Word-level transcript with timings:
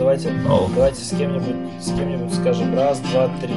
давайте, 0.00 0.30
О. 0.48 0.66
давайте 0.74 0.96
с 0.96 1.10
кем-нибудь, 1.10 1.82
с 1.82 1.88
кем-нибудь 1.94 2.32
скажем 2.34 2.74
раз, 2.74 3.00
два, 3.00 3.28
три. 3.38 3.54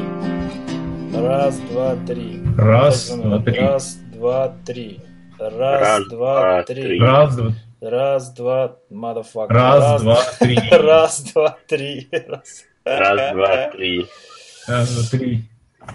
Раз, 1.16 1.58
два, 1.72 1.96
три. 2.06 2.42
Раз, 2.58 3.10
два, 3.12 3.40
три. 3.40 3.60
Раз, 3.60 3.96
два, 4.12 4.56
три. 4.66 5.00
Раз, 5.40 5.54
Раз, 5.80 6.08
два, 6.10 6.64
три. 6.64 6.84
три. 6.84 7.00
Раз, 7.00 7.36
два, 7.38 7.52
Раз, 7.82 8.34
два, 8.34 8.76
motherfucker. 8.92 9.48
раз, 9.48 10.02
два, 10.04 10.22
три. 10.40 10.60
Раз, 10.70 11.22
два, 11.34 11.58
три. 11.68 12.10
Раз, 12.12 13.34
два, 13.34 13.70
три. 13.72 14.06
Раз, 14.68 14.96
два, 14.96 15.18
три. 15.18 15.44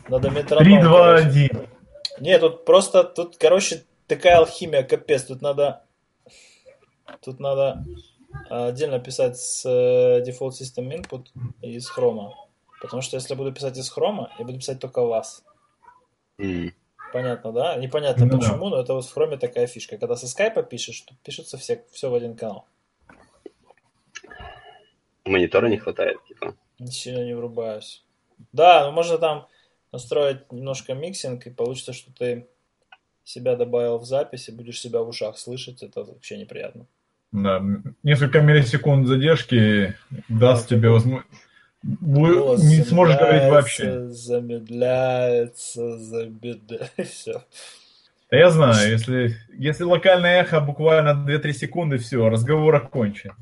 Надо 0.08 0.30
метроном. 0.30 0.64
Три, 0.64 0.80
два, 0.82 1.14
один. 1.16 1.50
Не, 2.20 2.38
тут 2.38 2.64
просто, 2.64 3.04
тут, 3.04 3.36
короче, 3.36 3.82
такая 4.06 4.38
алхимия, 4.38 4.82
капец. 4.82 5.24
Тут 5.24 5.42
надо, 5.42 5.82
тут 7.22 7.38
надо 7.38 7.84
отдельно 8.48 8.98
писать 8.98 9.36
с 9.38 9.64
э, 9.64 10.22
Default 10.22 10.50
System 10.50 10.90
Input 10.94 11.26
и 11.62 11.74
из 11.74 11.88
хрома. 11.88 12.34
Потому 12.80 13.02
что 13.02 13.16
если 13.16 13.32
я 13.32 13.36
буду 13.36 13.52
писать 13.52 13.76
из 13.76 13.88
хрома, 13.90 14.32
я 14.38 14.44
буду 14.44 14.58
писать 14.58 14.78
только 14.80 15.02
вас. 15.04 15.44
М. 16.38 16.72
Понятно, 17.12 17.52
да? 17.52 17.76
Непонятно 17.76 18.26
Ну 18.26 18.32
да. 18.32 18.38
почему, 18.38 18.68
но 18.68 18.80
это 18.80 18.94
вот 18.94 19.04
в 19.04 19.12
хроме 19.12 19.36
такая 19.38 19.66
фишка. 19.66 19.96
Когда 19.96 20.14
со 20.16 20.28
скайпа 20.28 20.62
пишешь, 20.62 21.00
то 21.00 21.14
пишутся 21.24 21.56
все, 21.56 21.84
все 21.90 22.10
в 22.10 22.14
один 22.14 22.36
канал. 22.36 22.66
Монитора 25.24 25.68
не 25.68 25.78
хватает, 25.78 26.18
типа. 26.26 26.54
Сильно 26.90 27.24
не 27.24 27.34
врубаюсь. 27.34 28.04
Да, 28.52 28.86
ну 28.86 28.92
можно 28.92 29.18
там 29.18 29.48
настроить 29.90 30.50
немножко 30.52 30.94
миксинг, 30.94 31.46
и 31.46 31.50
получится, 31.50 31.92
что 31.92 32.12
ты 32.12 32.46
себя 33.24 33.56
добавил 33.56 33.98
в 33.98 34.04
запись, 34.04 34.48
и 34.48 34.52
будешь 34.52 34.80
себя 34.80 35.02
в 35.02 35.08
ушах 35.08 35.38
слышать. 35.38 35.82
Это 35.82 36.04
вообще 36.04 36.36
неприятно. 36.38 36.86
Да, 37.32 37.62
несколько 38.02 38.40
миллисекунд 38.40 39.06
задержки 39.06 39.94
даст 40.28 40.68
тебе 40.68 40.90
возможность... 40.90 41.28
Не 41.82 42.84
сможешь 42.84 43.18
говорить 43.18 43.50
вообще. 43.50 44.08
Замедляется, 44.08 45.98
замедляется. 45.98 47.02
Все. 47.04 47.44
Да 48.30 48.36
я 48.36 48.50
знаю, 48.50 48.90
если, 48.90 49.36
если 49.54 49.84
локальное 49.84 50.42
эхо 50.42 50.60
буквально 50.60 51.10
2-3 51.26 51.52
секунды, 51.52 51.96
все, 51.96 52.28
разговор 52.28 52.74
окончен. 52.74 53.32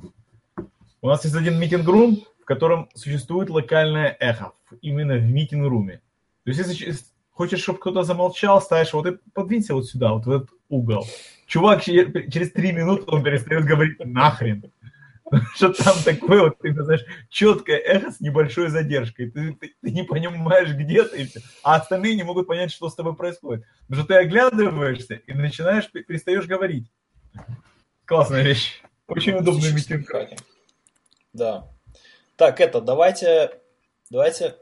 У 1.03 1.09
нас 1.09 1.25
есть 1.25 1.35
один 1.35 1.59
митинг-рум, 1.59 2.25
в 2.41 2.45
котором 2.45 2.89
существует 2.95 3.51
локальное 3.51 4.17
эхо, 4.21 4.53
именно 4.83 5.17
в 5.17 5.25
митинг-руме. 5.25 6.01
То 6.45 6.51
есть, 6.51 6.61
если 6.61 6.95
хочешь, 7.33 7.61
чтобы 7.61 7.81
кто-то 7.81 8.05
замолчал, 8.05 8.63
ставишь, 8.63 8.93
вот 8.93 9.07
и 9.07 9.19
подвинься 9.35 9.75
вот 9.75 9.87
сюда, 9.87 10.13
вот 10.13 10.27
в 10.27 10.31
этот 10.31 10.51
угол. 10.69 11.05
Чувак 11.47 11.85
че- 11.85 12.29
через 12.31 12.53
3 12.53 12.73
минуты 12.73 13.05
он 13.07 13.23
перестает 13.23 13.65
говорить 13.65 13.99
нахрен. 14.05 14.71
Что 15.57 15.73
там 15.73 15.97
такое, 16.05 16.43
вот, 16.43 16.59
ты 16.59 16.73
знаешь, 16.73 17.05
четкое 17.31 17.79
эхо 17.79 18.11
с 18.13 18.21
небольшой 18.21 18.69
задержкой. 18.69 19.31
Ты, 19.31 19.53
ты- 19.55 19.75
ты 19.83 19.91
не 19.91 20.05
понимаешь, 20.05 20.71
где 20.71 21.03
ты, 21.05 21.29
а 21.63 21.77
остальные 21.77 22.17
не 22.17 22.25
могут 22.25 22.47
понять, 22.47 22.73
что 22.73 22.89
с 22.89 22.95
тобой 22.95 23.15
происходит. 23.17 23.65
Потому 23.89 24.05
что 24.05 24.15
ты 24.15 24.21
оглядываешься 24.21 25.15
и 25.15 25.33
начинаешь, 25.33 25.91
пе- 25.91 26.05
перестаешь 26.05 26.47
говорить. 26.47 26.91
Классная 28.05 28.43
вещь. 28.43 28.83
Очень 29.09 29.35
удобный 29.35 29.63
Физический 29.63 29.95
митинг. 29.99 30.41
Да. 31.33 31.69
Так, 32.37 32.61
это, 32.61 32.81
давайте, 32.81 33.51
давайте 34.11 34.55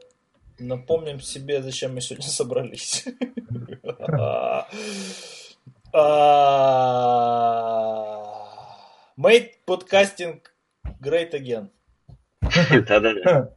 напомним 0.59 1.19
себе, 1.19 1.61
зачем 1.61 1.93
мы 1.93 2.01
сегодня 2.01 2.27
собрались. 2.27 3.05
А, 6.95 8.61
Made 9.17 9.51
podcasting 9.67 10.41
great 11.01 11.31
again. 11.33 11.69
Да-да-да. 12.87 13.49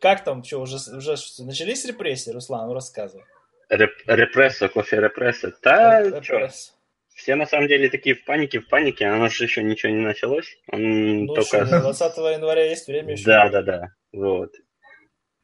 Как 0.00 0.24
там, 0.24 0.42
что, 0.44 0.58
уже, 0.60 0.76
уже 0.96 1.14
начались 1.40 1.84
репрессии, 1.84 2.30
Руслан? 2.30 2.66
Ну, 2.68 2.74
рассказывай. 2.74 3.24
Реп- 3.70 4.02
Репрессо, 4.06 4.68
кофе 4.68 4.96
репрессо. 5.00 5.52
Да, 5.62 6.02
Реп- 6.02 6.22
чё, 6.24 6.34
репресс. 6.38 6.74
все 7.14 7.34
на 7.34 7.46
самом 7.46 7.68
деле 7.68 7.88
такие 7.90 8.14
в 8.14 8.24
панике, 8.24 8.60
в 8.60 8.68
панике, 8.68 9.06
а 9.06 9.14
у 9.14 9.18
нас 9.18 9.32
же 9.32 9.44
еще 9.44 9.62
ничего 9.62 9.92
не 9.92 10.00
началось. 10.00 10.56
Он 10.72 11.26
Ну, 11.26 11.34
только... 11.34 11.66
что, 11.66 11.80
20 11.80 12.16
января 12.16 12.64
есть 12.70 12.86
время 12.88 13.12
еще. 13.12 13.24
Да, 13.24 13.48
да, 13.48 13.62
да. 13.62 13.88
Вот. 14.12 14.52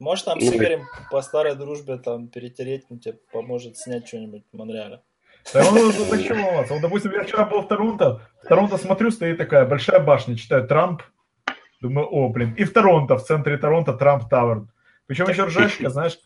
Может, 0.04 0.26
там 0.26 0.38
с 0.38 0.44
Ну, 0.44 0.54
Игорем 0.54 0.82
по 1.10 1.22
старой 1.22 1.54
дружбе 1.54 1.96
там 1.96 2.28
перетереть, 2.28 2.84
он 2.90 2.98
тебе 2.98 3.14
поможет 3.32 3.78
снять 3.78 4.06
что-нибудь 4.06 4.44
в 4.52 4.56
Монреале. 4.56 5.00
Да 5.54 5.64
ну, 5.64 5.92
ну, 5.92 6.04
зачем 6.04 6.42
волноваться? 6.42 6.74
Вот, 6.74 6.82
допустим, 6.82 7.12
я 7.12 7.24
вчера 7.24 7.46
был 7.46 7.62
в 7.62 7.68
Торонто, 7.68 8.20
в 8.42 8.46
Торонто 8.46 8.76
смотрю, 8.76 9.10
стоит 9.10 9.38
такая 9.38 9.64
большая 9.64 10.00
башня, 10.00 10.36
читаю 10.36 10.68
Трамп, 10.68 11.02
думаю, 11.80 12.06
о, 12.06 12.28
блин, 12.28 12.52
и 12.52 12.64
в 12.64 12.72
Торонто, 12.74 13.16
в 13.16 13.24
центре 13.24 13.56
Торонто 13.56 13.94
Трамп 13.94 14.28
Тауэр. 14.28 14.66
Причем 15.06 15.26
еще 15.26 15.44
ржачка, 15.44 15.88
знаешь, 15.88 16.18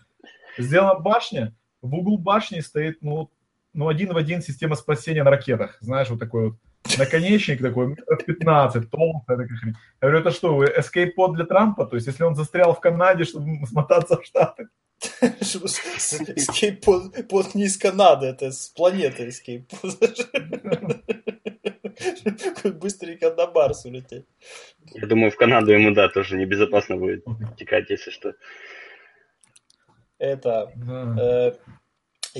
сделана 0.58 0.98
башня, 0.98 1.54
в 1.80 1.94
углу 1.94 2.18
башни 2.18 2.58
стоит, 2.58 2.98
ну, 3.00 3.30
ну, 3.74 3.86
один 3.86 4.12
в 4.12 4.16
один 4.16 4.42
система 4.42 4.74
спасения 4.74 5.22
на 5.22 5.31
ракетах, 5.31 5.78
знаешь, 5.81 6.10
вот 6.10 6.19
такой 6.19 6.50
вот 6.50 6.58
наконечник 6.98 7.60
такой, 7.60 7.88
метров 7.88 8.25
15, 8.25 8.90
толстая 8.90 9.36
такая 9.36 9.58
хрень. 9.58 9.75
Я 10.00 10.08
говорю, 10.08 10.19
это 10.20 10.30
что, 10.30 10.64
escape-под 10.64 11.34
для 11.34 11.44
Трампа? 11.44 11.86
То 11.86 11.96
есть, 11.96 12.06
если 12.06 12.25
он 12.25 12.34
застрял 12.34 12.75
в 12.75 12.80
Канаде, 12.80 13.25
чтобы 13.25 13.66
смотаться 13.66 14.16
в 14.16 14.25
Штаты? 14.25 14.69
Эскейп 15.20 16.84
под 17.28 17.54
не 17.54 17.64
из 17.64 17.76
Канады, 17.76 18.26
это 18.26 18.50
с 18.50 18.69
планеты 18.69 19.28
эскейп. 19.28 19.70
Быстренько 22.81 23.34
на 23.34 23.46
Барс 23.46 23.84
улететь. 23.84 24.26
Я 24.94 25.06
думаю, 25.06 25.31
в 25.31 25.36
Канаду 25.36 25.72
ему, 25.72 25.94
да, 25.94 26.08
тоже 26.08 26.36
небезопасно 26.36 26.96
будет 26.96 27.24
текать, 27.56 27.90
если 27.90 28.10
что. 28.10 28.34
Это... 30.19 30.72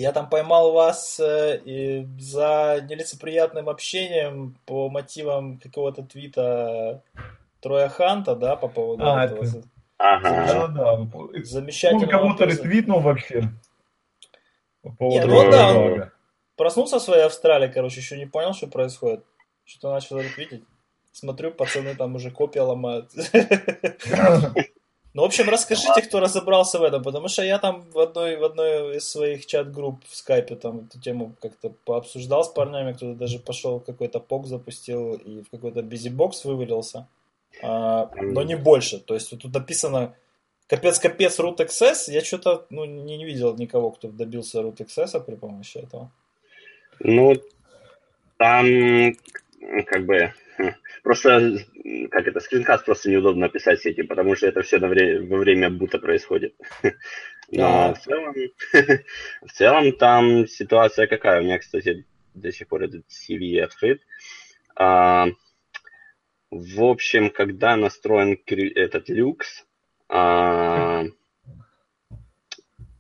Я 0.01 0.13
там 0.13 0.29
поймал 0.29 0.73
вас 0.73 1.19
э, 1.21 1.61
за 2.19 2.87
нелицеприятным 2.89 3.69
общением 3.69 4.57
по 4.67 4.89
мотивам 4.89 5.59
какого-то 5.59 6.03
твита 6.03 7.03
Троя 7.61 7.89
Ханта, 7.89 8.37
да, 8.37 8.57
по 8.57 8.69
поводу 8.69 9.05
А, 9.05 9.25
этого 9.25 9.45
это- 9.45 9.63
Ага. 9.99 10.47
Да, 10.47 10.67
да. 10.69 10.93
Он 10.93 11.11
замечательного... 11.45 12.07
кого-то 12.11 12.45
презен- 12.45 12.49
ретвитнул 12.63 13.01
вообще. 13.01 13.43
По 14.83 14.91
поводу 14.93 15.27
Не, 15.29 15.35
ну 15.45 15.51
да, 15.51 15.75
он- 15.75 16.11
Проснулся 16.57 16.99
в 16.99 17.03
своей 17.03 17.25
Австралии, 17.25 17.69
короче, 17.69 18.01
еще 18.01 18.17
не 18.17 18.27
понял, 18.27 18.53
что 18.53 18.67
происходит. 18.69 19.25
Что-то 19.65 19.93
начал 19.93 20.19
ретвитить. 20.21 20.65
Смотрю, 21.13 21.51
пацаны 21.53 21.95
там 21.97 22.15
уже 22.15 22.31
копия 22.31 22.63
ломают. 22.63 23.11
Ну, 25.15 25.23
в 25.23 25.25
общем, 25.25 25.49
расскажите, 25.49 26.03
кто 26.03 26.21
разобрался 26.21 26.79
в 26.79 26.83
этом, 26.83 27.03
потому 27.03 27.29
что 27.29 27.43
я 27.43 27.59
там 27.59 27.83
в 27.93 27.99
одной, 27.99 28.37
в 28.37 28.45
одной 28.45 28.99
из 28.99 29.09
своих 29.09 29.47
чат-групп 29.47 30.05
в 30.07 30.15
скайпе 30.15 30.55
там 30.55 30.87
эту 30.87 31.01
тему 31.01 31.35
как-то 31.41 31.71
пообсуждал 31.71 32.45
с 32.45 32.49
парнями, 32.49 32.93
кто-то 32.93 33.15
даже 33.15 33.39
пошел 33.39 33.81
какой-то 33.81 34.21
пок 34.21 34.47
запустил 34.47 35.15
и 35.15 35.43
в 35.43 35.51
какой-то 35.51 35.83
бизибокс 35.83 36.45
вывалился. 36.45 37.09
А, 37.63 38.11
но 38.17 38.43
не 38.43 38.57
больше. 38.57 38.99
То 38.99 39.15
есть 39.15 39.33
вот 39.33 39.41
тут 39.43 39.55
написано 39.55 40.15
капец-капец 40.69 41.39
root 41.41 41.57
access. 41.57 42.11
Я 42.13 42.23
что-то 42.23 42.67
ну, 42.71 42.85
не 42.85 43.25
видел 43.25 43.57
никого, 43.57 43.91
кто 43.91 44.09
добился 44.09 44.61
root 44.61 44.77
access 44.77 45.19
при 45.25 45.35
помощи 45.37 45.79
этого. 45.79 46.11
Ну, 47.01 47.35
там 48.37 48.67
как 49.87 50.07
бы 50.07 50.33
просто, 51.03 51.59
как 52.11 52.27
это, 52.27 52.41
скринкаст 52.41 52.85
просто 52.85 53.11
неудобно 53.11 53.47
описать 53.47 53.81
сети, 53.81 54.03
потому 54.03 54.37
что 54.37 54.47
это 54.47 54.63
все 54.63 54.79
во 54.79 54.89
время, 54.89 55.27
во 55.27 55.39
время 55.39 55.71
бута 55.71 55.99
происходит. 55.99 56.55
Но 57.51 57.95
в 57.95 57.99
целом, 58.01 58.35
в 59.43 59.53
целом 59.53 59.93
там 59.93 60.47
ситуация 60.47 61.07
какая? 61.07 61.41
У 61.41 61.45
меня, 61.45 61.59
кстати, 61.59 62.07
до 62.35 62.53
сих 62.53 62.69
пор 62.69 62.85
этот 62.85 63.05
CV 63.07 63.61
открыт. 63.61 64.01
А, 64.77 65.29
в 66.51 66.85
общем, 66.85 67.31
когда 67.31 67.77
настроен 67.77 68.39
этот 68.47 69.09
люкс, 69.09 69.65
а, 70.09 71.05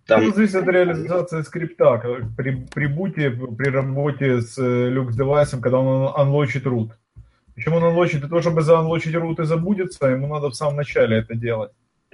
там... 0.08 0.22
Это 0.22 0.36
зависит 0.36 0.54
от 0.56 0.68
реализации 0.68 1.42
скрипта 1.42 1.98
при, 2.34 2.66
при 2.74 2.86
буте, 2.86 3.30
при 3.30 3.68
работе 3.68 4.40
с 4.40 4.56
э, 4.58 4.88
люкс 4.88 5.14
девайсом, 5.14 5.60
когда 5.60 5.80
он 5.80 6.14
анлочит 6.16 6.64
root. 6.64 6.92
Почему 7.58 7.78
он 7.78 7.84
анлочит? 7.84 8.20
Для 8.20 8.28
того, 8.28 8.40
чтобы 8.40 8.62
заанлочить 8.62 9.16
root 9.16 9.42
и 9.42 9.44
забудется, 9.44 10.06
ему 10.06 10.28
надо 10.28 10.48
в 10.48 10.54
самом 10.54 10.76
начале 10.76 11.18
это 11.18 11.34
делать. 11.34 11.72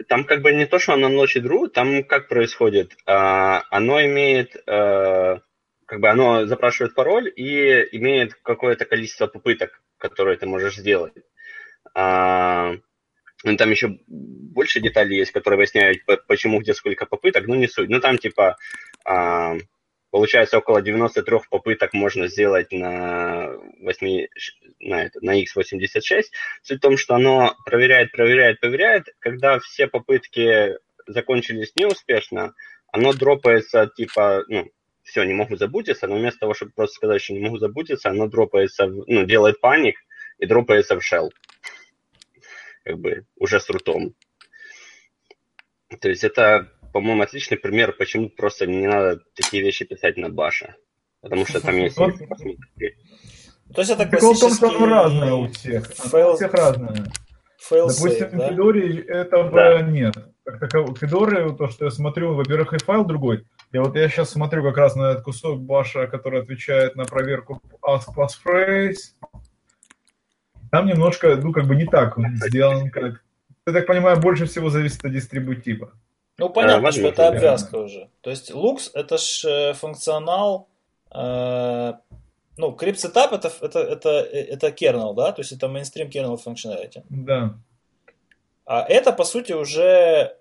Там 0.08 0.24
как 0.24 0.40
бы 0.40 0.54
не 0.54 0.64
то, 0.64 0.78
что 0.78 0.94
он 0.94 1.04
анлочит 1.04 1.44
root, 1.44 1.68
там 1.68 2.02
как 2.02 2.28
происходит? 2.28 2.96
А, 3.04 3.62
оно 3.70 4.02
имеет, 4.06 4.56
а, 4.66 5.40
как 5.84 6.00
бы 6.00 6.08
оно 6.08 6.46
запрашивает 6.46 6.94
пароль 6.94 7.30
и 7.36 7.86
имеет 7.92 8.32
какое-то 8.36 8.86
количество 8.86 9.26
попыток, 9.26 9.82
которые 9.98 10.38
ты 10.38 10.46
можешь 10.46 10.76
сделать. 10.76 11.12
А, 11.94 12.72
ну, 13.44 13.56
там 13.58 13.70
еще 13.70 13.98
больше 14.08 14.80
деталей 14.80 15.18
есть, 15.18 15.32
которые 15.32 15.58
объясняют, 15.58 15.98
почему, 16.26 16.60
где, 16.60 16.72
сколько 16.72 17.04
попыток, 17.04 17.46
ну, 17.48 17.54
не 17.54 17.68
суть. 17.68 17.90
Ну, 17.90 18.00
там, 18.00 18.16
типа, 18.16 18.56
а, 19.04 19.56
получается, 20.14 20.58
около 20.58 20.80
93 20.80 21.38
попыток 21.50 21.92
можно 21.92 22.28
сделать 22.28 22.70
на, 22.70 23.48
8, 23.80 24.28
на, 24.78 25.02
это, 25.02 25.18
на 25.20 25.42
x86. 25.42 26.22
Суть 26.62 26.78
в 26.78 26.80
том, 26.80 26.96
что 26.96 27.16
оно 27.16 27.56
проверяет, 27.66 28.12
проверяет, 28.12 28.60
проверяет. 28.60 29.08
Когда 29.18 29.58
все 29.58 29.88
попытки 29.88 30.78
закончились 31.08 31.72
неуспешно, 31.74 32.54
оно 32.92 33.12
дропается, 33.12 33.90
типа, 33.96 34.44
ну, 34.46 34.70
все, 35.02 35.24
не 35.24 35.34
могу 35.34 35.56
забудиться, 35.56 36.06
но 36.06 36.14
вместо 36.14 36.38
того, 36.38 36.54
чтобы 36.54 36.70
просто 36.76 36.94
сказать, 36.94 37.20
что 37.20 37.32
не 37.32 37.40
могу 37.40 37.58
забудиться, 37.58 38.10
оно 38.10 38.28
дропается, 38.28 38.86
ну, 38.86 39.24
делает 39.24 39.60
паник 39.60 39.96
и 40.38 40.46
дропается 40.46 40.94
в 40.94 41.02
shell 41.02 41.30
как 42.84 43.00
бы 43.00 43.26
уже 43.34 43.58
с 43.58 43.68
рутом. 43.68 44.14
То 46.00 46.08
есть 46.08 46.22
это, 46.22 46.72
по-моему, 46.94 47.22
отличный 47.22 47.56
пример, 47.56 47.92
почему 47.92 48.28
просто 48.28 48.68
не 48.68 48.86
надо 48.86 49.20
такие 49.34 49.64
вещи 49.64 49.84
писать 49.84 50.16
на 50.16 50.28
баше. 50.28 50.76
Потому 51.20 51.44
что 51.44 51.60
там 51.60 51.76
есть... 51.76 51.96
То 51.96 52.12
есть 53.80 53.90
это 53.90 54.06
Прикол 54.06 54.34
в 54.34 54.38
том, 54.38 54.54
что 54.54 54.68
оно 54.68 54.86
разное 54.86 55.32
у 55.32 55.48
всех. 55.48 55.88
Фейл... 55.88 56.30
У 56.30 56.36
всех 56.36 56.54
разное. 56.54 57.06
Fail 57.68 57.88
Допустим, 57.88 58.28
да? 58.30 58.46
в 58.46 58.48
Федоре 58.48 59.00
этого 59.00 59.50
да. 59.50 59.82
нет. 59.82 60.14
Как 60.44 60.60
таково, 60.60 60.94
Федоры, 60.94 61.52
то, 61.56 61.66
что 61.66 61.86
я 61.86 61.90
смотрю, 61.90 62.34
во-первых, 62.34 62.74
и 62.74 62.78
файл 62.78 63.04
другой. 63.04 63.44
И 63.72 63.78
вот 63.78 63.96
я 63.96 64.08
сейчас 64.08 64.30
смотрю 64.30 64.62
как 64.62 64.76
раз 64.76 64.94
на 64.94 65.10
этот 65.10 65.24
кусок 65.24 65.62
баша, 65.62 66.06
который 66.06 66.42
отвечает 66.42 66.94
на 66.94 67.06
проверку 67.06 67.60
ask 67.82 68.04
passphrase, 68.14 69.16
там 70.70 70.86
немножко, 70.86 71.34
ну, 71.34 71.52
как 71.52 71.66
бы 71.66 71.74
не 71.74 71.86
так 71.86 72.16
он 72.18 72.36
сделан, 72.36 72.90
как... 72.90 73.24
Я 73.66 73.72
так 73.72 73.86
понимаю, 73.86 74.20
больше 74.20 74.46
всего 74.46 74.70
зависит 74.70 75.04
от 75.04 75.10
дистрибутива. 75.10 75.92
Ну, 76.38 76.50
понятно, 76.50 76.88
а, 76.88 76.92
что 76.92 77.08
это 77.08 77.28
обвязка 77.28 77.76
уже. 77.76 78.08
То 78.20 78.30
есть 78.30 78.50
Lux 78.50 78.90
это 78.92 79.18
ж 79.18 79.44
э, 79.44 79.72
функционал, 79.74 80.68
э, 81.10 81.92
ну, 82.56 82.76
Setup 82.76 83.34
это, 83.34 83.52
это, 83.60 83.78
это, 83.78 84.08
это 84.08 84.68
kernel, 84.68 85.14
да, 85.14 85.32
то 85.32 85.42
есть 85.42 85.52
это 85.52 85.66
mainstream 85.66 86.10
kernel 86.10 86.38
functionality. 86.44 87.02
Да. 87.08 87.54
А 88.66 88.82
это, 88.82 89.12
по 89.12 89.24
сути, 89.24 89.52
уже 89.52 90.36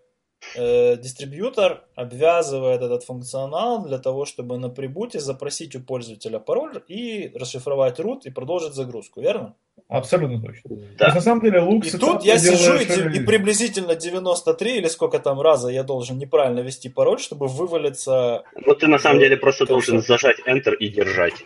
э, 0.55 0.97
дистрибьютор 0.97 1.85
обвязывает 1.95 2.81
этот 2.81 3.03
функционал 3.03 3.85
для 3.85 3.99
того, 3.99 4.25
чтобы 4.25 4.57
на 4.57 4.69
прибуте 4.69 5.19
запросить 5.19 5.75
у 5.75 5.81
пользователя 5.81 6.39
пароль 6.39 6.81
и 6.87 7.31
расшифровать 7.35 7.99
root 7.99 8.21
и 8.23 8.31
продолжить 8.31 8.73
загрузку, 8.73 9.21
верно? 9.21 9.55
Абсолютно 9.89 10.41
точно. 10.41 10.75
Да. 10.97 11.05
есть, 11.05 11.15
на 11.15 11.21
самом 11.21 11.41
деле 11.41 11.59
Lux... 11.59 11.87
И 11.87 11.97
тут 11.97 12.23
я 12.23 12.39
сижу 12.39 12.75
и, 12.75 13.17
и 13.17 13.19
приблизительно 13.23 13.95
93 13.95 14.77
или 14.77 14.87
сколько 14.87 15.19
там 15.19 15.39
раза 15.39 15.69
я 15.69 15.83
должен 15.83 16.17
неправильно 16.17 16.61
ввести 16.61 16.89
пароль, 16.89 17.19
чтобы 17.19 17.47
вывалиться... 17.47 18.43
Вот 18.65 18.79
ты 18.79 18.87
на 18.87 18.97
самом 18.97 19.19
деле 19.19 19.37
просто 19.37 19.65
должен 19.65 20.01
зажать 20.01 20.37
Enter 20.47 20.75
и 20.75 20.87
держать. 20.89 21.45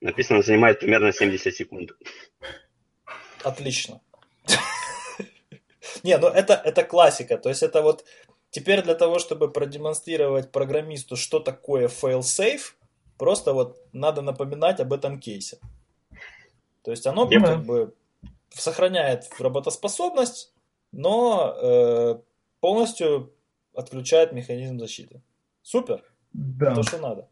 Написано, 0.00 0.42
занимает 0.42 0.78
примерно 0.78 1.12
70 1.12 1.54
секунд. 1.54 1.90
Отлично. 3.42 4.00
Не, 6.02 6.18
ну 6.18 6.28
это, 6.28 6.54
это 6.64 6.84
классика. 6.84 7.36
То 7.36 7.48
есть 7.48 7.62
это 7.62 7.82
вот 7.82 8.04
теперь 8.50 8.82
для 8.82 8.94
того, 8.94 9.18
чтобы 9.18 9.50
продемонстрировать 9.50 10.52
программисту, 10.52 11.16
что 11.16 11.40
такое 11.40 11.88
fail-safe, 11.88 12.74
просто 13.16 13.52
вот 13.52 13.78
надо 13.92 14.22
напоминать 14.22 14.78
об 14.78 14.92
этом 14.92 15.18
кейсе. 15.18 15.58
То 16.88 16.92
есть 16.92 17.06
оно 17.06 17.28
yeah. 17.28 17.44
как 17.44 17.64
бы 17.66 17.92
сохраняет 18.48 19.28
работоспособность, 19.38 20.54
но 20.90 21.54
э, 21.62 22.18
полностью 22.60 23.34
отключает 23.74 24.32
механизм 24.32 24.78
защиты. 24.78 25.20
Супер. 25.60 26.02
Да. 26.32 26.74
То, 26.74 26.82
что 26.82 26.96
надо. 26.96 27.28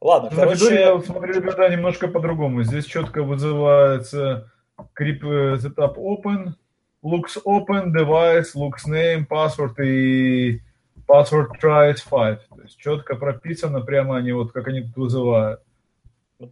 Ладно, 0.00 0.30
На 0.30 0.36
короче... 0.36 0.74
Я 0.74 1.00
смотрю, 1.00 1.34
ребята, 1.34 1.68
немножко 1.68 2.08
по-другому. 2.08 2.64
Здесь 2.64 2.86
четко 2.86 3.22
вызывается 3.22 4.50
creep 4.98 5.20
э, 5.22 5.58
setup 5.58 5.94
open, 5.94 6.54
looks 7.04 7.40
open, 7.44 7.92
device, 7.92 8.56
looks 8.56 8.88
name, 8.88 9.28
password 9.28 9.80
и 9.80 10.60
password 11.06 11.50
tries 11.62 11.98
5. 12.02 12.48
То 12.48 12.62
есть 12.64 12.76
четко 12.78 13.14
прописано 13.14 13.80
прямо 13.82 14.16
они 14.16 14.32
вот 14.32 14.50
как 14.50 14.66
они 14.66 14.80
тут 14.80 14.96
вызывают. 14.96 15.60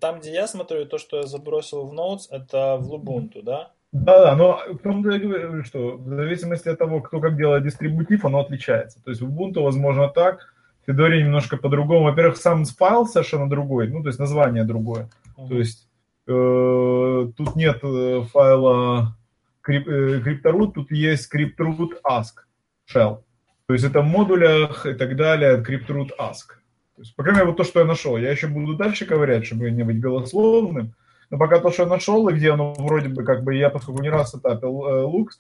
Там, 0.00 0.20
где 0.20 0.32
я 0.32 0.46
смотрю, 0.46 0.86
то, 0.86 0.98
что 0.98 1.18
я 1.18 1.22
забросил 1.24 1.86
в 1.86 1.92
Notes, 1.92 2.22
это 2.30 2.76
в 2.78 2.92
Lubuntu, 2.92 3.42
да? 3.42 3.72
Да, 3.92 4.24
да, 4.24 4.36
но 4.36 4.60
в 4.72 4.78
том-то 4.78 5.10
я 5.10 5.18
говорю, 5.18 5.62
что 5.62 5.96
в 5.96 6.08
зависимости 6.08 6.68
от 6.68 6.78
того, 6.78 7.00
кто 7.00 7.20
как 7.20 7.36
делает 7.36 7.62
дистрибутив, 7.62 8.24
оно 8.24 8.40
отличается. 8.40 9.02
То 9.04 9.10
есть 9.10 9.22
в 9.22 9.28
Ubuntu 9.30 9.62
возможно 9.62 10.08
так, 10.08 10.52
в 10.84 10.90
Fedora 10.90 11.16
немножко 11.18 11.56
по-другому. 11.56 12.04
Во-первых, 12.04 12.36
сам 12.36 12.64
файл 12.64 13.06
совершенно 13.06 13.48
другой, 13.48 13.88
ну, 13.88 14.02
то 14.02 14.08
есть 14.08 14.18
название 14.18 14.64
другое. 14.64 15.10
Uh-huh. 15.36 15.48
То 15.48 15.54
есть 15.54 15.88
э, 16.26 17.32
тут 17.36 17.56
нет 17.56 17.78
э, 17.82 18.22
файла 18.32 19.16
крип, 19.60 19.86
э, 19.88 20.20
CryptoRoot, 20.20 20.72
тут 20.72 20.90
есть 20.90 21.32
CryptoRoot 21.32 22.00
Ask 22.04 22.44
shell. 22.92 23.22
То 23.66 23.74
есть 23.74 23.84
это 23.84 24.00
в 24.00 24.06
модулях 24.06 24.86
и 24.86 24.94
так 24.94 25.16
далее, 25.16 25.62
CryptoRoot 25.62 26.10
Ask. 26.18 26.63
То 26.96 27.02
есть, 27.02 27.16
по 27.16 27.22
крайней 27.22 27.40
мере, 27.40 27.50
вот 27.50 27.56
то, 27.56 27.64
что 27.64 27.80
я 27.80 27.86
нашел. 27.86 28.16
Я 28.16 28.30
еще 28.30 28.46
буду 28.46 28.76
дальше 28.76 29.04
ковырять, 29.04 29.46
чтобы 29.46 29.70
не 29.70 29.82
быть 29.82 30.00
голословным. 30.00 30.94
Но 31.30 31.38
пока 31.38 31.58
то, 31.58 31.70
что 31.70 31.82
я 31.82 31.88
нашел, 31.88 32.28
и 32.28 32.34
где 32.34 32.52
оно 32.52 32.74
вроде 32.74 33.08
бы, 33.08 33.24
как 33.24 33.42
бы, 33.42 33.56
я, 33.56 33.70
поскольку 33.70 34.02
не 34.02 34.10
раз 34.10 34.34
этапил 34.34 34.86
э, 34.86 35.02
Lux, 35.04 35.30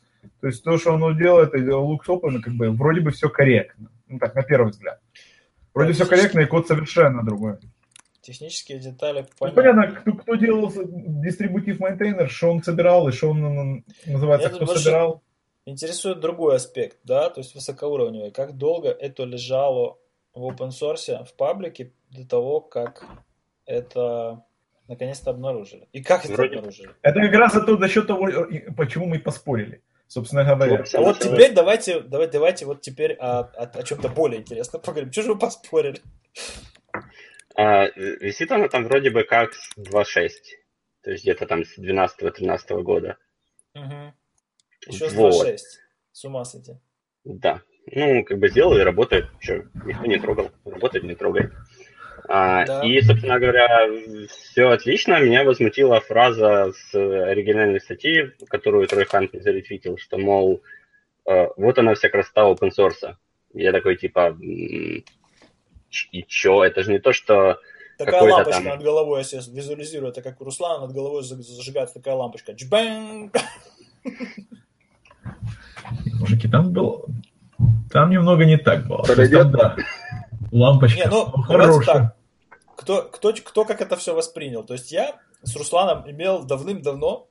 то 0.40 0.46
есть 0.48 0.64
то, 0.64 0.76
что 0.78 0.94
оно 0.94 1.12
делает, 1.12 1.54
и 1.54 1.58
Lux 1.58 2.00
Open, 2.08 2.40
как 2.40 2.54
бы, 2.54 2.70
вроде 2.70 3.00
бы 3.00 3.10
все 3.12 3.28
корректно. 3.28 3.90
Ну, 4.08 4.18
так, 4.18 4.34
на 4.34 4.42
первый 4.42 4.70
взгляд. 4.70 5.00
Вроде 5.72 5.92
все 5.92 6.06
корректно, 6.06 6.40
и 6.40 6.46
код 6.46 6.66
совершенно 6.66 7.24
другой. 7.24 7.58
Технические 8.22 8.78
детали 8.78 9.26
понятно. 9.38 9.62
Ну, 9.62 9.74
понятно, 9.74 10.00
кто, 10.00 10.12
кто 10.12 10.34
делал 10.34 10.72
дистрибутив 10.74 11.78
майнтейнер, 11.78 12.30
что 12.30 12.50
он 12.50 12.62
собирал, 12.62 13.06
и 13.08 13.12
что 13.12 13.30
он 13.30 13.84
называется, 14.06 14.48
Я 14.48 14.54
кто 14.54 14.66
собирал. 14.66 15.22
Интересует 15.66 16.20
другой 16.20 16.56
аспект, 16.56 16.98
да, 17.04 17.30
то 17.30 17.40
есть 17.40 17.54
высокоуровневый. 17.54 18.30
Как 18.30 18.56
долго 18.56 18.88
это 18.88 19.24
лежало 19.24 19.98
в 20.34 20.48
open 20.48 20.68
source, 20.68 21.24
в 21.24 21.34
паблике 21.34 21.92
до 22.10 22.26
того, 22.26 22.60
как 22.60 23.04
это 23.66 24.44
наконец-то 24.88 25.30
обнаружили. 25.30 25.88
И 25.92 26.02
как 26.02 26.24
это 26.24 26.42
обнаружили? 26.42 26.90
Это 27.02 27.20
как 27.20 27.32
раз 27.32 27.56
это 27.56 27.76
за 27.76 27.88
счет 27.88 28.06
того, 28.06 28.28
почему 28.76 29.06
мы 29.06 29.18
поспорили. 29.18 29.82
Собственно 30.06 30.44
говоря. 30.44 30.84
А 30.92 31.00
вот 31.00 31.18
теперь 31.18 31.52
давайте, 31.52 32.00
давайте, 32.00 32.32
давайте 32.32 32.66
вот 32.66 32.82
теперь 32.82 33.14
о, 33.14 33.40
о, 33.40 33.64
о 33.64 33.82
чем-то 33.82 34.08
более 34.08 34.40
интересном 34.40 34.82
поговорим. 34.82 35.10
Что 35.10 35.22
же 35.22 35.32
вы 35.32 35.38
поспорили? 35.38 36.00
А, 37.56 37.86
висит 37.96 38.52
она 38.52 38.68
там 38.68 38.84
вроде 38.84 39.10
бы 39.10 39.24
как 39.24 39.54
с 39.54 39.76
2.6. 39.78 40.28
То 41.02 41.10
есть 41.10 41.24
где-то 41.24 41.46
там 41.46 41.64
с 41.64 41.78
12-13 41.78 42.82
года. 42.82 43.16
Угу. 43.74 44.14
Еще 44.88 45.08
с 45.08 45.14
2.6. 45.14 45.18
Вот. 45.18 45.60
С 46.12 46.24
ума 46.24 46.44
сойти. 46.44 46.72
Да. 47.24 47.62
Ну, 47.92 48.24
как 48.24 48.38
бы 48.38 48.48
сделал 48.48 48.76
и 48.76 48.82
работает. 48.82 49.26
Что, 49.40 49.64
никто 49.84 50.06
не 50.06 50.18
трогал. 50.18 50.50
Работает, 50.64 51.04
не 51.04 51.14
трогай. 51.14 51.50
А, 52.26 52.64
да. 52.64 52.82
И, 52.82 53.00
собственно 53.02 53.38
говоря, 53.38 53.86
все 54.28 54.68
отлично. 54.70 55.20
Меня 55.20 55.44
возмутила 55.44 56.00
фраза 56.00 56.72
с 56.72 56.94
оригинальной 56.94 57.80
статьи, 57.80 58.32
которую 58.48 58.86
Трой 58.88 59.04
Хант 59.04 59.30
заретвитил, 59.34 59.98
что, 59.98 60.16
мол, 60.16 60.62
э, 61.28 61.48
вот 61.56 61.78
она 61.78 61.94
вся 61.94 62.08
красота 62.08 62.50
open 62.50 62.70
source. 62.76 63.14
Я 63.52 63.72
такой, 63.72 63.96
типа, 63.96 64.36
и 64.40 65.04
чё? 66.26 66.64
Это 66.64 66.82
же 66.82 66.92
не 66.92 66.98
то, 66.98 67.12
что 67.12 67.58
Такая 67.98 68.22
лампочка 68.22 68.52
там... 68.52 68.64
над 68.64 68.82
головой, 68.82 69.20
я 69.20 69.24
себе 69.24 69.42
визуализирую, 69.54 70.10
это 70.10 70.22
как 70.22 70.40
у 70.40 70.44
Руслана 70.44 70.86
над 70.86 70.94
головой 70.94 71.22
за- 71.22 71.40
зажигается 71.40 71.94
такая 71.94 72.14
лампочка. 72.14 72.52
Джбэнг! 72.52 73.36
Мужики, 76.20 76.48
там 76.48 76.72
был... 76.72 77.06
Там 77.93 78.09
немного 78.09 78.45
не 78.45 78.57
так 78.57 78.87
было. 78.87 79.03
То 79.03 79.13
есть 79.13 79.31
Подойдет? 79.31 79.41
там, 79.41 79.51
да, 79.51 79.75
лампочка 80.51 80.99
Не, 80.99 81.05
ну, 81.09 81.25
давайте 81.47 81.73
хорошая. 81.73 81.95
так. 81.95 82.15
Кто, 82.75 83.01
кто, 83.03 83.33
кто 83.33 83.65
как 83.65 83.81
это 83.81 83.95
все 83.97 84.13
воспринял? 84.13 84.63
То 84.63 84.73
есть 84.73 84.91
я 84.91 85.15
с 85.43 85.55
Русланом 85.55 86.09
имел 86.09 86.45
давным-давно 86.45 87.27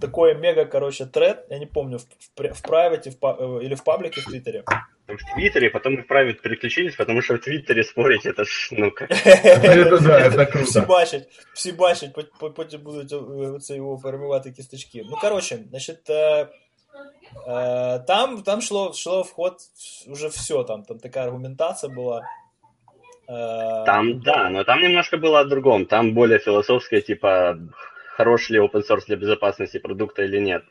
такой 0.00 0.34
мега, 0.34 0.64
короче, 0.64 1.06
тред, 1.06 1.46
я 1.50 1.58
не 1.58 1.66
помню, 1.66 1.98
в, 1.98 2.02
в, 2.02 2.30
при- 2.34 2.48
в 2.52 2.62
private, 2.64 3.10
в, 3.10 3.18
па- 3.18 3.36
э, 3.38 3.58
или 3.62 3.74
в 3.74 3.84
паблике 3.84 4.20
в 4.20 4.24
Твиттере. 4.24 4.64
В 5.06 5.34
Твиттере, 5.34 5.68
потом 5.70 5.94
мы 5.96 6.02
в 6.02 6.10
Private 6.10 6.40
переключились, 6.42 6.96
потому 6.96 7.20
что 7.22 7.34
в 7.34 7.38
Твиттере 7.40 7.84
спорить, 7.84 8.24
это 8.24 8.44
ж, 8.44 8.68
ну, 8.72 8.90
как... 8.90 9.10
Это 9.10 9.98
да, 10.00 10.20
это 10.28 10.46
круто. 10.46 10.64
Всі 10.64 10.80
бачать, 10.80 11.28
всі 11.54 11.72
бачать, 11.72 12.14
пот- 12.16 12.30
пот- 12.40 12.54
потім 12.54 12.80
будуть 12.80 13.12
е, 13.12 13.58
це 13.60 13.74
його 13.76 13.98
формувати 13.98 14.50
кісточки. 14.50 15.02
Ну, 15.10 15.16
коротше, 15.20 15.58
значить, 15.70 16.10
е, 16.10 16.14
е, 16.14 16.48
там, 18.07 18.43
там 18.43 18.61
шло, 18.61 18.93
шло 18.93 19.23
в 19.23 19.31
ход 19.31 19.57
уже 20.07 20.29
все, 20.29 20.63
там, 20.63 20.83
там 20.83 20.99
така 20.99 21.23
аргументація 21.23 21.93
була. 21.93 22.21
Е, 23.29 23.83
Там, 23.85 24.21
да, 24.21 24.49
но 24.49 24.63
там 24.63 24.81
немножко 24.81 25.17
было 25.17 25.39
о 25.39 25.43
другом. 25.43 25.85
Там 25.85 26.13
более 26.13 26.39
философское, 26.39 27.01
типа, 27.01 27.57
хорош 28.15 28.49
ли 28.49 28.59
open 28.59 28.83
source 28.89 29.05
для 29.07 29.15
безопасности 29.15 29.79
продукта 29.79 30.23
или 30.23 30.39
нет. 30.39 30.63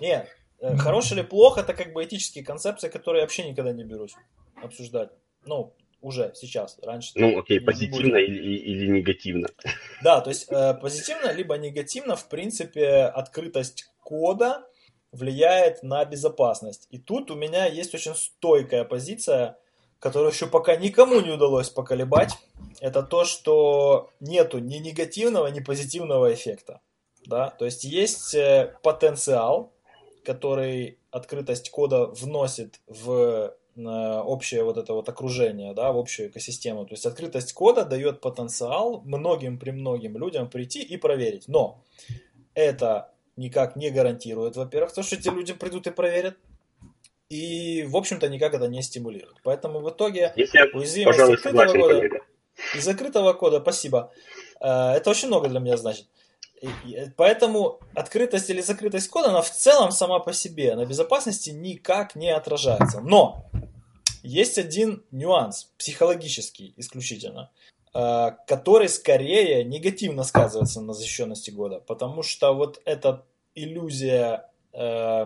Не, 0.00 0.26
э, 0.60 0.76
хорош 0.76 1.12
или 1.12 1.22
плохо, 1.22 1.60
это 1.60 1.74
как 1.74 1.92
бы 1.92 2.02
этические 2.04 2.44
концепции, 2.44 2.88
которые 2.88 3.20
я 3.20 3.24
вообще 3.24 3.48
никогда 3.48 3.72
не 3.72 3.84
берусь 3.84 4.16
обсуждать. 4.62 5.10
Ну, 5.46 5.72
уже 6.00 6.32
сейчас, 6.34 6.78
раньше. 6.82 7.12
Ну, 7.14 7.38
окей, 7.38 7.60
позитивно 7.60 8.16
или, 8.16 8.56
или 8.56 8.88
негативно. 8.88 9.48
Да, 10.02 10.20
то 10.20 10.30
есть 10.30 10.52
э, 10.52 10.74
позитивно 10.74 11.32
либо 11.32 11.56
негативно, 11.56 12.16
в 12.16 12.28
принципе, 12.28 13.12
открытость 13.14 13.84
кода 14.02 14.66
влияет 15.16 15.82
на 15.82 16.04
безопасность. 16.04 16.86
И 16.90 16.98
тут 16.98 17.30
у 17.30 17.34
меня 17.34 17.66
есть 17.66 17.94
очень 17.94 18.14
стойкая 18.14 18.84
позиция, 18.84 19.58
которую 19.98 20.30
еще 20.30 20.46
пока 20.46 20.76
никому 20.76 21.20
не 21.20 21.30
удалось 21.30 21.70
поколебать. 21.70 22.36
Это 22.80 23.02
то, 23.02 23.24
что 23.24 24.10
нету 24.20 24.58
ни 24.58 24.76
негативного, 24.76 25.46
ни 25.48 25.60
позитивного 25.60 26.32
эффекта. 26.32 26.80
Да? 27.26 27.50
То 27.50 27.64
есть 27.64 27.84
есть 27.84 28.34
э, 28.34 28.76
потенциал, 28.82 29.72
который 30.24 30.98
открытость 31.10 31.70
кода 31.70 32.06
вносит 32.06 32.80
в 32.86 33.54
э, 33.76 34.20
общее 34.24 34.64
вот 34.64 34.76
это 34.76 34.92
вот 34.92 35.08
окружение, 35.08 35.72
да, 35.72 35.92
в 35.92 35.98
общую 35.98 36.28
экосистему. 36.28 36.84
То 36.84 36.94
есть 36.94 37.06
открытость 37.06 37.52
кода 37.52 37.84
дает 37.84 38.20
потенциал 38.20 39.02
многим 39.04 39.58
при 39.58 39.70
многим 39.70 40.16
людям 40.18 40.48
прийти 40.50 40.82
и 40.82 40.96
проверить. 40.96 41.48
Но 41.48 41.82
это 42.54 43.12
никак 43.36 43.76
не 43.76 43.90
гарантирует, 43.90 44.56
во-первых, 44.56 44.92
то, 44.92 45.02
что 45.02 45.16
эти 45.16 45.28
люди 45.28 45.52
придут 45.52 45.86
и 45.86 45.90
проверят. 45.90 46.36
И, 47.28 47.84
в 47.88 47.96
общем-то, 47.96 48.28
никак 48.28 48.54
это 48.54 48.68
не 48.68 48.82
стимулирует. 48.82 49.36
Поэтому 49.42 49.80
в 49.80 49.90
итоге 49.90 50.32
Если 50.36 50.60
уязвимость 50.72 51.18
пожалуй, 51.18 51.34
открытого 51.34 51.72
кода 51.72 52.20
и 52.74 52.80
закрытого 52.80 53.32
кода, 53.32 53.60
спасибо. 53.60 54.12
Э, 54.60 54.92
Это 54.92 55.10
очень 55.10 55.28
много 55.28 55.48
для 55.48 55.60
меня 55.60 55.76
значит. 55.76 56.06
И 56.62 57.10
Поэтому 57.16 57.80
открытость 57.94 58.48
или 58.48 58.60
закрытость 58.60 59.08
кода, 59.08 59.28
она 59.28 59.42
в 59.42 59.50
целом 59.50 59.90
сама 59.90 60.20
по 60.20 60.32
себе 60.32 60.74
на 60.76 60.86
безопасности 60.86 61.50
никак 61.50 62.14
не 62.14 62.30
отражается. 62.30 63.00
Но 63.00 63.50
есть 64.22 64.56
один 64.58 65.04
нюанс, 65.10 65.72
психологический 65.78 66.74
исключительно, 66.76 67.50
э, 67.50 67.75
который 68.46 68.88
скорее 68.88 69.64
негативно 69.64 70.24
сказывается 70.24 70.80
на 70.82 70.92
защищенности 70.92 71.50
года, 71.50 71.80
потому 71.80 72.22
что 72.22 72.52
вот 72.52 72.82
эта 72.84 73.24
иллюзия, 73.56 74.48
э, 74.72 75.24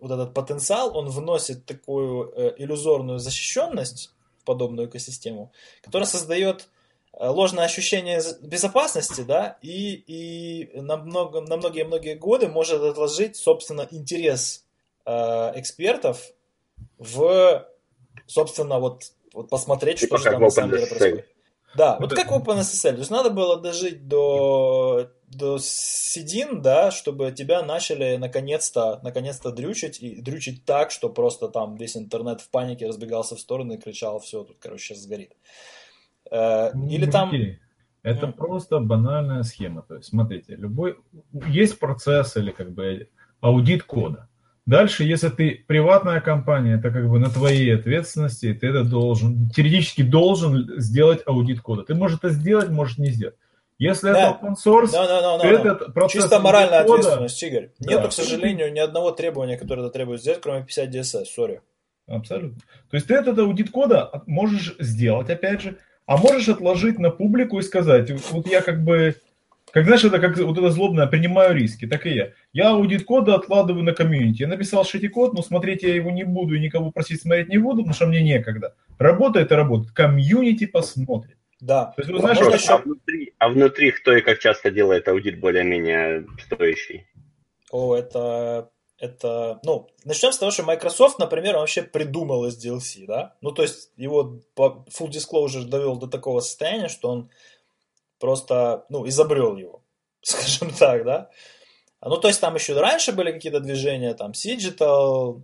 вот 0.00 0.10
этот 0.10 0.34
потенциал, 0.34 0.94
он 0.96 1.08
вносит 1.08 1.64
такую 1.64 2.30
э, 2.34 2.54
иллюзорную 2.58 3.18
защищенность 3.18 4.10
в 4.40 4.44
подобную 4.44 4.88
экосистему, 4.88 5.52
которая 5.80 6.06
создает 6.06 6.68
э, 7.12 7.26
ложное 7.26 7.64
ощущение 7.64 8.20
безопасности, 8.42 9.22
да, 9.22 9.56
и, 9.62 9.94
и 9.94 10.80
на, 10.80 10.96
много, 10.98 11.40
на 11.40 11.56
многие-многие 11.56 12.16
годы 12.16 12.48
может 12.48 12.82
отложить, 12.82 13.36
собственно, 13.36 13.86
интерес 13.90 14.64
э, 15.06 15.12
экспертов 15.54 16.32
в, 16.98 17.66
собственно, 18.26 18.80
вот, 18.80 19.04
вот 19.32 19.48
посмотреть, 19.48 20.00
Типа 20.00 20.18
что 20.18 20.30
же 20.30 20.32
там 20.32 20.42
на 20.42 20.50
самом 20.50 20.70
деле 20.72 20.86
происходит. 20.86 21.28
Да, 21.78 21.96
вот 22.00 22.12
Это- 22.12 22.22
как 22.22 22.30
в 22.32 22.34
OpenSSL. 22.34 22.92
То 22.92 22.98
есть 22.98 23.10
надо 23.10 23.30
было 23.30 23.60
дожить 23.60 24.08
до, 24.08 25.10
до 25.28 25.58
седин, 25.60 26.60
да, 26.60 26.90
чтобы 26.90 27.30
тебя 27.32 27.62
начали 27.62 28.16
наконец-то, 28.16 29.00
наконец-то 29.02 29.52
дрючить, 29.52 30.02
и 30.02 30.20
дрючить 30.20 30.64
так, 30.64 30.90
что 30.90 31.08
просто 31.08 31.48
там 31.48 31.76
весь 31.76 31.96
интернет 31.96 32.40
в 32.40 32.50
панике 32.50 32.86
разбегался 32.88 33.36
в 33.36 33.40
стороны 33.40 33.74
и 33.74 33.78
кричал, 33.78 34.18
все, 34.18 34.42
тут, 34.44 34.58
короче, 34.60 34.82
сейчас 34.94 34.98
сгорит. 35.04 35.32
Э, 36.30 36.72
Или 36.90 37.06
там... 37.10 37.32
Это 38.04 38.28
Мгм. 38.28 38.32
просто 38.36 38.78
банальная 38.78 39.42
схема. 39.42 39.82
То 39.82 39.96
есть, 39.96 40.08
смотрите, 40.08 40.54
любой 40.56 40.96
есть 41.48 41.78
процесс 41.78 42.36
или 42.36 42.52
как 42.52 42.70
бы 42.72 43.08
аудит 43.40 43.82
кода. 43.82 44.27
Дальше, 44.68 45.02
если 45.04 45.30
ты 45.30 45.64
приватная 45.66 46.20
компания, 46.20 46.74
это 46.74 46.90
как 46.90 47.08
бы 47.08 47.18
на 47.18 47.30
твоей 47.30 47.74
ответственности, 47.74 48.52
ты 48.52 48.66
это 48.66 48.84
должен, 48.84 49.48
теоретически 49.48 50.02
должен 50.02 50.78
сделать 50.78 51.22
аудит 51.24 51.62
кода. 51.62 51.84
Ты 51.84 51.94
можешь 51.94 52.18
это 52.18 52.28
сделать, 52.28 52.68
можешь 52.68 52.98
не 52.98 53.08
сделать. 53.10 53.34
Если 53.78 54.12
Да. 54.12 54.18
это 54.36 54.46
open 54.46 54.54
source, 54.62 54.90
да, 54.92 55.06
то 55.06 55.38
да, 55.38 55.38
да. 55.38 55.48
этот 55.72 55.94
процесс 55.94 56.22
Чисто 56.24 56.38
моральная 56.40 56.82
кода- 56.84 56.98
ответственность, 56.98 57.42
Игорь. 57.42 57.70
Да. 57.78 57.94
Нету, 57.94 58.08
к 58.08 58.12
сожалению, 58.12 58.70
ни 58.70 58.78
одного 58.78 59.10
требования, 59.12 59.56
которое 59.56 59.82
это 59.86 59.90
требует 59.90 60.20
сделать, 60.20 60.40
кроме 60.42 60.64
50 60.64 60.90
DSS, 60.90 61.24
сори. 61.24 61.62
Абсолютно. 62.06 62.58
То 62.90 62.96
есть 62.96 63.06
ты 63.06 63.14
этот 63.14 63.38
аудит 63.38 63.70
кода 63.70 64.22
можешь 64.26 64.74
сделать, 64.78 65.30
опять 65.30 65.62
же, 65.62 65.78
а 66.04 66.18
можешь 66.18 66.48
отложить 66.50 66.98
на 66.98 67.08
публику 67.08 67.58
и 67.58 67.62
сказать, 67.62 68.10
вот 68.32 68.46
я 68.46 68.60
как 68.60 68.84
бы, 68.84 69.14
как 69.78 69.86
знаешь, 69.86 70.04
это 70.04 70.18
как 70.18 70.36
вот 70.38 70.58
это 70.58 70.70
злобное, 70.70 71.06
принимаю 71.06 71.54
риски, 71.54 71.86
так 71.86 72.04
и 72.04 72.10
я. 72.10 72.32
Я 72.52 72.70
аудит 72.70 73.04
кода 73.04 73.36
откладываю 73.36 73.84
на 73.84 73.92
комьюнити. 73.92 74.42
Я 74.42 74.48
написал 74.48 74.84
shitty 74.84 75.06
код, 75.06 75.34
но 75.34 75.42
смотреть 75.42 75.84
я 75.84 75.94
его 75.94 76.10
не 76.10 76.24
буду 76.24 76.56
и 76.56 76.60
никого 76.60 76.90
просить 76.90 77.22
смотреть 77.22 77.48
не 77.48 77.58
буду, 77.58 77.78
потому 77.78 77.94
что 77.94 78.06
мне 78.06 78.22
некогда. 78.22 78.74
Работает 78.98 79.52
и 79.52 79.54
работает. 79.54 79.92
Комьюнити 79.92 80.66
посмотрит. 80.66 81.36
Да. 81.60 81.92
То 81.96 82.02
есть, 82.02 82.10
вы 82.10 82.18
знаешь, 82.18 82.38
вот- 82.40 82.54
еще- 82.54 82.72
А 82.72 82.78
внутри, 82.78 83.34
а 83.38 83.48
внутри 83.48 83.90
кто 83.92 84.16
и 84.16 84.20
как 84.20 84.40
часто 84.40 84.70
делает 84.72 85.06
аудит 85.06 85.38
более-менее 85.38 86.26
стоящий? 86.44 87.06
О, 87.70 87.94
это, 87.94 88.70
это, 88.98 89.60
ну, 89.64 89.88
начнем 90.04 90.32
с 90.32 90.38
того, 90.38 90.50
что 90.50 90.64
Microsoft, 90.64 91.20
например, 91.20 91.54
он 91.54 91.60
вообще 91.60 91.82
придумал 91.82 92.48
SDLC, 92.48 93.06
да? 93.06 93.36
Ну, 93.42 93.52
то 93.52 93.62
есть 93.62 93.92
его 93.96 94.40
по 94.56 94.84
full 94.90 95.08
disclosure 95.08 95.64
довел 95.64 95.96
до 95.96 96.08
такого 96.08 96.40
состояния, 96.40 96.88
что 96.88 97.10
он 97.10 97.30
просто, 98.18 98.84
ну, 98.88 99.06
изобрел 99.08 99.56
его, 99.56 99.82
скажем 100.22 100.70
так, 100.70 101.04
да? 101.04 101.30
А, 102.00 102.08
Ну, 102.08 102.16
то 102.18 102.28
есть 102.28 102.40
там 102.40 102.54
еще 102.54 102.78
раньше 102.78 103.12
были 103.12 103.32
какие-то 103.32 103.60
движения, 103.60 104.14
там, 104.14 104.32
Digital, 104.32 105.42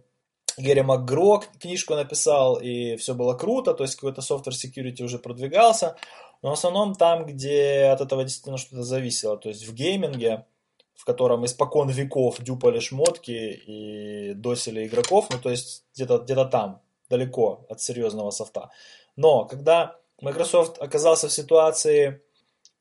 Гэри 0.57 0.83
МакГро 0.83 1.40
книжку 1.61 1.95
написал, 1.95 2.57
и 2.57 2.97
все 2.97 3.14
было 3.14 3.35
круто, 3.35 3.75
то 3.75 3.83
есть 3.83 3.97
какой-то 3.97 4.21
software 4.21 4.52
security 4.52 5.02
уже 5.02 5.19
продвигался, 5.19 5.97
но 6.43 6.50
в 6.50 6.52
основном 6.52 6.95
там, 6.95 7.26
где 7.26 7.87
от 7.87 8.00
этого 8.00 8.23
действительно 8.23 8.59
что-то 8.59 8.83
зависело, 8.83 9.37
то 9.37 9.49
есть 9.49 9.66
в 9.66 9.75
гейминге, 9.75 10.47
в 10.95 11.04
котором 11.04 11.45
испокон 11.45 11.88
веков 11.90 12.40
дюпали 12.40 12.78
шмотки 12.78 13.33
и 13.33 14.35
досили 14.35 14.87
игроков, 14.87 15.26
ну 15.31 15.38
то 15.38 15.50
есть 15.50 15.85
где-то 15.95 16.19
где 16.19 16.37
там, 16.45 16.83
далеко 17.11 17.66
от 17.69 17.81
серьезного 17.81 18.31
софта. 18.31 18.71
Но 19.16 19.45
когда 19.45 19.97
Microsoft 20.21 20.81
оказался 20.81 21.28
в 21.28 21.33
ситуации, 21.33 22.23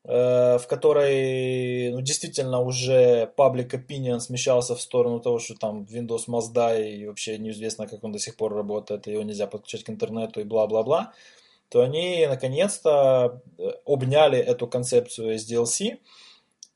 в 0.04 0.66
которой 0.68 1.90
ну, 1.90 2.02
действительно 2.02 2.60
уже 2.60 3.32
public 3.38 3.70
opinion 3.70 4.20
смещался 4.20 4.74
в 4.74 4.80
сторону 4.82 5.18
того, 5.18 5.38
что 5.38 5.54
там 5.54 5.84
Windows 5.84 6.26
die, 6.26 6.90
и 6.90 7.06
вообще 7.06 7.38
неизвестно, 7.38 7.86
как 7.86 8.04
он 8.04 8.12
до 8.12 8.18
сих 8.18 8.36
пор 8.36 8.54
работает, 8.54 9.06
и 9.06 9.12
его 9.12 9.22
нельзя 9.22 9.46
подключать 9.46 9.84
к 9.84 9.90
интернету 9.90 10.40
и 10.40 10.44
бла-бла-бла, 10.44 11.14
то 11.70 11.80
они 11.80 12.26
наконец-то 12.26 13.40
э, 13.58 13.62
обняли 13.86 14.38
эту 14.38 14.66
концепцию 14.66 15.36
SDLC, 15.36 15.98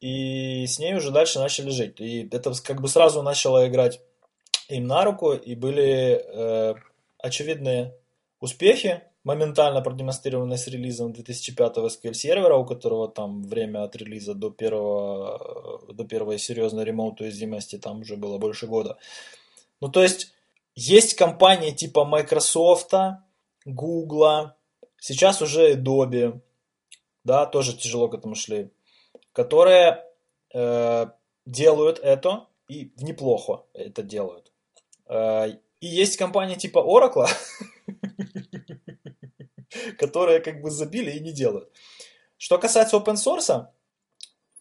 и 0.00 0.66
с 0.66 0.78
ней 0.78 0.94
уже 0.94 1.10
дальше 1.10 1.38
начали 1.38 1.68
жить. 1.68 2.00
И 2.00 2.26
это 2.32 2.52
как 2.64 2.80
бы 2.80 2.88
сразу 2.88 3.22
начало 3.22 3.68
играть 3.68 4.00
им 4.68 4.86
на 4.86 5.04
руку, 5.04 5.32
и 5.32 5.54
были 5.54 6.24
э, 6.24 6.74
очевидные 7.18 7.94
успехи, 8.40 9.02
моментально 9.28 9.82
продемонстрированные 9.82 10.56
с 10.56 10.68
релизом 10.68 11.12
2005 11.12 11.76
SQL 11.76 12.14
сервера, 12.14 12.56
у 12.56 12.64
которого 12.64 13.08
там 13.08 13.42
время 13.42 13.84
от 13.84 13.94
релиза 13.94 14.32
до 14.34 14.50
первого, 14.50 15.82
до 15.92 16.04
первой 16.04 16.38
серьезной 16.38 16.84
ремонт 16.84 17.20
уязвимости 17.20 17.76
там 17.76 18.00
уже 18.00 18.16
было 18.16 18.38
больше 18.38 18.66
года. 18.66 18.96
Ну, 19.80 19.88
то 19.90 20.02
есть, 20.02 20.32
есть 20.74 21.14
компании 21.14 21.72
типа 21.72 22.06
Microsoft, 22.06 22.94
Google, 23.66 24.52
сейчас 24.98 25.42
уже 25.42 25.74
Adobe, 25.74 26.40
да, 27.24 27.44
тоже 27.44 27.76
тяжело 27.76 28.08
к 28.08 28.14
этому 28.14 28.34
шли, 28.34 28.70
которые 29.32 30.04
э, 30.54 31.06
делают 31.44 31.98
это 31.98 32.46
и 32.70 32.92
неплохо 32.96 33.64
это 33.74 34.02
делают. 34.02 34.52
Э, 35.06 35.48
и 35.80 35.86
есть 35.86 36.16
компании 36.16 36.54
типа 36.54 36.78
Oracle, 36.78 37.28
которые 39.98 40.40
как 40.40 40.60
бы 40.60 40.70
забили 40.70 41.10
и 41.10 41.20
не 41.20 41.32
делают. 41.32 41.70
Что 42.36 42.58
касается 42.58 42.96
open 42.96 43.14
source, 43.14 43.66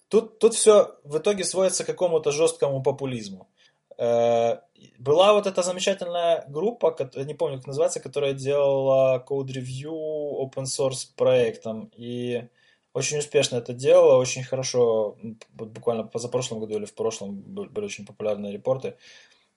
тут, 0.07 0.39
тут 0.39 0.53
все 0.55 0.95
в 1.03 1.17
итоге 1.17 1.43
сводится 1.43 1.83
к 1.83 1.87
какому-то 1.87 2.31
жесткому 2.31 2.81
популизму. 2.81 3.49
Э, 3.97 4.57
была 4.99 5.33
вот 5.33 5.47
эта 5.47 5.63
замечательная 5.63 6.45
группа, 6.47 6.95
не 7.15 7.33
помню, 7.33 7.57
как 7.57 7.67
называется, 7.67 7.99
которая 7.99 8.33
делала 8.33 9.19
код-ревью 9.19 9.91
open 9.91 10.65
source 10.65 11.07
проектом. 11.15 11.91
И 11.95 12.47
очень 12.93 13.19
успешно 13.19 13.57
это 13.57 13.73
делала, 13.73 14.17
очень 14.17 14.43
хорошо, 14.43 15.17
буквально 15.53 16.03
позапрошлом 16.03 16.59
году 16.59 16.77
или 16.77 16.85
в 16.85 16.95
прошлом 16.95 17.41
были 17.41 17.85
очень 17.85 18.05
популярные 18.05 18.51
репорты. 18.51 18.97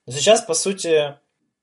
Но 0.06 0.12
сейчас, 0.12 0.42
по 0.42 0.54
сути, 0.54 1.16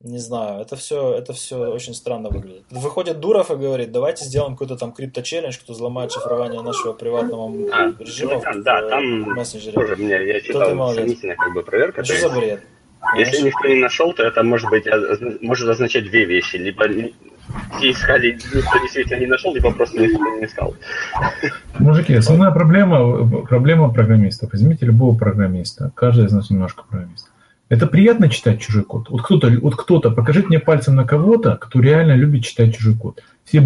не 0.04 0.20
знаю, 0.20 0.62
это 0.62 0.75
все, 0.75 1.13
это 1.13 1.34
все 1.34 1.58
очень 1.58 1.96
странно 1.96 2.30
выглядит. 2.30 2.63
Выходит 2.70 3.20
Дуров 3.20 3.50
и 3.50 3.56
говорит, 3.56 3.92
давайте 3.92 4.25
сделаем 4.25 4.54
какой-то 4.54 4.77
там 4.77 4.92
крипто-челлендж, 4.92 5.58
кто 5.60 5.74
взломает 5.74 6.12
шифрование 6.12 6.62
нашего 6.62 6.94
приватного 6.94 7.51
а, 7.74 7.94
режима 8.00 8.36
ну, 8.36 8.42
там, 8.42 8.62
в, 8.62 8.63
да, 8.63 8.89
там 8.89 9.22
мессенджере. 9.22 9.74
Тоже 9.74 9.96
мне, 9.96 10.27
я 10.27 10.39
читал 10.39 10.94
сомнительная 10.94 11.36
как 11.36 11.54
бы 11.54 11.63
проверка. 11.63 12.04
Что 12.04 12.30
за 12.30 12.30
бред? 12.30 12.63
Если 13.16 13.44
никто 13.44 13.68
не 13.68 13.80
нашел, 13.80 14.13
то 14.13 14.24
это 14.24 14.44
может 14.44 14.70
быть 14.70 14.86
может 15.42 15.70
означать 15.70 16.06
две 16.06 16.25
вещи. 16.25 16.58
Либо 16.58 16.86
все 17.77 17.92
искали, 17.92 18.34
никто 18.34 18.80
действительно 18.80 19.20
не 19.20 19.27
нашел, 19.27 19.54
либо 19.54 19.72
просто 19.72 20.00
никто 20.00 20.18
не 20.36 20.46
искал. 20.46 20.75
Мужики, 21.80 22.13
основная 22.13 22.51
проблема, 22.51 23.44
проблема 23.46 23.92
программистов. 23.92 24.51
Возьмите 24.51 24.86
любого 24.86 25.18
программиста. 25.18 25.92
Каждый 25.96 26.25
из 26.25 26.34
нас 26.34 26.50
немножко 26.50 26.84
программист. 26.88 27.30
Это 27.70 27.86
приятно 27.88 28.30
читать 28.30 28.62
чужой 28.62 28.84
код. 28.84 29.10
Вот 29.10 29.22
кто-то, 29.24 29.50
вот 29.62 29.76
кто-то, 29.76 30.12
покажите 30.12 30.48
мне 30.48 30.60
пальцем 30.60 30.96
на 30.96 31.06
кого-то, 31.06 31.58
кто 31.58 31.80
реально 31.80 32.14
любит 32.14 32.46
читать 32.46 32.76
чужой 32.76 32.96
код. 32.96 33.22
Все 33.44 33.66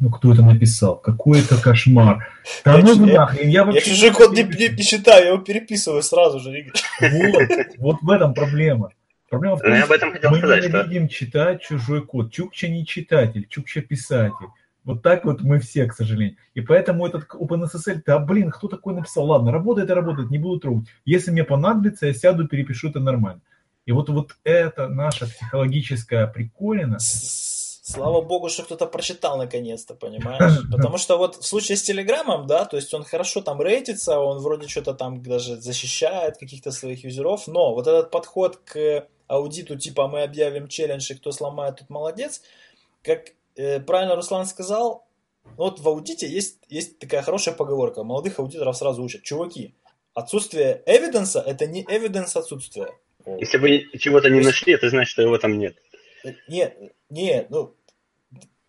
ну 0.00 0.08
кто 0.08 0.32
это 0.32 0.42
написал? 0.42 0.96
Какой 0.96 1.40
это 1.40 1.60
кошмар. 1.60 2.26
Да 2.64 2.78
я, 2.78 2.82
ну 2.82 3.06
я, 3.06 3.20
нахрен, 3.20 3.48
я, 3.48 3.70
я 3.70 3.80
чужой 3.80 4.12
код 4.12 4.32
не, 4.32 4.44
не, 4.44 4.68
не 4.68 4.82
читаю, 4.82 5.24
я 5.24 5.32
его 5.32 5.38
переписываю 5.38 6.02
сразу 6.02 6.40
же. 6.40 6.66
Вот, 7.00 7.42
вот 7.78 7.96
в 8.00 8.10
этом 8.10 8.32
проблема. 8.32 8.92
Проблема 9.28 9.56
в 9.56 9.60
том, 9.60 9.76
что 9.76 10.30
мы 10.30 10.38
сказать, 10.38 10.64
не 10.64 10.70
любим 10.70 11.08
читать 11.08 11.62
чужой 11.62 12.04
код. 12.04 12.32
Чукча 12.32 12.68
не 12.68 12.86
читатель, 12.86 13.46
Чукча 13.48 13.80
писатель. 13.82 14.46
Вот 14.84 15.02
так 15.02 15.24
вот 15.24 15.42
мы 15.42 15.58
все, 15.58 15.86
к 15.86 15.92
сожалению. 15.92 16.36
И 16.54 16.60
поэтому 16.60 17.06
этот 17.06 17.28
OpenSSL, 17.34 18.02
да 18.06 18.18
блин, 18.18 18.50
кто 18.50 18.68
такой 18.68 18.94
написал? 18.94 19.26
Ладно, 19.26 19.52
работает 19.52 19.90
и 19.90 19.92
работает, 19.92 20.30
не 20.30 20.38
буду 20.38 20.58
трогать. 20.58 20.88
Если 21.04 21.30
мне 21.30 21.44
понадобится, 21.44 22.06
я 22.06 22.14
сяду, 22.14 22.48
перепишу 22.48 22.88
это 22.88 23.00
нормально. 23.00 23.42
И 23.86 23.92
вот, 23.92 24.08
вот 24.08 24.36
это 24.44 24.88
наша 24.88 25.26
психологическая 25.26 26.26
приколина. 26.26 26.98
Слава 27.00 28.20
богу, 28.20 28.48
что 28.48 28.62
кто-то 28.62 28.86
прочитал 28.86 29.36
наконец-то, 29.36 29.94
понимаешь? 29.94 30.60
Потому 30.70 30.96
что 30.96 31.18
вот 31.18 31.36
в 31.36 31.44
случае 31.44 31.76
с 31.76 31.82
Телеграмом, 31.82 32.46
да, 32.46 32.64
то 32.64 32.76
есть 32.76 32.94
он 32.94 33.04
хорошо 33.04 33.40
там 33.40 33.60
рейтится, 33.60 34.20
он 34.20 34.38
вроде 34.38 34.68
что-то 34.68 34.94
там 34.94 35.22
даже 35.22 35.56
защищает 35.56 36.36
каких-то 36.38 36.70
своих 36.70 37.04
юзеров, 37.04 37.48
но 37.48 37.74
вот 37.74 37.86
этот 37.86 38.10
подход 38.10 38.58
к 38.58 39.08
аудиту 39.26 39.76
типа 39.76 40.08
мы 40.08 40.22
объявим 40.22 40.68
челлендж, 40.68 41.10
и 41.10 41.16
кто 41.16 41.32
сломает, 41.32 41.76
тот 41.78 41.90
молодец, 41.90 42.42
как 43.02 43.32
правильно 43.54 44.16
Руслан 44.16 44.46
сказал, 44.46 45.06
вот 45.56 45.80
в 45.80 45.88
аудите 45.88 46.28
есть, 46.28 46.58
есть 46.68 46.98
такая 46.98 47.22
хорошая 47.22 47.54
поговорка. 47.54 48.02
Молодых 48.02 48.38
аудиторов 48.38 48.76
сразу 48.76 49.02
учат. 49.02 49.22
Чуваки, 49.22 49.74
отсутствие 50.14 50.82
эвиденса– 50.86 51.40
это 51.46 51.66
не 51.66 51.82
эвиденс 51.82 52.36
отсутствия. 52.36 52.88
Если 53.38 53.58
вы 53.58 53.88
чего-то 53.98 54.30
не 54.30 54.40
нашли, 54.40 54.74
это 54.74 54.88
значит, 54.88 55.10
что 55.10 55.22
его 55.22 55.38
там 55.38 55.58
нет. 55.58 55.76
Нет, 56.48 56.76
нет, 57.08 57.48
ну, 57.50 57.74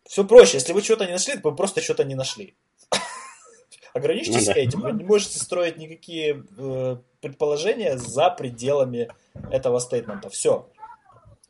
все 0.06 0.26
проще. 0.26 0.58
Если 0.58 0.74
вы 0.74 0.82
чего-то 0.82 1.06
не 1.06 1.14
нашли, 1.14 1.38
то 1.38 1.50
вы 1.50 1.56
просто 1.56 1.82
что-то 1.82 2.04
не 2.04 2.16
нашли. 2.16 2.56
Ограничьтесь 3.94 4.48
ну, 4.48 4.54
да. 4.54 4.60
этим. 4.60 4.82
Вы 4.82 4.92
не 4.94 5.04
можете 5.04 5.40
строить 5.40 5.78
никакие 5.78 6.44
э, 6.58 6.98
предположения 7.22 7.98
за 7.98 8.30
пределами 8.30 9.10
этого 9.52 9.80
стейтмента. 9.80 10.30
Все. 10.30 10.70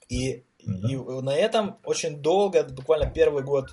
И 0.09 0.43
и 0.65 0.95
на 0.95 1.35
этом 1.35 1.77
очень 1.83 2.21
долго, 2.21 2.63
буквально 2.63 3.09
первый 3.09 3.43
год 3.43 3.69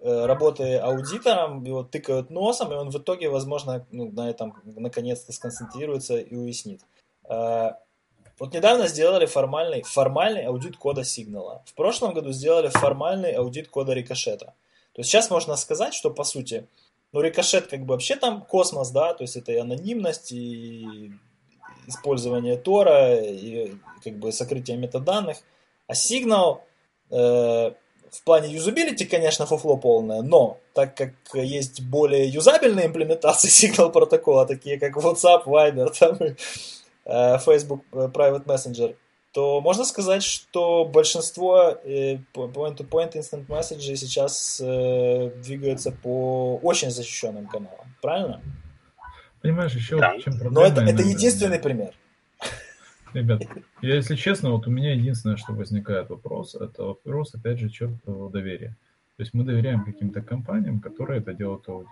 э, 0.00 0.26
работы 0.26 0.76
аудитором, 0.76 1.64
его 1.64 1.82
тыкают 1.82 2.30
носом, 2.30 2.72
и 2.72 2.76
он 2.76 2.90
в 2.90 2.96
итоге, 2.96 3.28
возможно, 3.28 3.86
ну, 3.90 4.10
на 4.12 4.28
этом 4.28 4.54
наконец-то 4.64 5.32
сконцентрируется 5.32 6.18
и 6.18 6.34
уяснит. 6.34 6.82
Э, 7.28 7.72
вот 8.38 8.52
недавно 8.52 8.86
сделали 8.86 9.24
формальный, 9.24 9.82
формальный 9.82 10.44
аудит 10.44 10.76
кода 10.76 11.04
сигнала. 11.04 11.62
В 11.66 11.74
прошлом 11.74 12.12
году 12.12 12.32
сделали 12.32 12.68
формальный 12.68 13.32
аудит 13.32 13.68
кода 13.68 13.94
рикошета. 13.94 14.54
То 14.92 15.00
есть 15.00 15.10
сейчас 15.10 15.30
можно 15.30 15.56
сказать, 15.56 15.94
что 15.94 16.10
по 16.10 16.24
сути, 16.24 16.66
ну 17.12 17.22
рикошет 17.22 17.66
как 17.66 17.80
бы 17.80 17.94
вообще 17.94 18.16
там 18.16 18.42
космос, 18.42 18.90
да, 18.90 19.14
то 19.14 19.22
есть 19.22 19.36
это 19.36 19.52
и 19.52 19.56
анонимность, 19.56 20.32
и 20.32 21.12
использование 21.86 22.56
Тора, 22.56 23.14
и 23.14 23.74
как 24.04 24.18
бы 24.18 24.32
сокрытие 24.32 24.76
метаданных– 24.76 25.38
а 25.86 25.94
сигнал 25.94 26.64
э, 27.10 27.16
в 27.16 28.24
плане 28.24 28.52
юзабилити, 28.52 29.04
конечно, 29.04 29.46
фуфло 29.46 29.76
полное, 29.76 30.22
но 30.22 30.58
так 30.74 30.96
как 30.96 31.12
есть 31.34 31.82
более 31.82 32.28
юзабельные 32.28 32.86
имплементации 32.86 33.48
сигнал 33.48 33.92
протокола, 33.92 34.46
такие 34.46 34.78
как 34.78 34.96
WhatsApp, 34.96 35.44
Viber, 35.44 35.92
там, 35.98 36.18
э, 37.04 37.38
Facebook 37.38 37.82
э, 37.92 38.08
Private 38.12 38.44
Messenger, 38.44 38.96
то 39.32 39.60
можно 39.60 39.84
сказать, 39.84 40.22
что 40.22 40.86
большинство 40.86 41.78
э, 41.84 42.16
point-to-point 42.34 43.12
instant 43.12 43.46
message 43.48 43.94
сейчас 43.96 44.60
э, 44.64 45.30
двигаются 45.44 45.92
по 45.92 46.58
очень 46.62 46.90
защищенным 46.90 47.46
каналам. 47.46 47.94
Правильно? 48.00 48.40
Понимаешь, 49.42 49.74
еще 49.74 49.98
да. 49.98 50.18
чем 50.18 50.38
проблема. 50.38 50.54
Но 50.54 50.66
это, 50.66 50.80
это 50.80 51.02
единственный 51.02 51.58
пример. 51.58 51.92
Ребят, 53.16 53.40
я, 53.80 53.94
если 53.94 54.14
честно, 54.14 54.50
вот 54.50 54.66
у 54.66 54.70
меня 54.70 54.92
единственное, 54.92 55.38
что 55.38 55.54
возникает 55.54 56.10
вопрос, 56.10 56.54
это 56.54 56.82
вопрос, 56.82 57.34
опять 57.34 57.58
же, 57.58 57.70
чертового 57.70 58.30
доверия. 58.30 58.76
То 59.16 59.22
есть 59.22 59.32
мы 59.32 59.42
доверяем 59.42 59.84
каким-то 59.86 60.20
компаниям, 60.20 60.80
которые 60.80 61.20
это 61.20 61.32
делают 61.32 61.66
аудит. 61.66 61.88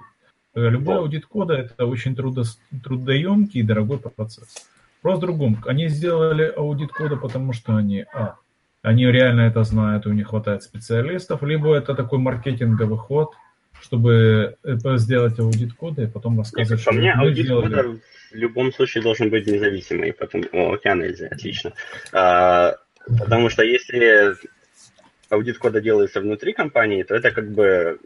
Любой 0.55 0.99
аудит 0.99 1.25
кода– 1.25 1.55
это 1.55 1.87
очень 1.87 2.15
трудо, 2.15 2.43
трудоемкий 2.83 3.61
и 3.61 3.63
дорогой 3.63 4.01
процесс. 4.01 4.69
Просто 5.01 5.17
в 5.17 5.21
другом. 5.23 5.57
Они 5.67 5.89
сделали 5.89 6.53
аудит 6.55 6.93
кода, 6.93 7.17
потому 7.17 7.55
что 7.55 7.75
они, 7.75 8.05
а, 8.13 8.37
они 8.83 9.07
реально 9.07 9.43
это 9.43 9.65
знают, 9.65 10.07
у 10.07 10.13
них 10.13 10.29
хватает 10.29 10.63
специалистов, 10.63 11.43
либо 11.43 11.75
это 11.75 11.95
такой 11.95 12.19
маркетинговый 12.19 12.99
ход, 12.99 13.33
чтобы 13.85 14.57
сделать 14.97 15.39
аудит 15.39 15.75
кода 15.75 16.03
и 16.03 16.07
потом 16.07 16.41
рассказать, 16.41 16.71
Нет, 16.71 16.81
что 16.81 16.91
по 16.91 16.97
мне, 16.97 17.13
аудит 17.13 17.45
сделали. 17.45 17.69
кода 17.69 17.99
в 18.31 18.35
любом 18.35 18.73
случае 18.73 19.03
должен 19.03 19.29
быть 19.29 19.47
независимый, 19.47 20.13
потому... 20.15 20.45
О, 20.53 20.73
океан 20.75 21.03
отлично. 21.31 21.75
А, 22.13 22.77
потому 23.07 23.51
что 23.51 23.63
если 23.63 24.37
аудит 25.29 25.59
кода 25.59 25.83
делается 25.83 26.21
внутри 26.21 26.55
компании, 26.55 27.03
то 27.03 27.15
это 27.15 27.31
как 27.31 27.53
бы... 27.53 27.99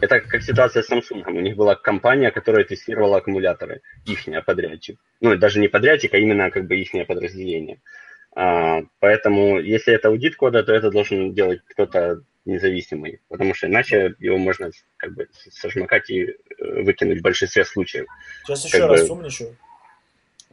Это 0.00 0.20
как 0.20 0.42
ситуация 0.42 0.82
с 0.82 0.90
Samsung. 0.90 1.22
У 1.28 1.40
них 1.40 1.54
была 1.54 1.76
компания, 1.76 2.32
которая 2.32 2.64
тестировала 2.64 3.18
аккумуляторы, 3.18 3.80
ихняя 4.06 4.42
подрядчик. 4.42 4.98
Ну, 5.20 5.36
даже 5.36 5.60
не 5.60 5.68
подрядчик, 5.68 6.12
а 6.14 6.18
именно 6.18 6.50
как 6.50 6.66
бы 6.66 6.76
ихнее 6.76 7.04
подразделение. 7.04 7.78
А, 8.34 8.80
поэтому, 8.98 9.60
если 9.60 9.94
это 9.94 10.08
аудит 10.08 10.34
кода, 10.34 10.64
то 10.64 10.72
это 10.72 10.90
должен 10.90 11.32
делать 11.32 11.60
кто-то 11.70 12.22
независимый, 12.44 13.20
потому 13.28 13.54
что 13.54 13.66
иначе 13.66 14.14
его 14.18 14.36
можно 14.36 14.70
как 14.96 15.14
бы 15.14 15.28
сожмакать 15.50 16.10
и 16.10 16.24
э, 16.24 16.82
выкинуть 16.82 17.20
в 17.20 17.22
большинстве 17.22 17.64
случаев. 17.64 18.06
Сейчас 18.44 18.64
еще 18.64 18.80
как 18.80 18.90
раз 18.90 19.08
бы... 19.08 19.14
умничаю. 19.14 19.56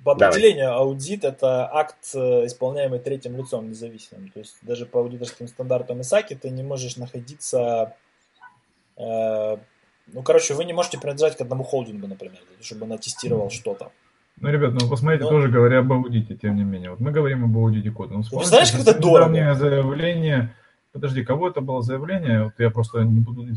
По 0.03 0.13
определению 0.13 0.67
Давай. 0.67 0.79
аудит 0.79 1.23
это 1.23 1.71
акт, 1.71 2.15
э, 2.15 2.45
исполняемый 2.45 2.99
третьим 2.99 3.37
лицом 3.37 3.69
независимым. 3.69 4.29
То 4.29 4.39
есть 4.39 4.55
даже 4.61 4.85
по 4.85 4.99
аудиторским 4.99 5.47
стандартам 5.47 6.01
ИСАКИ 6.01 6.35
ты 6.35 6.49
не 6.49 6.63
можешь 6.63 6.97
находиться... 6.97 7.95
Э, 8.97 9.57
ну, 10.07 10.23
короче, 10.23 10.53
вы 10.55 10.65
не 10.65 10.73
можете 10.73 10.97
принадлежать 10.97 11.37
к 11.37 11.41
одному 11.41 11.63
холдингу, 11.63 12.07
например, 12.07 12.39
чтобы 12.61 12.89
он 12.89 12.97
тестировал 12.97 13.47
mm-hmm. 13.47 13.51
что-то. 13.51 13.91
Ну, 14.37 14.49
ребят, 14.49 14.73
ну 14.73 14.89
посмотрите, 14.89 15.25
Но... 15.25 15.29
тоже 15.29 15.49
говоря 15.49 15.79
об 15.79 15.93
аудите, 15.93 16.35
тем 16.35 16.55
не 16.55 16.63
менее. 16.63 16.91
Вот 16.91 16.99
мы 16.99 17.11
говорим 17.11 17.45
об 17.45 17.55
аудите 17.55 17.91
кода. 17.91 18.15
Ну, 18.15 18.23
Вы 18.31 18.45
знаешь, 18.45 18.71
как 18.71 18.81
это 18.81 18.97
дорого? 18.97 19.53
заявление 19.53 20.55
подожди, 20.91 21.23
кого 21.23 21.49
это 21.49 21.61
было 21.61 21.81
заявление, 21.81 22.45
вот 22.45 22.53
я 22.57 22.69
просто 22.69 23.03
не 23.03 23.19
буду, 23.19 23.47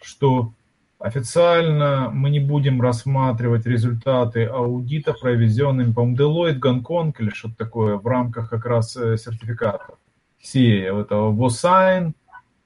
что 0.00 0.52
официально 0.98 2.10
мы 2.12 2.30
не 2.30 2.40
будем 2.40 2.80
рассматривать 2.80 3.66
результаты 3.66 4.44
аудита, 4.44 5.12
проведенными, 5.12 5.92
по-моему, 5.92 6.16
Deloitte, 6.16 6.58
Гонконг 6.58 7.20
или 7.20 7.30
что-то 7.30 7.56
такое 7.56 7.96
в 7.96 8.06
рамках 8.06 8.50
как 8.50 8.64
раз 8.66 8.96
э, 8.96 9.16
сертификатов. 9.16 9.96
Все, 10.38 11.00
это 11.00 11.16
ВОСайн, 11.16 12.14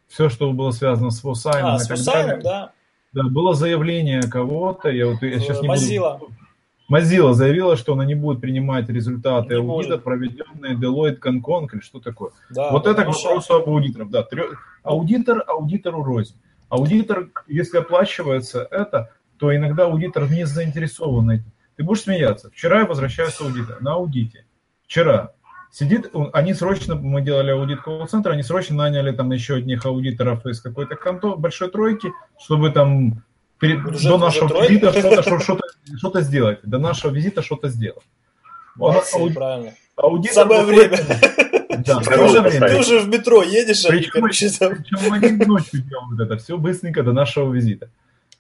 все, 0.07 0.29
что 0.29 0.52
было 0.52 0.70
связано 0.70 1.11
с 1.11 1.22
ВОСайном 1.22 1.74
а, 1.74 1.79
с 1.79 1.88
ВОСайном, 1.88 2.40
да. 2.40 2.72
Да, 3.12 3.22
было 3.24 3.55
заявление 3.55 4.22
кого-то, 4.22 4.90
я 4.90 5.07
вот 5.07 5.22
я 5.22 5.38
сейчас 5.40 5.62
не 5.62 5.68
Mozilla. 5.68 6.18
буду... 6.18 6.33
Mozilla 6.88 7.33
заявила, 7.33 7.77
что 7.77 7.94
она 7.94 8.05
не 8.05 8.14
будет 8.14 8.40
принимать 8.40 8.88
результаты 8.88 9.55
Не 9.55 9.61
аудита, 9.61 9.96
может. 9.96 10.05
проведенные 10.05 10.75
Deloitte, 10.77 11.18
Гонконг 11.18 11.75
или 11.75 11.81
что 11.81 11.99
такое. 12.01 12.31
Да, 12.51 12.70
вот 12.70 12.85
да, 12.85 12.92
это 12.92 13.03
к 13.05 13.07
вопросу 13.09 13.55
об 13.55 13.68
аудиторах. 13.68 14.11
Да, 14.11 14.25
трё- 14.31 14.55
аудитор 14.83 15.42
аудитору 15.46 16.05
рознь. 16.05 16.37
Аудитор, 16.68 17.29
если 17.49 17.79
оплачивается 17.79 18.66
это, 18.70 19.11
то 19.38 19.55
иногда 19.55 19.85
аудитор 19.87 20.31
не 20.31 20.46
заинтересован 20.46 21.31
этим. 21.31 21.53
Ты 21.77 21.83
будешь 21.85 22.03
смеяться. 22.03 22.51
Вчера 22.51 22.81
я 22.81 22.87
возвращаюсь 22.87 23.35
с 23.35 23.40
аудита, 23.40 23.77
на 23.81 23.94
аудите. 23.94 24.46
Вчера. 24.85 25.33
Сидит, 25.72 26.09
он- 26.14 26.31
они 26.33 26.55
срочно, 26.55 26.94
мы 26.94 27.20
делали 27.20 27.51
аудит 27.51 27.83
колл-центра, 27.83 28.33
они 28.33 28.42
срочно 28.42 28.77
наняли 28.77 29.11
там 29.11 29.31
еще 29.33 29.57
одних 29.57 29.85
аудиторов 29.85 30.46
из 30.46 30.61
какой-то 30.62 30.94
конто, 30.96 31.37
большой 31.37 31.70
тройки, 31.70 32.09
чтобы 32.42 32.70
там 32.70 33.22
перед- 33.59 33.79
Уже- 33.85 34.09
до 34.09 34.14
уже 34.16 34.25
нашего 34.25 34.49
тройка? 34.49 34.73
визита 34.73 34.92
что-то, 34.92 35.23
что- 35.23 35.40
что-то, 35.40 35.62
что-то 35.99 36.21
сделать. 36.23 36.59
До 36.62 36.79
нашего 36.79 37.12
визита 37.12 37.42
что-то 37.42 37.69
сделать. 37.69 38.05
Он- 38.79 38.92
Молодцы, 38.92 39.16
ауди- 39.16 39.35
правильно. 39.35 39.73
аудитор 39.97 40.35
Самое 40.35 40.62
время. 40.64 40.99
Да, 41.79 42.01
в 42.01 42.05
Пароль 42.05 42.19
то 42.19 42.29
же 42.29 42.42
поставить. 42.42 42.53
время. 42.61 42.69
Ты 42.69 42.79
уже 42.81 42.99
в 43.01 43.09
метро 43.09 43.42
едешь, 43.42 43.85
а 43.85 43.88
они, 43.90 43.99
Причем, 44.03 44.51
там... 44.59 44.71
причем 44.77 45.12
один 45.12 45.38
ночью 45.49 45.83
делают 45.83 46.21
это, 46.21 46.37
все 46.38 46.57
быстренько 46.57 47.03
до 47.03 47.12
нашего 47.12 47.53
визита. 47.53 47.88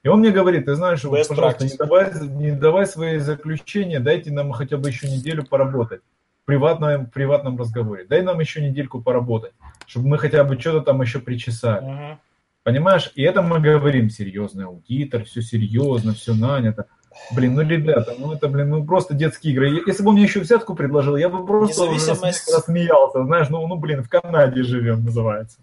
И 0.02 0.08
он 0.08 0.20
мне 0.20 0.30
говорит, 0.30 0.66
ты 0.66 0.74
знаешь, 0.74 1.02
вот, 1.04 1.18
Best 1.18 1.28
пожалуйста, 1.28 1.64
practice. 1.64 1.70
не 1.70 1.76
давай, 1.76 2.12
не 2.28 2.50
давай 2.52 2.86
свои 2.86 3.18
заключения, 3.18 3.98
дайте 4.00 4.30
нам 4.30 4.52
хотя 4.52 4.76
бы 4.76 4.88
еще 4.88 5.08
неделю 5.08 5.44
поработать 5.44 6.00
в 6.42 6.46
приватном, 6.46 7.06
в 7.06 7.10
приватном 7.10 7.58
разговоре. 7.58 8.04
Дай 8.08 8.22
нам 8.22 8.38
еще 8.40 8.62
недельку 8.62 9.02
поработать, 9.02 9.52
чтобы 9.86 10.08
мы 10.08 10.18
хотя 10.18 10.44
бы 10.44 10.58
что-то 10.60 10.80
там 10.82 11.02
еще 11.02 11.18
причесали. 11.18 11.84
Мгм. 11.84 12.18
Понимаешь? 12.66 13.12
И 13.14 13.22
это 13.22 13.42
мы 13.42 13.60
говорим, 13.60 14.10
серьезный 14.10 14.64
аудитор, 14.64 15.22
все 15.22 15.40
серьезно, 15.40 16.14
все 16.14 16.34
нанято. 16.34 16.86
Блин, 17.30 17.54
ну, 17.54 17.62
ребята, 17.62 18.16
ну 18.18 18.32
это, 18.32 18.48
блин, 18.48 18.70
ну 18.70 18.84
просто 18.84 19.14
детские 19.14 19.52
игры. 19.52 19.82
Если 19.86 20.02
бы 20.02 20.08
он 20.08 20.16
мне 20.16 20.24
еще 20.24 20.40
взятку 20.40 20.74
предложил, 20.74 21.14
я 21.14 21.28
бы 21.28 21.46
просто 21.46 21.84
Независимость- 21.84 22.48
рассме- 22.50 22.56
рассмеялся. 22.56 23.22
Знаешь, 23.24 23.50
ну, 23.50 23.64
ну, 23.68 23.76
блин, 23.76 24.02
в 24.02 24.08
Канаде 24.08 24.64
живем, 24.64 25.04
называется. 25.04 25.58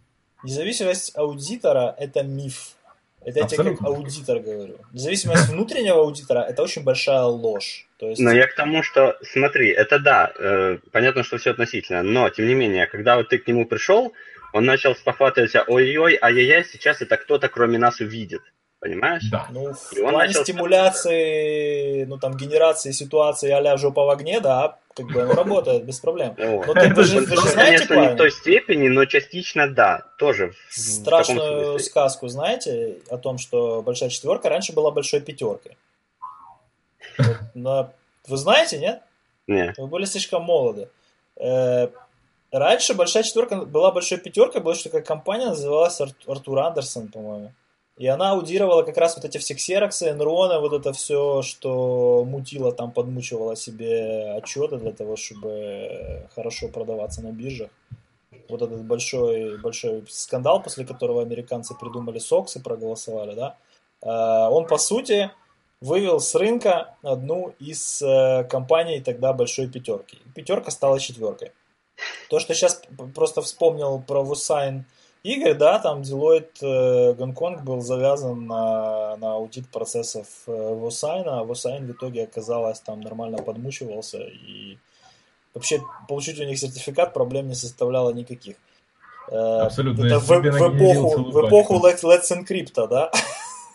Независимость 0.46 1.12
аудитора– 1.18 1.94
это 2.00 2.24
миф. 2.24 2.72
Это 3.26 3.39
я 3.39 3.48
тебе 3.48 3.76
как 3.76 3.86
аудитор 3.86 4.39
говорю. 4.39 4.78
Независимость 4.94 5.50
внутреннего 5.52 6.00
аудитора– 6.00 6.39
это 6.50 6.63
очень 6.63 6.86
большая 6.86 7.24
ложь. 7.24 7.86
То 7.98 8.08
есть, 8.08 8.22
Но 8.22 8.32
я 8.32 8.48
к 8.48 8.56
тому, 8.56 8.82
что, 8.82 9.18
смотри, 9.24 9.70
это 9.72 10.00
да, 10.00 10.32
э, 10.39 10.78
понятно, 10.94 11.24
что 11.24 11.38
все 11.38 11.52
относительно, 11.52 12.02
но, 12.02 12.30
тем 12.30 12.48
не 12.48 12.56
менее, 12.56 12.88
когда 12.88 13.18
вот 13.18 13.28
ты 13.28 13.39
к 13.39 13.48
нему 13.48 13.66
пришел, 13.66 14.13
он 14.54 14.66
начал 14.66 14.96
спохватываться, 14.96 15.63
ой-ой, 15.68 16.18
ай-яй-яй, 16.22 16.63
сейчас 16.63 17.02
это 17.02 17.18
кто-то 17.18 17.50
кроме 17.50 17.78
нас 17.78 18.00
увидит, 18.00 18.42
понимаешь? 18.80 19.24
Да. 19.32 19.48
ну, 19.52 19.74
в 19.74 19.94
И 19.94 20.02
он 20.02 20.12
плане 20.12 20.28
начал- 20.30 20.44
стимуляции, 20.44 22.06
ну, 22.06 22.18
там, 22.18 22.38
генерации 22.38 22.92
ситуации 22.92 23.50
а-ля 23.52 23.76
жопа 23.78 24.06
в 24.06 24.10
огне, 24.10 24.39
да, 24.39 24.78
как 24.96 25.08
бы 25.08 25.24
оно 25.24 25.34
работает 25.34 25.86
без 25.86 26.00
проблем. 26.00 26.36
Но 26.38 26.74
ты, 26.74 26.94
вы, 26.94 27.04
же, 27.04 27.18
Он 27.18 27.26
вы 27.26 27.36
же 27.36 27.42
знаете 27.50 27.88
конечно, 27.88 27.96
не 28.10 28.13
в 28.13 28.18
той 28.18 28.32
степени, 28.32 28.88
но 28.89 29.06
частично 29.06 29.68
да, 29.68 30.06
тоже. 30.20 30.52
в- 30.52 30.56
в 30.70 30.78
страшную 30.78 31.80
сказку 31.80 32.28
знаете 32.28 33.00
о 33.10 33.18
том, 33.18 33.39
что 33.39 33.82
большая 33.82 34.10
четверка 34.10 34.50
раньше 34.50 34.72
была 34.74 34.92
большой 34.92 35.20
пятеркой? 35.22 35.78
Вы 38.26 38.38
знаете, 38.38 38.78
нет? 38.80 39.02
Не. 39.48 39.74
Вы 39.78 39.88
были 39.88 40.06
слишком 40.06 40.44
молоды. 40.44 40.88
Раньше 42.54 42.94
большая 42.94 43.24
четверка 43.24 43.66
была 43.66 43.92
большой 43.92 44.20
пятеркой, 44.20 44.62
была 44.62 44.76
что 44.76 44.86
такая 44.86 45.02
компания, 45.02 45.48
называлась 45.48 46.00
Ар- 46.00 46.16
Артур 46.28 46.60
Андерсон, 46.60 47.10
по-моему. 47.10 47.52
И 47.98 48.08
она 48.08 48.32
аудировала 48.32 48.84
как 48.84 48.98
раз 48.98 49.16
вот 49.16 49.26
эти 49.26 49.38
все 49.38 49.54
ксероксы, 49.54 50.10
энроны, 50.10 50.60
вот 50.60 50.74
это 50.74 50.94
все, 50.94 51.42
что 51.42 52.24
мутило 52.26 52.72
там, 52.72 52.92
подмучивало 52.92 53.56
себе 53.56 54.32
отчеты 54.38 54.78
для 54.78 54.94
того, 54.94 55.16
чтобы 55.16 56.28
хорошо 56.34 56.70
продаваться 56.70 57.22
на 57.22 57.32
биржах. 57.32 57.70
Вот 58.50 58.62
этот 58.62 58.84
большой, 58.86 59.58
большой 59.60 60.04
скандал, 60.08 60.63
после 60.63 60.86
которого 60.86 61.22
американцы 61.22 61.76
придумали 61.76 62.20
СОКС 62.20 62.56
и 62.56 62.62
проголосовали, 62.62 63.36
да, 63.36 63.58
Э, 64.04 64.48
он, 64.50 64.68
по 64.68 64.78
сути, 64.78 65.32
вывел 65.82 66.20
с 66.20 66.36
рынка 66.36 66.96
одну 67.02 67.54
из 67.60 68.02
э, 68.02 68.44
компаний 68.50 69.00
тогда 69.00 69.34
большой 69.34 69.70
пятерки. 69.70 70.20
Пятерка 70.36 70.72
стала 70.72 71.00
четверкой. 71.00 71.52
То, 72.30 72.39
что 72.39 72.54
сейчас 72.54 72.82
просто 73.16 73.42
вспомнил 73.42 74.02
про 74.02 74.24
Вусайн 74.24 74.86
Игорь, 75.24 75.54
да, 75.54 75.80
там 75.80 76.02
Deloitte 76.02 76.62
э, 76.62 77.13
Гонконг 77.13 77.63
был 77.63 77.80
завязан 77.80 78.46
на, 78.46 79.16
на 79.18 79.36
аудит 79.36 79.70
процессов 79.70 80.28
э, 80.48 80.52
Вусайна, 80.52 81.39
а 81.39 81.44
Вусайн 81.44 81.88
в 81.88 81.92
итоге 81.92 82.24
оказалось 82.24 82.82
там 82.82 83.00
нормально 83.00 83.38
подмучивался 83.38 84.18
и 84.18 84.78
вообще 85.54 85.82
получить 86.10 86.39
у 86.39 86.44
них 86.44 86.60
сертификат 86.60 87.13
проблем 87.13 87.48
не 87.48 87.56
составляло 87.56 88.12
никаких. 88.12 88.58
Э, 89.30 89.62
Абсолютно, 89.62 90.06
Это 90.06 90.20
в, 90.20 90.28
в 90.28 90.78
эпоху, 90.78 91.32
в 91.32 91.48
эпоху. 91.48 91.76
Let's, 91.76 92.04
Let's 92.04 92.30
Encrypt, 92.30 92.88
да? 92.89 93.10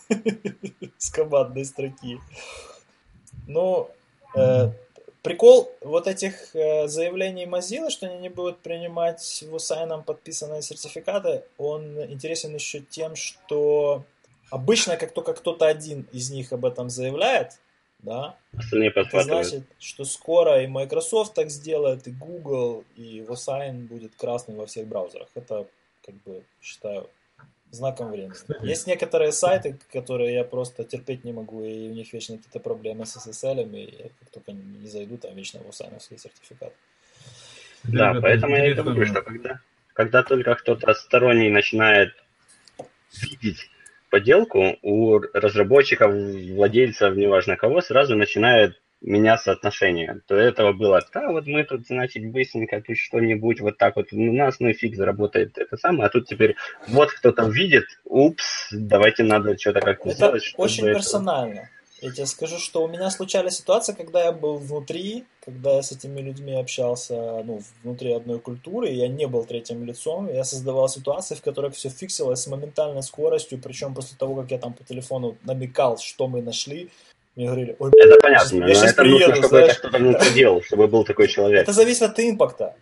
С 0.98 1.10
командной 1.10 1.64
строки. 1.64 2.20
Ну, 3.46 3.88
э, 4.34 4.70
прикол 5.28 5.70
вот 5.80 6.06
этих 6.06 6.54
э, 6.54 6.88
заявлений 6.88 7.44
Mozilla, 7.44 7.90
что 7.90 8.06
они 8.06 8.18
не 8.18 8.28
будут 8.28 8.58
принимать 8.58 9.44
в 9.48 9.54
Усайном 9.54 10.02
подписанные 10.02 10.62
сертификаты, 10.62 11.42
он 11.58 12.02
интересен 12.04 12.54
еще 12.54 12.80
тем, 12.80 13.14
что 13.14 14.04
обычно, 14.50 14.96
как 14.96 15.12
только 15.12 15.34
кто-то 15.34 15.66
один 15.66 16.06
из 16.12 16.30
них 16.30 16.52
об 16.52 16.64
этом 16.64 16.88
заявляет, 16.88 17.58
да, 18.00 18.36
Остальные 18.56 18.92
это 18.94 19.22
значит, 19.22 19.64
что 19.78 20.04
скоро 20.04 20.62
и 20.62 20.66
Microsoft 20.66 21.34
так 21.34 21.50
сделает, 21.50 22.06
и 22.06 22.12
Google, 22.12 22.84
и 22.96 23.20
Vosign 23.20 23.88
будет 23.88 24.14
красным 24.14 24.56
во 24.56 24.66
всех 24.66 24.86
браузерах. 24.86 25.28
Это, 25.34 25.66
как 26.06 26.14
бы, 26.22 26.42
считаю, 26.62 27.08
знаком 27.70 28.10
времени. 28.10 28.32
Кстати. 28.32 28.64
Есть 28.64 28.86
некоторые 28.86 29.32
сайты, 29.32 29.78
которые 29.92 30.34
я 30.34 30.44
просто 30.44 30.84
терпеть 30.84 31.24
не 31.24 31.32
могу, 31.32 31.62
и 31.62 31.88
у 31.88 31.92
них 31.92 32.12
вечно 32.12 32.36
какие-то 32.36 32.60
проблемы 32.60 33.06
с 33.06 33.16
SSL, 33.16 33.70
и 33.76 33.96
я 34.02 34.08
как 34.20 34.30
только 34.32 34.52
не 34.52 34.88
зайду, 34.88 35.16
там 35.18 35.34
вечно 35.34 35.58
Vosign 35.58 36.00
сертификат. 36.00 36.72
Да, 37.84 38.10
Ребята, 38.10 38.20
поэтому 38.20 38.56
я 38.56 38.70
и 38.70 38.74
говорю, 38.74 39.06
что 39.06 39.22
когда, 39.22 39.60
когда 39.92 40.22
только 40.22 40.54
кто-то 40.54 40.94
сторонний 40.94 41.50
начинает 41.50 42.14
видеть 43.22 43.70
поделку, 44.10 44.76
у 44.82 45.18
разработчиков, 45.18 46.12
владельцев, 46.12 47.16
неважно 47.16 47.56
кого, 47.56 47.80
сразу 47.80 48.16
начинает 48.16 48.80
меняться 49.00 49.52
отношения. 49.52 50.20
До 50.28 50.34
этого 50.34 50.72
было, 50.72 51.00
да, 51.12 51.30
вот 51.30 51.46
мы 51.46 51.64
тут, 51.64 51.86
значит, 51.86 52.30
быстренько 52.30 52.80
тут 52.80 52.96
что-нибудь 52.96 53.60
вот 53.60 53.78
так 53.78 53.96
вот 53.96 54.12
у 54.12 54.32
нас, 54.32 54.60
ну 54.60 54.68
и 54.68 54.72
фиг 54.72 54.96
заработает 54.96 55.56
это 55.56 55.76
самое, 55.76 56.06
а 56.06 56.08
тут 56.08 56.26
теперь 56.26 56.56
вот 56.88 57.12
кто-то 57.12 57.44
увидит, 57.44 57.84
упс, 58.04 58.68
давайте 58.72 59.22
надо 59.22 59.56
что-то 59.58 59.80
как-то 59.80 60.08
Это 60.08 60.16
сделать, 60.16 60.44
чтобы 60.44 60.64
очень 60.64 60.84
это- 60.86 60.94
персонально. 60.98 61.68
Я 62.00 62.12
тебе 62.12 62.26
скажу, 62.26 62.58
что 62.58 62.84
у 62.84 62.88
меня 62.88 63.10
случались 63.10 63.56
ситуации, 63.56 63.92
когда 63.92 64.22
я 64.22 64.30
был 64.30 64.56
внутри, 64.58 65.24
когда 65.44 65.74
я 65.74 65.82
с 65.82 65.90
этими 65.90 66.20
людьми 66.20 66.54
общался, 66.54 67.42
ну, 67.42 67.60
внутри 67.82 68.12
одной 68.12 68.38
культуры, 68.38 68.88
я 68.90 69.08
не 69.08 69.26
был 69.26 69.44
третьим 69.44 69.84
лицом, 69.84 70.32
я 70.32 70.44
создавал 70.44 70.88
ситуации, 70.88 71.34
в 71.34 71.42
которых 71.42 71.74
все 71.74 71.88
фиксилось 71.88 72.40
с 72.40 72.46
моментальной 72.46 73.02
скоростью, 73.02 73.58
причем 73.60 73.94
после 73.94 74.16
того, 74.16 74.36
как 74.36 74.52
я 74.52 74.58
там 74.58 74.74
по 74.74 74.84
телефону 74.84 75.38
намекал, 75.42 75.98
что 75.98 76.28
мы 76.28 76.40
нашли, 76.40 76.88
мне 77.38 77.46
говорили, 77.46 77.76
ой, 77.78 77.92
Это 77.96 78.20
понятно, 78.20 78.66
Я 78.66 78.84
это 78.84 78.94
приеду, 79.00 79.18
нужно, 79.18 79.34
чтобы 79.36 79.48
знаешь. 79.48 79.70
это 79.70 79.78
кто-то 79.78 79.98
внутри 79.98 80.30
делал, 80.32 80.60
чтобы 80.62 80.88
был 80.88 81.04
такой 81.04 81.28
человек. 81.28 81.62
Это 81.62 81.72
зависит 81.72 82.02
от 82.02 82.18
импакта. 82.18 82.74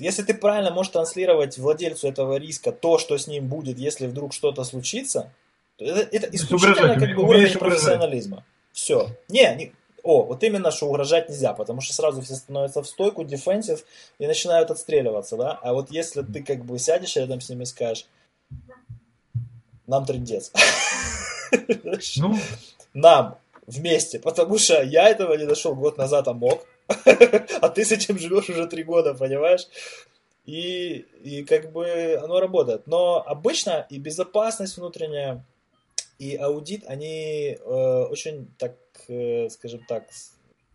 Если 0.00 0.22
ты 0.22 0.34
правильно 0.34 0.72
можешь 0.72 0.90
транслировать 0.92 1.56
владельцу 1.56 2.08
этого 2.08 2.36
риска 2.36 2.72
то, 2.72 2.98
что 2.98 3.16
с 3.16 3.28
ним 3.28 3.46
будет, 3.46 3.78
если 3.78 4.08
вдруг 4.08 4.32
что-то 4.32 4.64
случится, 4.64 5.32
то 5.76 5.84
это, 5.84 6.00
это 6.10 6.26
исключительно 6.34 6.94
угрожать, 6.94 6.98
как 6.98 7.16
бы 7.16 7.22
уровень 7.22 7.44
угрожать. 7.46 7.58
профессионализма. 7.60 8.44
Все. 8.72 9.08
Не, 9.28 9.54
не, 9.54 9.72
о, 10.02 10.24
вот 10.24 10.42
именно, 10.42 10.72
что 10.72 10.88
угрожать 10.88 11.28
нельзя, 11.28 11.52
потому 11.52 11.80
что 11.80 11.94
сразу 11.94 12.22
все 12.22 12.34
становятся 12.34 12.82
в 12.82 12.88
стойку, 12.88 13.22
дефенсив, 13.22 13.84
и 14.18 14.26
начинают 14.26 14.72
отстреливаться, 14.72 15.36
да? 15.36 15.60
А 15.62 15.72
вот 15.72 15.92
если 15.92 16.22
ты 16.22 16.42
как 16.42 16.64
бы 16.64 16.76
сядешь 16.80 17.14
рядом 17.14 17.40
с 17.40 17.48
ними 17.48 17.62
и 17.62 17.66
скажешь, 17.66 18.06
нам 19.86 20.04
трындец. 20.04 20.50
Ну, 22.16 22.36
Нам 22.94 23.38
вместе, 23.66 24.18
потому 24.18 24.58
что 24.58 24.82
я 24.82 25.08
этого 25.08 25.34
не 25.34 25.44
нашел 25.44 25.74
год 25.74 25.98
назад, 25.98 26.28
а 26.28 26.32
мог. 26.32 26.66
А 27.60 27.68
ты 27.68 27.84
с 27.84 27.92
этим 27.92 28.18
живешь 28.18 28.48
уже 28.48 28.66
три 28.66 28.84
года, 28.84 29.14
понимаешь? 29.14 29.66
И, 30.44 31.04
и 31.22 31.44
как 31.44 31.72
бы 31.72 32.18
оно 32.22 32.38
работает. 32.38 32.86
Но 32.86 33.22
обычно 33.26 33.86
и 33.90 33.98
безопасность 33.98 34.76
внутренняя, 34.76 35.44
и 36.18 36.36
аудит, 36.36 36.84
они 36.86 37.58
э, 37.58 38.02
очень 38.10 38.48
так, 38.58 38.76
э, 39.08 39.48
скажем 39.50 39.84
так, 39.88 40.04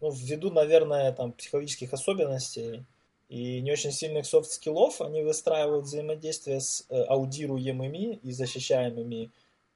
ну, 0.02 0.12
ввиду, 0.12 0.52
наверное, 0.52 1.12
там, 1.14 1.32
психологических 1.32 1.94
особенностей 1.94 2.84
и 3.30 3.62
не 3.62 3.72
очень 3.72 3.92
сильных 3.92 4.26
софт-скиллов, 4.26 5.00
они 5.00 5.22
выстраивают 5.22 5.86
взаимодействие 5.86 6.60
с 6.60 6.86
э, 6.90 7.02
аудируемыми 7.04 8.20
и 8.22 8.32
защищаемыми 8.34 9.32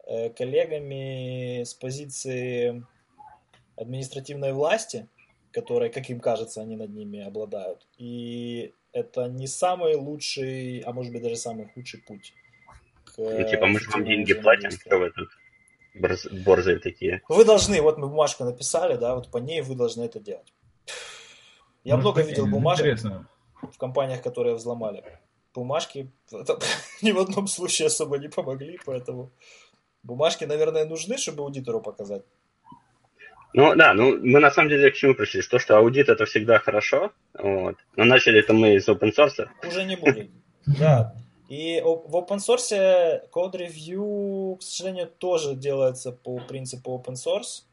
э, 0.06 0.30
коллегами 0.32 1.63
с 1.63 1.73
позиции 1.73 2.84
административной 3.77 4.53
власти, 4.53 5.07
которой, 5.51 5.89
как 5.89 6.09
им 6.09 6.19
кажется, 6.19 6.61
они 6.61 6.75
над 6.75 6.89
ними 6.89 7.21
обладают. 7.21 7.88
И 7.97 8.73
это 8.91 9.27
не 9.27 9.47
самый 9.47 9.95
лучший, 9.95 10.79
а 10.79 10.91
может 10.93 11.13
быть 11.13 11.21
даже 11.21 11.35
самый 11.35 11.67
худший 11.67 12.01
путь. 12.01 12.33
К 13.05 13.17
Ну, 13.17 13.49
типа, 13.49 13.65
мы 13.65 13.79
же 13.79 13.89
вам 13.91 14.05
деньги 14.05 14.33
платим, 14.33 14.71
что 14.71 14.97
вы 14.97 15.11
тут 15.11 15.29
борз- 15.95 16.43
борзые 16.43 16.79
такие. 16.79 17.21
Вы 17.29 17.45
должны, 17.45 17.81
вот 17.81 17.97
мы 17.97 18.07
бумажку 18.07 18.43
написали, 18.43 18.95
да, 18.97 19.15
вот 19.15 19.31
по 19.31 19.38
ней 19.38 19.61
вы 19.61 19.75
должны 19.75 20.03
это 20.03 20.19
делать. 20.19 20.53
Я 21.83 21.95
Может 21.95 22.03
много 22.03 22.21
видел 22.27 22.47
ну, 22.47 22.53
бумажек 22.53 22.85
Интересно. 22.85 23.27
в 23.61 23.77
компаниях, 23.77 24.21
которые 24.21 24.55
взломали. 24.55 25.03
Бумажки 25.53 26.11
это 26.31 26.59
ни 27.01 27.11
в 27.11 27.19
одном 27.19 27.47
случае 27.47 27.88
особо 27.88 28.17
не 28.17 28.27
помогли, 28.27 28.79
поэтому 28.85 29.31
бумажки, 30.03 30.45
наверное, 30.45 30.85
нужны, 30.85 31.17
чтобы 31.17 31.43
аудитору 31.43 31.81
показать. 31.81 32.23
Ну 33.55 33.73
да, 33.73 33.93
ну 33.93 34.19
мы 34.21 34.41
на 34.41 34.51
самом 34.51 34.67
деле 34.67 34.91
к 34.91 34.95
чему 34.95 35.15
пришли? 35.15 35.41
То, 35.41 35.59
что 35.59 35.77
аудит 35.77 36.09
это 36.09 36.25
всегда 36.25 36.59
хорошо, 36.59 37.13
вот. 37.33 37.77
но 37.95 38.03
начали 38.03 38.39
это 38.39 38.51
мы 38.51 38.75
из 38.75 38.89
open 38.89 39.13
source. 39.17 39.47
Уже 39.65 39.85
не 39.85 39.95
будет. 39.95 40.29
Да. 40.79 41.13
И 41.47 41.79
в 41.79 42.15
open 42.15 42.39
source 42.39 43.21
код 43.29 43.55
ревью, 43.55 44.57
к 44.59 44.63
сожалению, 44.63 45.07
тоже 45.07 45.55
делается 45.55 46.11
по 46.11 46.39
принципу 46.39 47.01
open 47.01 47.13
source. 47.13 47.63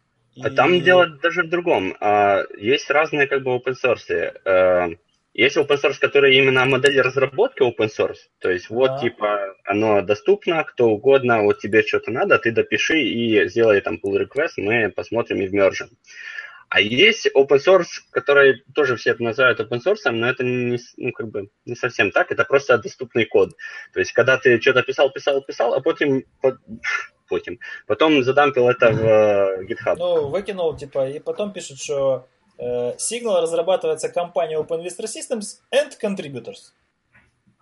А 0.40 0.50
там 0.50 0.80
дело 0.82 1.08
даже 1.22 1.42
в 1.42 1.48
другом. 1.48 1.96
А, 1.98 2.42
Есть 2.58 2.90
разные 2.90 3.26
как 3.26 3.42
бы 3.42 3.56
open 3.56 3.74
source. 3.82 4.98
Есть 5.34 5.56
open 5.56 5.80
source, 5.82 5.98
который 5.98 6.36
именно 6.36 6.64
модель 6.66 7.00
разработки 7.00 7.62
open 7.62 7.88
source. 7.88 8.18
То 8.38 8.50
есть 8.50 8.68
вот 8.68 8.88
Да. 8.88 8.98
типа 8.98 9.54
оно 9.64 10.02
доступно, 10.02 10.62
кто 10.64 10.88
угодно, 10.88 11.42
вот 11.42 11.58
тебе 11.60 11.82
что-то 11.82 12.10
надо, 12.10 12.38
ты 12.38 12.50
допиши 12.52 13.00
и 13.00 13.48
сделай 13.48 13.80
там 13.80 13.98
pull 14.04 14.18
request, 14.22 14.52
мы 14.58 14.90
посмотрим 14.90 15.40
и 15.40 15.46
вмержим. 15.46 15.88
А 16.68 16.80
есть 16.80 17.28
open 17.34 17.58
source, 17.58 18.00
который 18.12 18.62
тоже 18.74 18.96
все 18.96 19.10
это 19.10 19.22
называют 19.22 19.60
open 19.60 19.80
source, 19.86 20.10
но 20.10 20.28
это 20.28 20.42
не, 20.42 20.78
ну, 20.96 21.12
как 21.12 21.28
бы 21.28 21.48
не 21.66 21.76
совсем 21.76 22.10
так, 22.10 22.32
это 22.32 22.44
просто 22.44 22.78
доступный 22.78 23.26
код. 23.26 23.50
То 23.92 24.00
есть, 24.00 24.12
когда 24.12 24.38
ты 24.38 24.58
что-то 24.60 24.82
писал, 24.82 25.10
писал, 25.12 25.42
писал, 25.42 25.74
а 25.74 25.80
потом, 25.80 26.22
по- 26.40 26.58
потом, 27.28 27.58
потом 27.86 28.22
задампил 28.22 28.68
это 28.70 28.90
в 28.90 29.04
э, 29.04 29.64
GitHub. 29.64 29.96
Ну, 29.98 30.28
выкинул, 30.28 30.74
типа, 30.76 31.08
и 31.10 31.18
потом 31.20 31.52
пишут, 31.52 31.78
что 31.78 32.26
Signal 32.58 33.40
разрабатывается 33.40 34.08
компанией 34.08 34.58
Open 34.58 34.84
Vista 34.84 35.04
Systems 35.04 35.60
and 35.72 35.92
Contributors. 36.00 36.72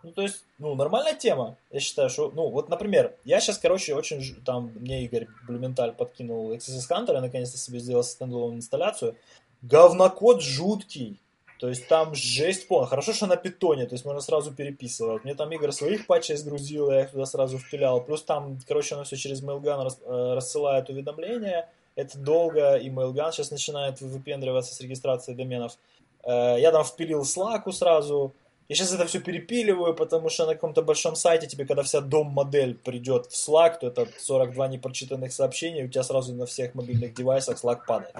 Ну, 0.03 0.12
то 0.12 0.22
есть, 0.22 0.44
ну, 0.59 0.74
нормальная 0.74 1.14
тема. 1.14 1.57
Я 1.70 1.81
считаю, 1.81 2.09
что, 2.09 2.31
ну, 2.35 2.48
вот, 2.48 2.68
например, 2.70 3.14
я 3.24 3.40
сейчас, 3.40 3.59
короче, 3.59 3.94
очень, 3.94 4.35
там, 4.44 4.72
мне 4.74 5.05
Игорь 5.05 5.29
Блюменталь 5.46 5.92
подкинул 5.92 6.53
XSS 6.53 6.88
Hunter, 6.90 7.14
я 7.14 7.20
наконец-то 7.20 7.59
себе 7.59 7.81
сделал 7.81 8.03
стендалон 8.03 8.57
инсталляцию. 8.57 9.16
Говнокод 9.62 10.42
жуткий. 10.42 11.20
То 11.59 11.68
есть 11.68 11.88
там 11.88 12.14
жесть 12.14 12.66
полная. 12.68 12.88
Хорошо, 12.88 13.12
что 13.12 13.26
на 13.26 13.37
питоне, 13.37 13.85
то 13.85 13.94
есть 13.94 14.07
можно 14.07 14.22
сразу 14.22 14.50
переписывать. 14.50 15.24
Мне 15.24 15.35
там 15.35 15.53
Игорь 15.53 15.72
своих 15.72 16.07
патчей 16.07 16.37
сгрузил, 16.37 16.90
я 16.90 17.03
их 17.03 17.11
туда 17.11 17.26
сразу 17.26 17.59
впилял. 17.59 18.03
Плюс 18.03 18.22
там, 18.22 18.59
короче, 18.66 18.94
оно 18.94 19.05
все 19.05 19.16
через 19.16 19.42
Mailgun 19.42 19.87
э, 19.87 20.35
рассылает 20.35 20.88
уведомления. 20.88 21.68
Это 22.00 22.18
долго, 22.18 22.76
и 22.76 22.88
Mailgun 22.88 23.32
сейчас 23.32 23.50
начинает 23.50 24.00
выпендриваться 24.00 24.74
с 24.74 24.80
регистрацией 24.80 25.36
доменов. 25.36 25.76
Э, 26.24 26.56
Я 26.58 26.72
там 26.72 26.84
впилил 26.84 27.22
Slack 27.22 27.70
сразу. 27.72 28.32
Я 28.68 28.76
сейчас 28.76 28.94
это 28.94 29.04
все 29.04 29.18
перепиливаю, 29.18 29.94
потому 29.94 30.30
что 30.30 30.46
на 30.46 30.54
каком-то 30.54 30.82
большом 30.82 31.16
сайте 31.16 31.48
тебе, 31.48 31.66
когда 31.66 31.82
вся 31.82 32.00
дом-модель 32.00 32.74
придет 32.76 33.26
в 33.26 33.34
Slack, 33.34 33.80
то 33.80 33.88
это 33.88 34.06
42 34.18 34.68
непрочитанных 34.68 35.32
сообщений, 35.32 35.84
у 35.84 35.88
тебя 35.88 36.04
сразу 36.04 36.32
на 36.34 36.46
всех 36.46 36.74
мобильных 36.74 37.12
девайсах 37.14 37.62
Slack 37.62 37.80
падает. 37.86 38.14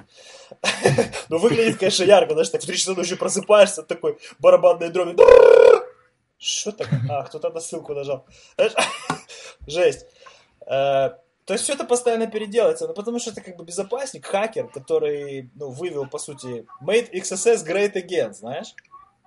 Ну, 1.29 1.39
выглядит, 1.39 1.79
конечно, 1.79 2.03
ярко, 2.05 2.33
знаешь, 2.33 2.49
так 2.49 2.63
в 2.63 2.67
3 2.67 2.77
часа 2.77 2.95
ночи 2.95 3.15
просыпаешься, 3.15 3.83
такой 3.85 4.19
барабанной 4.41 4.91
дроби. 4.91 5.17
Что 6.39 6.73
так? 6.73 6.89
А, 7.09 7.23
кто-то 7.23 7.51
на 7.51 7.61
ссылку 7.61 7.95
нажал. 7.95 8.27
Жесть. 9.69 10.07
То 11.51 11.55
есть 11.55 11.65
все 11.65 11.73
это 11.73 11.83
постоянно 11.83 12.29
переделается, 12.29 12.87
ну 12.87 12.95
потому 12.95 13.19
что 13.19 13.33
это 13.33 13.41
как 13.41 13.57
бы 13.57 13.65
безопасник, 13.65 14.25
хакер, 14.25 14.69
который, 14.69 15.51
ну, 15.57 15.71
вывел, 15.71 16.07
по 16.07 16.19
сути, 16.19 16.65
made 16.81 17.11
XSS 17.13 17.67
great 17.67 17.95
again, 17.95 18.33
знаешь? 18.33 18.73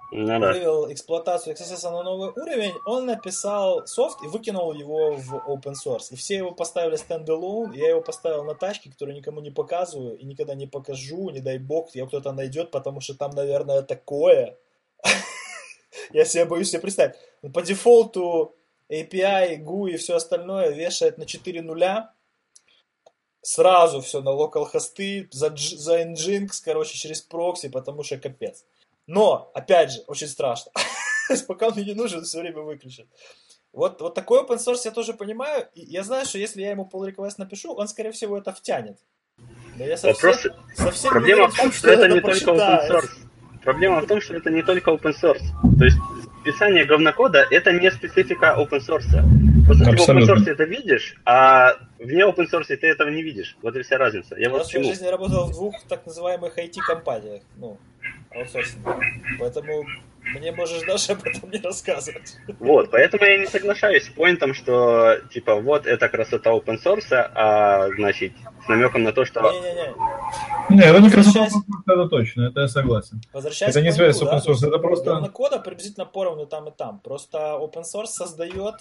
Ну 0.10 0.40
да. 0.40 0.54
вывел 0.54 0.90
эксплуатацию 0.90 1.54
XSS 1.54 1.92
на 1.92 2.02
новый 2.02 2.30
уровень, 2.30 2.76
он 2.86 3.08
написал 3.08 3.86
софт 3.88 4.24
и 4.24 4.28
выкинул 4.28 4.72
его 4.72 5.18
в 5.18 5.34
open 5.50 5.74
source. 5.74 6.12
И 6.12 6.16
все 6.16 6.38
его 6.38 6.54
поставили 6.54 6.96
стендалон, 6.96 7.74
я 7.74 7.90
его 7.90 8.00
поставил 8.00 8.46
на 8.46 8.56
тачке, 8.56 8.90
которую 8.90 9.18
никому 9.18 9.42
не 9.42 9.52
показываю 9.52 10.18
и 10.18 10.24
никогда 10.24 10.56
не 10.56 10.66
покажу, 10.66 11.30
не 11.30 11.42
дай 11.42 11.58
бог, 11.58 11.94
его 11.94 12.08
кто-то 12.08 12.32
найдет, 12.32 12.72
потому 12.72 13.02
что 13.02 13.16
там, 13.16 13.32
наверное, 13.32 13.82
такое. 13.82 14.58
Я 16.14 16.24
себе 16.24 16.46
боюсь 16.46 16.70
себе 16.70 16.80
представить. 16.80 17.16
Ну, 17.42 17.52
По 17.52 17.62
дефолту 17.62 18.56
API, 19.02 19.58
GUI 19.64 19.92
и 19.92 19.98
все 19.98 20.16
остальное 20.16 20.72
вешает 20.72 21.18
на 21.18 21.26
4 21.26 21.62
нуля, 21.62 22.14
сразу 23.42 24.02
все 24.02 24.22
на 24.22 24.30
local 24.30 24.66
хосты, 24.66 25.28
за, 25.32 25.54
за 25.56 26.02
Nginx, 26.04 26.62
короче, 26.64 26.98
через 26.98 27.22
прокси, 27.22 27.70
потому 27.70 28.04
что 28.04 28.18
капец. 28.18 28.66
Но, 29.08 29.52
опять 29.54 29.92
же, 29.92 30.02
очень 30.08 30.28
страшно. 30.28 30.72
Пока 31.48 31.68
он 31.68 31.74
мне 31.74 31.84
не 31.84 31.94
нужен, 31.94 32.24
все 32.24 32.40
время 32.40 32.62
выключен. 32.62 33.08
Вот, 33.74 34.02
вот 34.02 34.14
такой 34.14 34.42
open 34.42 34.58
source 34.58 34.82
я 34.86 34.92
тоже 34.92 35.14
понимаю. 35.14 35.68
И 35.74 35.82
я 35.82 36.04
знаю, 36.04 36.26
что 36.26 36.38
если 36.38 36.62
я 36.62 36.72
ему 36.72 36.90
pull 36.92 37.12
request 37.12 37.36
напишу, 37.38 37.74
он, 37.74 37.88
скорее 37.88 38.12
всего, 38.12 38.38
это 38.38 38.54
втянет. 38.54 39.00
Но 39.78 39.84
я 39.84 39.98
совсем, 39.98 40.32
Вопрос, 40.32 40.48
совсем 40.76 41.12
проблема 41.12 41.46
уверен 41.46 41.52
в 41.52 41.58
том, 41.58 41.72
что 41.72 41.92
это 41.92 42.08
не 42.08 42.22
только 42.22 42.52
open 42.52 42.90
source. 42.90 43.10
Проблема 43.64 44.02
в 44.02 44.08
том, 44.08 44.22
что 44.22 44.36
это 44.36 44.50
не 44.52 44.62
только 44.62 44.92
open 44.92 45.14
source. 45.20 45.42
То 45.80 45.86
есть 45.86 45.98
писание 46.44 46.86
говнокода 46.86 47.46
это 47.50 47.72
не 47.72 47.90
специфика 47.92 48.56
open 48.58 48.80
source. 48.80 49.24
Просто 49.66 49.86
ты 49.86 49.92
в 49.92 49.94
open 49.94 50.00
Абсолютно. 50.00 50.34
source 50.34 50.52
это 50.52 50.64
видишь, 50.66 51.16
а 51.26 51.74
вне 52.00 52.24
open 52.24 52.46
source 52.52 52.76
ты 52.76 52.88
этого 52.88 53.10
не 53.10 53.24
видишь. 53.24 53.58
Вот 53.62 53.76
и 53.76 53.82
вся 53.82 53.98
разница. 53.98 54.36
Я 54.36 54.44
Я 54.44 54.50
вот 54.50 54.64
в 54.64 54.70
своей 54.70 54.90
жизни 54.90 55.08
работал 55.08 55.48
в 55.48 55.52
двух 55.52 55.76
так 55.88 56.06
называемых 56.06 56.58
IT-компаниях. 56.58 57.44
Ну, 57.58 57.78
аутсорсинговых. 58.32 59.04
Поэтому 59.40 59.86
мне 60.24 60.52
можешь 60.52 60.82
даже 60.84 61.14
об 61.14 61.24
этом 61.24 61.50
не 61.52 61.60
рассказывать. 61.60 62.38
Вот, 62.60 62.92
поэтому 62.92 63.26
я 63.26 63.38
не 63.38 63.46
соглашаюсь 63.46 64.06
с 64.06 64.10
поинтом, 64.10 64.54
что 64.54 65.18
типа 65.32 65.56
вот 65.56 65.86
это 65.86 66.10
красота 66.10 66.52
open 66.52 66.78
source, 66.84 67.12
а 67.12 67.90
значит 67.96 68.34
с 68.64 68.68
намеком 68.68 69.04
на 69.04 69.12
то, 69.12 69.26
что 69.26 69.42
Не-не-не. 69.42 70.76
Не, 70.76 70.84
это 70.84 71.00
не 71.00 71.10
красота, 71.10 71.48
это 71.88 72.08
точно, 72.08 72.48
это 72.48 72.62
я 72.62 72.68
согласен. 72.68 73.22
Возвращаясь 73.34 73.76
Это 73.76 73.82
не 73.82 73.92
к 73.92 73.94
связь 73.94 74.18
с 74.18 74.22
open 74.22 74.42
да, 74.44 74.52
source, 74.52 74.68
это 74.68 74.80
просто... 74.80 75.06
Говно 75.06 75.30
кода 75.30 75.60
приблизительно 75.60 76.06
поровну 76.06 76.46
там 76.46 76.68
и 76.68 76.72
там. 76.72 77.00
Просто 77.00 77.38
open 77.60 77.84
source 77.84 78.08
создает 78.08 78.76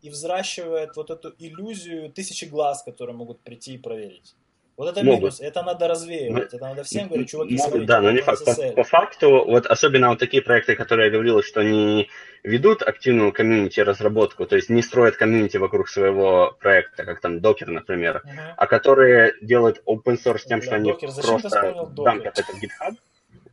и 0.00 0.10
взращивает 0.10 0.96
вот 0.96 1.10
эту 1.10 1.34
иллюзию 1.38 2.10
тысячи 2.10 2.44
глаз, 2.44 2.82
которые 2.82 3.16
могут 3.16 3.40
прийти 3.40 3.74
и 3.74 3.78
проверить. 3.78 4.34
Вот 4.78 4.90
это 4.90 5.04
Могут. 5.04 5.20
минус. 5.20 5.40
Это 5.40 5.62
надо 5.64 5.88
развеивать. 5.88 6.54
Это 6.54 6.58
надо 6.58 6.84
всем 6.84 7.08
говорить, 7.08 7.28
чуваки, 7.28 7.54
Могут, 7.56 7.64
смотрите, 7.68 7.86
да, 7.88 8.00
но 8.00 8.12
не 8.12 8.20
факт. 8.20 8.44
По, 8.44 8.54
по 8.54 8.84
факту, 8.84 9.44
вот 9.44 9.66
особенно 9.66 10.10
вот 10.10 10.20
такие 10.20 10.40
проекты, 10.40 10.76
которые 10.76 11.06
я 11.06 11.12
говорил, 11.12 11.42
что 11.42 11.62
они 11.62 12.08
ведут 12.44 12.82
активную 12.82 13.32
комьюнити 13.32 13.80
разработку, 13.80 14.46
то 14.46 14.54
есть 14.54 14.70
не 14.70 14.82
строят 14.82 15.16
комьюнити 15.16 15.56
вокруг 15.56 15.88
своего 15.88 16.56
проекта, 16.60 17.04
как 17.04 17.20
там 17.20 17.38
Docker, 17.38 17.66
например, 17.66 18.22
Мгм. 18.24 18.38
а 18.56 18.66
которые 18.68 19.34
делают 19.42 19.82
open 19.84 20.16
source 20.16 20.42
тем, 20.46 20.60
Бля, 20.60 20.66
что 20.66 20.76
они 20.76 20.92
Docker, 20.92 21.22
просто 21.22 21.88
дампят 21.96 22.38
это 22.38 22.52
в 22.52 22.62
GitHub. 22.62 22.94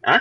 А? 0.03 0.19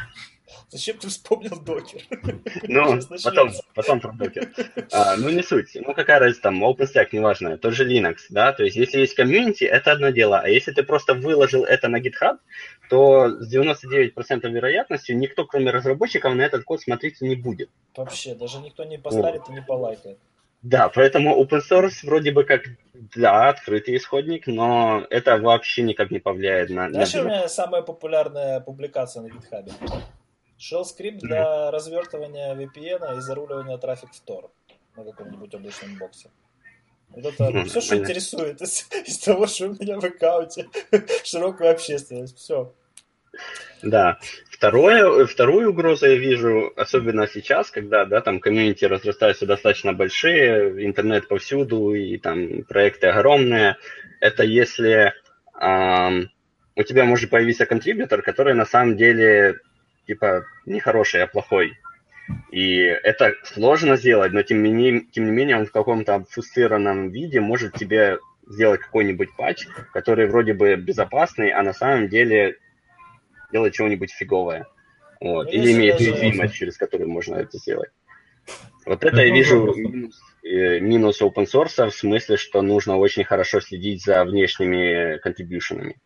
Зачем 0.74 0.98
ты 0.98 1.06
вспомнил 1.06 1.56
докер? 1.60 2.02
Ну, 2.64 2.98
потом, 3.22 3.52
потом 3.74 4.00
про 4.00 4.12
Docker. 4.12 4.87
А, 4.90 5.16
ну, 5.16 5.30
не 5.30 5.42
суть. 5.42 5.70
Ну, 5.74 5.94
какая 5.94 6.18
разница 6.18 6.42
там, 6.42 6.64
OpenStack, 6.64 7.10
неважно, 7.12 7.56
тот 7.58 7.74
же 7.74 7.88
Linux, 7.88 8.16
да, 8.30 8.52
то 8.52 8.64
есть 8.64 8.74
если 8.74 8.98
есть 8.98 9.14
комьюнити, 9.14 9.62
это 9.62 9.92
одно 9.92 10.10
дело, 10.10 10.40
а 10.40 10.48
если 10.48 10.72
ты 10.72 10.82
просто 10.82 11.14
выложил 11.14 11.62
это 11.62 11.87
на 11.87 12.00
GitHub, 12.00 12.38
то 12.90 13.28
с 13.28 13.54
99% 13.54 14.50
вероятностью 14.50 15.16
никто, 15.16 15.44
кроме 15.46 15.70
разработчиков, 15.70 16.34
на 16.34 16.42
этот 16.42 16.64
код 16.64 16.80
смотреть 16.80 17.20
не 17.20 17.37
будет. 17.37 17.70
Вообще, 17.96 18.34
даже 18.34 18.58
никто 18.58 18.82
не 18.82 18.98
поставит 18.98 19.48
и 19.48 19.52
не 19.52 19.62
полайкает. 19.62 20.18
Да, 20.62 20.88
поэтому 20.88 21.40
open 21.40 21.60
source 21.70 22.04
вроде 22.04 22.32
бы 22.32 22.42
как, 22.42 22.62
да, 23.14 23.50
открытый 23.50 23.96
исходник, 23.96 24.48
но 24.48 25.06
это 25.10 25.37
вообще 25.38 25.82
никак 25.82 26.10
не 26.10 26.18
повлияет 26.18 26.70
на... 26.70 26.87
на 26.87 26.90
Знаешь, 26.90 27.08
что 27.10 27.20
у 27.20 27.24
меня 27.26 27.48
самая 27.48 27.82
популярная 27.82 28.58
публикация 28.58 29.22
на 29.22 29.28
GitHub? 29.28 29.70
Shell 30.58 30.84
скрипт 30.84 31.18
для 31.18 31.70
развертывания 31.70 32.54
VPN 32.54 33.16
и 33.18 33.20
заруливания 33.20 33.78
трафик 33.78 34.10
в 34.12 34.22
Tor 34.28 34.50
на 34.96 35.04
каком-нибудь 35.04 35.54
облачном 35.54 35.96
боксе. 35.98 36.30
Вот 37.10 37.24
это 37.26 37.50
Мгм, 37.50 37.64
все, 37.66 37.80
что 37.80 37.96
интересует 37.96 38.60
из, 38.62 38.88
из 39.06 39.18
того, 39.18 39.46
что 39.46 39.66
у 39.66 39.74
меня 39.74 40.00
в 40.00 40.04
аккаунте 40.04 40.68
широкую 41.24 41.70
общественность. 41.70 42.38
Все. 42.38 42.74
Да. 43.82 44.18
Второе, 44.50 45.26
вторую 45.26 45.70
угрозу 45.70 46.06
я 46.06 46.16
вижу, 46.16 46.72
особенно 46.76 47.26
сейчас, 47.26 47.70
когда 47.70 48.06
да, 48.06 48.20
там 48.22 48.40
комьюнити 48.40 48.86
разрастаются 48.86 49.46
достаточно 49.46 49.92
большие, 49.92 50.86
интернет 50.86 51.28
повсюду, 51.28 51.92
и 51.94 52.16
там 52.18 52.62
проекты 52.64 53.08
огромные. 53.08 53.76
Это 54.20 54.42
если 54.42 55.12
эм, 55.60 56.30
у 56.76 56.82
тебя 56.82 57.04
может 57.04 57.28
появиться 57.30 57.66
контрибьютор, 57.66 58.22
который 58.22 58.54
на 58.54 58.64
самом 58.64 58.96
деле 58.96 59.60
типа 60.06 60.44
не 60.66 60.80
хороший, 60.80 61.22
а 61.22 61.26
плохой. 61.26 61.78
И 62.50 62.76
это 62.76 63.34
сложно 63.42 63.96
сделать, 63.96 64.32
но 64.32 64.42
тем 64.42 64.62
не, 64.62 65.02
тем 65.12 65.26
не 65.26 65.30
менее 65.30 65.58
он 65.58 65.66
в 65.66 65.72
каком-то 65.72 66.14
обфусцированном 66.14 67.10
виде 67.10 67.40
может 67.40 67.74
тебе 67.74 68.18
сделать 68.46 68.80
какой-нибудь 68.80 69.34
патч, 69.36 69.66
который 69.92 70.26
вроде 70.26 70.54
бы 70.54 70.76
безопасный, 70.76 71.50
а 71.50 71.62
на 71.62 71.72
самом 71.72 72.08
деле 72.08 72.58
делает 73.52 73.74
чего-нибудь 73.74 74.12
фиговое. 74.12 74.66
Вот. 75.20 75.46
Ну, 75.46 75.52
Или 75.52 75.72
имеет 75.72 76.00
уязвимость, 76.00 76.54
через 76.54 76.76
которую 76.76 77.10
можно 77.10 77.36
это 77.36 77.58
сделать. 77.58 77.90
Вот 78.84 79.02
это, 79.02 79.08
это 79.08 79.24
я 79.24 79.34
вижу 79.34 79.74
минус, 79.74 80.20
э, 80.42 80.80
минус 80.80 81.22
open 81.22 81.46
source 81.46 81.88
в 81.88 81.94
смысле, 81.94 82.36
что 82.36 82.60
нужно 82.60 82.96
очень 82.96 83.24
хорошо 83.24 83.60
следить 83.60 84.04
за 84.04 84.24
внешними 84.24 85.18
контрибьюшенами. 85.18 85.96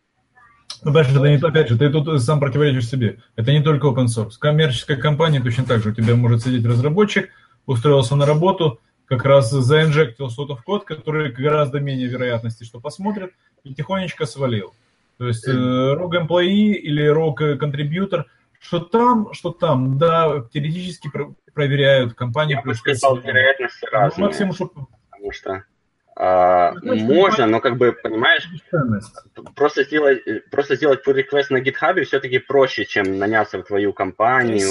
Ну, 0.83 0.91
опять 0.91 1.07
же, 1.07 1.19
не, 1.19 1.35
опять 1.35 1.69
же, 1.69 1.77
ты 1.77 1.89
тут 1.89 2.21
сам 2.21 2.39
противоречишь 2.39 2.87
себе. 2.87 3.19
Это 3.35 3.51
не 3.51 3.61
только 3.61 3.87
open 3.87 4.05
source. 4.05 4.33
Коммерческая 4.39 4.97
компания 4.97 5.41
точно 5.41 5.65
так 5.65 5.81
же. 5.81 5.89
У 5.89 5.93
тебя 5.93 6.15
может 6.15 6.43
сидеть 6.43 6.65
разработчик, 6.65 7.29
устроился 7.65 8.15
на 8.15 8.25
работу, 8.25 8.79
как 9.05 9.25
раз 9.25 9.49
заинжектил 9.49 10.29
что-то 10.29 10.55
в 10.55 10.63
код, 10.63 10.85
который 10.85 11.31
гораздо 11.31 11.79
менее 11.79 12.07
вероятности, 12.07 12.63
что 12.63 12.79
посмотрит, 12.79 13.31
и 13.63 13.73
тихонечко 13.73 14.25
свалил. 14.25 14.73
То 15.17 15.27
есть 15.27 15.47
э, 15.47 15.93
рог 15.93 16.15
employee 16.15 16.73
или 16.73 17.05
рог 17.05 17.39
контрибьютор, 17.39 18.27
что 18.61 18.79
там, 18.79 19.33
что 19.33 19.51
там, 19.51 19.97
да, 19.97 20.45
теоретически 20.53 21.09
проверяют 21.53 22.13
компании. 22.13 22.55
Я 22.55 22.61
бы 22.61 22.73
сказал, 22.75 23.17
вероятности 23.17 23.85
разные. 23.91 24.19
Ну, 24.19 24.25
максимум, 24.27 24.53
что... 24.53 24.71
Потому 25.11 25.31
что 25.33 25.63
а, 26.21 26.73
можно, 26.83 27.45
но 27.45 27.61
как 27.61 27.77
бы, 27.77 27.93
понимаешь, 27.93 28.45
просто 29.55 29.85
сделать, 29.85 30.21
просто 30.51 30.75
сделать 30.75 30.99
pull 31.07 31.15
request 31.15 31.45
на 31.49 31.61
GitHub 31.61 32.03
все-таки 32.03 32.39
проще, 32.39 32.83
чем 32.83 33.17
наняться 33.17 33.57
в 33.57 33.63
твою 33.63 33.93
компанию. 33.93 34.67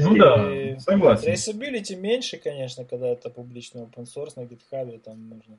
Ну 0.00 0.16
да, 0.16 0.80
согласен. 0.80 1.32
Traceability 1.32 1.94
меньше, 1.94 2.38
конечно, 2.38 2.84
когда 2.84 3.06
это 3.06 3.30
публичный 3.30 3.82
open 3.82 4.04
source 4.04 4.32
на 4.34 4.40
GitHub, 4.40 4.98
там 4.98 5.28
нужно 5.28 5.58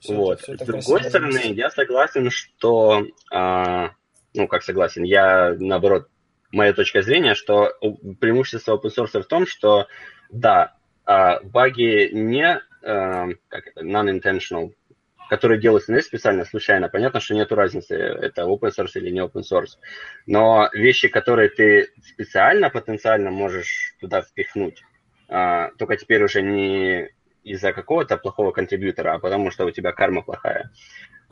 все 0.00 0.14
вот. 0.16 0.42
Это, 0.48 0.64
все 0.64 0.64
С 0.64 0.66
другой 0.66 1.04
стороны, 1.04 1.32
записать. 1.32 1.56
я 1.56 1.70
согласен, 1.70 2.30
что, 2.30 3.06
а, 3.30 3.90
ну, 4.34 4.48
как 4.48 4.64
согласен, 4.64 5.04
я, 5.04 5.54
наоборот, 5.60 6.08
моя 6.50 6.72
точка 6.72 7.02
зрения, 7.02 7.36
что 7.36 7.70
преимущество 8.18 8.76
open 8.76 8.90
source 8.92 9.22
в 9.22 9.26
том, 9.26 9.46
что, 9.46 9.86
да, 10.32 10.74
а, 11.04 11.38
баги 11.44 12.10
не 12.12 12.60
э, 12.82 13.34
как 13.48 13.66
это, 13.66 13.80
non-intentional, 13.82 14.72
которые 15.28 15.60
делаются 15.60 15.92
не 15.92 16.02
специально, 16.02 16.44
случайно. 16.44 16.88
Понятно, 16.88 17.20
что 17.20 17.34
нет 17.34 17.50
разницы, 17.52 17.94
это 17.94 18.42
open 18.42 18.70
source 18.76 18.92
или 18.94 19.10
не 19.10 19.20
open 19.20 19.42
source. 19.42 19.78
Но 20.26 20.68
вещи, 20.72 21.08
которые 21.08 21.48
ты 21.48 21.88
специально, 22.04 22.70
потенциально 22.70 23.30
можешь 23.30 23.94
туда 24.00 24.22
впихнуть, 24.22 24.82
э, 25.28 25.68
только 25.78 25.96
теперь 25.96 26.22
уже 26.22 26.42
не 26.42 27.08
из-за 27.44 27.72
какого-то 27.72 28.16
плохого 28.18 28.52
контрибьютора, 28.52 29.14
а 29.14 29.18
потому 29.18 29.50
что 29.50 29.64
у 29.64 29.70
тебя 29.70 29.92
карма 29.92 30.22
плохая. 30.22 30.70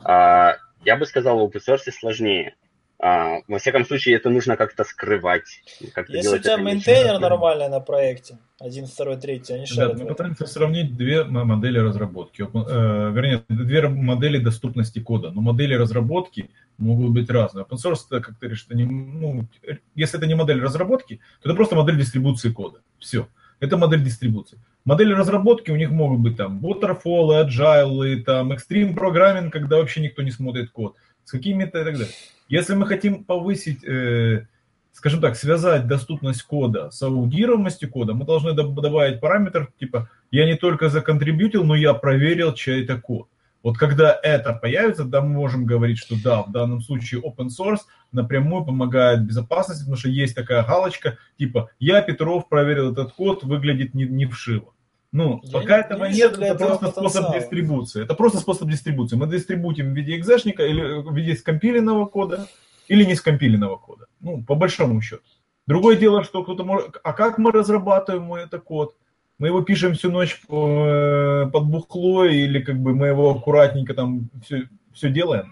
Э, 0.03 0.57
я 0.83 0.97
бы 0.97 1.05
сказал, 1.05 1.37
в 1.39 1.49
open 1.49 1.61
source 1.65 1.91
сложнее. 1.91 2.55
А, 3.03 3.41
во 3.47 3.57
всяком 3.57 3.83
случае, 3.83 4.15
это 4.15 4.29
нужно 4.29 4.55
как-то 4.55 4.83
скрывать. 4.83 5.63
Как 5.95 6.07
Если 6.07 6.35
у 6.35 6.39
тебя 6.39 6.57
мейнтейнер 6.57 7.17
нормальный 7.17 7.67
на 7.67 7.79
проекте, 7.79 8.37
один, 8.59 8.85
второй, 8.85 9.17
третий, 9.17 9.53
они 9.55 9.65
шарят. 9.65 9.97
Да, 9.97 10.03
мы 10.03 10.09
пытаемся 10.09 10.45
сравнить 10.45 10.95
две 10.95 11.23
модели 11.23 11.79
разработки. 11.79 12.43
Э, 12.43 13.11
вернее, 13.11 13.43
две 13.49 13.87
модели 13.89 14.37
доступности 14.37 14.99
кода. 14.99 15.31
Но 15.31 15.41
модели 15.41 15.73
разработки 15.73 16.51
могут 16.77 17.09
быть 17.09 17.27
разные. 17.31 17.65
Open 17.65 17.77
source, 17.77 18.01
это, 18.07 18.21
как 18.21 18.35
ты 18.35 18.41
говоришь, 18.41 18.65
это 18.67 18.77
не, 18.77 18.85
ну, 18.85 19.47
если 19.95 20.19
это 20.19 20.27
не 20.27 20.35
модель 20.35 20.61
разработки, 20.61 21.19
то 21.41 21.49
это 21.49 21.55
просто 21.55 21.75
модель 21.75 21.97
дистрибуции 21.97 22.51
кода. 22.51 22.81
Все. 22.99 23.27
Это 23.59 23.77
модель 23.77 24.03
дистрибуции. 24.03 24.59
Модели 24.85 25.13
разработки 25.13 25.71
у 25.71 25.75
них 25.75 25.89
могут 25.89 26.19
быть 26.19 26.37
там 26.37 26.63
waterfall, 26.63 27.47
agile, 27.47 28.21
там 28.21 28.51
extreme 28.51 28.93
programming, 28.93 29.49
когда 29.49 29.77
вообще 29.77 30.01
никто 30.01 30.21
не 30.21 30.29
смотрит 30.29 30.69
код. 30.69 30.95
С 31.23 31.31
какими-то 31.31 31.81
и 31.81 31.83
так 31.83 31.93
далее. 31.93 32.13
Если 32.51 32.73
мы 32.75 32.85
хотим 32.85 33.23
повысить, 33.23 33.81
э, 33.85 34.45
скажем 34.91 35.21
так, 35.21 35.37
связать 35.37 35.87
доступность 35.87 36.43
кода 36.43 36.91
с 36.91 37.01
аудируемостью 37.01 37.89
кода, 37.89 38.13
мы 38.13 38.25
должны 38.25 38.51
добавить 38.51 39.21
параметр 39.21 39.71
типа 39.79 40.09
«я 40.31 40.45
не 40.45 40.55
только 40.55 40.89
законтрибьютил, 40.89 41.63
но 41.63 41.75
я 41.75 41.93
проверил 41.93 42.53
чей-то 42.53 42.99
код». 42.99 43.29
Вот 43.63 43.77
когда 43.77 44.19
это 44.21 44.51
появится, 44.51 45.05
да, 45.05 45.21
мы 45.21 45.29
можем 45.29 45.65
говорить, 45.65 45.97
что 45.97 46.15
да, 46.21 46.43
в 46.43 46.51
данном 46.51 46.81
случае 46.81 47.21
open 47.21 47.47
source 47.47 47.83
напрямую 48.11 48.65
помогает 48.65 49.25
безопасности, 49.25 49.83
потому 49.83 49.95
что 49.95 50.09
есть 50.09 50.35
такая 50.35 50.65
галочка, 50.65 51.19
типа 51.37 51.69
«я, 51.79 52.01
Петров, 52.01 52.49
проверил 52.49 52.91
этот 52.91 53.13
код, 53.13 53.45
выглядит 53.45 53.93
не, 53.93 54.03
не 54.03 54.25
вшиво». 54.25 54.73
Ну, 55.11 55.41
я 55.43 55.51
пока 55.51 55.77
не, 55.77 55.83
этого 55.83 56.05
не 56.05 56.15
нет, 56.15 56.37
это 56.37 56.55
просто 56.55 56.85
потенциала. 56.85 57.09
способ 57.09 57.33
дистрибуции. 57.33 58.03
Это 58.03 58.13
просто 58.13 58.39
способ 58.39 58.69
дистрибуции. 58.69 59.17
Мы 59.17 59.27
дистрибутим 59.27 59.93
в 59.93 59.95
виде 59.95 60.15
экзешника 60.15 60.65
или 60.65 61.01
в 61.01 61.13
виде 61.13 61.35
скомпиленного 61.35 62.05
кода, 62.05 62.47
или 62.87 63.03
не 63.03 63.15
скомпиленного 63.15 63.77
кода. 63.77 64.05
Ну, 64.21 64.43
по 64.43 64.55
большому 64.55 65.01
счету. 65.01 65.23
Другое 65.67 65.97
дело, 65.97 66.23
что 66.23 66.43
кто-то 66.43 66.63
может... 66.63 66.97
А 67.03 67.13
как 67.13 67.37
мы 67.37 67.51
разрабатываем 67.51 68.33
этот 68.33 68.63
код? 68.63 68.95
Мы 69.37 69.47
его 69.47 69.61
пишем 69.61 69.95
всю 69.95 70.11
ночь 70.11 70.39
э, 70.47 71.49
под 71.51 71.65
бухло, 71.65 72.25
или 72.25 72.61
как 72.61 72.77
бы 72.79 72.93
мы 72.93 73.07
его 73.07 73.31
аккуратненько 73.31 73.93
там 73.93 74.29
все, 74.45 74.69
все 74.93 75.09
делаем? 75.09 75.51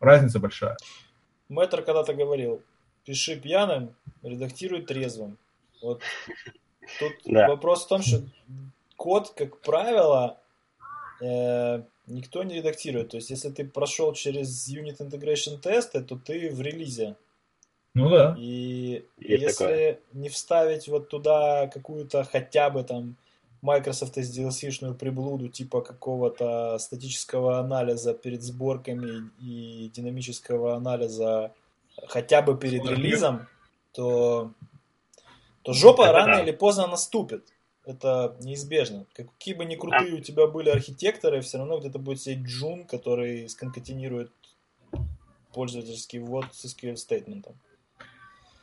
Разница 0.00 0.40
большая. 0.40 0.76
Мэтр 1.48 1.82
когда-то 1.82 2.12
говорил, 2.12 2.62
пиши 3.04 3.36
пьяным, 3.36 3.94
редактируй 4.22 4.82
трезвым. 4.82 5.38
Вот 5.82 6.02
тут 6.98 7.12
да. 7.24 7.48
вопрос 7.48 7.84
в 7.84 7.88
том, 7.88 8.02
что 8.02 8.22
код, 9.04 9.34
как 9.36 9.60
правило, 9.60 10.38
э, 11.20 11.82
никто 12.06 12.42
не 12.42 12.54
редактирует. 12.54 13.10
То 13.10 13.18
есть, 13.18 13.28
если 13.28 13.50
ты 13.50 13.66
прошел 13.66 14.14
через 14.14 14.66
Unit 14.66 14.96
Integration 14.98 15.58
тесты, 15.58 16.00
то 16.00 16.16
ты 16.16 16.48
в 16.50 16.62
релизе. 16.62 17.14
Ну 17.92 18.08
да. 18.08 18.34
И 18.38 19.04
Есть 19.18 19.42
если 19.42 19.52
такое. 19.52 19.98
не 20.14 20.30
вставить 20.30 20.88
вот 20.88 21.10
туда 21.10 21.66
какую-то 21.66 22.24
хотя 22.24 22.70
бы 22.70 22.82
там 22.82 23.16
Microsoft 23.60 24.16
SDLC-шную 24.16 24.94
приблуду 24.94 25.48
типа 25.48 25.82
какого-то 25.82 26.78
статического 26.78 27.58
анализа 27.58 28.14
перед 28.14 28.42
сборками 28.42 29.30
и 29.38 29.90
динамического 29.94 30.76
анализа 30.76 31.52
хотя 32.08 32.40
бы 32.40 32.56
перед 32.56 32.84
релизом, 32.86 33.48
то, 33.92 34.50
то 35.62 35.74
жопа 35.74 36.04
Это 36.04 36.12
рано 36.12 36.36
да. 36.36 36.42
или 36.42 36.52
поздно 36.52 36.86
наступит 36.86 37.53
это 37.86 38.36
неизбежно. 38.40 39.06
Какие 39.14 39.54
бы 39.54 39.64
ни 39.64 39.76
крутые 39.76 40.14
у 40.14 40.20
тебя 40.20 40.46
были 40.46 40.70
архитекторы, 40.70 41.40
все 41.40 41.58
равно 41.58 41.78
где-то 41.78 41.98
будет 41.98 42.20
сидеть 42.20 42.46
джун, 42.46 42.84
который 42.84 43.48
сконкатинирует 43.48 44.30
пользовательский 45.52 46.18
ввод 46.18 46.46
с 46.52 46.64
SQL 46.64 46.96
стейтментом. 46.96 47.54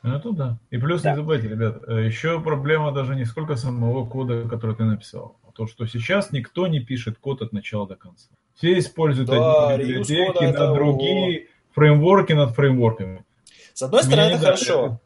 Ну, 0.03 0.15
это 0.15 0.31
да. 0.31 0.57
И 0.71 0.77
плюс 0.77 1.01
да. 1.03 1.11
не 1.11 1.15
забывайте, 1.15 1.47
ребят, 1.47 1.83
э, 1.87 2.05
еще 2.05 2.41
проблема 2.41 2.91
даже 2.91 3.15
не 3.15 3.25
сколько 3.25 3.55
самого 3.55 4.05
кода, 4.05 4.47
который 4.49 4.75
ты 4.75 4.83
написал, 4.83 5.37
а 5.47 5.51
то, 5.51 5.67
что 5.67 5.85
сейчас 5.85 6.31
никто 6.31 6.67
не 6.67 6.79
пишет 6.79 7.19
код 7.19 7.41
от 7.41 7.53
начала 7.53 7.87
до 7.87 7.95
конца. 7.95 8.29
Все 8.55 8.77
используют 8.79 9.29
да, 9.29 9.69
одни 9.69 9.85
библиотеки 9.85 10.43
на 10.43 10.73
другие, 10.73 11.47
фреймворки 11.73 12.33
над 12.33 12.55
фреймворками. 12.55 13.23
С 13.73 13.83
одной 13.83 14.03
стороны, 14.03 14.31
это 14.31 14.39
хорошо. 14.39 14.99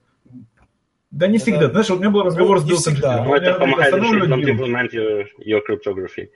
Да 1.16 1.28
не 1.28 1.38
всегда. 1.38 1.66
Это... 1.66 1.72
Знаешь, 1.72 1.90
у 1.92 1.96
меня 1.98 2.10
был 2.10 2.24
разговор 2.24 2.58
ну, 2.60 2.76
с 2.76 2.88
Билл 2.88 3.24
Ну, 3.24 3.34
это 3.36 3.54
помогает 3.58 3.94
implement 3.94 4.90
your, 4.92 5.26
your 5.40 5.62
cryptography. 5.66 6.30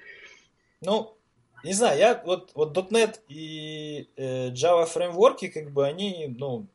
Ну, 0.80 1.18
не 1.66 1.74
знаю, 1.74 2.00
я 2.00 2.22
вот, 2.26 2.52
вот 2.56 2.78
.NET 2.90 3.20
и 3.28 4.08
э, 4.16 4.52
Java 4.52 4.86
фреймворки, 4.86 5.50
как 5.50 5.72
бы 5.72 5.86
они, 5.86 6.34
ну, 6.38 6.68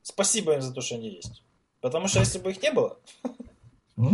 спасибо 0.00 0.54
им 0.54 0.62
за 0.62 0.72
то, 0.72 0.80
что 0.80 0.94
они 0.94 1.10
есть. 1.10 1.42
Потому 1.82 2.08
что 2.08 2.20
если 2.20 2.38
бы 2.38 2.50
их 2.50 2.62
не 2.62 2.72
было, 2.72 2.96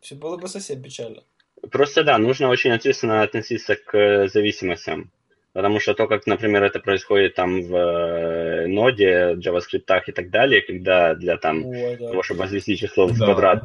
все 0.00 0.14
было 0.14 0.36
бы 0.36 0.46
совсем 0.46 0.80
печально. 0.80 1.24
Просто 1.72 2.04
да, 2.04 2.16
нужно 2.18 2.48
очень 2.48 2.70
ответственно 2.70 3.22
относиться 3.22 3.74
к 3.74 4.28
зависимостям. 4.28 5.10
Потому 5.58 5.80
что 5.80 5.92
то, 5.92 6.06
как, 6.06 6.24
например, 6.28 6.62
это 6.62 6.78
происходит 6.78 7.34
там 7.34 7.62
в 7.62 7.74
э, 7.74 8.66
ноде, 8.68 9.34
JavaScript 9.44 10.02
и 10.06 10.12
так 10.12 10.30
далее, 10.30 10.62
когда 10.62 11.16
для 11.16 11.36
там, 11.36 11.66
Ой, 11.66 11.96
да. 11.98 12.10
того, 12.10 12.22
чтобы 12.22 12.42
возвести 12.42 12.76
число 12.76 13.08
в 13.08 13.18
да. 13.18 13.24
квадрат, 13.24 13.64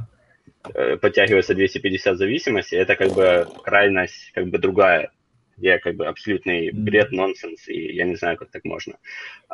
э, 0.73 0.97
подтягивается 0.97 1.53
250 1.53 2.17
зависимостей, 2.17 2.77
это 2.77 2.95
как 2.95 3.11
бы 3.11 3.47
крайность 3.63 4.31
как 4.33 4.47
бы 4.47 4.57
другая, 4.57 5.11
где 5.55 5.77
как 5.77 5.95
бы 5.95 6.07
абсолютный 6.07 6.71
бред, 6.71 7.11
нонсенс, 7.11 7.67
и 7.67 7.93
я 7.93 8.05
не 8.05 8.15
знаю, 8.15 8.37
как 8.37 8.49
так 8.49 8.65
можно. 8.65 8.95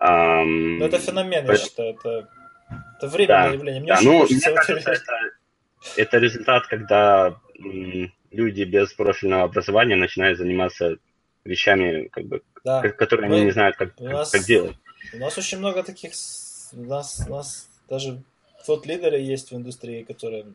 Um, 0.01 0.81
это 0.81 0.97
феномен, 0.97 1.45
я 1.45 1.57
считаю, 1.57 1.95
это 1.95 2.29
Это 2.99 3.07
временное 3.09 3.47
Да, 3.49 3.53
явление. 3.53 3.81
Мне 3.81 3.91
Да, 3.91 3.99
ну, 4.01 4.23
мне 4.23 4.39
кажется, 4.39 4.91
это, 4.93 5.13
это 5.97 6.17
результат, 6.19 6.67
когда 6.67 7.35
м, 7.59 8.13
люди 8.31 8.63
без 8.63 8.93
профильного 8.93 9.43
образования 9.43 9.97
начинают 9.97 10.37
заниматься 10.37 10.99
вещами, 11.49 12.07
как 12.11 12.25
бы, 12.25 12.41
Да. 12.63 12.81
ко- 12.81 12.89
которые 12.91 13.27
они 13.29 13.39
Мы- 13.39 13.45
не 13.45 13.51
знают, 13.51 13.75
как, 13.77 13.93
у 13.99 14.03
нас- 14.05 14.31
как 14.31 14.43
делать. 14.45 14.75
У 15.13 15.17
нас 15.17 15.37
очень 15.37 15.57
много 15.59 15.83
таких... 15.83 16.11
У 16.73 16.81
нас, 16.83 17.25
у 17.27 17.31
нас 17.31 17.69
даже 17.89 18.21
тот 18.65 18.85
лидеры 18.85 19.17
есть 19.17 19.51
в 19.51 19.55
индустрии, 19.55 20.03
которые 20.03 20.45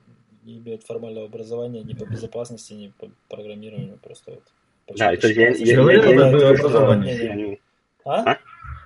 не 0.45 0.59
имеют 0.59 0.85
формального 0.85 1.27
образования 1.27 1.83
ни 1.83 1.95
по 1.95 2.05
безопасности, 2.05 2.73
ни 2.75 2.93
по 2.99 3.11
программированию. 3.29 3.99
Просто 4.03 4.33
вот. 4.33 4.97
Да, 4.99 5.13
и 5.13 5.17
то 5.17 5.27
есть 5.29 5.39
я, 5.39 5.51
почему-то 5.53 5.91
я, 5.93 5.97
я, 5.99 6.05
я 6.05 6.11
это 6.29 6.31
думаю, 6.39 6.57
что 6.57 6.67
образование. 6.67 7.31
они- 7.31 7.61
А? 8.05 8.37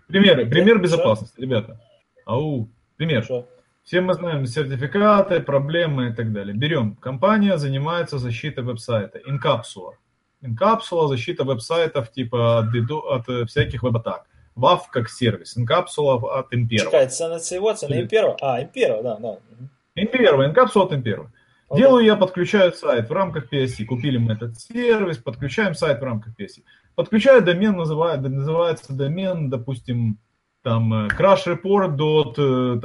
Примеры, 0.06 0.46
пример 0.46 0.76
Что? 0.76 0.82
безопасности, 0.84 1.40
ребята. 1.40 1.80
Ау, 2.24 2.68
пример. 2.96 3.24
Что? 3.24 3.46
Все 3.82 4.00
мы 4.00 4.14
знаем 4.14 4.46
сертификаты, 4.46 5.40
проблемы 5.40 6.10
и 6.10 6.12
так 6.14 6.32
далее. 6.32 6.54
Берем. 6.54 6.94
Компания 6.96 7.58
занимается 7.58 8.18
защитой 8.18 8.62
веб-сайта. 8.62 9.18
Инкапсула. 9.26 9.96
Инкапсула, 10.42 11.08
защита 11.08 11.44
веб-сайтов 11.44 12.10
типа 12.10 12.58
от, 12.58 12.90
от 12.90 13.28
э, 13.28 13.44
всяких 13.44 13.82
веб-атак. 13.82 14.26
WAF 14.56 14.80
как 14.90 15.08
сервис. 15.08 15.56
Инкапсула 15.56 16.14
от 16.14 16.52
Imperva. 16.52 16.78
Чекай, 16.78 17.06
це 17.06 17.28
не 17.28 17.38
цього, 17.38 17.74
це 17.74 17.88
не. 17.88 18.08
А, 18.42 18.60
Імперо, 18.60 19.02
да, 19.02 19.18
да. 19.20 19.28
Мгм. 19.28 19.68
Imperva, 19.96 20.44
инкапсула 20.44 20.84
от 20.84 20.92
Imperva. 20.92 21.26
Окей. 21.68 21.82
Делаю 21.82 22.06
я, 22.06 22.16
подключаю 22.16 22.72
сайт 22.72 23.10
в 23.10 23.12
рамках 23.12 23.52
PSC. 23.52 23.84
Купили 23.84 24.18
мы 24.18 24.32
этот 24.32 24.58
сервис, 24.58 25.18
подключаем 25.18 25.74
сайт 25.74 26.00
в 26.00 26.04
рамках 26.04 26.32
PSC. 26.38 26.62
Подключаю 26.94 27.42
домен, 27.42 27.76
называет, 27.76 28.20
называется 28.20 28.92
домен, 28.92 29.50
допустим, 29.50 30.18
там 30.62 30.94
э, 30.94 31.08
crashreport. 31.08 31.96
э, 32.38 32.80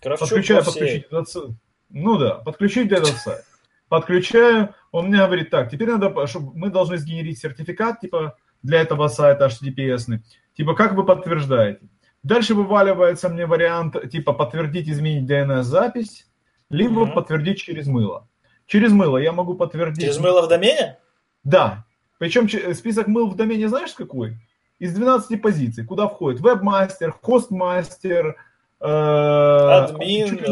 Подключаю, 0.00 0.64
подключить 0.64 1.06
этот 1.10 1.28
сайт. 1.28 1.50
Ну 1.90 2.18
да, 2.18 2.34
подключить 2.34 2.92
этот 2.92 3.16
сайт. 3.16 3.44
Подключаю, 3.94 4.74
он 4.90 5.06
мне 5.06 5.18
говорит, 5.18 5.50
так, 5.50 5.70
теперь 5.70 5.88
надо, 5.88 6.26
чтобы 6.26 6.50
мы 6.58 6.68
должны 6.68 6.98
сгенерить 6.98 7.38
сертификат, 7.38 8.00
типа, 8.00 8.36
для 8.60 8.80
этого 8.80 9.06
сайта 9.06 9.46
HTTPS, 9.46 10.18
типа, 10.56 10.74
как 10.74 10.94
вы 10.94 11.04
подтверждаете. 11.04 11.78
Дальше 12.24 12.54
вываливается 12.54 13.28
мне 13.28 13.46
вариант, 13.46 13.94
типа, 14.10 14.32
подтвердить, 14.32 14.88
изменить 14.88 15.30
DNS-запись, 15.30 16.26
либо 16.70 17.04
Мгм. 17.04 17.12
подтвердить 17.14 17.58
через 17.58 17.86
мыло. 17.86 18.26
Через 18.66 18.90
мыло 18.90 19.18
я 19.18 19.30
могу 19.30 19.54
подтвердить... 19.54 20.00
Через 20.02 20.18
мыло 20.18 20.42
в 20.42 20.48
домене? 20.48 20.98
Да. 21.44 21.84
Причем 22.18 22.48
че- 22.48 22.74
список 22.74 23.06
мыл 23.06 23.28
в 23.28 23.36
домене 23.36 23.68
знаешь 23.68 23.92
какой? 23.92 24.38
Из 24.80 24.92
12 24.92 25.40
позиций, 25.40 25.84
куда 25.84 26.08
входит 26.08 26.40
вебмастер, 26.40 27.12
хостмастер, 27.22 28.34
э, 28.80 28.86
Админ, 28.86 30.28
чуть 30.30 30.48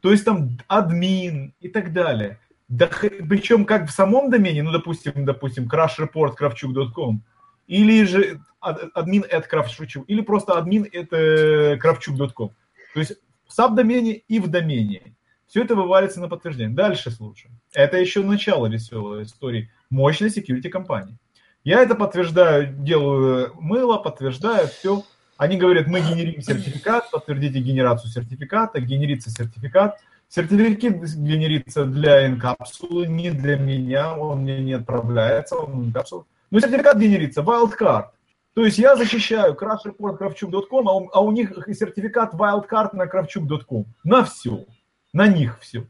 то 0.00 0.10
есть 0.10 0.24
там 0.24 0.58
админ 0.68 1.54
и 1.60 1.68
так 1.68 1.92
далее. 1.92 2.38
Да, 2.68 2.88
причем 3.28 3.64
как 3.64 3.88
в 3.88 3.92
самом 3.92 4.30
домене, 4.30 4.62
ну, 4.62 4.72
допустим, 4.72 5.24
допустим, 5.24 5.68
crashreport 5.68 6.34
kravchuk.com, 6.38 7.22
или 7.66 8.04
же 8.04 8.40
ад- 8.60 8.90
админ 8.94 9.24
at 9.24 9.44
kravchuk, 9.50 10.04
или 10.06 10.20
просто 10.20 10.58
админ 10.58 10.84
at 10.84 11.08
э, 11.12 11.78
kravchuk.com. 11.78 12.50
То 12.94 13.00
есть 13.00 13.14
в 13.46 13.52
сабдомене 13.52 14.14
и 14.14 14.38
в 14.38 14.48
домене. 14.48 15.14
Все 15.46 15.62
это 15.62 15.74
вывалится 15.74 16.20
на 16.20 16.28
подтверждение. 16.28 16.74
Дальше 16.74 17.10
слушаем. 17.10 17.58
Это 17.72 17.96
еще 17.96 18.22
начало 18.22 18.66
веселой 18.66 19.22
истории 19.22 19.70
мощной 19.88 20.28
security 20.28 20.68
компании. 20.68 21.16
Я 21.64 21.82
это 21.82 21.94
подтверждаю, 21.94 22.74
делаю 22.74 23.54
мыло, 23.54 23.96
подтверждаю, 23.96 24.68
все. 24.68 25.02
Они 25.38 25.56
говорят, 25.56 25.86
мы 25.86 26.00
генерим 26.00 26.42
сертификат, 26.42 27.12
подтвердите 27.12 27.60
генерацию 27.60 28.10
сертификата, 28.10 28.80
генерится 28.80 29.30
сертификат. 29.30 30.00
Сертификат 30.28 31.00
генерится 31.14 31.84
для 31.84 32.26
инкапсулы, 32.26 33.06
не 33.06 33.30
для 33.30 33.56
меня, 33.56 34.18
он 34.18 34.40
мне 34.40 34.60
не 34.60 34.72
отправляется, 34.72 35.54
он 35.56 35.86
инкапсулы. 35.86 36.24
Но 36.50 36.58
сертификат 36.58 36.98
генерится, 36.98 37.42
wildcard. 37.42 38.06
То 38.54 38.64
есть 38.64 38.78
я 38.78 38.96
защищаю 38.96 39.54
crashreport.kravchuk.com, 39.54 40.88
а 40.88 40.96
у, 40.96 41.10
а 41.12 41.20
у 41.20 41.30
них 41.30 41.52
сертификат 41.68 42.34
wildcard 42.34 42.96
на 42.96 43.04
kravchuk.com. 43.06 43.86
На 44.02 44.24
все. 44.24 44.64
На 45.12 45.28
них 45.28 45.60
все. 45.60 45.86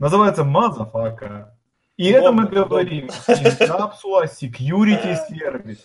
Называется 0.00 0.42
motherfucka. 0.42 1.56
И 1.96 2.08
это 2.08 2.32
мы 2.32 2.48
говорим. 2.48 3.06
Incapsula 3.28 4.24
Security 4.24 5.16
Service. 5.30 5.78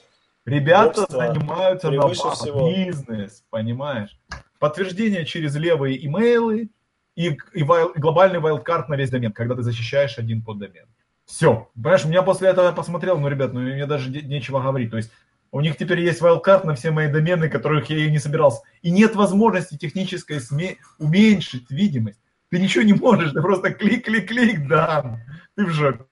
Ребята 0.46 1.04
Удобство 1.04 1.20
занимаются 1.20 1.92
на 1.92 2.74
бизнес, 2.74 3.44
понимаешь? 3.50 4.18
Подтверждение 4.60 5.26
через 5.26 5.56
левые 5.56 6.04
имейлы 6.06 6.70
и, 7.16 7.38
и 7.54 7.64
вайл- 7.64 7.92
глобальный 7.96 8.39
wildcard 8.39 8.89
на 8.89 8.96
весь 8.96 9.12
домен, 9.12 9.34
когда 9.34 9.56
ты 9.56 9.62
защищаешь 9.62 10.18
один 10.18 10.42
поддомен. 10.42 10.86
Все. 11.26 11.70
Понимаешь, 11.76 12.06
у 12.06 12.10
меня 12.10 12.24
после 12.24 12.50
этого 12.50 12.66
я 12.66 12.72
посмотрел, 12.72 13.20
ну, 13.20 13.28
ребят, 13.28 13.54
ну, 13.54 13.60
мне 13.60 13.86
даже 13.86 14.10
нечего 14.10 14.62
говорить. 14.62 14.89
То 14.89 14.98
есть 14.98 15.12
у 15.52 15.62
них 15.62 15.78
теперь 15.78 16.00
есть 16.00 16.22
вайлдкарт 16.22 16.66
на 16.66 16.74
все 16.74 16.92
мои 16.92 17.08
домены, 17.08 17.48
которых 17.48 17.89
я 17.89 17.98
и 17.98 18.12
не 18.12 18.20
собирался. 18.20 18.62
И 18.82 18.89
нет 18.89 19.16
возможности 19.16 19.78
технической 19.78 20.38
сме- 20.38 20.78
уменьшить 20.98 21.70
видимость. 21.70 22.20
Ты 22.50 22.60
ничего 22.60 22.84
не 22.84 22.94
можешь, 22.94 23.32
ты 23.32 23.42
просто 23.42 23.72
клик-клик-клик, 23.72 24.68
да. 24.68 25.20
Ты 25.56 25.66
в 25.66 25.70
жоке. 25.70 26.06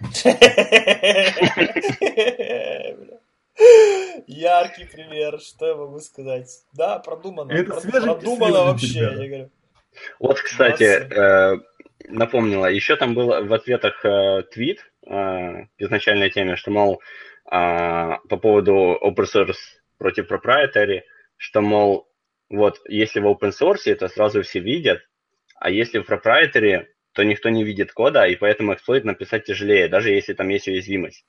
Яркий 4.26 4.84
пример, 4.84 5.40
что 5.40 5.66
я 5.66 5.74
могу 5.76 6.00
сказать. 6.00 6.48
Да, 6.72 6.98
продумано. 6.98 7.52
Это 7.52 7.80
свежий- 7.80 8.02
продумано 8.02 8.46
свежий, 8.46 8.64
вообще, 8.64 9.00
ребята. 9.00 9.22
я 9.22 9.28
говорю. 9.28 9.50
Вот, 10.18 10.40
кстати, 10.40 10.84
э, 10.84 11.58
напомнила, 12.08 12.66
еще 12.66 12.96
там 12.96 13.14
был 13.14 13.28
в 13.28 13.52
ответах 13.52 14.04
э, 14.04 14.42
твит 14.52 14.80
э, 15.06 15.10
к 15.10 15.68
изначальной 15.78 16.30
теме, 16.30 16.56
что, 16.56 16.70
мол, 16.72 17.00
а, 17.46 18.18
по 18.28 18.36
поводу 18.38 18.98
open 19.00 19.26
source 19.26 19.58
против 19.98 20.30
proprietary, 20.30 21.02
что, 21.36 21.60
мол, 21.60 22.08
вот 22.48 22.80
если 22.88 23.20
в 23.20 23.26
open 23.26 23.52
source, 23.52 23.94
то 23.94 24.08
сразу 24.08 24.42
все 24.42 24.60
видят, 24.60 25.02
а 25.60 25.70
если 25.70 25.98
в 25.98 26.10
proprietary, 26.10 26.86
то 27.12 27.22
никто 27.22 27.50
не 27.50 27.62
видит 27.62 27.92
кода, 27.92 28.26
и 28.26 28.34
поэтому 28.34 28.74
эксплойт 28.74 29.04
написать 29.04 29.44
тяжелее, 29.44 29.88
даже 29.88 30.10
если 30.10 30.34
там 30.34 30.48
есть 30.48 30.66
уязвимость. 30.66 31.24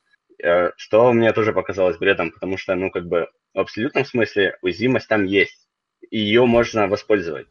Э, 0.46 0.72
Что 0.78 1.12
мне 1.12 1.34
тоже 1.34 1.54
показалось 1.54 1.98
бредом, 1.98 2.30
потому 2.32 2.58
что, 2.58 2.76
ну, 2.76 2.92
как 2.92 3.08
бы, 3.08 3.30
в 3.56 3.60
абсолютном 3.60 4.06
смысле 4.06 4.58
уязвимость 4.62 5.08
там 5.08 5.24
есть, 5.26 5.68
и 6.12 6.20
ее 6.20 6.46
можно 6.46 6.88
воспользовать. 6.88 7.48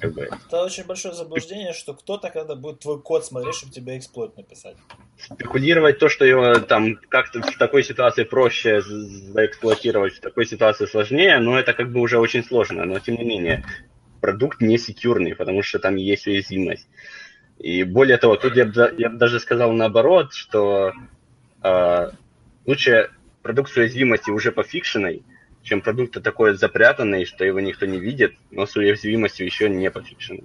Как 0.00 0.14
бы, 0.14 0.22
Это 0.46 0.64
очень 0.64 0.84
большое 0.86 1.14
заблуждение, 1.14 1.74
что 1.74 1.92
кто-то 1.92 2.30
когда 2.30 2.54
будет 2.54 2.80
твой 2.80 3.02
код 3.02 3.26
смотреть, 3.26 3.54
чтобы 3.56 3.72
тебе 3.74 3.98
эксплойт 3.98 4.34
написать. 4.38 4.76
спекулировать 5.18 5.98
то, 5.98 6.08
что 6.08 6.24
его 6.24 6.54
там 6.60 6.96
как-то 7.10 7.42
в 7.42 7.58
такой 7.58 7.82
ситуации 7.84 8.24
проще 8.24 8.80
заэксплуатировать, 8.80 10.14
в 10.14 10.20
такой 10.20 10.46
ситуации 10.46 10.86
сложнее, 10.86 11.38
но 11.38 11.58
это 11.58 11.74
как 11.74 11.92
бы 11.92 12.00
уже 12.00 12.18
очень 12.18 12.42
сложно. 12.44 12.86
Но 12.86 12.98
тем 12.98 13.16
не 13.16 13.24
менее, 13.24 13.62
продукт 14.22 14.62
не 14.62 14.78
секьюрный, 14.78 15.34
потому 15.36 15.62
что 15.62 15.78
там 15.78 15.96
есть 15.96 16.26
уязвимость. 16.26 16.88
И 17.58 17.82
более 17.84 18.16
того, 18.16 18.36
тут 18.36 18.56
я 18.56 18.64
бы 18.64 18.72
да- 18.72 18.90
я 18.96 19.10
бы 19.10 19.18
даже 19.18 19.38
сказал 19.38 19.70
наоборот, 19.72 20.32
что 20.32 20.92
э, 21.62 22.10
лучше 22.66 23.10
продукт 23.42 23.72
с 23.72 23.76
уязвимостью 23.76 24.34
уже 24.34 24.52
пофикшенной, 24.52 25.22
чем 25.62 25.80
продукт 25.80 26.22
такой 26.22 26.54
запрятанный, 26.56 27.24
что 27.24 27.44
его 27.44 27.60
никто 27.60 27.86
не 27.86 27.98
видит, 27.98 28.34
но 28.50 28.66
с 28.66 28.76
уязвимостью 28.76 29.46
еще 29.46 29.68
не 29.68 29.90
пофикшенной. 29.90 30.44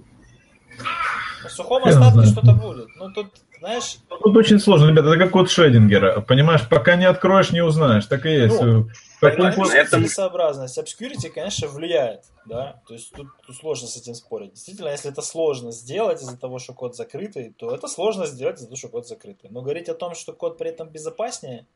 На 1.42 1.48
сухом 1.48 1.84
остатке 1.84 2.26
что-то 2.26 2.52
будет. 2.52 2.88
Ну 2.96 3.12
тут, 3.12 3.32
знаешь, 3.58 3.98
Тут 4.08 4.36
очень 4.36 4.58
сложно, 4.58 4.88
ребята, 4.88 5.08
это 5.08 5.18
как 5.18 5.30
код 5.30 5.50
Шреддингера. 5.50 6.20
Понимаешь, 6.20 6.68
пока 6.68 6.96
не 6.96 7.04
откроешь, 7.04 7.50
не 7.50 7.60
узнаешь. 7.62 8.06
Так 8.06 8.26
и 8.26 8.30
есть. 8.30 8.60
Ну, 8.60 8.88
это- 9.20 9.90
целесообразность. 9.90 10.78
Obscurity, 10.78 11.28
конечно, 11.28 11.68
влияет, 11.68 12.24
да, 12.46 12.80
то 12.86 12.94
есть 12.94 13.12
тут, 13.12 13.28
тут 13.44 13.56
сложно 13.56 13.88
с 13.88 13.96
этим 13.96 14.14
спорить. 14.14 14.52
Действительно, 14.54 14.88
если 14.88 15.10
это 15.10 15.22
сложно 15.22 15.72
сделать 15.72 16.22
из-за 16.22 16.36
того, 16.36 16.58
что 16.58 16.72
код 16.72 16.94
закрытый, 16.96 17.52
то 17.56 17.74
это 17.74 17.88
сложно 17.88 18.26
сделать 18.26 18.56
из-за 18.56 18.66
того, 18.66 18.76
что 18.76 18.88
код 18.88 19.08
закрытый. 19.08 19.50
Но 19.50 19.62
говорить 19.62 19.88
о 19.88 19.94
том, 19.94 20.14
что 20.14 20.32
код 20.32 20.58
при 20.58 20.68
этом 20.70 20.88
безопаснее, 20.88 21.66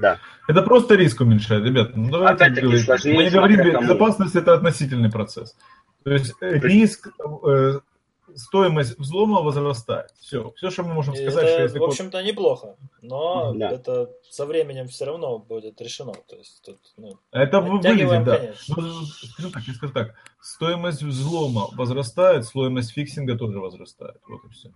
Да. 0.00 0.18
Это 0.48 0.62
просто 0.62 0.94
риск 0.94 1.20
уменьшает, 1.20 1.64
ребят. 1.64 1.96
Ну, 1.96 2.10
давайте 2.10 2.34
Опять-таки, 2.44 2.66
говорить. 2.66 2.84
сложнее 2.84 3.16
Мы 3.16 3.24
не 3.24 3.30
говорим, 3.30 3.80
безопасность 3.80 4.34
это 4.36 4.54
относительный 4.54 5.10
процесс. 5.10 5.56
То 6.04 6.10
есть 6.12 6.34
э, 6.40 6.60
То 6.60 6.66
риск, 6.66 7.08
э, 7.46 7.80
стоимость 8.34 8.98
взлома 8.98 9.40
возрастает. 9.40 10.10
Все. 10.20 10.52
Все, 10.56 10.70
что 10.70 10.82
мы 10.82 10.94
можем 10.94 11.14
и 11.14 11.16
сказать, 11.16 11.44
что 11.46 11.54
это, 11.54 11.62
если 11.62 11.78
в 11.78 11.80
код- 11.80 11.90
общем-то, 11.90 12.22
неплохо. 12.22 12.76
Но 13.02 13.54
Да. 13.54 13.70
это 13.70 14.10
со 14.30 14.44
временем 14.46 14.86
все 14.88 15.06
равно 15.06 15.38
будет 15.38 15.80
решено. 15.80 16.12
То 16.28 16.36
есть 16.36 16.62
тут, 16.64 16.78
ну, 16.96 17.18
Это 17.32 17.60
вылезет, 17.60 18.24
да. 18.24 18.36
конец. 18.36 18.64
Ну, 18.68 18.76
скажу 19.06 19.50
так, 19.50 19.62
я 19.66 19.74
скажу 19.74 19.92
так. 19.92 20.14
Стоимость 20.40 21.02
взлома 21.02 21.68
возрастает, 21.72 22.44
стоимость 22.44 22.92
фиксинга 22.92 23.36
тоже 23.36 23.58
возрастает. 23.58 24.18
Вот 24.28 24.44
и 24.44 24.48
все. 24.52 24.68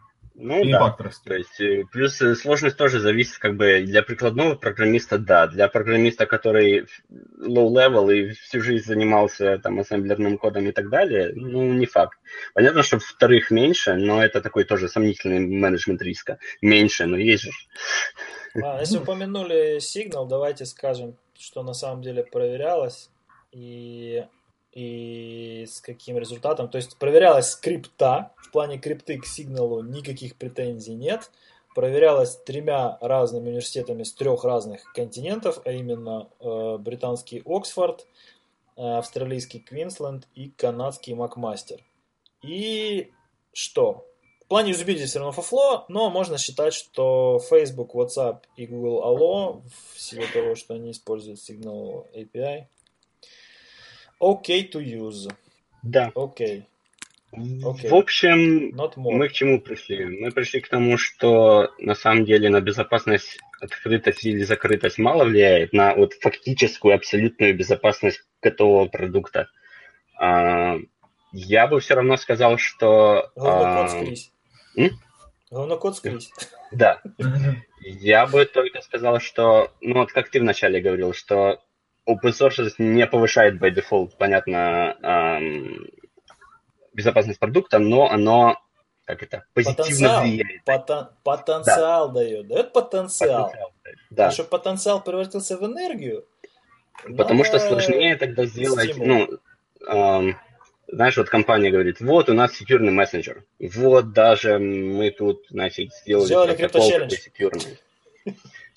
Ну 0.43 0.65
И 0.65 0.73
да. 0.73 0.97
То 1.25 1.35
есть, 1.35 1.61
э, 1.61 1.85
плюс 1.93 2.21
э, 2.23 2.35
сложность 2.35 2.79
тоже 2.79 2.99
зависит, 2.99 3.37
как 3.39 3.57
бы, 3.57 3.83
для 3.83 4.03
прикладного 4.03 4.55
программиста, 4.55 5.19
да. 5.19 5.47
Для 5.47 5.69
программиста, 5.69 6.25
который 6.25 6.87
low-level 7.39 8.15
и 8.15 8.33
всю 8.33 8.63
жизнь 8.63 8.87
занимался 8.87 9.59
там 9.59 9.79
ассемблерным 9.79 10.39
кодом 10.39 10.67
и 10.67 10.73
так 10.73 10.89
далее, 10.89 11.33
ну, 11.35 11.75
не 11.75 11.85
факт. 11.85 12.19
Понятно, 12.55 12.83
что 12.83 12.99
вторых 12.99 13.51
меньше, 13.51 13.95
но 13.95 14.25
это 14.25 14.41
такой 14.41 14.65
тоже 14.65 14.89
сомнительный 14.89 15.41
менеджмент 15.41 16.01
риска. 16.01 16.39
Меньше, 16.63 17.05
но 17.05 17.19
есть 17.19 17.43
же. 17.43 17.51
А, 18.63 18.81
если 18.81 18.97
упомянули 18.97 19.79
сигнал, 19.79 20.27
давайте 20.27 20.65
скажем, 20.65 21.19
что 21.39 21.63
на 21.63 21.75
самом 21.75 22.01
деле 22.01 22.25
проверялось 22.25 23.11
и, 23.53 24.25
и 24.73 25.67
с 25.69 25.81
каким 25.81 26.19
результатом. 26.19 26.69
То 26.69 26.77
есть 26.77 26.97
проверялась 26.97 27.51
скрипта, 27.51 28.33
в 28.37 28.51
плане 28.51 28.79
крипты 28.79 29.19
к 29.19 29.27
сигналу 29.27 29.83
никаких 29.83 30.37
претензий 30.37 30.95
нет. 30.95 31.31
Проверялась 31.75 32.37
тремя 32.37 32.99
разными 33.01 33.49
университетами 33.49 34.03
с 34.03 34.13
трех 34.13 34.45
разных 34.45 34.93
континентов, 34.93 35.61
а 35.65 35.71
именно 35.71 36.29
э, 36.41 36.79
британский 36.79 37.43
Оксфорд, 37.47 38.07
э, 38.77 38.83
австралийский 38.83 39.61
Квинсленд 39.61 40.27
и 40.35 40.51
канадский 40.51 41.15
Макмастер. 41.15 41.85
И 42.43 43.13
что? 43.53 44.07
В 44.45 44.47
плане 44.49 44.71
юзабилити 44.71 45.07
все 45.07 45.21
равно 45.21 45.31
фуфло, 45.31 45.85
но 45.89 46.11
можно 46.11 46.37
считать, 46.37 46.75
что 46.75 47.39
Facebook, 47.39 47.95
WhatsApp 47.95 48.41
и 48.57 48.67
Google 48.67 49.01
Allo, 49.05 49.63
в 49.95 50.01
силу 50.01 50.25
того, 50.33 50.57
что 50.57 50.75
они 50.75 50.91
используют 50.91 51.39
Signal 51.39 52.07
API, 52.13 52.67
okay 54.21 54.71
to 54.71 54.81
use. 54.81 55.29
Да. 55.83 56.13
Окей. 56.15 56.67
Окей. 57.33 57.91
В 57.91 57.95
общем. 57.95 58.77
Мы 58.97 59.29
к 59.29 59.33
чему 59.33 59.61
пришли? 59.61 60.05
Мы 60.05 60.31
пришли 60.33 60.61
к 60.61 60.69
тому, 60.69 60.99
что 60.99 61.73
на 61.79 61.95
самом 61.95 62.25
деле 62.25 62.51
на 62.51 62.61
безопасность, 62.61 63.39
открытость 63.61 64.25
или 64.25 64.43
закрытость 64.43 64.99
мало 64.99 65.25
влияет 65.25 65.73
на 65.73 65.95
вот 65.95 66.15
фактическую 66.15 66.95
абсолютную 66.95 67.57
безопасность 67.57 68.23
готового 68.43 68.87
продукта. 68.87 69.49
А, 70.19 70.77
я 71.33 71.67
бы 71.69 71.81
все 71.81 71.95
равно 71.95 72.17
сказал, 72.17 72.59
что... 72.59 73.31
Говнокод 73.37 73.85
а, 73.85 73.89
скрізь. 73.89 74.33
м? 74.77 74.91
Говнокод 75.51 75.97
скрізь. 75.97 76.31
да, 76.73 77.01
я 77.81 78.27
бы 78.27 78.45
только 78.45 78.81
сказал, 78.83 79.21
что, 79.21 79.73
ну 79.81 80.01
вот 80.01 80.13
как 80.13 80.31
ты 80.31 80.41
вначале 80.41 80.81
говорил, 80.81 81.13
что 81.15 81.61
open 82.09 82.31
source 82.33 82.75
не 82.79 83.07
повышает 83.07 83.61
by 83.61 83.71
default, 83.75 84.13
понятно, 84.19 84.97
ам, 85.03 85.87
безопасность 86.93 87.39
продукта, 87.39 87.79
но 87.79 88.11
оно, 88.11 88.59
как 89.05 89.23
это, 89.23 89.45
позитивно 89.55 89.85
Потенциал. 89.85 90.23
влияет. 90.23 90.63
Потен- 90.67 91.09
потенциал 91.25 92.13
дает. 92.13 92.49
Дает 92.49 92.73
потенциал. 92.73 93.47
Потенциал, 93.47 93.73
Да. 94.11 94.27
А 94.29 94.31
чтобы 94.31 94.49
потенциал 94.51 95.03
превратился 95.03 95.57
в 95.57 95.65
энергию, 95.65 96.25
Потому 97.17 97.45
что 97.45 97.59
сложнее 97.59 98.17
тогда 98.17 98.45
сделать, 98.45 98.91
стимул. 98.91 99.07
ну, 99.07 99.39
ам, 99.89 100.37
знаешь, 100.89 101.17
вот 101.17 101.31
компания 101.31 101.71
говорит, 101.71 102.01
вот 102.01 102.29
у 102.29 102.35
нас 102.35 102.53
секьюрный 102.55 102.93
мессенджер, 102.93 103.45
вот 103.59 104.13
даже 104.13 104.59
мы 104.59 105.11
тут, 105.11 105.47
значит, 105.49 105.95
сделали 105.95 106.27
Сделали 106.27 106.57
протокол 106.57 107.09
секьюрный. 107.11 107.79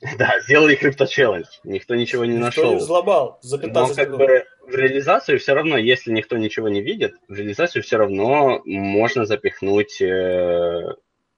Да, 0.17 0.39
сделали 0.41 0.75
крипто-челлендж, 0.75 1.45
никто 1.63 1.95
ничего 1.95 2.25
не 2.25 2.33
Никто 2.33 2.45
нашел. 2.45 2.69
не 2.71 2.75
взлобал 2.77 3.39
за 3.41 3.57
Но 3.57 3.63
15 3.63 3.95
как 3.95 4.05
секунд. 4.07 4.17
бы 4.19 4.45
в 4.67 4.75
реализацию 4.75 5.39
все 5.39 5.53
равно, 5.53 5.77
если 5.77 6.11
никто 6.11 6.37
ничего 6.37 6.69
не 6.69 6.81
видит, 6.81 7.15
в 7.27 7.33
реализацию 7.35 7.83
все 7.83 7.97
равно 7.97 8.61
можно 8.65 9.25
запихнуть, 9.25 10.01
э, 10.01 10.93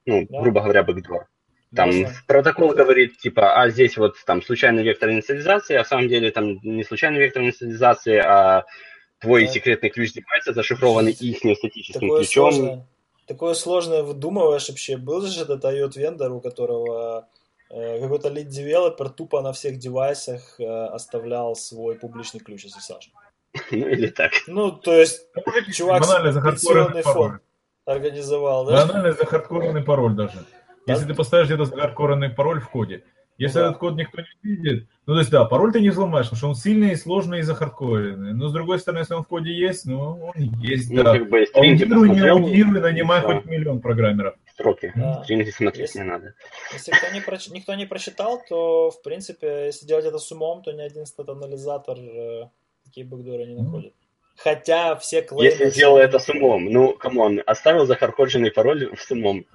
ну, 0.05 0.28
Да. 0.30 0.41
грубо 0.41 0.61
говоря, 0.61 0.84
бэкдор. 0.84 1.28
Там 1.76 1.88
Можно. 1.89 2.09
протокол 2.28 2.70
говорит, 2.70 3.18
типа, 3.18 3.61
а 3.61 3.70
здесь 3.70 3.97
вот 3.97 4.16
там 4.26 4.41
случайный 4.41 4.84
вектор 4.84 5.09
инициализации, 5.11 5.76
а 5.76 5.84
в 5.84 5.88
самом 5.88 6.07
деле 6.07 6.32
там 6.32 6.57
не 6.63 6.84
случайный 6.84 7.20
вектор 7.20 7.43
инициализации, 7.43 8.18
а 8.18 8.63
твой 9.20 9.45
Да. 9.45 9.51
секретный 9.51 9.89
ключ 9.89 10.13
девайса 10.13 10.53
зашифрованный 10.53 11.11
их 11.11 11.38
статическим 11.57 11.99
Такое 12.01 12.20
ключом. 12.24 12.51
сложное, 12.51 12.88
такое 13.28 13.53
сложное 13.55 14.03
выдумываешь 14.03 14.70
вообще. 14.70 14.95
Был 14.97 15.22
же 15.22 15.41
этот 15.41 15.66
IoT 15.66 15.97
вендор, 15.99 16.32
у 16.32 16.39
которого 16.39 17.28
какой-то 17.76 18.30
лид-девелопер 18.30 19.09
тупо 19.09 19.41
на 19.41 19.51
всех 19.51 19.78
девайсах 19.78 20.59
э, 20.59 20.63
оставлял 20.63 21.55
свой 21.55 21.95
публичный 21.95 22.39
ключ 22.39 22.65
SSH. 22.65 23.11
Ну 23.71 23.88
или 23.88 24.07
так. 24.07 24.32
Ну, 24.47 24.71
то 24.71 24.93
есть, 24.93 25.28
чувак 25.73 26.03
пенсионный 26.03 27.03
пароль. 27.03 27.30
фонд 27.30 27.41
организовал, 27.86 28.65
да? 28.65 28.86
Банально 28.86 29.13
захардкоренный 29.13 29.84
пароль 29.84 30.15
даже. 30.15 30.45
Если 30.88 31.05
ты 31.05 31.13
поставишь 31.13 31.47
где-то 31.47 31.65
захардкоренный 31.65 32.30
пароль 32.30 32.59
в 32.59 32.69
коде, 32.69 33.03
если 33.38 33.59
да. 33.59 33.67
этот 33.67 33.78
код 33.80 33.95
никто 33.95 34.21
не 34.21 34.55
видит, 34.55 34.88
ну 35.05 35.13
то 35.13 35.19
есть 35.19 35.32
да, 35.32 35.43
пароль 35.45 35.73
ты 35.73 35.82
не 35.82 35.89
взломаешь, 35.89 36.28
потому 36.28 36.38
что 36.38 36.47
он 36.49 36.55
сильный, 36.55 36.91
и 36.91 36.95
сложный 36.95 37.39
и 37.39 37.41
захардкоренный. 37.41 38.34
Но 38.34 38.47
с 38.47 38.53
другой 38.53 38.80
стороны, 38.80 38.99
если 38.99 39.13
он 39.13 39.23
в 39.23 39.28
коде 39.28 39.53
есть, 39.53 39.86
ну 39.86 40.28
он 40.28 40.34
есть, 40.61 40.89
Ну, 40.91 41.03
да. 41.03 41.17
как 41.17 41.30
бы 41.30 41.45
Аудируй, 41.53 42.09
не 42.09 42.28
аудируй, 42.28 42.80
нанимай 42.80 43.21
да, 43.21 43.28
хоть 43.28 43.45
миллион 43.45 43.82
программеров. 43.82 44.36
Строки. 44.56 44.93
Да. 44.95 45.24
Стринги 45.24 45.49
смотреть 45.51 45.89
Если- 45.89 45.99
не 45.99 46.06
надо. 46.06 46.34
Если 46.74 46.91
кто 46.91 47.10
не 47.14 47.20
проч- 47.22 47.51
никто 47.51 47.76
не 47.76 47.86
прочитал, 47.86 48.41
то, 48.49 48.89
в 48.89 49.01
принципе, 49.01 49.66
если 49.66 49.86
делать 49.86 50.06
это 50.06 50.18
с 50.18 50.32
умом, 50.32 50.64
то 50.64 50.72
ни 50.72 50.82
один 50.82 51.06
стат-анализатор 51.06 51.97
э, 51.99 52.49
такие 52.86 53.06
бэкдоры 53.06 53.45
не 53.45 53.56
находит. 53.56 53.93
Хотя 54.38 54.95
все 54.95 55.22
клеймы... 55.22 55.45
Если 55.45 55.70
сделал 55.70 55.97
это 55.97 56.20
с 56.20 56.30
умом, 56.30 56.66
ну, 56.66 56.93
come 56.93 57.21
on, 57.21 57.41
оставил 57.45 57.86
захардкодженный 57.86 58.51
пароль 58.51 58.89
с 58.97 59.12
умом. 59.12 59.45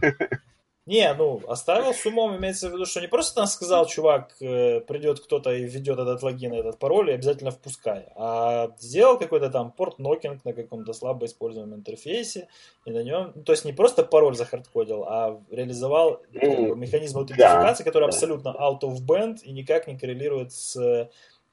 Не, 0.90 1.14
ну, 1.14 1.40
оставил 1.46 1.94
с 1.94 2.04
умом, 2.04 2.36
имеется 2.36 2.68
в 2.68 2.72
виду, 2.72 2.84
что 2.84 3.00
не 3.00 3.06
просто 3.06 3.36
там 3.36 3.46
сказал, 3.46 3.86
чувак, 3.86 4.34
э, 4.40 4.80
придет 4.80 5.20
кто-то 5.20 5.52
и 5.52 5.62
введет 5.62 6.00
этот 6.00 6.20
логин, 6.24 6.52
этот 6.52 6.80
пароль, 6.80 7.10
и 7.10 7.14
обязательно 7.14 7.52
впускай. 7.52 8.08
А 8.16 8.72
сделал 8.80 9.16
какой-то 9.16 9.50
там 9.50 9.70
port 9.70 9.95
knocking 9.95 10.44
на 10.44 10.52
каком-то 10.52 10.92
слабо 10.92 11.26
используемом 11.26 11.76
интерфейсе, 11.76 12.48
и 12.86 12.90
на 12.90 13.04
нем, 13.04 13.30
ну, 13.36 13.44
то 13.44 13.52
есть 13.52 13.64
не 13.64 13.72
просто 13.72 14.02
пароль 14.02 14.34
захардкодил, 14.34 15.04
а 15.04 15.40
реализовал 15.52 16.22
Ну, 16.32 16.40
как 16.40 16.68
бы, 16.70 16.76
механизм 16.76 17.18
аутентификации, 17.18 17.84
который 17.84 18.04
да. 18.04 18.08
абсолютно 18.08 18.48
out 18.48 18.80
of 18.80 18.98
band 19.06 19.44
и 19.44 19.52
никак 19.52 19.86
не 19.86 19.96
коррелирует 19.96 20.52
с 20.52 20.76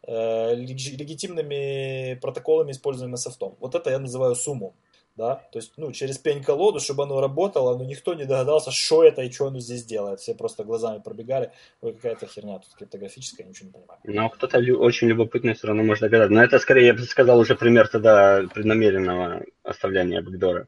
э, 0.08 0.56
леги- 0.56 0.96
легитимными 0.98 2.16
протоколами, 2.22 2.72
используемыми 2.72 3.18
софтом. 3.18 3.56
Вот 3.60 3.76
это 3.76 3.92
я 3.92 4.00
называю 4.00 4.34
сумму. 4.36 4.74
Да? 5.18 5.42
То 5.52 5.58
есть, 5.58 5.74
ну, 5.78 5.92
через 5.92 6.20
пень-колоду, 6.20 6.80
чтобы 6.80 7.04
оно 7.04 7.20
работало, 7.20 7.76
но 7.76 7.84
никто 7.84 8.14
не 8.14 8.26
догадался, 8.26 8.70
что 8.72 9.04
это 9.04 9.24
и 9.24 9.32
что 9.32 9.48
оно 9.48 9.60
здесь 9.60 9.84
делает. 9.84 10.20
Все 10.20 10.36
просто 10.36 10.64
глазами 10.64 11.00
пробегали, 11.00 11.52
ой, 11.82 11.94
какая-то 11.94 12.28
херня 12.28 12.60
тут 12.60 12.76
криптографическая, 12.78 13.48
ничего 13.48 13.66
не 13.68 13.72
понимаю. 13.74 14.00
Но 14.04 14.30
кто-то 14.30 14.60
лю- 14.60 14.80
очень 14.80 15.08
любопытный 15.08 15.56
все 15.56 15.68
равно 15.68 15.82
может 15.84 16.02
догадаться. 16.02 16.34
Но 16.36 16.44
это 16.44 16.60
скорее, 16.60 16.86
я 16.86 16.94
бы 16.94 17.02
сказал, 17.02 17.40
уже 17.40 17.56
пример 17.56 17.88
тогда 17.88 18.44
преднамеренного 18.54 19.44
оставляния 19.64 20.22
бэкдора. 20.22 20.68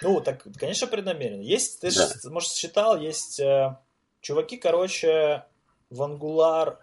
Ну, 0.00 0.20
так, 0.22 0.42
конечно, 0.58 0.86
преднамеренно. 0.86 1.42
Есть, 1.42 1.80
ты 1.82 1.94
Да. 1.94 2.08
же, 2.08 2.30
может, 2.30 2.50
считал, 2.52 2.98
есть 2.98 3.40
э, 3.40 3.76
чуваки, 4.22 4.56
короче, 4.56 5.44
в 5.90 6.00
Angular 6.02 6.78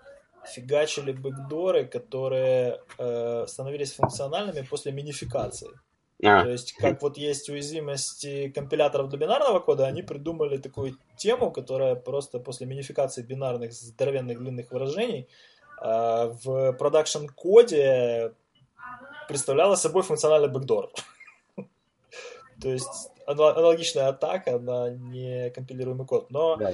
фигачили 0.54 1.12
бэкдоры, 1.12 1.86
которые 1.86 2.82
э, 3.00 3.46
становились 3.48 3.94
функциональными 3.94 4.62
после 4.62 4.92
минификации. 4.92 5.70
А, 6.24 6.44
То 6.44 6.50
есть, 6.50 6.74
как 6.74 7.02
вот 7.02 7.18
есть 7.18 7.50
уязвимости 7.50 8.50
компиляторов 8.50 9.10
для 9.10 9.20
бинарного 9.20 9.60
кода, 9.60 9.88
они 9.88 10.02
придумали 10.02 10.58
такую 10.58 10.98
тему, 11.18 11.52
которая 11.52 11.96
просто 11.96 12.40
после 12.40 12.68
минификации 12.68 13.22
бинарных 13.22 13.72
здоровенных 13.72 14.38
длинных 14.38 14.72
выражений 14.72 15.28
э, 15.82 16.34
в 16.44 16.74
продакшн-коде 16.74 18.34
представляла 19.30 19.76
собой 19.76 20.04
функциональный 20.04 20.50
бэкдор. 20.50 20.92
То 22.62 22.70
есть, 22.70 23.12
анал- 23.26 23.58
аналогичная 23.58 24.08
атака 24.10 24.60
на 24.60 24.90
некомпилируемый 24.90 26.06
код. 26.06 26.32
Но 26.32 26.58
да. 26.58 26.74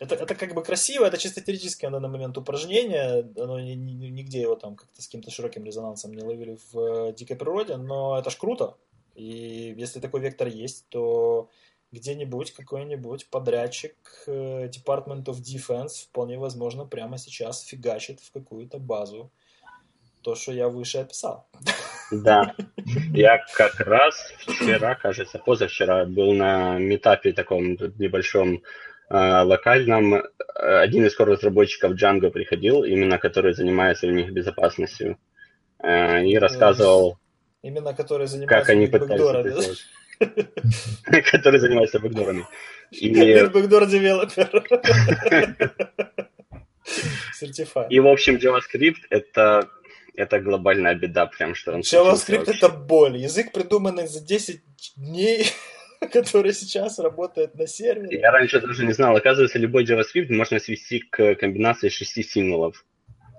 Это, 0.00 0.14
это 0.14 0.34
как 0.34 0.54
бы 0.54 0.62
красиво, 0.62 1.04
это 1.04 1.18
чисто 1.18 1.40
теоретическое 1.40 1.88
на 1.88 2.00
данный 2.00 2.08
момент 2.08 2.36
упражнение, 2.36 3.30
оно 3.36 3.60
ни- 3.60 3.74
ни- 3.74 4.10
нигде 4.10 4.40
его 4.40 4.56
там 4.56 4.76
как-то 4.76 5.02
с 5.02 5.06
каким-то 5.06 5.30
широким 5.30 5.64
резонансом 5.64 6.14
не 6.14 6.22
ловили 6.22 6.58
в 6.72 6.78
э, 6.78 7.12
дикой 7.12 7.36
природе, 7.36 7.76
но 7.76 8.18
это 8.18 8.30
ж 8.30 8.36
круто. 8.36 8.76
И 9.14 9.74
если 9.76 10.00
такой 10.00 10.20
вектор 10.20 10.48
есть, 10.48 10.86
то 10.88 11.48
где-нибудь 11.92 12.52
какой-нибудь 12.52 13.28
подрядчик 13.30 13.94
э, 14.26 14.68
Department 14.68 15.24
of 15.26 15.36
Defense 15.40 16.06
вполне 16.08 16.38
возможно 16.38 16.84
прямо 16.84 17.18
сейчас 17.18 17.62
фигачит 17.62 18.20
в 18.20 18.32
какую-то 18.32 18.78
базу 18.78 19.30
то, 20.22 20.34
что 20.34 20.52
я 20.52 20.68
выше 20.68 20.98
описал. 20.98 21.46
Да. 22.10 22.54
Я 23.12 23.44
как 23.56 23.78
раз 23.80 24.32
вчера, 24.38 24.94
кажется, 24.94 25.38
позавчера 25.38 26.04
был 26.06 26.32
на 26.32 26.78
метапе 26.78 27.32
таком 27.32 27.76
небольшом 27.98 28.62
локальном. 29.10 30.14
Э, 30.14 30.22
Один 30.56 31.06
из 31.06 31.18
разработчиков 31.18 31.92
Django 31.92 32.30
приходил, 32.30 32.84
именно 32.84 33.18
который 33.18 33.54
занимается 33.54 34.06
у 34.06 34.10
них 34.10 34.32
безопасностью, 34.32 35.18
э, 35.82 36.24
и 36.24 36.38
рассказывал, 36.38 37.18
Именно 37.62 37.94
которые 37.94 38.28
занимаются 38.28 38.58
как 38.58 38.68
они 38.70 38.86
пытались 38.86 39.86
который 41.32 41.58
занимается 41.60 41.98
бэкдорами. 41.98 42.46
Developer. 43.86 44.48
Certified. 47.40 47.86
и, 47.90 48.00
в 48.00 48.06
общем, 48.06 48.36
JavaScript 48.36 49.06
это, 49.10 49.68
это 50.14 50.40
глобальная 50.40 50.94
беда, 50.94 51.26
прям 51.26 51.54
что 51.54 51.72
он 51.72 51.80
JavaScript 51.80 52.50
это 52.50 52.68
боль. 52.68 53.16
Язык, 53.16 53.52
придуманный 53.52 54.06
за 54.06 54.20
10 54.20 54.62
дней, 54.96 55.46
который 56.12 56.52
сейчас 56.52 56.98
работает 56.98 57.54
на 57.54 57.66
сервере. 57.66 58.18
Я 58.20 58.30
раньше 58.30 58.60
даже 58.60 58.84
не 58.86 58.92
знал, 58.92 59.16
оказывается, 59.16 59.58
любой 59.58 59.84
JavaScript 59.84 60.30
можно 60.32 60.58
свести 60.58 61.00
к 61.00 61.34
комбинации 61.36 61.88
шести 61.88 62.22
символов. 62.22 62.84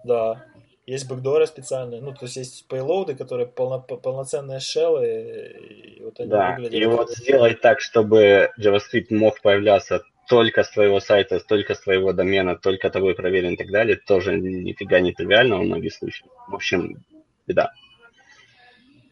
Да. 0.03 0.45
Есть 0.85 1.07
бэкдоры 1.07 1.47
специальные. 1.47 1.99
Ну, 2.01 2.13
то 2.13 2.25
есть 2.25 2.35
есть 2.35 2.67
пейлоуды, 2.67 3.15
которые 3.15 3.47
полно- 3.47 3.81
полноценные 3.81 4.59
шеллы. 4.59 5.57
И 5.97 6.03
вот 6.03 6.19
они 6.19 6.29
Да, 6.29 6.51
выглядят. 6.55 6.79
и 6.79 6.85
вот 6.85 7.11
сделать 7.11 7.59
так, 7.61 7.79
чтобы 7.81 8.51
JavaScript 8.59 9.07
мог 9.09 9.41
появляться 9.41 10.03
только 10.29 10.63
с 10.63 10.69
твоего 10.69 10.99
сайта, 10.99 11.39
только 11.39 11.73
с 11.73 11.81
твоего 11.81 12.13
домена, 12.13 12.55
только 12.55 12.89
тобой 12.91 13.15
проверен 13.15 13.53
и 13.53 13.57
так 13.57 13.71
далее, 13.71 13.95
тоже 13.95 14.37
нифига 14.37 14.99
не 14.99 15.11
тривиально 15.11 15.57
во 15.57 15.63
многих 15.63 15.93
случаях. 15.93 16.31
В 16.47 16.53
общем, 16.55 17.03
беда. 17.47 17.71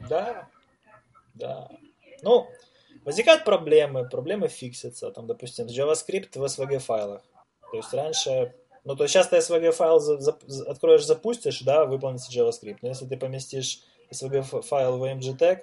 Да, 0.09 0.47
да. 1.35 1.69
Ну, 2.21 2.47
возникают 3.05 3.43
проблемы, 3.45 4.07
проблемы 4.07 4.47
фиксятся. 4.47 5.11
Там, 5.11 5.27
допустим, 5.27 5.67
JavaScript 5.67 6.37
в 6.37 6.43
SVG 6.43 6.79
файлах. 6.79 7.21
То 7.71 7.77
есть 7.77 7.93
раньше, 7.93 8.53
ну, 8.83 8.95
то 8.95 9.03
есть 9.03 9.13
сейчас 9.13 9.27
ты 9.27 9.37
SVG 9.37 9.71
файл 9.71 9.99
за- 9.99 10.19
за- 10.19 10.37
откроешь, 10.69 11.05
запустишь, 11.05 11.61
да, 11.61 11.85
выполнится 11.85 12.31
JavaScript. 12.31 12.77
Но 12.81 12.89
если 12.89 13.05
ты 13.07 13.17
поместишь 13.17 13.81
SVG 14.11 14.61
файл 14.61 14.97
в 14.97 15.03
MGTag, 15.03 15.61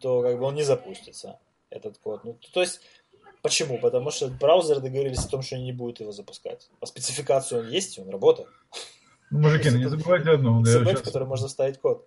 то 0.00 0.22
как 0.22 0.38
бы 0.38 0.44
он 0.44 0.54
не 0.54 0.62
запустится, 0.62 1.38
этот 1.70 1.98
код. 1.98 2.24
Ну, 2.24 2.38
то 2.52 2.60
есть, 2.60 2.80
почему? 3.42 3.78
Потому 3.78 4.10
что 4.10 4.28
браузеры 4.28 4.80
договорились 4.80 5.24
о 5.24 5.28
том, 5.28 5.42
что 5.42 5.56
они 5.56 5.64
не 5.64 5.72
будут 5.72 6.00
его 6.00 6.12
запускать. 6.12 6.68
По 6.80 6.86
спецификации 6.86 7.58
он 7.58 7.68
есть, 7.68 7.98
и 7.98 8.00
он 8.00 8.10
работает. 8.10 8.48
Ну, 9.30 9.40
мужики, 9.40 9.70
ну 9.70 9.78
не 9.78 9.88
забывайте 9.88 10.30
одно. 10.30 10.62
CMake, 10.62 10.96
в 10.96 11.02
который 11.02 11.26
можно 11.26 11.48
вставить 11.48 11.80
код. 11.80 12.06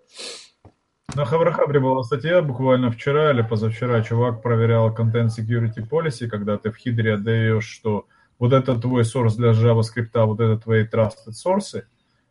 На 1.16 1.26
Хабрахабре 1.26 1.80
была 1.80 2.03
статья 2.03 2.41
буквально 2.41 2.91
вчера 2.91 3.32
или 3.32 3.41
позавчера. 3.41 4.01
Чувак 4.01 4.41
проверял 4.41 4.93
Content 4.93 5.28
Security 5.28 5.88
Policy, 5.88 6.28
когда 6.28 6.57
ты 6.57 6.72
в 6.72 6.78
хидре 6.78 7.16
отдаешь, 7.16 7.66
что 7.66 8.05
вот 8.38 8.53
это 8.53 8.80
твой 8.80 9.03
source 9.03 9.36
для 9.36 9.51
JavaScript, 9.51 10.12
а 10.14 10.26
вот 10.26 10.39
это 10.39 10.57
твои 10.57 10.86
trusted 10.86 11.34
sources. 11.34 11.84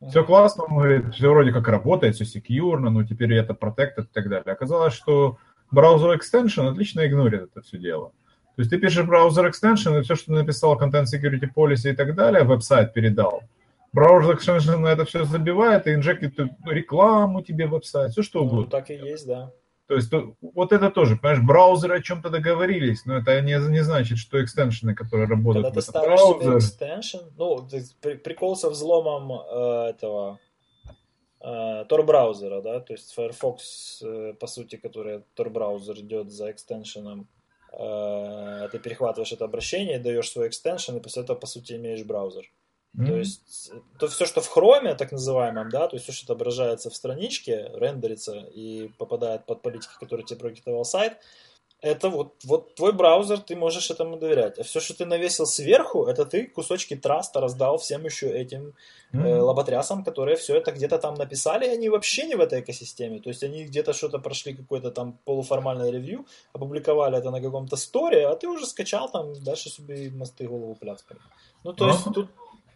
Все 0.09 0.25
классно, 0.25 0.65
он 0.65 0.77
говорит, 0.77 1.15
все 1.15 1.29
вроде 1.29 1.53
как 1.53 1.67
работает, 1.69 2.15
все 2.15 2.25
секьюрно, 2.25 2.89
но 2.89 3.03
теперь 3.03 3.35
это 3.35 3.53
protected 3.53 4.05
и 4.05 4.13
так 4.13 4.29
далее. 4.29 4.53
Оказалось, 4.53 4.95
что 4.95 5.39
браузер 5.71 6.17
extension 6.17 6.69
отлично 6.69 7.07
игнорит 7.07 7.51
это 7.51 7.63
все 7.63 7.79
дело. 7.79 8.13
То 8.55 8.63
есть 8.63 8.71
ты 8.71 8.79
пишешь 8.79 9.05
браузер 9.05 9.47
extension, 9.47 9.99
и 9.99 10.03
все, 10.03 10.15
что 10.15 10.27
ты 10.27 10.33
написал, 10.33 10.81
Content 10.81 11.05
Security 11.13 11.49
Policy 11.55 11.93
и 11.93 11.97
так 11.97 12.15
далее, 12.15 12.45
веб-сайт 12.45 12.95
передал. 12.95 13.43
Браузер 13.93 14.37
extension 14.37 14.79
на 14.79 14.89
это 14.89 15.05
все 15.05 15.25
забивает 15.25 15.87
и 15.87 15.95
инжектит 15.95 16.39
рекламу 16.67 17.43
тебе 17.43 17.67
в 17.67 17.71
веб-сайт, 17.71 18.13
все 18.13 18.23
что 18.23 18.41
Ну, 18.41 18.47
угодно. 18.47 18.71
так 18.71 18.91
и 18.91 18.95
есть, 18.95 19.27
да. 19.27 19.53
То 19.87 19.95
есть 19.95 20.11
то- 20.11 20.35
вот 20.43 20.73
это 20.73 20.91
тоже, 20.91 21.17
понимаешь, 21.17 21.43
браузеры 21.43 21.97
о 21.97 22.03
чем-то 22.03 22.29
договорились, 22.29 23.07
но 23.07 23.17
это 23.17 23.41
не, 23.41 23.55
не 23.71 23.83
значит, 23.83 24.19
что 24.19 24.43
экстеншены, 24.45 24.95
которые 24.95 25.27
работают 25.27 25.65
Когда 25.65 25.81
в 25.81 25.85
ты 25.85 25.91
ставишь 25.91 26.21
себе 26.21 26.35
браузере, 26.35 26.59
экстеншн, 26.59 27.19
ну, 27.39 27.67
прикол 28.23 28.55
со 28.57 28.69
взломом 28.69 29.33
э, 29.33 29.91
этого 29.91 30.39
э, 31.41 31.85
Tor-браузера, 31.89 32.61
да, 32.61 32.81
то 32.81 32.93
есть 32.93 33.15
Firefox, 33.15 34.03
э, 34.05 34.35
по 34.39 34.47
сути, 34.47 34.77
который 34.77 35.23
Tor-браузер 35.35 35.99
идет 36.01 36.31
за 36.31 36.51
экстеншеном, 36.51 37.27
э, 37.73 38.69
ты 38.71 38.79
перехватываешь 38.79 39.33
это 39.33 39.47
обращение, 39.47 39.99
даешь 39.99 40.31
свой 40.31 40.49
экстеншн, 40.49 40.97
и 40.97 41.01
после 41.01 41.23
этого, 41.23 41.39
по 41.39 41.47
сути, 41.47 41.73
имеешь 41.73 42.05
браузер. 42.05 42.45
М, 42.97 43.07
То 43.07 43.17
есть 43.19 43.71
то 43.99 44.09
все, 44.09 44.27
что 44.27 44.41
в 44.41 44.49
хроме, 44.49 44.95
так 44.95 45.13
называемом, 45.13 45.69
да, 45.69 45.89
то 45.89 45.97
есть 45.97 46.05
все, 46.05 46.13
что 46.13 46.33
отображается 46.33 46.91
в 46.91 46.97
страничке, 46.97 47.71
рендерится 47.75 48.39
и 48.55 48.89
попадает 48.99 49.47
под 49.47 49.63
политики, 49.63 49.91
которые 50.01 50.27
тебе 50.27 50.41
прокитовал 50.41 50.85
сайт, 50.85 51.19
это 51.81 52.09
вот, 52.11 52.35
вот 52.45 52.75
твой 52.75 52.93
браузер, 52.93 53.39
ты 53.39 53.55
можешь 53.55 53.91
этому 53.91 54.17
доверять. 54.17 54.59
А 54.59 54.65
все, 54.65 54.81
что 54.81 54.95
ты 54.95 55.05
навесил 55.07 55.47
сверху, 55.47 56.07
это 56.07 56.25
ты 56.25 56.47
кусочки 56.47 56.97
траста 56.97 57.41
раздал 57.41 57.79
всем 57.79 58.05
еще 58.05 58.29
этим 58.29 58.75
м. 59.13 59.25
э, 59.25 59.41
лоботрясам, 59.41 60.03
которые 60.03 60.37
все 60.37 60.57
это 60.57 60.73
где-то 60.73 60.99
там 60.99 61.15
написали, 61.15 61.67
и 61.67 61.71
они 61.71 61.89
вообще 61.89 62.27
не 62.27 62.35
в 62.35 62.41
этой 62.41 62.61
экосистеме. 62.63 63.21
То 63.21 63.29
есть 63.29 63.45
они 63.45 63.65
где-то 63.65 63.93
что-то 63.93 64.19
прошли, 64.19 64.55
какой-то 64.55 64.91
там 64.91 65.19
полуформальное 65.25 65.91
ревью, 65.93 66.27
опубликовали 66.53 67.17
это 67.19 67.31
на 67.31 67.41
каком-то 67.41 67.77
сторе, 67.77 68.27
а 68.27 68.35
ты 68.35 68.49
уже 68.49 68.67
скачал 68.67 69.09
там, 69.11 69.33
дальше 69.45 69.71
себе 69.71 70.11
мосты 70.11 70.49
голову 70.49 70.75
пляскали. 70.75 71.21
Ну, 71.63 71.73
то 71.75 71.87
есть 71.87 72.07
Ага. 72.07 72.15
тут, 72.15 72.29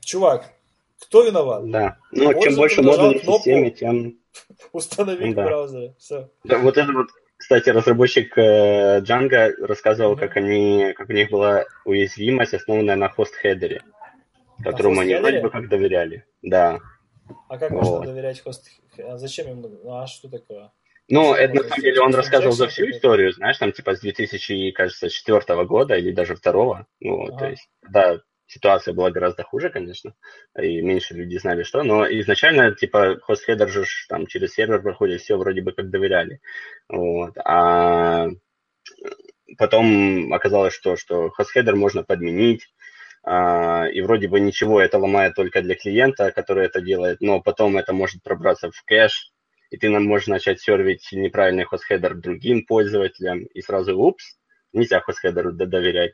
чувак, 0.05 0.51
кто 1.01 1.23
виноват? 1.25 1.71
Да. 1.71 1.97
Ну, 2.13 2.25
чем 2.25 2.33
Пользователь 2.35 2.57
больше 2.57 2.83
нажал 2.83 3.07
модулей 3.07 3.19
в 3.21 3.25
системе, 3.25 3.71
тем... 3.71 4.19
Установить 4.73 5.35
Да. 5.35 5.43
в 5.43 5.47
браузере. 5.47 5.95
Все. 5.99 6.31
Да, 6.45 6.59
вот 6.59 6.77
это 6.79 6.93
вот, 6.93 7.09
кстати, 7.37 7.71
разработчик 7.71 8.37
э, 8.39 9.01
Django 9.01 9.51
рассказывал, 9.67 10.17
как 10.17 10.37
они, 10.37 10.93
как 10.97 11.09
у 11.09 11.13
них 11.13 11.31
была 11.31 11.65
уязвимость, 11.85 12.55
основанная 12.55 12.97
на 12.97 13.09
хост-хедере, 13.09 13.83
которому 14.63 15.01
они 15.01 15.13
хост-хедере? 15.15 15.21
вроде 15.21 15.41
бы 15.43 15.51
как 15.51 15.69
доверяли. 15.69 16.25
Да. 16.43 16.79
А 17.49 17.59
как 17.59 17.71
можно 17.71 17.97
Вот. 17.97 18.07
доверять 18.07 18.41
хост? 18.43 18.69
А 18.99 19.17
зачем 19.19 19.49
ему? 19.49 19.69
Ну, 19.69 19.95
а 19.95 20.07
что 20.07 20.29
такое? 20.29 20.71
Ну, 21.09 21.35
Что 21.35 21.43
это 21.43 21.55
на 21.55 21.61
можно 21.63 21.69
самом 21.71 21.83
деле 21.83 22.01
он 22.01 22.15
рассказывал 22.15 22.53
за 22.53 22.69
всю 22.69 22.91
историю, 22.91 23.33
знаешь, 23.33 23.59
там 23.59 23.73
типа 23.73 23.97
с 23.97 24.01
2000, 24.01 24.71
кажется, 24.71 25.11
четвертого 25.11 25.65
года 25.65 25.95
или 25.97 26.13
даже 26.13 26.37
второго. 26.37 26.87
Ну, 27.01 27.25
Ага. 27.27 27.37
то 27.39 27.47
есть, 27.51 27.69
да, 27.91 28.21
ситуация 28.53 28.93
была 28.93 29.11
гораздо 29.11 29.43
хуже, 29.43 29.71
конечно, 29.71 30.15
и 30.61 30.83
меньше 30.83 31.15
людей 31.15 31.39
знали, 31.39 31.63
что, 31.63 31.83
но 31.83 32.07
изначально, 32.21 32.75
типа, 32.75 33.19
host 33.23 33.41
header 33.41 33.69
же 33.69 33.85
там 34.09 34.27
через 34.27 34.53
сервер 34.53 34.83
проходит, 34.83 35.21
все 35.21 35.37
вроде 35.37 35.63
бы 35.63 35.73
как 35.73 35.91
доверяли. 35.91 36.41
Вот. 36.89 37.37
А 37.39 38.29
потом 39.57 40.33
оказалось, 40.33 40.75
что, 40.75 40.97
что 40.97 41.31
host 41.31 41.49
header 41.49 41.77
можно 41.77 42.03
подменить, 42.03 42.69
а, 43.25 43.87
и 43.87 44.01
вроде 44.03 44.29
бы 44.29 44.41
ничего, 44.41 44.81
это 44.81 44.99
ломает 44.99 45.35
только 45.35 45.63
для 45.63 45.75
клиента, 45.75 46.31
который 46.33 46.67
это 46.67 46.81
делает, 46.81 47.21
но 47.21 47.41
потом 47.41 47.77
это 47.77 47.93
может 47.93 48.23
пробраться 48.23 48.71
в 48.71 48.83
кэш, 48.85 49.33
и 49.71 49.79
ты 49.79 49.89
нам 49.89 50.05
можешь 50.05 50.27
начать 50.27 50.61
сервить 50.61 51.09
неправильный 51.13 51.65
host 51.65 51.86
header 51.86 52.17
другим 52.17 52.67
пользователям, 52.67 53.45
и 53.45 53.63
сразу, 53.63 53.97
упс, 53.97 54.37
нельзя 54.73 55.01
host 55.01 55.20
header 55.20 55.48
у 55.48 55.53
доверять. 55.53 56.13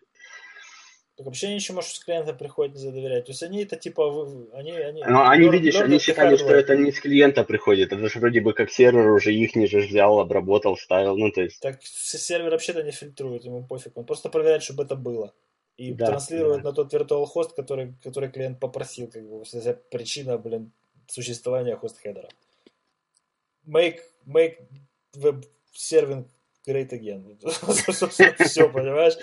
Так 1.18 1.26
вообще 1.26 1.52
ничего, 1.52 1.82
что 1.82 1.96
с 1.96 1.98
клиента 1.98 2.32
приходит, 2.32 2.76
нельзя 2.76 2.92
доверять. 2.92 3.24
То 3.24 3.32
есть 3.32 3.42
они 3.42 3.64
это 3.64 3.74
типа, 3.74 4.08
вы- 4.08 4.48
они, 4.52 4.70
они, 4.70 5.02
Но 5.02 5.28
они, 5.28 5.46
learn- 5.48 5.50
видишь, 5.50 5.74
learn 5.74 5.86
они 5.86 5.98
считали, 5.98 6.36
что 6.36 6.50
это 6.54 6.76
не 6.76 6.92
с 6.92 7.00
клиента 7.00 7.42
приходит, 7.42 7.92
это 7.92 8.08
же 8.08 8.20
вроде 8.20 8.40
бы 8.40 8.52
как 8.52 8.70
сервер 8.70 9.10
уже 9.10 9.34
их 9.34 9.50
же 9.68 9.80
взял, 9.80 10.20
обработал, 10.20 10.76
ставил, 10.76 11.16
ну, 11.16 11.32
то 11.32 11.42
есть, 11.42 11.58
Так 11.60 11.82
сервер 11.82 12.50
вообще-то 12.52 12.84
не 12.84 12.92
фильтрует, 12.92 13.44
ему 13.44 13.66
пофиг. 13.66 13.96
Он 13.96 14.04
просто 14.04 14.28
проверяет, 14.28 14.62
чтобы 14.62 14.84
это 14.84 14.94
было. 14.94 15.34
И 15.76 15.92
Да, 15.92 16.06
транслирует 16.06 16.62
да. 16.62 16.68
на 16.70 16.72
тот 16.74 16.94
virtual 16.94 17.26
host, 17.26 17.52
который, 17.56 17.94
который 18.04 18.30
клиент 18.30 18.60
попросил. 18.60 19.08
Как 19.08 19.28
бы, 19.28 19.44
вся 19.44 19.76
причина, 19.90 20.38
блин, 20.38 20.70
существования 21.08 21.74
host 21.76 21.93
header 21.93 22.19
а. 22.19 22.28
Make, 23.66 23.98
make 24.24 24.58
web 25.16 25.44
serving 25.74 26.26
great 26.64 26.90
again. 26.90 27.36
Все, 28.44 28.68
понимаешь? 28.68 29.14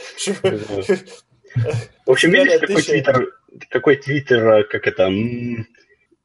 В 2.05 2.11
общем, 2.11 2.31
видишь, 2.31 2.59
какой 2.59 2.81
твиттер, 2.81 3.27
какой 3.69 3.95
твиттер, 3.97 4.47
э, 4.47 4.63
как 4.63 4.87
это, 4.87 5.09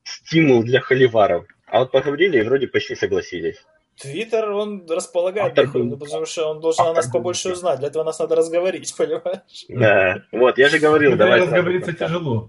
стимул 0.04 0.62
для 0.62 0.80
холиваров. 0.80 1.46
А 1.66 1.80
вот 1.80 1.92
поговорили 1.92 2.38
и 2.38 2.42
вроде 2.42 2.66
почти 2.66 2.94
согласились. 2.94 3.56
Твиттер, 3.96 4.50
он 4.50 4.86
располагает, 4.88 5.58
Автор 5.58 5.66
потому 5.98 6.24
что 6.26 6.48
он 6.50 6.60
должен 6.60 6.80
о 6.80 6.88
автор 6.88 6.96
нас 6.96 7.06
был 7.06 7.12
побольше 7.20 7.52
узнать. 7.52 7.78
Для 7.80 7.88
этого 7.88 8.02
нас 8.02 8.18
надо 8.18 8.34
разговорить, 8.36 8.94
понимаешь? 8.98 9.66
Да, 9.68 10.24
вот, 10.32 10.58
я 10.58 10.68
же 10.68 10.78
говорил, 10.78 11.12
Ну, 11.12 11.16
давай. 11.18 11.40
разговориться 11.40 11.92
тяжело. 11.92 12.48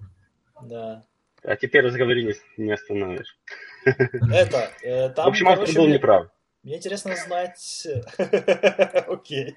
Да. 0.63 1.03
А 1.43 1.55
теперь 1.55 1.83
разговорились, 1.85 2.39
не 2.57 2.71
остановишь. 2.71 3.35
Это, 3.83 4.69
э, 4.83 5.09
там, 5.09 5.25
В 5.25 5.29
общем, 5.29 5.47
автор 5.49 5.67
был 5.75 5.85
мне- 5.85 5.93
неправ. 5.95 6.27
Мне 6.63 6.77
интересно 6.77 7.15
знать... 7.15 7.87
Окей. 9.07 9.55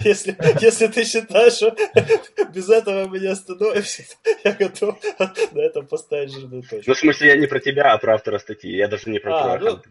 Если, 0.00 0.36
если 0.60 0.86
ты 0.88 1.04
считаешь, 1.04 1.54
что 1.54 1.74
без 2.52 2.68
этого 2.68 3.08
мы 3.08 3.20
не 3.20 3.28
остановимся, 3.28 4.04
я 4.44 4.52
готов 4.52 4.98
на 5.52 5.60
этом 5.60 5.86
поставить 5.86 6.32
жирную 6.32 6.62
точку. 6.62 6.90
Ну, 6.90 6.94
в 6.94 6.98
смысле, 6.98 7.28
я 7.28 7.36
не 7.38 7.46
про 7.46 7.58
тебя, 7.58 7.94
а 7.94 7.98
про 7.98 8.14
автора 8.14 8.38
статьи. 8.38 8.76
Я 8.76 8.88
даже 8.88 9.08
не 9.08 9.18
про 9.18 9.34
А, 9.34 9.58
Троя 9.58 9.72
ну, 9.72 9.82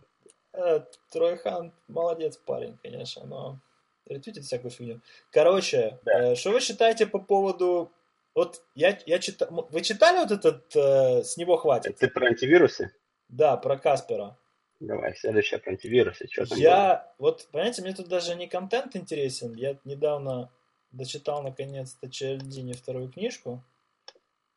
э, 0.53 0.81
Трой 1.11 1.37
Хан 1.37 1.73
молодец 1.87 2.37
парень, 2.37 2.77
конечно, 2.83 3.25
но 3.25 3.59
ретвитит 4.07 4.43
всякую 4.43 4.69
фигню. 4.69 5.01
Короче, 5.31 5.99
Да. 6.03 6.31
э, 6.31 6.35
что 6.35 6.51
вы 6.51 6.59
считаете 6.59 7.07
по 7.07 7.19
поводу... 7.19 7.91
Вот 8.35 8.61
я, 8.75 8.99
я 9.07 9.17
читал... 9.17 9.47
Вы 9.71 9.81
читали 9.81 10.19
вот 10.19 10.31
этот 10.31 10.75
э, 10.75 11.23
«С 11.23 11.37
него 11.37 11.57
хватит»? 11.57 11.97
Ты 11.97 12.07
про 12.07 12.27
антивирусы? 12.27 12.91
Да, 13.29 13.57
про 13.57 13.77
Каспера. 13.77 14.37
Давай, 14.79 15.15
следующее 15.15 15.59
про 15.59 15.71
антивирусы. 15.71 16.27
Что 16.29 16.45
там 16.45 16.57
было? 16.57 16.63
Я, 16.63 17.13
вот, 17.17 17.47
понимаете, 17.51 17.81
мне 17.81 17.93
тут 17.93 18.07
даже 18.07 18.35
не 18.35 18.47
контент 18.47 18.95
интересен. 18.95 19.53
Я 19.55 19.77
недавно 19.85 20.51
дочитал 20.91 21.41
наконец-то 21.41 22.09
Челдини 22.09 22.73
вторую 22.73 23.11
книжку 23.11 23.63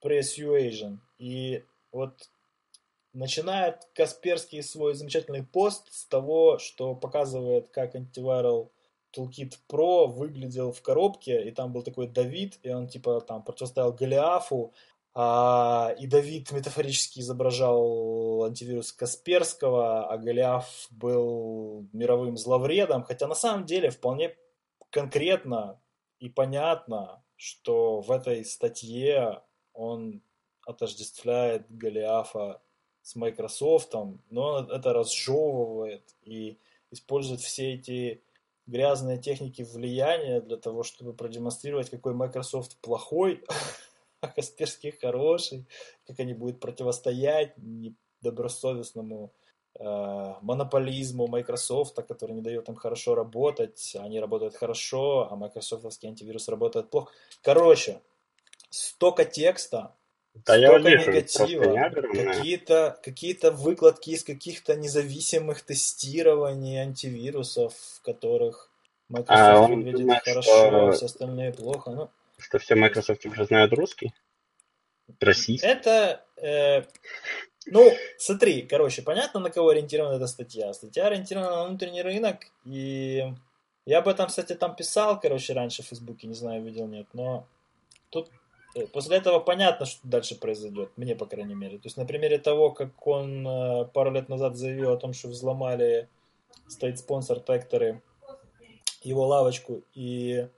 Press 0.03 0.39
Asian. 0.39 0.99
И 1.19 1.65
вот 1.93 2.31
начинает 3.13 3.89
Касперский 3.95 4.63
свой 4.63 4.95
замечательный 4.95 5.45
пост 5.45 5.93
с 5.93 6.05
того, 6.07 6.59
что 6.59 6.95
показывает, 6.95 7.69
как 7.71 7.95
антивирал 7.95 8.73
Toolkit 9.17 9.55
Pro 9.69 10.07
выглядел 10.07 10.73
в 10.73 10.83
коробке, 10.83 11.43
и 11.43 11.51
там 11.51 11.73
был 11.73 11.83
такой 11.83 12.09
Давид, 12.09 12.59
и 12.63 12.71
он 12.71 12.89
типа 12.89 13.21
там 13.21 13.43
противостоял 13.43 13.93
Голиафу, 13.93 14.73
а, 15.21 15.97
и 15.99 16.07
Давид 16.07 16.53
метафорически 16.53 17.19
изображал 17.19 18.45
антивирус 18.45 18.93
Касперского, 18.93 20.07
а 20.09 20.17
Голиаф 20.17 20.87
был 20.93 21.89
мировым 21.93 22.37
зловредом, 22.37 23.03
хотя 23.03 23.27
на 23.27 23.35
самом 23.35 23.67
деле 23.67 23.91
вполне 23.91 24.37
конкретно 24.91 25.81
и 26.21 26.29
понятно, 26.29 27.25
что 27.35 28.01
в 28.01 28.13
этой 28.13 28.45
статье 28.45 29.43
он 29.73 30.23
отождествляет 30.65 31.67
Голиафа 31.69 32.63
с 33.03 33.17
Microsoft, 33.17 33.95
но 34.31 34.55
он 34.55 34.71
это 34.71 34.93
разжевывает 34.93 36.15
и 36.23 36.61
использует 36.93 37.41
все 37.41 37.75
эти 37.75 38.23
грязные 38.69 39.19
техники 39.19 39.63
влияния 39.63 40.41
для 40.41 40.59
того, 40.59 40.85
чтобы 40.85 41.13
продемонстрировать, 41.13 41.91
какой 41.91 42.15
Microsoft 42.15 42.77
плохой, 42.77 43.43
а 44.21 44.29
хороший, 45.01 45.67
как 46.07 46.21
они 46.21 46.35
будут 46.35 46.61
противостоять 46.61 47.55
недобросовестному 47.57 49.33
э, 49.79 50.35
монополизму 50.43 51.27
Microsoft, 51.29 51.95
который 51.95 52.33
не 52.33 52.43
дает 52.43 52.69
им 52.69 52.75
хорошо 52.75 53.15
работать. 53.15 53.97
Они 53.99 54.19
работают 54.21 54.57
хорошо, 54.57 55.29
а 55.31 55.37
майкрософтовский 55.37 56.09
антивирус 56.09 56.49
работает 56.49 56.91
плохо. 56.91 57.13
Короче, 57.43 58.01
столько 58.71 59.25
текста, 59.25 59.95
Да 60.47 60.57
я 60.57 60.69
столько 60.69 60.89
вижу, 60.89 61.11
негатива, 61.11 61.91
какие-то 62.13 62.99
какие 63.03 63.51
выкладки 63.51 64.11
из 64.11 64.25
каких-то 64.25 64.77
независимых 64.77 65.63
тестирований 65.63 66.79
антивирусов, 66.79 67.75
в 67.75 68.03
которых 68.03 68.71
Microsoft 69.09 69.49
А 69.49 69.69
выглядит 69.69 70.01
думает, 70.01 70.23
хорошо, 70.23 70.51
что- 70.51 70.89
а 70.89 70.93
все 70.93 71.07
остальные 71.07 71.53
плохо. 71.53 71.91
Ну, 71.91 72.11
Что 72.39 72.59
все 72.59 72.75
Microsoft 72.75 73.27
уже 73.27 73.45
знают 73.45 73.73
русский? 73.73 74.13
Российский? 75.21 75.67
Это, 75.67 76.25
э, 76.37 76.83
ну, 77.67 77.91
смотри, 78.19 78.63
короче, 78.63 79.03
понятно, 79.03 79.41
на 79.41 79.51
кого 79.51 79.71
ориентирована 79.71 80.17
эта 80.17 80.27
статья. 80.27 80.73
Статья 80.73 81.07
ориентирована 81.07 81.51
на 81.51 81.65
внутренний 81.67 82.03
рынок, 82.03 82.47
и 82.65 83.25
я 83.87 83.99
об 83.99 84.09
этом, 84.09 84.27
кстати, 84.27 84.55
там 84.55 84.77
писал, 84.77 85.19
короче, 85.19 85.55
раньше 85.55 85.83
в 85.83 85.87
Фейсбуке, 85.87 86.27
не 86.27 86.35
знаю, 86.35 86.63
видел, 86.63 86.87
нет, 86.87 87.07
но 87.13 87.47
тут 88.11 88.31
э, 88.77 88.87
после 88.87 89.17
этого 89.17 89.41
понятно, 89.41 89.87
что 89.87 90.07
дальше 90.07 90.39
произойдет, 90.39 90.93
мне, 90.97 91.17
по 91.17 91.27
крайней 91.27 91.55
мере. 91.55 91.79
То 91.79 91.87
есть 91.87 91.97
на 91.97 92.05
примере 92.05 92.39
того, 92.39 92.71
как 92.71 93.07
он 93.07 93.47
э, 93.47 93.85
пару 93.87 94.13
лет 94.13 94.29
назад 94.29 94.57
заявил 94.57 94.93
о 94.93 94.99
том, 94.99 95.13
что 95.13 95.29
взломали 95.29 96.09
стоит 96.69 96.99
спонсор 96.99 97.41
Текторы, 97.41 98.03
его 99.03 99.27
лавочку, 99.27 99.83
и 99.95 100.49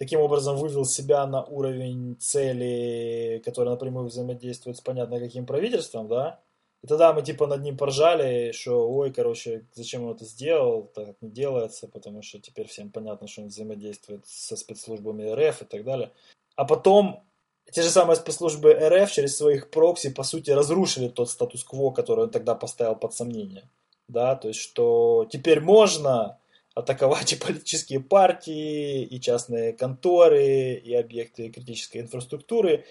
таким 0.00 0.20
образом 0.20 0.56
вывел 0.56 0.86
себя 0.86 1.26
на 1.26 1.44
уровень 1.44 2.16
цели, 2.18 3.42
который 3.44 3.68
напрямую 3.68 4.06
взаимодействует 4.06 4.78
с 4.78 4.80
понятно 4.80 5.20
каким 5.20 5.44
правительством, 5.44 6.08
да, 6.08 6.40
и 6.82 6.86
тогда 6.86 7.12
мы 7.12 7.20
типа 7.20 7.46
над 7.46 7.60
ним 7.60 7.76
поржали, 7.76 8.52
что 8.52 8.90
ой, 8.90 9.12
короче, 9.12 9.66
зачем 9.74 10.04
он 10.04 10.14
это 10.14 10.24
сделал, 10.24 10.84
так 10.94 11.16
не 11.20 11.28
делается, 11.28 11.86
потому 11.86 12.22
что 12.22 12.40
теперь 12.40 12.66
всем 12.66 12.90
понятно, 12.90 13.28
что 13.28 13.42
он 13.42 13.48
взаимодействует 13.48 14.26
со 14.26 14.56
спецслужбами 14.56 15.30
РФ 15.30 15.62
и 15.62 15.64
так 15.66 15.84
далее. 15.84 16.10
А 16.56 16.64
потом 16.64 17.22
те 17.70 17.82
же 17.82 17.90
самые 17.90 18.16
спецслужбы 18.16 18.72
РФ 18.72 19.12
через 19.12 19.36
своих 19.36 19.68
прокси, 19.68 20.08
по 20.08 20.22
сути, 20.22 20.50
разрушили 20.50 21.08
тот 21.08 21.28
статус-кво, 21.28 21.90
который 21.90 22.24
он 22.24 22.30
тогда 22.30 22.54
поставил 22.54 22.96
под 22.96 23.12
сомнение. 23.12 23.68
Да, 24.08 24.34
то 24.34 24.48
есть, 24.48 24.60
что 24.60 25.28
теперь 25.30 25.60
можно 25.60 26.39
атаковать 26.80 27.32
и 27.32 27.36
политические 27.36 28.00
партии, 28.00 29.04
и 29.04 29.20
частные 29.20 29.72
конторы, 29.72 30.74
и 30.74 30.94
объекты 30.94 31.50
критической 31.50 32.00
инфраструктуры. 32.00 32.84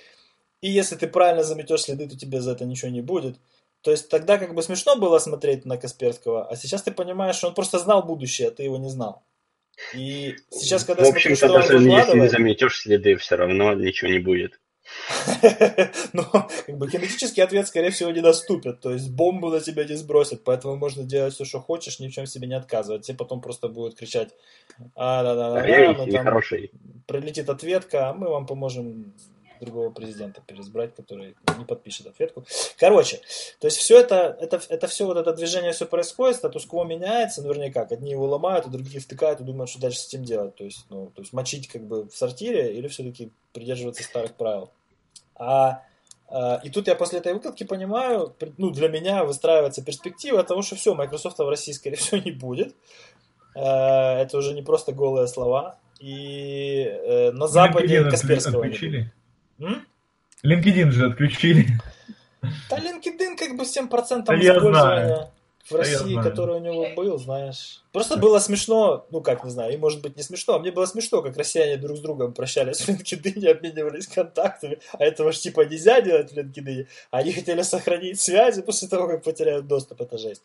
И 0.61 0.69
если 0.69 0.95
ты 0.95 1.07
правильно 1.07 1.43
заметешь 1.43 1.83
следы, 1.83 2.07
то 2.07 2.17
тебе 2.17 2.41
за 2.41 2.51
это 2.51 2.65
ничего 2.65 2.91
не 2.91 3.01
будет. 3.01 3.37
То 3.81 3.91
есть 3.91 4.09
тогда 4.09 4.37
как 4.37 4.53
бы 4.53 4.61
смешно 4.61 4.95
было 4.97 5.19
смотреть 5.19 5.65
на 5.65 5.77
Касперского, 5.77 6.47
а 6.47 6.55
сейчас 6.55 6.83
ты 6.83 6.91
понимаешь, 6.91 7.35
что 7.35 7.47
он 7.47 7.53
просто 7.53 7.79
знал 7.79 8.03
будущее, 8.03 8.49
а 8.49 8.51
ты 8.51 8.63
его 8.63 8.77
не 8.77 8.89
знал. 8.89 9.23
И 9.93 10.35
сейчас, 10.51 10.83
когда 10.83 11.05
В 11.05 11.09
общем-то, 11.09 11.47
даже 11.47 11.73
если 11.75 12.19
не 12.19 12.27
заметешь 12.27 12.81
следы, 12.81 13.15
все 13.15 13.35
равно 13.35 13.73
ничего 13.73 14.11
не 14.11 14.19
будет. 14.19 14.59
Но 16.13 16.23
как 16.23 16.77
бы 16.77 16.89
кинетический 16.89 17.43
ответ, 17.43 17.67
скорее 17.67 17.91
всего, 17.91 18.11
недоступен. 18.11 18.75
То 18.77 18.91
есть 18.91 19.11
бомбу 19.11 19.49
на 19.49 19.59
тебя 19.59 19.85
не 19.85 19.95
сбросят, 19.95 20.43
поэтому 20.43 20.75
можно 20.75 21.03
делать 21.03 21.33
все, 21.33 21.45
что 21.45 21.59
хочешь, 21.59 21.99
ни 21.99 22.07
в 22.07 22.11
чем 22.11 22.25
себе 22.25 22.47
не 22.47 22.55
отказывать. 22.55 23.05
Тебе 23.05 23.17
потом 23.17 23.41
просто 23.41 23.67
будут 23.67 23.95
кричать, 23.95 24.29
а, 24.95 25.23
да, 25.23 25.35
да, 25.35 25.53
да, 25.53 25.67
Эй, 25.67 25.89
мы 25.89 25.95
там 25.95 26.09
нехороший. 26.09 26.71
прилетит 27.07 27.49
ответка, 27.49 28.09
а 28.09 28.13
мы 28.13 28.29
вам 28.29 28.45
поможем 28.45 29.13
другого 29.59 29.89
президента 29.91 30.41
переизбрать, 30.41 30.95
который 30.95 31.35
не 31.57 31.65
подпишет 31.65 32.07
ответку. 32.07 32.45
Короче, 32.77 33.21
то 33.59 33.67
есть 33.67 33.77
все 33.77 33.99
это, 33.99 34.37
это, 34.39 34.61
это 34.69 34.87
все 34.87 35.05
вот 35.05 35.17
это 35.17 35.33
движение 35.33 35.71
все 35.71 35.85
происходит, 35.85 36.37
статус-кво 36.37 36.85
меняется, 36.85 37.41
наверняка, 37.41 37.81
одни 37.81 38.11
его 38.11 38.25
ломают, 38.25 38.65
а 38.65 38.69
другие 38.69 38.99
втыкают 38.99 39.41
и 39.41 39.43
думают, 39.43 39.69
что 39.69 39.81
дальше 39.81 39.99
с 39.99 40.07
этим 40.07 40.23
делать. 40.23 40.55
То 40.55 40.63
есть, 40.63 40.85
ну, 40.89 41.11
то 41.13 41.21
есть 41.21 41.33
мочить 41.33 41.67
как 41.67 41.83
бы 41.85 42.07
в 42.07 42.15
сортире 42.15 42.73
или 42.73 42.87
все-таки 42.87 43.31
придерживаться 43.53 44.03
старых 44.03 44.35
правил. 44.35 44.71
А, 45.39 45.81
а, 46.27 46.59
и 46.63 46.69
тут 46.69 46.87
я 46.87 46.95
после 46.95 47.19
этой 47.19 47.33
выкладки 47.33 47.63
понимаю, 47.63 48.35
ну, 48.57 48.69
для 48.69 48.89
меня 48.89 49.23
выстраивается 49.23 49.83
перспектива 49.83 50.43
того, 50.43 50.61
что 50.61 50.75
все, 50.75 50.93
Microsoft 50.93 51.39
в 51.39 51.49
России, 51.49 51.71
скорее 51.71 51.95
всего, 51.95 52.21
не 52.21 52.31
будет. 52.31 52.75
Э, 53.55 54.21
Это 54.21 54.37
уже 54.37 54.53
не 54.53 54.61
просто 54.61 54.91
голые 54.91 55.27
слова. 55.27 55.79
И 55.99 56.83
э, 56.83 57.31
на 57.31 57.47
Западе 57.47 57.97
LinkedIn 57.97 58.09
Касперского 58.09 58.65
отключили. 58.65 59.11
М? 59.59 59.85
LinkedIn 60.45 60.91
же 60.91 61.07
отключили. 61.07 61.65
Да, 62.69 62.77
LinkedIn 62.77 63.35
как 63.37 63.57
бы 63.57 63.63
7% 63.63 64.25
Да 64.25 64.33
я 64.35 64.55
использования 64.55 65.07
знаю. 65.07 65.31
В 65.65 65.71
Да 65.71 65.77
России, 65.77 66.13
знаю. 66.13 66.23
который 66.29 66.55
у 66.55 66.59
него 66.59 66.87
был, 66.95 67.17
знаешь. 67.19 67.83
Просто 67.91 68.17
было 68.17 68.39
смешно, 68.39 69.05
ну 69.11 69.21
как, 69.21 69.43
не 69.43 69.49
знаю, 69.51 69.73
и 69.73 69.77
может 69.77 70.01
быть 70.01 70.15
не 70.17 70.23
смешно, 70.23 70.55
а 70.55 70.59
мне 70.59 70.71
было 70.71 70.85
смешно, 70.85 71.21
как 71.21 71.37
россияне 71.37 71.77
друг 71.77 71.97
с 71.97 71.99
другом 72.01 72.33
прощались 72.33 72.81
в 72.81 72.89
LinkedIn, 72.89 73.47
обменивались 73.51 74.07
контактами, 74.07 74.79
а 74.93 75.03
этого 75.03 75.31
ж 75.31 75.37
типа 75.37 75.61
нельзя 75.65 76.01
делать 76.01 76.31
в 76.31 76.37
LinkedIn, 76.37 76.87
а 77.11 77.17
они 77.19 77.31
хотели 77.33 77.61
сохранить 77.61 78.19
связи 78.19 78.61
после 78.61 78.87
того, 78.87 79.07
как 79.07 79.23
потеряют 79.23 79.67
доступ, 79.67 80.01
это 80.01 80.17
жесть. 80.17 80.43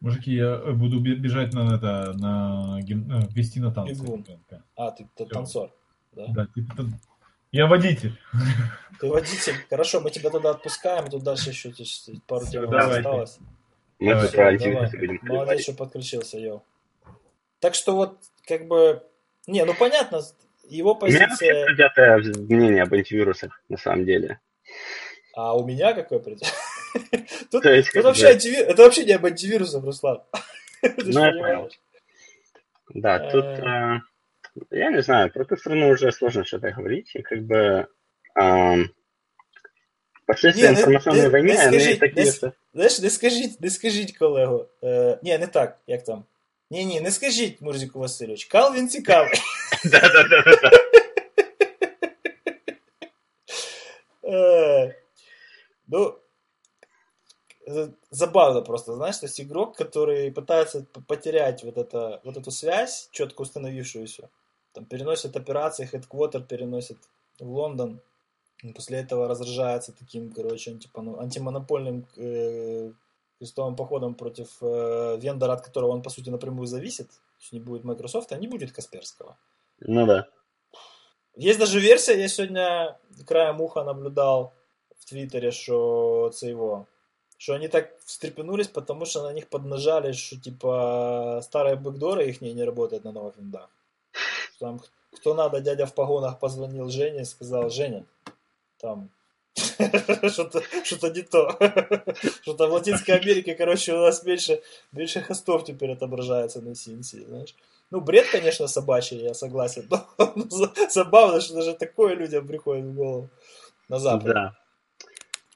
Мужики, 0.00 0.34
я 0.34 0.56
буду 0.58 0.98
бе- 1.00 1.14
бежать 1.14 1.54
на 1.54 1.76
это, 1.76 2.12
на 2.14 2.80
гим- 2.82 3.08
э, 3.12 3.28
вести 3.34 3.60
на 3.60 3.72
танцы. 3.72 3.94
Бегун. 3.94 4.26
А, 4.76 4.90
ты, 4.90 5.06
ты 5.14 5.26
танцор, 5.26 5.70
да? 6.12 6.26
Да, 6.28 6.46
типа 6.46 6.76
там- 6.76 7.00
Я 7.52 7.66
водитель. 7.66 8.18
Ты 8.98 9.06
водитель. 9.08 9.54
Хорошо, 9.68 10.00
мы 10.00 10.10
тебя 10.10 10.30
тогда 10.30 10.50
отпускаем, 10.50 11.08
тут 11.08 11.22
дальше 11.22 11.50
еще 11.50 11.70
то 11.70 11.82
есть, 11.82 12.10
пару 12.26 12.46
тем 12.46 12.74
осталось. 12.74 13.38
Мы 13.98 14.14
Давай, 14.14 14.26
тут 14.26 14.34
про 14.34 14.58
давай. 14.58 15.18
Молодец, 15.22 15.62
что 15.62 15.74
подключился, 15.74 16.38
йоу. 16.38 16.64
Так 17.60 17.74
что 17.74 17.94
вот, 17.94 18.18
как 18.48 18.66
бы... 18.66 19.02
Не, 19.46 19.64
ну 19.64 19.74
понятно, 19.74 20.22
его 20.64 20.94
У 20.94 21.06
меня 21.06 21.28
вообще 21.28 21.64
позиция... 21.66 22.42
мнение 22.42 22.82
об 22.82 22.94
антивирусах, 22.94 23.60
на 23.68 23.76
самом 23.76 24.06
деле. 24.06 24.40
А 25.34 25.56
у 25.56 25.64
меня 25.64 25.92
какое 25.92 26.18
предвзятое? 26.18 26.58
Тут, 27.50 27.64
есть, 27.66 27.94
вообще 27.94 28.28
антивирус... 28.28 28.68
Это 28.68 28.82
вообще 28.82 29.04
не 29.04 29.12
об 29.12 29.26
антивирусах, 29.26 29.84
Руслан. 29.84 30.22
Ну, 30.82 31.24
я 31.24 31.30
понимаешь. 31.30 31.80
Да, 32.94 33.30
тут, 33.30 33.44
Э. 33.44 33.96
э, 33.96 34.00
я 34.71 34.89
не 34.91 35.01
знаю, 35.01 35.31
про 35.31 35.45
ту 35.45 35.57
страну 35.57 35.89
уже 35.89 36.11
сложно 36.11 36.43
что-то 36.45 36.71
говорить, 36.71 37.15
и 37.15 37.21
как 37.21 37.39
бы 37.39 37.87
эм, 38.39 38.89
последствия 40.25 40.67
Не, 40.69 40.73
ну, 40.73 40.79
информационной 40.79 41.21
не- 41.23 41.29
войны, 41.29 41.53
не 41.53 41.67
они 41.67 41.79
скажіть, 41.79 41.99
такі, 41.99 42.15
не 42.19 42.25
с- 42.25 42.37
що... 42.37 42.51
Знаєш, 42.73 42.99
не 42.99 43.09
скажіть, 43.09 43.61
не 43.61 43.69
скажіть, 43.69 44.17
колего. 44.17 44.69
Е, 44.83 45.19
ні, 45.23 45.37
не 45.37 45.47
так, 45.47 45.79
як 45.87 46.03
там. 46.03 46.23
Ні, 46.71 46.85
ні, 46.85 47.01
не 47.01 47.11
скажіть, 47.11 47.61
Мурзіку 47.61 47.99
Васильович. 47.99 48.45
Кал 48.45 48.73
він 48.75 48.89
цікавий. 48.89 49.33
Да-да-да-да. 49.85 50.71
Э, 54.23 54.93
Ну, 55.89 56.19
э, 57.67 57.89
забавно 58.11 58.61
просто, 58.61 58.95
знаешь, 58.95 59.17
то 59.17 59.25
есть 59.25 59.39
игрок, 59.39 59.79
который 59.79 60.29
пытается 60.31 60.83
п- 60.83 60.99
потерять 61.07 61.63
вот, 61.63 61.77
это, 61.77 62.19
вот 62.25 62.35
эту 62.37 62.51
связь, 62.51 63.09
четко 63.11 63.43
установившуюся, 63.43 64.27
там 64.72 64.84
переносит 64.84 65.36
операции, 65.36 65.84
хедквотер 65.86 66.42
переносит 66.42 66.98
в 67.38 67.48
Лондон, 67.48 68.00
после 68.74 68.98
этого 68.98 69.28
разражается 69.28 69.92
таким, 69.92 70.32
короче, 70.32 70.70
антипано- 70.70 71.20
антимонопольным 71.20 72.06
э, 72.16 72.92
крестовым 73.38 73.76
походом 73.76 74.14
против 74.14 74.48
э, 74.62 75.18
вендора, 75.20 75.52
от 75.54 75.62
которого 75.62 75.90
он, 75.90 76.02
по 76.02 76.10
сути, 76.10 76.30
напрямую 76.30 76.66
зависит, 76.66 77.08
то 77.08 77.40
есть 77.40 77.52
не 77.52 77.60
будет 77.60 77.84
Microsoft, 77.84 78.32
а 78.32 78.38
не 78.38 78.46
будет 78.46 78.72
Касперского. 78.72 79.36
Ну 79.80 80.06
да. 80.06 80.28
Есть 81.34 81.58
даже 81.58 81.80
версия, 81.80 82.20
я 82.20 82.28
сегодня 82.28 82.98
краем 83.26 83.60
уха 83.60 83.84
наблюдал 83.84 84.54
в 84.98 85.04
Твиттере, 85.06 85.50
что 85.50 86.30
це 86.32 86.50
его, 86.50 86.86
что 87.38 87.54
они 87.54 87.68
так 87.68 87.98
встрепенулись, 88.04 88.68
потому 88.68 89.06
что 89.06 89.22
на 89.22 89.32
них 89.32 89.48
поднажали, 89.48 90.12
что 90.12 90.40
типа 90.40 91.40
старые 91.42 91.76
бэкдоры 91.76 92.28
их 92.28 92.42
не, 92.42 92.52
не 92.52 92.64
работают 92.64 93.04
на 93.04 93.12
новых 93.12 93.36
виндах. 93.36 93.70
Там 94.62 94.80
кто 95.16 95.34
надо, 95.34 95.60
дядя 95.60 95.86
в 95.86 95.94
погонах 95.94 96.38
позвонил 96.38 96.88
Жене 96.88 97.22
и 97.22 97.24
сказал, 97.24 97.68
Женя, 97.68 98.04
там 98.80 99.10
что-то 100.28 100.62
что 100.84 101.08
не 101.08 101.22
то. 101.22 101.50
Что-то 102.42 102.68
в 102.68 102.72
Латинской 102.72 103.16
Америке, 103.16 103.54
короче, 103.54 103.92
у 103.92 103.98
нас 103.98 104.24
меньше, 104.24 104.62
меньше 104.92 105.20
хостов 105.20 105.64
теперь 105.64 105.90
отображается 105.90 106.60
на 106.60 106.70
CNC, 106.70 107.26
знаешь. 107.26 107.54
Ну, 107.90 108.00
бред, 108.00 108.26
конечно, 108.30 108.68
собачий, 108.68 109.18
я 109.18 109.34
согласен, 109.34 109.88
но 110.18 110.72
забавно, 110.88 111.40
что 111.40 111.54
даже 111.54 111.74
такое 111.74 112.14
людям 112.14 112.46
приходит 112.46 112.84
в 112.84 112.94
голову 112.94 113.28
на 113.88 113.98
Запад. 113.98 114.32
Да. 114.32 114.56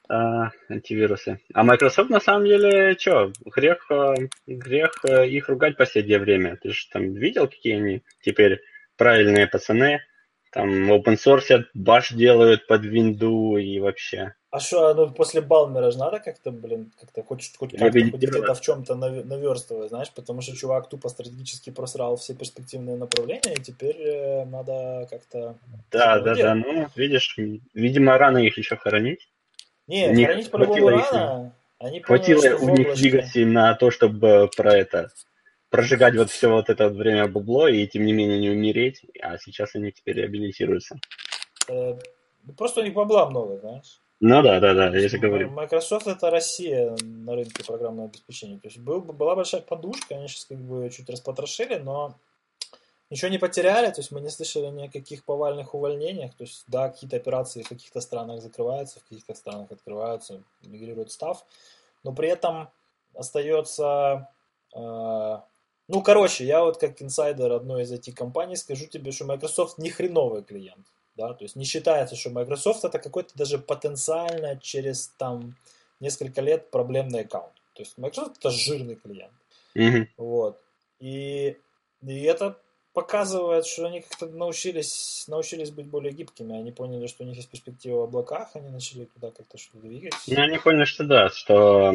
А, 0.09 0.51
антивирусы. 0.69 1.39
А 1.53 1.63
Microsoft 1.63 2.09
на 2.09 2.19
самом 2.19 2.45
деле, 2.45 2.95
что, 2.99 3.31
грех, 3.45 3.89
э, 3.89 4.15
грех 4.45 5.03
э, 5.05 5.27
их 5.27 5.49
ругать 5.49 5.75
в 5.75 5.77
последнее 5.77 6.19
время. 6.19 6.57
Ты 6.61 6.71
же 6.71 6.87
там 6.91 7.13
видел, 7.13 7.47
какие 7.47 7.75
они 7.75 8.03
теперь 8.21 8.61
правильные 8.97 9.47
пацаны? 9.47 10.01
Там 10.51 10.91
open 10.91 11.17
source 11.17 11.65
баш 11.73 12.13
делают 12.13 12.67
под 12.67 12.85
винду 12.85 13.57
и 13.57 13.79
вообще. 13.79 14.33
А 14.49 14.59
что, 14.59 14.93
ну, 14.93 15.11
после 15.11 15.41
Балмера 15.41 15.91
же 15.91 15.99
надо 15.99 16.19
как-то, 16.19 16.51
блин, 16.51 16.91
как-то 16.99 17.21
хоть, 17.21 17.51
хоть 17.57 17.71
как-то, 17.77 17.91
хоть 17.91 18.13
где-то 18.13 18.53
в 18.53 18.61
чем-то 18.61 18.93
наве- 18.93 19.25
наверстывать, 19.25 19.89
знаешь, 19.89 20.09
потому 20.15 20.41
что 20.41 20.55
чувак 20.55 20.89
тупо 20.89 21.09
стратегически 21.09 21.69
просрал 21.69 22.15
все 22.15 22.33
перспективные 22.33 22.95
направления, 22.95 23.53
и 23.53 23.61
теперь 23.61 23.97
э, 23.99 24.45
надо 24.45 25.05
как-то... 25.09 25.57
Да, 25.91 26.19
да, 26.19 26.33
делать? 26.33 26.41
да. 26.41 26.55
Ну, 26.55 26.87
видишь, 26.95 27.37
видимо, 27.73 28.17
рано 28.17 28.37
их 28.37 28.57
еще 28.57 28.77
хоронить. 28.77 29.29
Не, 29.85 30.07
Не 30.07 30.25
хранить 30.25 30.49
по-любому 30.49 30.87
хватило 30.87 30.99
их, 30.99 31.11
рано. 31.11 31.53
Они 31.79 32.01
Хватило 32.01 32.55
у 32.55 32.69
них 32.69 32.95
двигаться 32.95 33.39
на 33.41 33.75
то, 33.75 33.91
чтобы 33.91 34.49
про 34.55 34.75
это 34.75 35.11
прожигать 35.69 36.15
вот 36.15 36.29
все 36.29 36.49
вот 36.49 36.69
это 36.69 36.87
вот 36.87 36.97
время 36.97 37.27
бабло 37.27 37.67
и 37.67 37.85
тем 37.87 38.05
не 38.05 38.13
менее 38.13 38.39
не 38.39 38.49
умереть, 38.49 39.05
а 39.21 39.37
сейчас 39.37 39.75
они 39.75 39.91
теперь 39.91 40.15
реабилитируются. 40.15 40.99
э, 41.67 41.99
просто 42.57 42.81
у 42.81 42.83
них 42.83 42.93
бабла 42.93 43.29
много, 43.29 43.57
знаешь. 43.57 44.01
Ну 44.19 44.41
да, 44.41 44.59
да, 44.59 44.73
да, 44.73 44.97
я 44.97 45.09
же 45.09 45.19
говорю. 45.19 45.51
Microsoft 45.51 46.07
это 46.07 46.31
Россия 46.31 46.95
на 47.03 47.35
рынке 47.35 47.63
программного 47.63 48.09
обеспечения. 48.09 48.57
То 48.57 48.67
есть 48.67 48.79
был, 48.79 49.01
была 49.01 49.35
большая 49.35 49.61
подушка, 49.61 50.15
они 50.15 50.27
сейчас 50.27 50.45
как 50.45 50.57
бы 50.57 50.89
чуть 50.89 51.07
распотрошили, 51.09 51.75
но 51.75 52.15
ничего 53.11 53.29
не 53.29 53.37
потеряли, 53.37 53.91
то 53.91 53.99
есть 53.99 54.11
мы 54.11 54.21
не 54.21 54.29
слышали 54.29 54.67
ни 54.67 54.87
о 54.87 54.91
каких 54.91 55.23
повальных 55.23 55.75
увольнениях. 55.75 56.33
То 56.33 56.45
есть, 56.45 56.63
да, 56.67 56.89
какие-то 56.89 57.17
операции 57.17 57.61
в 57.61 57.69
каких-то 57.69 58.01
странах 58.01 58.41
закрываются, 58.41 58.99
в 58.99 59.03
каких-то 59.03 59.35
странах 59.35 59.71
открываются, 59.71 60.41
мигрирует 60.63 61.11
став, 61.11 61.45
но 62.03 62.11
при 62.13 62.29
этом 62.29 62.69
остается... 63.13 64.29
э, 64.73 65.37
ну, 65.87 66.01
короче, 66.01 66.45
я 66.45 66.63
вот 66.63 66.77
как 66.77 67.01
инсайдер 67.01 67.51
одной 67.51 67.83
из 67.83 67.93
IT-компаний 67.93 68.57
скажу 68.57 68.87
тебе, 68.87 69.11
что 69.11 69.25
Microsoft 69.25 69.77
не 69.77 69.89
хреновый 69.89 70.43
клиент. 70.43 70.85
Да? 71.15 71.33
То 71.33 71.43
есть 71.43 71.55
не 71.55 71.65
считается, 71.65 72.15
что 72.15 72.29
Microsoft 72.29 72.83
это 72.83 72.99
какой-то 72.99 73.31
даже 73.35 73.57
потенциально 73.57 74.57
через 74.57 75.07
там 75.17 75.55
несколько 75.99 76.41
лет 76.41 76.69
проблемный 76.71 77.21
аккаунт. 77.21 77.53
То 77.73 77.83
есть 77.83 77.97
Microsoft 77.97 78.37
это 78.37 78.49
жирный 78.51 78.95
клиент. 78.95 79.33
Мгм. 79.75 80.09
Вот. 80.17 80.59
И, 80.99 81.57
и 82.01 82.21
это 82.23 82.59
показывает, 82.93 83.65
что 83.65 83.85
они 83.85 84.01
как-то 84.01 84.25
научились, 84.25 85.25
научились 85.27 85.71
быть 85.71 85.85
более 85.85 86.11
гибкими. 86.11 86.57
Они 86.57 86.71
поняли, 86.71 87.07
что 87.07 87.23
у 87.23 87.27
них 87.27 87.37
есть 87.37 87.49
перспектива 87.49 88.01
в 88.01 88.03
облаках, 88.05 88.49
они 88.55 88.69
начали 88.69 89.05
туда 89.05 89.31
как-то 89.31 89.57
что-то 89.57 89.79
двигать. 89.79 90.15
Ну, 90.25 90.41
они 90.41 90.57
поняли, 90.57 90.85
что 90.85 91.03
да, 91.05 91.29
что 91.29 91.93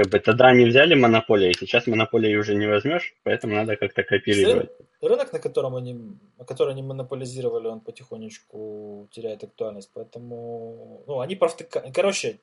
как 0.00 0.10
бы 0.12 0.18
тогда 0.18 0.46
они 0.46 0.64
взяли 0.64 0.94
монополию, 0.94 1.50
и 1.50 1.54
сейчас 1.54 1.86
монополии 1.86 2.34
уже 2.36 2.54
не 2.54 2.66
возьмешь, 2.66 3.14
поэтому 3.22 3.54
надо 3.54 3.76
как-то 3.76 4.02
кооперировать. 4.02 4.70
Рынок, 5.02 5.32
на 5.32 5.38
котором 5.38 5.76
они, 5.76 5.98
который 6.46 6.72
они 6.72 6.82
монополизировали, 6.82 7.68
он 7.68 7.80
потихонечку 7.80 9.08
теряет 9.10 9.44
актуальность. 9.44 9.90
Поэтому, 9.92 11.04
ну, 11.06 11.20
они 11.20 11.36
провтыкают. 11.36 11.94
Короче, 11.94 12.38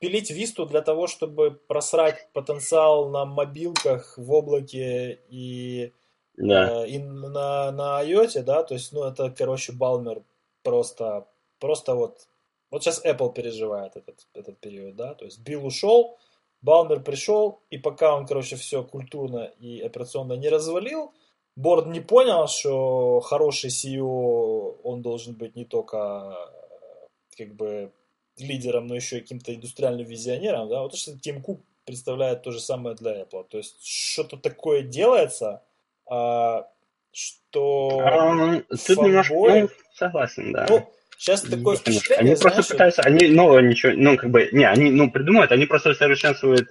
пилить 0.00 0.30
Висту 0.30 0.66
для 0.66 0.82
того, 0.82 1.06
чтобы 1.06 1.50
просрать 1.50 2.28
потенциал 2.34 3.08
на 3.08 3.24
мобилках 3.24 4.18
в 4.18 4.30
облаке 4.30 5.20
и, 5.30 5.92
Да. 6.36 6.84
э, 6.84 6.88
и 6.88 6.98
на, 6.98 7.72
на 7.72 8.04
iOS, 8.04 8.42
да, 8.42 8.64
то 8.64 8.74
есть, 8.74 8.92
ну, 8.92 9.04
это, 9.04 9.30
короче, 9.30 9.72
Балмер 9.72 10.22
просто, 10.62 11.26
просто 11.58 11.94
вот, 11.94 12.28
вот 12.70 12.82
сейчас 12.82 13.02
Apple 13.02 13.32
переживает 13.32 13.96
этот, 13.96 14.26
этот 14.34 14.58
период, 14.58 14.94
да, 14.96 15.14
то 15.14 15.24
есть 15.24 15.40
Билл 15.40 15.64
ушел, 15.64 16.18
Балмер 16.62 17.00
пришел, 17.00 17.60
и 17.70 17.78
пока 17.78 18.16
он, 18.16 18.26
короче, 18.26 18.56
все 18.56 18.82
культурно 18.82 19.44
и 19.58 19.80
операционно 19.80 20.34
не 20.34 20.48
развалил, 20.48 21.12
Борд 21.56 21.86
не 21.86 22.00
понял, 22.00 22.46
что 22.46 23.20
хороший 23.20 23.70
CEO, 23.70 24.78
он 24.82 25.02
должен 25.02 25.34
быть 25.34 25.56
не 25.56 25.64
только 25.64 26.36
э, 27.36 27.36
как 27.36 27.54
бы 27.54 27.92
лидером, 28.38 28.86
но 28.86 28.94
еще 28.94 29.18
и 29.18 29.20
каким-то 29.20 29.54
индустриальным 29.54 30.06
визионером, 30.06 30.68
да, 30.68 30.82
вот 30.82 30.94
что 30.94 31.18
Тим 31.18 31.42
Кук 31.42 31.60
представляет 31.84 32.42
то 32.42 32.50
же 32.50 32.60
самое 32.60 32.94
для 32.94 33.22
Apple. 33.22 33.44
То 33.48 33.58
есть 33.58 33.84
что-то 33.84 34.36
такое 34.36 34.82
делается, 34.82 35.62
а, 36.06 36.68
что... 37.12 38.02
Ну, 38.34 38.62
Тут 38.86 38.98
немножко, 38.98 39.34
ну, 39.34 39.68
согласен, 39.94 40.52
да. 40.52 40.66
Ну, 40.68 40.86
сейчас 41.18 41.42
такое 41.42 41.76
впечатление, 41.76 42.20
Они 42.20 42.30
просто 42.30 42.62
знаешь, 42.62 42.68
пытаются, 42.68 43.02
они 43.02 43.28
нового 43.28 43.58
ничего, 43.58 43.92
ну, 43.94 44.16
как 44.16 44.30
бы, 44.30 44.48
не, 44.52 44.64
они, 44.64 44.90
ну, 44.90 45.10
придумают, 45.10 45.52
они 45.52 45.66
просто 45.66 45.90
усовершенствуют 45.90 46.70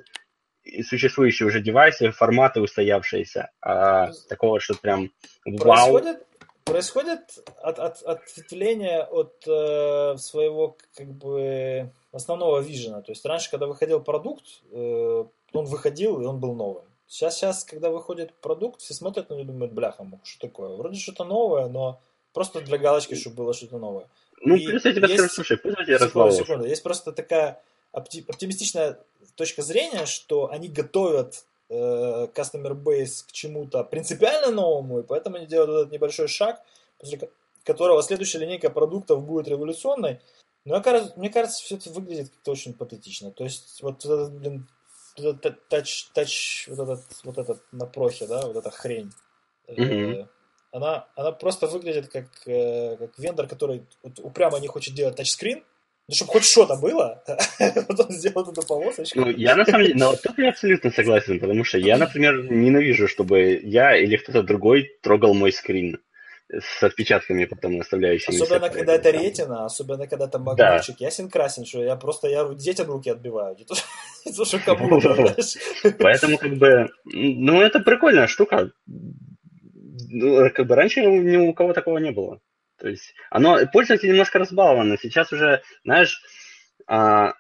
и 0.63 0.83
существующие 0.83 1.47
уже 1.47 1.61
девайсы, 1.61 2.11
форматы 2.11 2.61
устоявшиеся, 2.61 3.51
а 3.61 4.11
такого, 4.29 4.59
что 4.59 4.73
прям 4.75 5.11
вау. 5.45 5.91
происходит, 5.91 6.25
происходит 6.65 7.19
от, 7.61 7.79
от, 7.79 8.01
ответвление 8.03 9.03
от 9.03 9.43
э, 9.47 10.17
своего 10.17 10.77
как 10.95 11.07
бы 11.07 11.91
основного 12.11 12.59
вижена. 12.59 13.01
То 13.01 13.11
есть 13.11 13.25
раньше, 13.25 13.49
когда 13.49 13.67
выходил 13.67 14.01
продукт, 14.01 14.45
э, 14.71 15.25
он 15.53 15.65
выходил 15.65 16.21
и 16.21 16.25
он 16.25 16.39
был 16.39 16.53
новым. 16.53 16.83
Сейчас, 17.07 17.37
сейчас, 17.37 17.63
когда 17.63 17.89
выходит 17.89 18.33
продукт, 18.41 18.81
все 18.81 18.93
смотрят 18.93 19.29
на 19.29 19.35
него 19.35 19.43
и 19.43 19.47
думают, 19.47 19.71
бляха, 19.71 20.05
что 20.23 20.47
такое? 20.47 20.75
Вроде 20.75 20.99
что-то 20.99 21.23
новое, 21.23 21.67
но 21.67 22.01
просто 22.33 22.59
для 22.61 22.77
галочки, 22.77 23.15
чтобы 23.15 23.37
было 23.37 23.53
что-то 23.53 23.77
новое. 23.77 24.07
Ну, 24.41 24.55
И 24.55 24.65
плюс 24.65 24.85
я 24.85 24.93
тебе 24.93 25.07
есть- 25.07 25.15
скажу, 25.19 25.33
слушай, 25.33 25.57
пусть 25.57 25.77
я 25.79 25.85
тебе 25.85 25.99
Секунду, 25.99 26.31
секунду. 26.31 26.65
Есть 26.65 26.83
просто 26.83 27.11
такая 27.11 27.61
опти- 27.93 28.23
оптимистичная 28.27 28.99
точка 29.35 29.61
зрения, 29.61 30.05
что 30.05 30.49
они 30.51 30.67
готовят 30.67 31.45
э, 31.69 32.27
customer 32.33 32.71
base 32.71 33.25
к 33.27 33.31
чему-то 33.33 33.83
принципиально 33.83 34.51
новому, 34.51 34.99
и 34.99 35.03
поэтому 35.03 35.35
они 35.35 35.47
делают 35.47 35.69
этот 35.81 35.91
небольшой 35.91 36.27
шаг, 36.29 36.61
после 36.97 37.17
ко- 37.17 37.29
которого 37.65 38.01
следующая 38.03 38.38
линейка 38.39 38.69
продуктов 38.69 39.21
будет 39.25 39.49
революционной. 39.49 40.21
Но 40.63 40.75
я 40.75 40.81
кажется- 40.81 41.13
мне 41.17 41.29
кажется, 41.29 41.61
все 41.63 41.75
это 41.75 41.89
выглядит 41.89 42.29
как-то 42.29 42.51
очень 42.51 42.73
патетично. 42.73 43.31
То 43.31 43.43
есть 43.43 43.81
вот 43.81 44.05
этот, 44.05 44.31
блин, 44.33 44.67
вот 45.17 45.45
этот 45.45 45.67
тач, 45.67 46.05
тач, 46.13 46.67
вот 46.69 46.79
этот, 46.88 47.03
вот 47.25 47.38
этот 47.38 47.61
на 47.73 47.85
прохе, 47.85 48.27
да, 48.27 48.45
вот 48.47 48.55
эта 48.55 48.69
хрень. 48.71 49.11
Мгм. 49.67 50.29
Она, 50.78 51.07
она 51.15 51.32
просто 51.32 51.67
выглядит 51.67 52.07
как, 52.07 52.25
э, 52.45 52.95
как 52.97 53.17
вендор, 53.19 53.47
который 53.47 53.84
вот 54.03 54.19
упрямо 54.19 54.59
не 54.59 54.67
хочет 54.67 54.93
делать 54.93 55.15
тачскрин, 55.15 55.63
ну, 56.09 56.15
чтобы 56.15 56.32
хоть 56.32 56.45
что-то 56.45 56.78
было, 56.78 57.21
потом 57.88 58.11
сделал 58.11 58.49
эту 58.49 58.65
полосочку. 58.65 59.19
Ну, 59.19 59.30
я 59.30 59.55
на 59.55 59.65
самом 59.65 59.84
деле, 59.84 59.95
ну, 59.97 60.11
вот 60.11 60.21
тут 60.21 60.38
я 60.38 60.49
абсолютно 60.49 60.89
согласен, 60.91 61.39
потому 61.39 61.65
что 61.65 61.78
я, 61.78 61.97
например, 61.97 62.49
ненавижу, 62.49 63.07
чтобы 63.07 63.59
я 63.61 63.97
или 63.97 64.15
кто-то 64.15 64.41
другой 64.43 64.97
трогал 65.01 65.34
мой 65.34 65.51
скрин 65.51 65.99
с 66.49 66.82
отпечатками 66.82 67.45
потом 67.45 67.82
оставляющимися. 67.82 68.43
Особенно, 68.43 68.69
когда 68.69 68.95
это 68.95 69.09
ретина, 69.09 69.65
особенно, 69.65 70.07
когда 70.07 70.28
там 70.28 70.43
магнитчик 70.43 71.01
ясен 71.01 71.30
красен, 71.30 71.65
что 71.65 71.84
я 71.84 71.95
просто, 71.97 72.30
я 72.30 72.47
детям 72.53 72.88
руки 72.88 73.09
отбиваю, 73.09 73.57
не 73.57 73.65
то, 73.65 73.75
не 74.25 74.32
то, 74.32 74.45
что 74.45 74.59
кому-то, 74.59 75.13
знаешь. 75.15 75.57
Поэтому, 75.99 76.38
как 76.38 76.55
бы, 76.55 76.88
ну, 77.03 77.61
это 77.61 77.80
прикольная 77.82 78.28
штука. 78.28 78.71
Ну, 80.09 80.49
как 80.51 80.67
бы 80.67 80.75
раньше 80.75 81.05
ни 81.05 81.37
у 81.37 81.53
кого 81.53 81.73
такого 81.73 81.97
не 81.97 82.11
было. 82.11 82.39
То 82.77 82.89
есть, 82.89 83.13
оно, 83.29 83.59
пользователь 83.71 84.09
немножко 84.09 84.39
разбалованы. 84.39 84.97
Сейчас 85.01 85.31
уже, 85.33 85.61
знаешь, 85.83 86.21
а, 86.85 87.33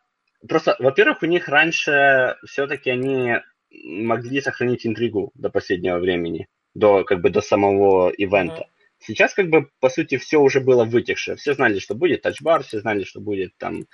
просто, 0.47 0.75
во-первых, 0.79 1.21
у 1.21 1.27
них 1.27 1.47
раньше 1.47 2.37
все-таки 2.45 2.89
они 2.89 3.35
могли 3.69 4.41
сохранить 4.41 4.85
интригу 4.85 5.31
до 5.35 5.49
последнего 5.49 5.99
времени, 5.99 6.47
до, 6.73 7.03
как 7.03 7.21
бы, 7.21 7.29
до 7.29 7.41
самого 7.41 8.09
ивента. 8.09 8.61
Мгм. 8.61 8.71
Сейчас, 8.99 9.33
как 9.35 9.49
бы, 9.49 9.69
по 9.79 9.89
сути, 9.89 10.17
все 10.17 10.39
уже 10.39 10.59
было 10.59 10.83
вытекшее. 10.83 11.37
Все 11.37 11.53
знали, 11.53 11.77
что 11.77 11.93
будет 11.93 12.23
тачбар, 12.23 12.63
все 12.63 12.79
знали, 12.79 13.03
что 13.03 13.19
будет 13.21 13.55
там 13.57 13.85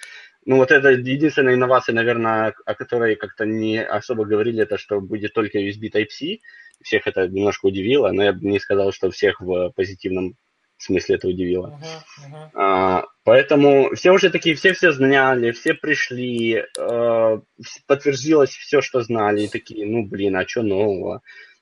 ну 0.46 0.58
вот 0.58 0.72
это 0.72 0.90
единственная 0.90 1.56
инновация, 1.56 1.94
наверное, 1.94 2.54
о 2.66 2.76
которой 2.76 3.16
как-то 3.16 3.46
не 3.46 3.84
особо 3.84 4.26
говорили, 4.26 4.64
это 4.64 4.78
что 4.78 5.00
будет 5.00 5.34
только 5.34 5.60
USB 5.60 5.92
Type-C. 5.92 6.40
Всех 6.82 7.08
это 7.08 7.28
немножко 7.28 7.68
удивило, 7.68 8.12
но 8.12 8.24
я 8.24 8.34
бы 8.34 8.46
не 8.46 8.60
сказал, 8.60 8.92
что 8.92 9.10
всех 9.12 9.40
в 9.40 9.72
позитивном 9.76 10.36
смысле 10.78 11.16
это 11.16 11.28
удивило. 11.28 11.68
Мгм, 11.68 12.28
мгм. 12.28 12.52
А, 12.56 13.06
поэтому 13.24 13.96
все 13.96 14.12
уже 14.12 14.30
такие, 14.30 14.56
все 14.56 14.74
все 14.74 14.92
знали, 14.92 15.52
все 15.52 15.74
пришли, 15.74 16.66
э, 16.78 17.40
подтвердилось 17.88 18.52
все, 18.52 18.82
что 18.82 19.02
знали, 19.02 19.44
и 19.44 19.48
такие, 19.48 19.86
ну 19.86 20.06
блин, 20.06 20.36
а 20.36 20.48
что 20.48 20.62
нового? 20.62 21.22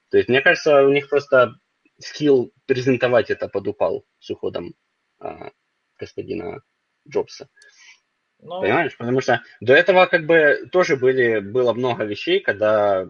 То 0.09 0.17
есть, 0.17 0.29
мне 0.29 0.41
кажется, 0.41 0.83
у 0.83 0.89
них 0.89 1.07
просто 1.09 1.55
скилл 1.99 2.51
презентовать 2.65 3.29
это 3.29 3.47
подупал 3.47 4.05
с 4.19 4.29
уходом 4.29 4.73
а, 5.19 5.51
господина 5.97 6.61
Джобса. 7.07 7.47
Ну, 8.41 8.61
Понимаешь? 8.61 8.97
Потому 8.97 9.21
что 9.21 9.41
до 9.59 9.73
этого 9.73 10.07
как 10.07 10.25
бы 10.25 10.67
тоже 10.71 10.97
были, 10.97 11.39
было 11.39 11.73
много 11.73 12.03
вещей, 12.03 12.39
когда 12.39 13.07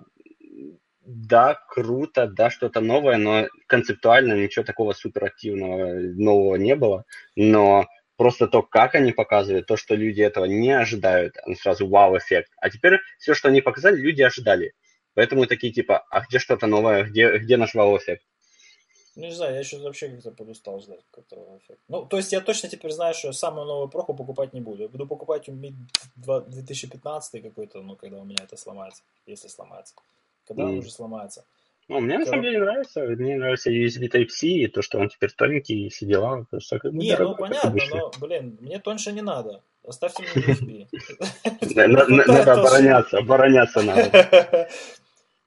да, 1.05 1.59
круто, 1.67 2.27
да, 2.27 2.49
что-то 2.49 2.79
новое, 2.79 3.17
но 3.17 3.47
концептуально 3.67 4.33
ничего 4.33 4.63
такого 4.63 4.93
суперактивного 4.93 5.99
нового 5.99 6.55
не 6.55 6.75
было. 6.75 7.05
Но 7.35 7.87
просто 8.17 8.47
то, 8.47 8.61
как 8.61 8.95
они 8.95 9.11
показывают, 9.11 9.67
то, 9.67 9.77
что 9.77 9.95
люди 9.95 10.21
этого 10.21 10.45
не 10.45 10.71
ожидают, 10.71 11.35
сразу 11.59 11.87
вау-эффект. 11.87 12.51
А 12.57 12.69
теперь 12.69 12.99
все, 13.17 13.33
что 13.33 13.49
они 13.49 13.61
показали, 13.61 13.97
люди 13.97 14.21
ожидали. 14.21 14.73
Поэтому 15.13 15.45
такие 15.47 15.73
типа, 15.73 16.05
а 16.09 16.21
где 16.21 16.39
что-то 16.39 16.67
новое, 16.67 17.03
где, 17.03 17.37
где 17.37 17.57
наш 17.57 17.73
вау-эффект? 17.73 18.23
Ну, 19.15 19.23
не 19.25 19.31
знаю, 19.33 19.53
я 19.53 19.59
еще 19.59 19.77
вообще 19.79 20.09
как-то 20.09 20.31
подустал 20.31 20.79
ждать 20.79 21.01
какого 21.11 21.57
эффекта. 21.57 21.83
Ну, 21.89 22.05
то 22.05 22.17
есть 22.17 22.31
я 22.31 22.39
точно 22.39 22.69
теперь 22.69 22.91
знаю, 22.91 23.13
что 23.13 23.27
я 23.27 23.33
самую 23.33 23.65
новую 23.67 23.89
проху 23.89 24.13
покупать 24.13 24.53
не 24.53 24.61
буду. 24.61 24.83
Я 24.83 24.87
буду 24.89 25.05
покупать 25.05 25.49
Mi 25.49 25.73
2 26.15 26.39
2015 26.41 27.41
какой-то, 27.43 27.81
ну, 27.81 27.95
когда 27.97 28.17
у 28.19 28.23
меня 28.23 28.43
это 28.43 28.55
сломается, 28.55 29.03
если 29.25 29.49
сломается. 29.49 29.95
Когда 30.47 30.63
он 30.63 30.69
Мгм. 30.71 30.79
уже 30.79 30.91
сломается. 30.91 31.45
Ну, 31.89 31.99
мне 31.99 32.17
на 32.19 32.25
самом 32.25 32.43
деле 32.43 32.59
нравится. 32.59 33.01
Мне 33.01 33.35
нравится 33.37 33.69
USB 33.69 34.07
Type-C, 34.07 34.47
и 34.47 34.67
то, 34.67 34.81
что 34.81 34.97
он 34.97 35.09
теперь 35.09 35.31
тоненький, 35.31 35.87
и 35.87 35.89
все 35.89 36.05
дела. 36.05 36.45
Бы 36.49 36.59
Не, 36.93 37.17
ну 37.17 37.35
понятно, 37.35 37.75
но, 37.89 38.11
блин, 38.19 38.57
мне 38.61 38.79
тоньше 38.79 39.11
не 39.11 39.21
надо. 39.21 39.61
Оставьте 39.83 40.23
мне 40.23 40.31
USB. 40.53 40.87
На- 41.75 41.87
на- 41.87 42.07
на- 42.07 42.25
Надо 42.25 42.53
обороняться, 42.61 43.17
обороняться 43.17 43.81
надо. 43.81 44.09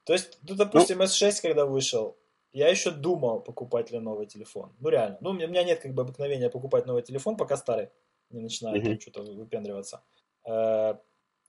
То 0.05 0.13
есть, 0.13 0.37
ну, 0.47 0.53
допустим, 0.55 1.01
S6, 1.01 1.41
когда 1.41 1.65
вышел, 1.65 2.15
я 2.57 2.69
еще 2.69 2.91
думал, 2.91 3.41
покупать 3.41 3.91
ли 3.91 3.99
новый 3.99 4.25
телефон. 4.27 4.73
Ну, 4.79 4.89
реально. 4.89 5.17
Ну, 5.21 5.29
у 5.31 5.33
меня 5.33 5.63
нет 5.63 5.81
как 5.81 5.93
бы 5.93 6.01
обыкновения 6.03 6.49
покупать 6.49 6.85
новый 6.85 7.01
телефон, 7.03 7.35
пока 7.37 7.57
старый 7.57 7.89
не 8.29 8.41
начинает 8.41 8.83
Мгм. 8.83 8.99
что-то 8.99 9.21
выпендриваться. 9.23 10.01
Э, 10.45 10.95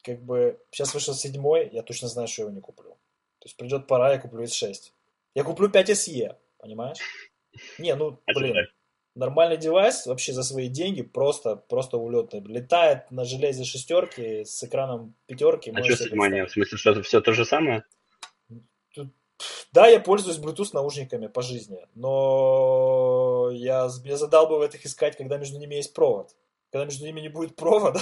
Как 0.02 0.22
бы 0.22 0.58
сейчас 0.70 0.94
вышел 0.94 1.14
седьмой, 1.14 1.68
я 1.72 1.82
точно 1.82 2.08
знаю, 2.08 2.28
что 2.28 2.42
я 2.42 2.46
его 2.46 2.54
не 2.54 2.60
куплю. 2.60 2.90
То 3.40 3.46
есть 3.46 3.56
придет 3.56 3.86
пора, 3.88 4.12
я 4.12 4.18
куплю 4.18 4.44
S6. 4.44 4.92
Я 5.34 5.42
куплю 5.44 5.68
5 5.68 5.90
SE, 5.90 6.36
понимаешь? 6.58 6.98
Не, 7.78 7.94
ну, 7.96 8.18
А 8.26 8.32
блин, 8.34 8.54
нормальный 9.14 9.56
девайс 9.56 10.06
вообще 10.06 10.32
за 10.32 10.42
свои 10.42 10.68
деньги 10.68 11.02
просто, 11.02 11.56
просто 11.56 11.96
улетный. 11.98 12.40
Летает 12.40 13.10
на 13.10 13.24
железе 13.24 13.64
шестерки 13.64 14.44
с 14.44 14.62
экраном 14.62 15.14
пятерки. 15.26 15.72
А 15.74 15.82
что 15.82 15.96
седьмой. 15.96 16.44
В 16.46 16.50
смысле, 16.50 16.78
что 16.78 17.02
все 17.02 17.20
то 17.20 17.32
же 17.32 17.44
самое? 17.44 17.82
Да, 19.72 19.86
я 19.86 20.00
пользуюсь 20.00 20.38
Bluetooth 20.38 20.70
наушниками 20.72 21.26
по 21.26 21.42
жизни, 21.42 21.86
но 21.94 23.50
я, 23.52 23.88
я 24.04 24.16
задалбывает 24.16 24.74
их 24.74 24.86
искать, 24.86 25.16
когда 25.16 25.36
между 25.36 25.58
ними 25.58 25.74
есть 25.74 25.92
провод. 25.92 26.34
Когда 26.70 26.86
между 26.86 27.04
ними 27.04 27.20
не 27.20 27.28
будет 27.28 27.56
провода, 27.56 28.00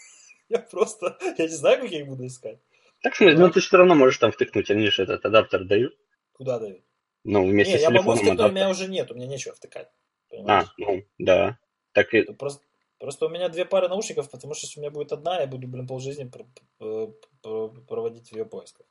я 0.48 0.58
просто, 0.58 1.18
я 1.38 1.46
не 1.46 1.54
знаю, 1.54 1.80
как 1.80 1.90
я 1.90 2.00
их 2.00 2.06
буду 2.06 2.26
искать. 2.26 2.60
Так 3.02 3.14
в 3.14 3.16
смысле, 3.16 3.38
ну 3.38 3.50
ты 3.50 3.60
все 3.60 3.76
равно 3.76 3.94
можешь 3.94 4.18
там 4.18 4.32
втыкнуть, 4.32 4.70
они 4.70 4.88
же 4.88 5.02
этот 5.02 5.24
адаптер 5.24 5.64
дают. 5.64 5.96
Куда 6.32 6.58
дают? 6.58 6.82
Ну, 7.24 7.44
вместе 7.44 7.74
Не, 7.74 7.78
с 7.78 7.82
я 7.82 7.90
могу 7.90 8.12
телефоном 8.12 8.24
втыкнуть, 8.24 8.52
у 8.52 8.54
меня 8.54 8.70
уже 8.70 8.88
нет, 8.88 9.10
у 9.10 9.14
меня 9.14 9.26
нечего 9.26 9.54
втыкать. 9.54 9.88
А, 9.88 10.30
Понимаешь? 10.30 10.74
ну, 10.78 11.04
да. 11.18 11.58
Так 11.92 12.14
и... 12.14 12.22
Просто, 12.22 12.64
просто 12.98 13.26
у 13.26 13.28
меня 13.28 13.48
две 13.48 13.64
пары 13.64 13.88
наушников, 13.88 14.30
потому 14.30 14.54
что 14.54 14.66
если 14.66 14.78
у 14.78 14.82
меня 14.82 14.92
будет 14.92 15.12
одна, 15.12 15.40
я 15.40 15.46
буду, 15.48 15.66
блин, 15.66 15.88
полжизни 15.88 16.24
пр- 16.24 16.46
пр- 16.78 17.12
пр- 17.42 17.80
проводить 17.86 18.28
в 18.28 18.32
ее 18.36 18.44
поисках. 18.44 18.86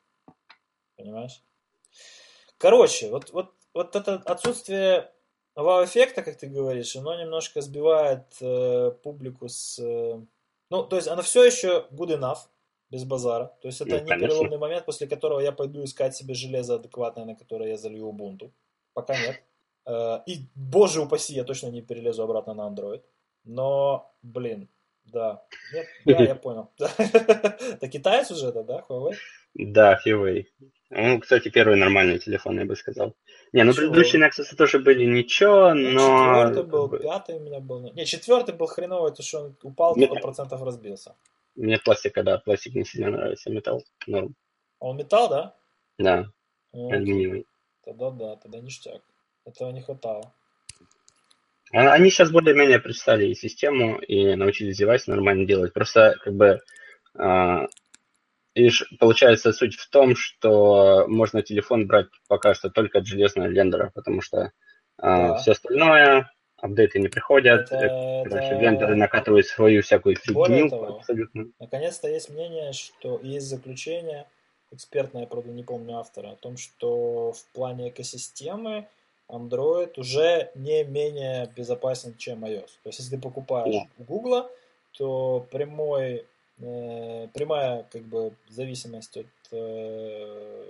Понимаешь? 0.96 1.42
Короче, 2.58 3.10
вот, 3.10 3.30
вот, 3.32 3.52
вот 3.74 3.96
это 3.96 4.14
отсутствие 4.24 5.12
вау-эффекта, 5.54 6.22
как 6.22 6.36
ты 6.36 6.46
говоришь, 6.46 6.96
оно 6.96 7.20
немножко 7.20 7.60
сбивает 7.60 8.24
э, 8.40 8.92
публику 9.02 9.48
с... 9.48 9.78
э, 9.78 10.20
ну, 10.70 10.82
то 10.84 10.96
есть 10.96 11.08
оно 11.08 11.22
все 11.22 11.44
еще 11.44 11.86
good 11.90 12.18
enough, 12.18 12.38
без 12.90 13.04
базара. 13.04 13.56
То 13.60 13.68
есть 13.68 13.80
это 13.80 13.90
Ну, 13.90 14.00
не 14.02 14.08
конечно. 14.08 14.28
переломный 14.28 14.58
момент, 14.58 14.84
после 14.86 15.06
которого 15.06 15.40
я 15.40 15.52
пойду 15.52 15.84
искать 15.84 16.16
себе 16.16 16.34
железо 16.34 16.76
адекватное, 16.76 17.24
на 17.24 17.34
которое 17.34 17.70
я 17.70 17.76
залью 17.76 18.06
Ubuntu. 18.10 18.50
Пока 18.94 19.14
нет. 19.18 19.42
Э, 19.86 20.20
И, 20.26 20.46
боже 20.54 21.00
упаси, 21.00 21.34
я 21.34 21.44
точно 21.44 21.68
не 21.68 21.82
перелезу 21.82 22.22
обратно 22.22 22.54
на 22.54 22.68
Android. 22.68 23.02
Но, 23.44 24.12
блин, 24.22 24.68
да. 25.04 25.44
Нет, 25.72 25.86
да, 26.04 26.22
я 26.22 26.34
понял. 26.42 26.70
Это 26.78 27.88
китаец 27.88 28.30
уже 28.30 28.48
это, 28.48 28.64
да, 28.64 28.84
Huawei? 28.88 29.14
Да, 29.54 29.98
Huawei. 30.04 30.46
Ну, 30.90 31.18
кстати, 31.20 31.48
первый 31.48 31.76
нормальный 31.76 32.18
телефон, 32.18 32.58
я 32.60 32.64
бы 32.64 32.76
сказал. 32.76 33.14
Не, 33.52 33.64
ну 33.64 33.72
Чего? 33.72 33.88
предыдущие 33.88 34.22
Nexus 34.22 34.54
тоже 34.56 34.78
были 34.78 35.04
ничего, 35.04 35.74
но... 35.74 36.44
Четвертый 36.46 36.70
был, 36.70 36.88
пятый 36.90 37.36
у 37.36 37.40
меня 37.40 37.58
был. 37.60 37.92
Не, 37.92 38.04
четвертый 38.06 38.54
был 38.54 38.66
хреновый, 38.66 39.12
то 39.12 39.22
что 39.22 39.40
он 39.40 39.56
упал, 39.62 39.96
Нет. 39.96 40.10
сто 40.10 40.20
процентов 40.20 40.62
разбился. 40.62 41.16
Мне 41.56 41.78
пластика, 41.78 42.22
да, 42.22 42.38
пластик 42.38 42.74
не 42.74 42.84
сильно 42.84 43.10
нравится, 43.10 43.50
металл, 43.50 43.82
норм. 44.06 44.34
А 44.78 44.86
он 44.86 44.96
металл, 44.96 45.28
да? 45.28 45.54
Да, 45.98 46.26
Ну, 46.72 46.90
алюминиевый. 46.90 47.46
Тогда 47.84 48.10
да, 48.10 48.36
тогда 48.36 48.58
ништяк. 48.60 49.00
Этого 49.44 49.70
не 49.70 49.80
хватало. 49.80 50.34
А- 51.72 51.92
Они 51.92 52.10
сейчас 52.10 52.30
более-менее 52.30 52.78
представили 52.78 53.28
и 53.30 53.34
систему, 53.34 53.98
и 53.98 54.34
научились 54.34 54.76
девайс 54.76 55.06
нормально 55.06 55.46
делать. 55.46 55.72
Просто, 55.72 56.16
как 56.22 56.34
бы, 56.34 56.60
а, 58.56 58.60
лишь 58.60 58.84
получается 58.98 59.52
суть 59.52 59.76
в 59.76 59.88
том, 59.90 60.16
что 60.16 61.06
можно 61.08 61.42
телефон 61.42 61.86
брать 61.86 62.06
пока 62.28 62.54
что 62.54 62.70
только 62.70 62.98
от 62.98 63.06
железного 63.06 63.48
вендора, 63.48 63.90
потому 63.94 64.20
что 64.22 64.52
Да. 64.98 65.36
все 65.36 65.52
остальное, 65.52 66.30
апдейты 66.56 66.98
не 66.98 67.08
приходят, 67.08 67.70
Это- 67.70 67.76
э, 67.76 68.24
короче, 68.24 68.46
это- 68.46 68.56
вендоры 68.56 68.96
накатывают 68.96 69.46
свою 69.46 69.82
всякую 69.82 70.16
Более 70.32 70.58
фигню 70.64 70.70
того, 70.70 70.96
абсолютно. 70.96 71.46
Наконец-то 71.60 72.08
есть 72.08 72.30
мнение, 72.30 72.72
что 72.72 73.16
и 73.16 73.28
есть 73.28 73.46
заключение 73.46 74.26
экспертное, 74.72 75.26
правда 75.26 75.50
не 75.50 75.62
помню 75.62 75.98
автора, 75.98 76.30
о 76.30 76.36
том, 76.36 76.56
что 76.56 77.32
в 77.32 77.44
плане 77.52 77.90
экосистемы 77.90 78.86
Android 79.28 79.92
уже 79.96 80.50
не 80.54 80.84
менее 80.84 81.50
безопасен, 81.56 82.14
чем 82.16 82.44
iOS. 82.44 82.70
То 82.82 82.88
есть, 82.88 83.00
если 83.00 83.16
ты 83.16 83.22
покупаешь 83.22 83.86
у 83.98 84.04
Google, 84.04 84.50
то 84.92 85.46
прямой, 85.50 86.14
э, 86.14 86.24
прямая 86.58 87.84
как 87.90 88.02
бы 88.02 88.34
зависимость 88.48 89.16
от, 89.16 89.26
э, 89.52 90.64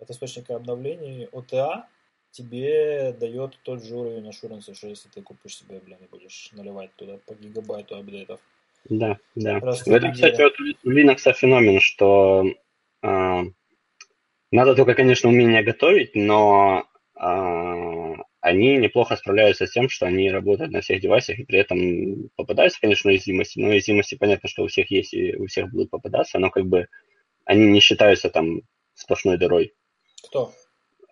от 0.00 0.10
источника 0.10 0.56
обновлений 0.56 1.28
OTA 1.32 1.84
тебе 2.32 3.12
дает 3.12 3.58
тот 3.62 3.84
же 3.84 3.94
уровень 3.94 4.28
ашуранса, 4.28 4.74
что 4.74 4.88
если 4.88 5.08
ты 5.08 5.22
купишь 5.22 5.58
себе, 5.58 5.80
блин, 5.84 5.98
и 6.00 6.10
будешь 6.10 6.50
наливать 6.52 6.94
туда 6.96 7.18
по 7.26 7.34
гигабайту 7.34 7.96
апдейтов. 7.96 8.40
Да, 8.88 9.18
да. 9.36 9.60
Раз 9.60 9.86
в 9.86 9.92
этом, 9.92 10.12
кстати, 10.12 10.42
вот 10.42 10.54
у 10.58 10.90
Linux 10.90 11.32
феномен, 11.34 11.80
что 11.80 12.44
а, 13.02 13.42
надо 14.50 14.74
только, 14.74 14.94
конечно, 14.94 15.28
умение 15.28 15.62
готовить, 15.62 16.14
но 16.14 16.88
а, 17.14 17.71
они 18.42 18.76
неплохо 18.76 19.14
справляются 19.14 19.66
с 19.66 19.70
тем, 19.70 19.88
что 19.88 20.06
они 20.06 20.28
работают 20.28 20.72
на 20.72 20.80
всех 20.80 21.00
девайсах, 21.00 21.38
и 21.38 21.44
при 21.44 21.60
этом 21.60 22.28
попадаются, 22.34 22.80
конечно, 22.80 23.08
уязвимости, 23.08 23.60
но 23.60 23.68
уязвимости 23.68 24.16
понятно, 24.16 24.48
что 24.48 24.64
у 24.64 24.66
всех 24.66 24.90
есть, 24.90 25.14
и 25.14 25.36
у 25.36 25.46
всех 25.46 25.70
будут 25.70 25.90
попадаться, 25.90 26.40
но 26.40 26.50
как 26.50 26.66
бы 26.66 26.88
они 27.44 27.66
не 27.66 27.78
считаются 27.78 28.30
там 28.30 28.62
сплошной 28.94 29.38
дырой. 29.38 29.74
Кто? 30.24 30.52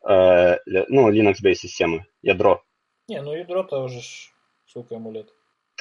Э, 0.08 0.56
ну, 0.66 1.08
Linux-based 1.08 1.54
системы, 1.54 2.04
ядро. 2.20 2.64
Не, 3.06 3.22
ну 3.22 3.32
ядро-то 3.32 3.78
уже 3.78 4.00
ж, 4.00 4.32
сколько 4.66 4.96
ему 4.96 5.12
лет. 5.12 5.28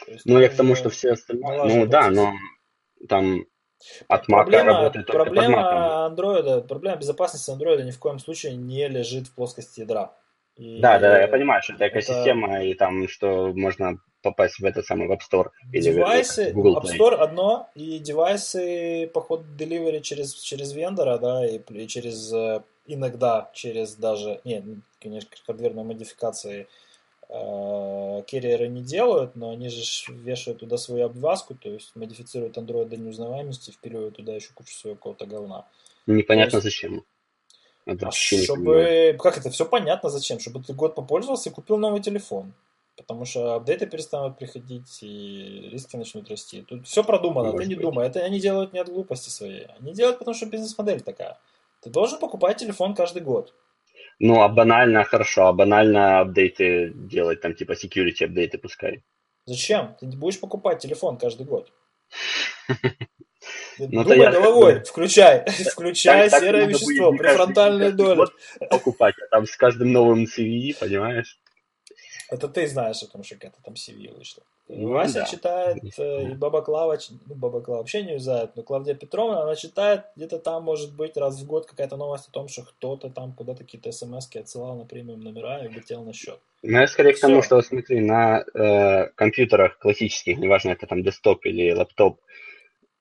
Есть 0.07 0.25
Ну, 0.25 0.39
я 0.39 0.49
к 0.49 0.55
тому, 0.55 0.75
что 0.75 0.91
все 0.91 1.13
остальные... 1.13 1.63
Ну, 1.63 1.87
да, 1.87 2.01
процесс. 2.01 2.15
но 2.15 2.33
там 3.07 3.45
от 4.07 4.29
Mac 4.29 4.43
Проблема, 4.43 4.73
работает 4.73 5.09
Mac. 5.09 5.11
проблема 5.11 6.05
андроида, 6.05 6.61
проблема 6.61 6.97
безопасности 6.97 7.49
андроида 7.49 7.85
ни 7.85 7.91
в 7.91 7.97
коем 7.97 8.19
случае 8.19 8.55
не 8.55 8.87
лежит 8.87 9.27
в 9.27 9.33
плоскости 9.33 9.79
ядра. 9.79 10.13
И 10.59 10.79
Да, 10.81 10.99
да, 10.99 11.21
я 11.21 11.27
понимаю, 11.29 11.61
что 11.63 11.73
это 11.73 11.85
это- 11.85 11.99
экосистема, 11.99 12.63
и 12.63 12.73
там, 12.73 13.07
что 13.07 13.53
можно 13.55 13.97
попасть 14.21 14.59
в 14.59 14.65
этот 14.65 14.85
самый 14.85 15.07
в 15.07 15.11
App 15.11 15.19
Store 15.31 15.49
или 15.71 15.81
Девайсы, 15.81 16.51
в 16.51 16.53
Google 16.53 16.77
App 16.77 16.83
Play. 16.83 16.97
Store 16.97 17.15
одно, 17.15 17.69
и 17.75 17.97
девайсы 17.99 19.09
по 19.13 19.21
ходу 19.21 19.45
delivery 19.57 20.01
через, 20.01 20.33
через 20.33 20.73
вендора, 20.73 21.17
да, 21.17 21.45
и, 21.47 21.59
и 21.59 21.87
через 21.87 22.33
э, 22.33 22.61
иногда 22.87 23.49
через 23.53 23.95
даже, 23.95 24.41
нет, 24.43 24.65
конечно, 25.01 25.29
хардверные 25.45 25.85
модификации 25.85 26.67
э, 27.29 28.23
керриеры 28.27 28.67
не 28.67 28.81
делают, 28.81 29.35
но 29.37 29.51
они 29.51 29.69
же 29.69 29.81
вешают 30.11 30.59
туда 30.59 30.77
свою 30.77 31.05
обвязку, 31.05 31.55
то 31.55 31.69
есть 31.69 31.95
модифицируют 31.95 32.57
Android 32.57 32.85
до 32.85 32.97
неузнаваемости, 32.97 33.71
впиливают 33.71 34.17
туда 34.17 34.33
еще 34.33 34.49
кучу 34.53 34.73
своего 34.73 34.95
какого-то 34.97 35.25
говна. 35.25 35.65
Непонятно 36.07 36.57
есть- 36.57 36.63
зачем. 36.63 37.03
Это 37.93 38.09
понимаю. 38.09 38.43
чтобы... 38.43 39.17
Как 39.21 39.37
это? 39.37 39.49
Все 39.49 39.65
понятно 39.65 40.09
зачем. 40.09 40.39
Чтобы 40.39 40.63
ты 40.63 40.73
год 40.73 40.95
попользовался 40.95 41.49
и 41.49 41.53
купил 41.53 41.77
новый 41.77 42.01
телефон. 42.01 42.53
Потому 42.95 43.25
что 43.25 43.55
апдейты 43.55 43.85
перестанут 43.87 44.37
приходить 44.37 44.99
и 45.01 45.69
риски 45.71 45.95
начнут 45.95 46.29
расти. 46.29 46.63
Тут 46.63 46.85
все 46.85 47.03
продумано, 47.03 47.51
Может 47.51 47.61
ты 47.61 47.67
не 47.69 47.75
быть. 47.75 47.83
думай. 47.83 48.07
Это 48.07 48.19
они 48.19 48.39
делают 48.39 48.73
не 48.73 48.79
от 48.79 48.89
глупости 48.89 49.29
своей. 49.29 49.67
Они 49.79 49.93
делают, 49.93 50.19
потому 50.19 50.35
что 50.35 50.47
бизнес-модель 50.47 51.01
такая. 51.01 51.37
Ты 51.81 51.89
должен 51.89 52.19
покупать 52.19 52.57
телефон 52.57 52.93
каждый 52.93 53.21
год. 53.21 53.53
Ну, 54.19 54.41
а 54.41 54.49
банально 54.49 55.05
хорошо, 55.05 55.47
а 55.47 55.53
банально 55.53 56.19
апдейты 56.19 56.91
делать, 56.93 57.39
там, 57.39 57.55
типа, 57.55 57.71
security 57.71 58.25
апдейты 58.25 58.57
пускай. 58.57 59.01
Зачем? 59.45 59.95
Ты 59.97 60.05
не 60.05 60.17
будешь 60.17 60.39
покупать 60.39 60.79
телефон 60.79 61.17
каждый 61.17 61.45
год. 61.45 61.71
Ну, 63.79 64.03
Думай 64.03 64.19
я- 64.19 64.31
головой, 64.31 64.83
включай, 64.83 65.45
включай 65.71 66.29
Так- 66.29 66.31
так 66.31 66.43
серое 66.43 66.65
будет 66.65 66.81
вещество, 66.81 67.11
каждый- 67.11 67.17
префронтальная 67.19 67.91
доля. 67.91 68.25
покупать, 68.69 69.15
а 69.23 69.27
там 69.31 69.45
с 69.45 69.55
каждым 69.55 69.91
новым 69.91 70.25
CVE, 70.25 70.73
понимаешь? 70.79 71.39
Это 72.31 72.47
ты 72.47 72.67
знаешь 72.67 73.01
о 73.01 73.07
том, 73.07 73.23
что 73.23 73.35
какая-то 73.35 73.57
там 73.63 73.73
CV 73.73 74.15
вышла. 74.15 74.43
Ну, 74.67 74.89
Вася 74.89 75.21
да. 75.21 75.25
читает, 75.25 75.79
э, 75.97 76.29
и 76.29 76.35
Баба 76.35 76.61
Клава, 76.61 76.95
ну, 77.25 77.33
Баба 77.33 77.59
Клава 77.59 77.79
вообще 77.79 78.03
не 78.03 78.13
юзает, 78.13 78.55
но 78.55 78.61
Клавдия 78.61 78.93
Петровна, 78.93 79.41
она 79.41 79.55
читает, 79.55 80.03
где-то 80.15 80.37
там, 80.37 80.61
может 80.63 80.95
быть, 80.95 81.17
раз 81.17 81.41
в 81.41 81.47
год 81.47 81.65
какая-то 81.65 81.97
новость 81.97 82.27
о 82.27 82.31
том, 82.31 82.47
что 82.49 82.61
кто-то 82.61 83.09
там 83.09 83.33
куда-то 83.33 83.63
какие-то 83.63 83.91
смс 83.91 84.29
отсылал 84.35 84.75
на 84.77 84.85
премиум 84.85 85.21
номера 85.21 85.65
и 85.65 85.69
летел 85.69 86.03
на 86.03 86.13
счет. 86.13 86.37
Ну, 86.61 86.79
я 86.79 86.85
скорее 86.87 87.13
к 87.13 87.19
тому, 87.19 87.41
что, 87.41 87.59
смотри, 87.63 87.99
на 87.99 88.43
э, 88.53 89.07
компьютерах 89.15 89.79
классических, 89.79 90.37
неважно, 90.37 90.69
это 90.69 90.85
там 90.85 91.01
десктоп 91.01 91.47
или 91.47 91.71
лаптоп, 91.71 92.19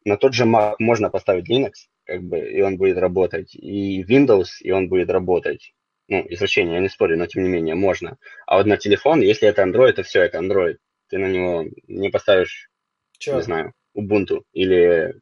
на 0.08 0.16
тот 0.16 0.34
же 0.34 0.44
Mac 0.44 0.76
можно 0.78 1.10
поставить 1.10 1.50
Linux, 1.50 1.74
как 2.04 2.22
бы, 2.22 2.38
и 2.38 2.60
он 2.62 2.76
будет 2.76 2.98
работать, 2.98 3.54
и 3.54 4.02
Windows, 4.02 4.48
и 4.60 4.70
он 4.70 4.88
будет 4.88 5.10
работать. 5.10 5.74
Ну, 6.08 6.24
извращение, 6.28 6.76
я 6.76 6.80
не 6.80 6.88
спорю, 6.88 7.18
но 7.18 7.26
тем 7.26 7.42
не 7.42 7.48
менее, 7.48 7.74
можно. 7.74 8.16
А 8.46 8.56
вот 8.56 8.66
на 8.66 8.78
телефон, 8.78 9.20
если 9.20 9.46
это 9.46 9.62
Android, 9.62 9.92
то 9.92 10.02
все, 10.02 10.22
это 10.22 10.38
Android. 10.38 10.76
Ты 11.10 11.18
на 11.18 11.26
него 11.26 11.66
не 11.86 12.08
поставишь, 12.08 12.70
Че? 13.18 13.34
не 13.34 13.42
знаю, 13.42 13.74
Ubuntu 13.94 14.42
или 14.52 15.14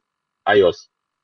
iOS. 0.47 0.75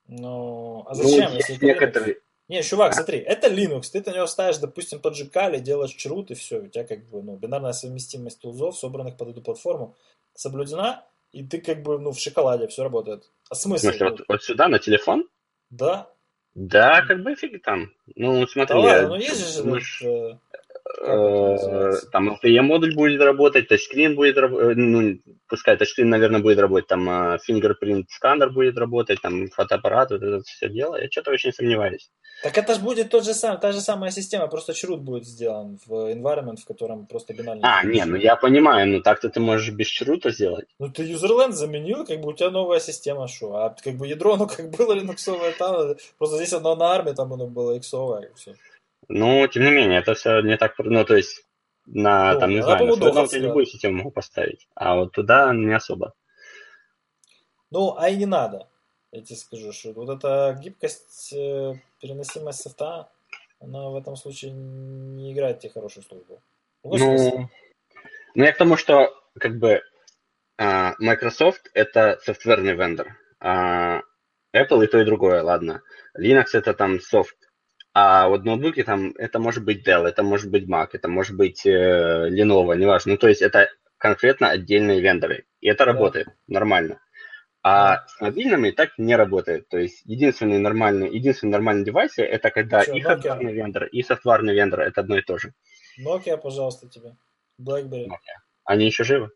Ну, 0.07 0.83
а 0.85 0.95
Ну, 0.95 1.03
зачем, 1.03 1.33
есть 1.33 1.49
если 1.49 1.65
некоторые... 1.65 2.17
Не, 2.49 2.61
чувак, 2.61 2.93
смотри, 2.93 3.19
это 3.19 3.47
Linux, 3.47 3.83
ты 3.91 4.03
на 4.05 4.13
него 4.15 4.27
ставишь, 4.27 4.57
допустим, 4.57 4.99
тот 4.99 5.15
же 5.15 5.25
Kali, 5.25 5.59
делаешь 5.59 5.93
чрут, 5.93 6.29
и 6.29 6.33
все, 6.33 6.59
у 6.59 6.67
тебя 6.67 6.83
как 6.83 7.07
бы, 7.09 7.23
ну, 7.23 7.37
бинарная 7.37 7.71
совместимость 7.71 8.41
тулзов, 8.41 8.77
собранных 8.77 9.15
под 9.15 9.29
эту 9.29 9.41
платформу, 9.41 9.95
соблюдена, 10.35 11.05
и 11.33 11.45
ты 11.45 11.59
как 11.59 11.83
бы, 11.83 11.99
ну, 11.99 12.11
в 12.11 12.19
шоколаде, 12.19 12.67
все 12.67 12.83
работает. 12.83 13.29
А 13.49 13.55
В 13.55 13.57
смысл? 13.57 13.87
смысле, 13.87 14.09
вот, 14.09 14.21
вот 14.27 14.43
сюда, 14.43 14.67
на 14.69 14.79
телефон? 14.79 15.27
Да, 15.69 16.09
Да, 16.53 17.01
как 17.01 17.23
бы 17.23 17.35
фиг 17.35 17.61
там. 17.63 17.91
Ну, 18.15 18.47
смотри, 18.47 18.75
да 18.75 18.79
ладно, 18.79 19.07
ну 19.09 19.15
есть 19.15 19.55
же 19.55 19.63
мы 19.63 19.79
этот, 19.79 20.01
э, 20.03 20.05
это 20.05 20.39
Э, 21.01 21.51
называется? 21.51 22.09
Там 22.11 22.29
LTE-модуль 22.29 22.93
будет 22.93 23.21
работать, 23.21 23.67
тачскрин 23.67 24.15
будет 24.15 24.37
работать, 24.37 24.77
ну, 24.77 25.19
пускай 25.47 25.77
тачскрин, 25.77 26.09
наверное, 26.09 26.41
будет 26.41 26.59
работать, 26.59 26.87
там 26.87 27.09
э, 27.09 27.37
fingerprint 27.47 28.05
сканер 28.09 28.51
будет 28.51 28.77
работать, 28.77 29.21
там 29.21 29.47
фотоаппарат, 29.47 30.11
вот 30.11 30.21
это 30.21 30.43
все 30.43 30.69
дело. 30.69 31.01
Я 31.01 31.09
что-то 31.09 31.31
очень 31.31 31.53
сомневаюсь. 31.53 32.11
Так 32.43 32.57
это 32.57 32.75
же 32.75 32.81
будет 32.81 33.09
тот 33.09 33.23
же 33.23 33.33
сам, 33.33 33.57
та 33.57 33.71
же 33.71 33.79
самая 33.79 34.11
система, 34.11 34.47
просто 34.47 34.73
чрут 34.73 34.99
будет 34.99 35.25
сделан 35.25 35.79
в 35.85 36.11
environment, 36.11 36.57
в 36.57 36.65
котором 36.65 37.05
просто 37.05 37.33
бинарный. 37.33 37.63
А, 37.63 37.85
не, 37.85 38.03
ну 38.03 38.17
я 38.17 38.35
понимаю, 38.35 38.85
ну 38.89 39.01
так-то 39.01 39.29
ты 39.29 39.39
можешь 39.39 39.73
без 39.73 39.87
чрута 39.87 40.29
сделать. 40.29 40.67
Ну 40.77 40.89
ты 40.89 41.03
юзерленд 41.03 41.55
заменил, 41.55 42.05
как 42.05 42.19
бы 42.19 42.27
у 42.27 42.33
тебя 42.33 42.49
новая 42.49 42.81
система, 42.81 43.29
что? 43.29 43.55
А 43.55 43.69
как 43.69 43.95
бы 43.95 44.07
ядро, 44.07 44.35
ну 44.35 44.47
как 44.47 44.69
было 44.71 44.91
линуксовое 44.91 45.53
там, 45.53 45.95
просто 46.17 46.35
здесь 46.35 46.51
оно 46.51 46.75
на 46.75 46.87
армии, 46.87 47.13
там 47.13 47.31
оно 47.31 47.47
было 47.47 47.77
иксовое, 47.77 48.23
и 48.23 48.33
все. 48.35 48.55
Ну, 49.07 49.47
тем 49.47 49.63
не 49.63 49.71
менее, 49.71 49.99
это 49.99 50.13
все 50.13 50.41
не 50.41 50.57
так, 50.57 50.73
ну, 50.79 51.05
то 51.05 51.15
есть, 51.15 51.45
на, 51.85 52.33
Ну, 52.33 52.39
там, 52.41 52.49
не 52.49 52.61
знаю, 52.61 52.85
на 52.85 53.21
я 53.21 53.25
да. 53.25 53.37
любую 53.37 53.65
систему 53.65 53.99
могу 53.99 54.11
поставить, 54.11 54.67
а 54.75 54.95
вот 54.95 55.13
туда 55.13 55.53
не 55.53 55.73
особо. 55.73 56.13
Ну, 57.71 57.95
а 57.97 58.09
и 58.09 58.17
не 58.17 58.25
надо. 58.25 58.67
Я 59.13 59.21
тебе 59.21 59.35
скажу, 59.35 59.71
что 59.71 59.93
вот 59.93 60.09
эта 60.09 60.59
гибкость, 60.59 61.33
э, 61.33 61.75
переносимость 62.01 62.63
софта, 62.63 63.11
она 63.59 63.89
в 63.89 63.95
этом 63.95 64.15
случае 64.15 64.51
не 64.53 65.31
играет 65.33 65.59
тебе 65.59 65.71
хорошую 65.71 66.03
службу. 66.03 66.41
Смысл. 66.83 67.37
Ну, 67.37 67.49
ну, 68.33 68.43
я 68.43 68.51
к 68.51 68.57
тому, 68.57 68.75
что 68.75 69.13
как 69.39 69.59
бы 69.59 69.83
а, 70.57 70.95
Microsoft 70.97 71.69
это 71.75 72.17
софтверный 72.23 72.73
вендор, 72.73 73.15
а 73.39 73.99
Apple 74.51 74.83
и 74.83 74.87
то, 74.87 74.99
и 74.99 75.05
другое, 75.05 75.43
ладно. 75.43 75.83
Linux 76.19 76.47
это 76.53 76.73
там 76.73 76.99
софт, 76.99 77.37
а 77.93 78.27
вот 78.27 78.45
ноутбуки 78.45 78.81
там 78.81 79.13
это 79.19 79.37
может 79.37 79.63
быть 79.63 79.87
Dell, 79.87 80.07
это 80.07 80.23
может 80.23 80.49
быть 80.49 80.67
Mac, 80.67 80.89
это 80.93 81.07
может 81.07 81.37
быть 81.37 81.67
э, 81.67 82.29
Lenovo, 82.31 82.75
неважно. 82.75 83.11
Ну, 83.11 83.17
то 83.19 83.27
есть 83.27 83.43
это 83.43 83.69
конкретно 83.99 84.49
отдельные 84.49 85.01
вендоры, 85.01 85.45
и 85.61 85.69
это 85.69 85.85
работает 85.85 86.29
нормально. 86.47 86.99
А 87.65 88.05
с 88.07 88.19
мобильными 88.19 88.71
так 88.71 88.97
не 88.97 89.15
работает. 89.15 89.69
То 89.69 89.77
есть 89.77 90.01
единственный 90.05 90.59
нормальный, 90.59 91.09
единственный 91.09 91.51
нормальный 91.51 91.85
девайс 91.85 92.11
это 92.17 92.49
когда 92.51 92.83
Чё, 92.83 92.93
и 92.93 92.99
Nokia? 92.99 93.03
хардварный 93.03 93.53
вендор, 93.53 93.85
и 93.85 94.03
софтварный 94.03 94.53
вендор 94.53 94.81
это 94.81 94.99
одно 95.01 95.17
и 95.17 95.21
то 95.21 95.37
же. 95.37 95.53
Nokia, 95.99 96.37
пожалуйста, 96.37 96.89
тебе. 96.89 97.15
BlackBerry. 97.61 98.09
Они 98.65 98.85
еще 98.85 99.05
живы? 99.05 99.31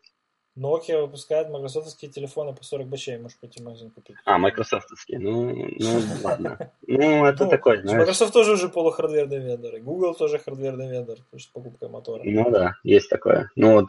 Nokia 0.58 1.00
выпускает 1.02 1.48
майкрософтовские 1.50 2.10
телефоны 2.10 2.54
по 2.54 2.64
40 2.64 2.88
бачей, 2.88 3.16
можешь 3.16 3.38
пойти 3.38 3.60
в 3.60 3.64
магазин 3.64 3.90
купить. 3.90 4.16
А, 4.24 4.38
майкрософтовские. 4.38 5.20
Ну, 5.20 5.54
ну 5.78 6.02
ладно. 6.24 6.72
Ну, 6.86 7.24
это 7.24 7.44
Ну, 7.44 7.50
такой, 7.50 7.80
знаешь. 7.80 8.00
Microsoft 8.00 8.32
тоже 8.32 8.52
уже 8.52 8.68
полухардверный 8.68 9.38
вендор, 9.38 9.76
и 9.76 9.80
Google 9.80 10.14
тоже 10.14 10.38
хардверный 10.38 10.90
вендор, 10.90 11.16
потому 11.16 11.38
что 11.40 11.52
покупка 11.52 11.88
мотора. 11.88 12.22
Ну 12.24 12.50
да, 12.50 12.74
есть 12.82 13.08
такое. 13.08 13.50
Ну 13.56 13.74
вот, 13.74 13.86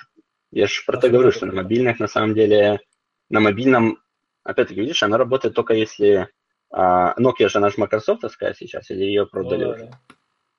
я 0.52 0.68
же 0.68 0.84
про 0.86 0.94
то 0.94 1.00
Охренеть 1.00 1.14
говорю, 1.14 1.32
что 1.32 1.46
на 1.48 1.54
мобильных, 1.54 2.00
на 2.00 2.08
самом 2.08 2.36
деле, 2.36 2.80
на 3.30 3.40
мобильном, 3.40 3.98
опять-таки, 4.44 4.82
видишь, 4.82 5.04
она 5.04 5.18
работает 5.18 5.54
только 5.56 5.74
если... 5.74 6.28
а, 6.72 7.14
Nokia 7.20 7.50
же 7.50 7.58
она 7.58 7.70
же 7.70 7.76
майкрософтовская 7.78 8.54
сейчас, 8.54 8.90
или 8.92 9.04
ее 9.04 9.24
Ну 9.24 9.28
продали 9.28 9.64
да, 9.64 9.70
уже? 9.72 9.86
да. 9.86 10.00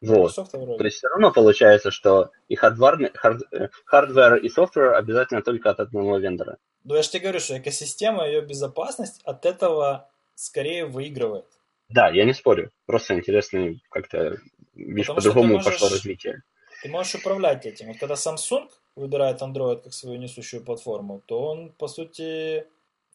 Вот. 0.02 0.16
Microsoft 0.36 0.52
То 0.52 0.84
есть 0.84 0.96
все 0.96 1.08
равно 1.08 1.30
получается, 1.30 1.90
что 1.90 2.30
и 2.48 2.54
хардварный, 2.54 3.10
hard, 3.14 3.42
э, 3.52 3.68
hardware, 3.84 4.36
и 4.36 4.48
software 4.48 4.94
обязательно 4.94 5.42
только 5.42 5.68
от 5.70 5.78
одного 5.78 6.16
вендора. 6.16 6.56
Ну 6.84 6.94
я 6.94 7.02
же 7.02 7.10
тебе 7.10 7.24
говорю, 7.24 7.40
что 7.40 7.58
экосистема, 7.58 8.26
ее 8.26 8.40
безопасность 8.40 9.20
от 9.24 9.44
этого 9.44 10.08
скорее 10.36 10.86
выигрывает. 10.86 11.44
Да, 11.90 12.08
я 12.08 12.24
не 12.24 12.32
спорю. 12.32 12.70
Просто 12.86 13.14
интересно, 13.14 13.74
как-то, 13.90 14.38
видишь, 14.74 15.08
по-другому 15.08 15.54
можешь- 15.56 15.72
пошло 15.72 15.88
развитие. 15.90 16.42
Ты 16.82 16.88
можешь 16.88 17.16
управлять 17.16 17.66
этим. 17.66 17.88
Вот 17.88 17.98
когда 17.98 18.14
Samsung 18.14 18.70
выбирает 18.96 19.42
Android 19.42 19.82
как 19.82 19.92
свою 19.92 20.18
несущую 20.18 20.64
платформу, 20.64 21.20
то 21.26 21.42
он, 21.42 21.72
по 21.72 21.88
сути, 21.88 22.64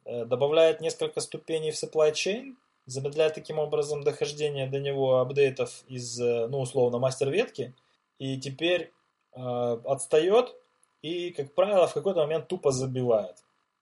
добавляет 0.06 0.82
несколько 0.82 1.19
ступеней 1.19 1.72
в 1.72 1.76
supply 1.76 2.11
chain, 2.11 2.56
замедляет 2.86 3.34
таким 3.34 3.60
образом 3.60 4.03
дохождение 4.03 4.68
до 4.68 4.80
него 4.80 5.19
апдейтов 5.19 5.84
из, 5.88 6.19
э, 6.19 6.48
ну, 6.48 6.61
условно, 6.61 6.99
мастер-ветки, 6.99 7.73
и 8.19 8.40
теперь 8.40 8.94
э, 9.34 9.77
отстает 9.86 10.56
и, 11.02 11.32
как 11.32 11.53
правило, 11.53 11.88
в 11.88 11.94
какой-то 11.94 12.19
момент 12.19 12.48
тупо 12.48 12.72
забивает. 12.72 13.38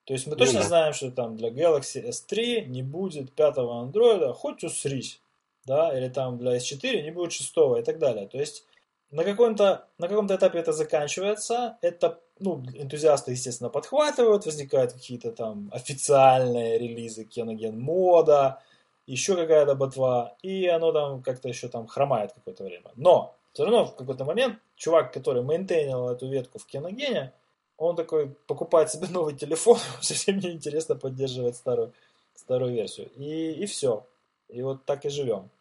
То 0.05 0.13
есть 0.13 0.27
мы 0.27 0.33
Ну 0.33 0.39
точно 0.39 0.59
да. 0.59 0.67
знаем, 0.67 0.93
что 0.93 1.11
там 1.11 1.37
для 1.37 1.49
Galaxy 1.49 2.09
S3 2.09 2.65
не 2.65 2.83
будет 2.83 3.33
пятого 3.33 3.79
андроида, 3.79 4.33
хоть 4.33 4.63
усрись, 4.63 5.21
да, 5.65 5.97
или 5.97 6.09
там 6.09 6.37
для 6.37 6.57
S4 6.57 7.01
не 7.01 7.11
будет 7.11 7.31
шестого 7.31 7.77
и 7.77 7.83
так 7.83 7.99
далее. 7.99 8.27
То 8.27 8.37
есть 8.37 8.65
на 9.13 9.23
каком-то, 9.23 9.85
на 9.99 10.07
каком-то 10.07 10.35
этапе 10.35 10.57
это 10.57 10.73
заканчивается, 10.73 11.77
это, 11.81 12.19
ну, 12.39 12.63
энтузиасты, 12.73 13.31
естественно, 13.31 13.69
подхватывают, 13.69 14.45
возникают 14.45 14.93
какие-то 14.93 15.31
там 15.31 15.69
официальные 15.71 16.79
релизы 16.79 17.23
Кеноген 17.23 17.79
мода, 17.79 18.59
еще 19.05 19.35
какая-то 19.35 19.75
ботва, 19.75 20.35
и 20.41 20.65
оно 20.65 20.91
там 20.91 21.21
как-то 21.21 21.47
еще 21.47 21.67
там 21.67 21.85
хромает 21.85 22.33
какое-то 22.33 22.63
время. 22.63 22.91
Но 22.95 23.35
все 23.53 23.65
равно 23.65 23.85
в 23.85 23.95
какой-то 23.95 24.25
момент 24.25 24.57
чувак, 24.75 25.13
который 25.13 25.43
мейнтейнил 25.43 26.09
эту 26.09 26.27
ветку 26.27 26.57
в 26.57 26.65
Кеногене, 26.65 27.33
он 27.77 27.95
такой 27.95 28.29
покупает 28.47 28.89
себе 28.89 29.07
новый 29.09 29.35
телефон, 29.35 29.77
совсем 30.01 30.39
не 30.39 30.53
интересно 30.53 30.95
поддерживать 30.95 31.55
старую, 31.55 31.93
старую 32.33 32.73
версию. 32.73 33.11
И, 33.15 33.51
и 33.51 33.65
все. 33.67 34.07
И 34.49 34.63
вот 34.63 34.85
так 34.85 35.05
и 35.05 35.09
живем. 35.09 35.51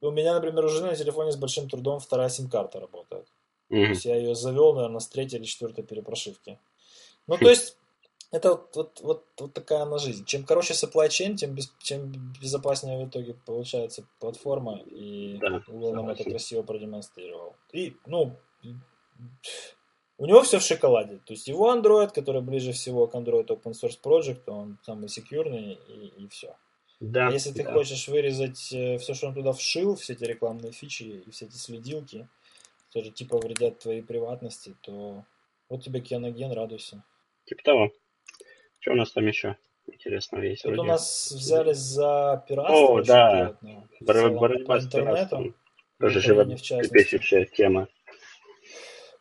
У 0.00 0.10
меня, 0.10 0.34
например, 0.34 0.64
у 0.64 0.68
жены 0.68 0.88
на 0.88 0.96
телефоне 0.96 1.32
с 1.32 1.36
большим 1.36 1.68
трудом 1.68 2.00
вторая 2.00 2.28
сим-карта 2.28 2.80
работает. 2.80 3.26
То 3.68 3.74
Мгм. 3.74 3.90
есть 3.90 4.04
я 4.04 4.16
ее 4.16 4.34
завел, 4.34 4.74
наверное, 4.74 5.00
с 5.00 5.08
третьей 5.08 5.38
или 5.38 5.46
четвертой 5.46 5.84
перепрошивки. 5.84 6.58
Ну, 7.26 7.38
то 7.38 7.48
есть, 7.48 7.76
это 8.30 8.50
вот, 8.50 8.76
вот, 8.76 9.00
вот, 9.00 9.24
вот 9.38 9.52
такая 9.54 9.82
она 9.82 9.98
жизнь. 9.98 10.24
Чем 10.24 10.44
короче 10.44 10.74
supply 10.74 11.08
chain, 11.08 11.36
тем, 11.36 11.54
без, 11.54 11.72
чем 11.78 12.12
безопаснее 12.40 13.04
в 13.04 13.08
итоге 13.08 13.34
получается 13.34 14.06
платформа. 14.20 14.78
И 14.86 15.38
Да, 15.38 15.62
Google 15.66 15.94
нам 15.94 16.08
это 16.10 16.24
красиво 16.24 16.62
продемонстрировал. 16.62 17.56
И, 17.72 17.96
ну, 18.06 18.36
у 20.18 20.26
него 20.26 20.42
все 20.42 20.58
в 20.58 20.62
шоколаде. 20.62 21.18
То 21.26 21.32
есть 21.32 21.48
его 21.48 21.72
Android, 21.74 22.12
который 22.12 22.42
ближе 22.42 22.72
всего 22.72 23.06
к 23.06 23.14
Android 23.14 23.46
Open 23.46 23.72
Source 23.72 23.98
Project, 24.02 24.42
он 24.46 24.78
самый 24.82 25.08
секьюрный 25.08 25.78
и, 25.88 26.24
и 26.24 26.28
все. 26.28 26.56
Да. 27.00 27.28
Если 27.28 27.52
ты 27.52 27.62
да. 27.62 27.72
хочешь 27.72 28.08
вырезать 28.08 28.58
все, 28.58 29.14
что 29.14 29.28
он 29.28 29.34
туда 29.34 29.52
вшил, 29.52 29.96
все 29.96 30.14
эти 30.14 30.24
рекламные 30.24 30.72
фичи 30.72 31.02
и 31.26 31.30
все 31.30 31.46
эти 31.46 31.56
следилки, 31.56 32.28
которые 32.88 33.12
типа 33.12 33.38
вредят 33.38 33.80
твоей 33.80 34.02
приватности, 34.02 34.74
то 34.80 35.24
вот 35.68 35.82
тебе 35.82 36.00
Кианоген, 36.00 36.52
радуйся. 36.52 37.02
Типа 37.44 37.62
того. 37.62 37.92
Что 38.78 38.92
у 38.92 38.94
нас 38.96 39.10
там 39.12 39.26
еще 39.26 39.56
интересного 39.86 40.42
есть? 40.42 40.62
Тут 40.62 40.72
вроде? 40.72 40.88
у 40.88 40.92
нас 40.92 41.30
взялись 41.32 41.76
за 41.76 42.44
пиратство. 42.48 42.98
О, 42.98 43.02
да. 43.02 43.56
Бор- 44.00 44.30
борьба 44.30 44.80
с 44.80 44.88
пиратством. 44.88 45.54
Тоже 45.98 46.20
живописившая 46.20 47.46
тема. 47.46 47.88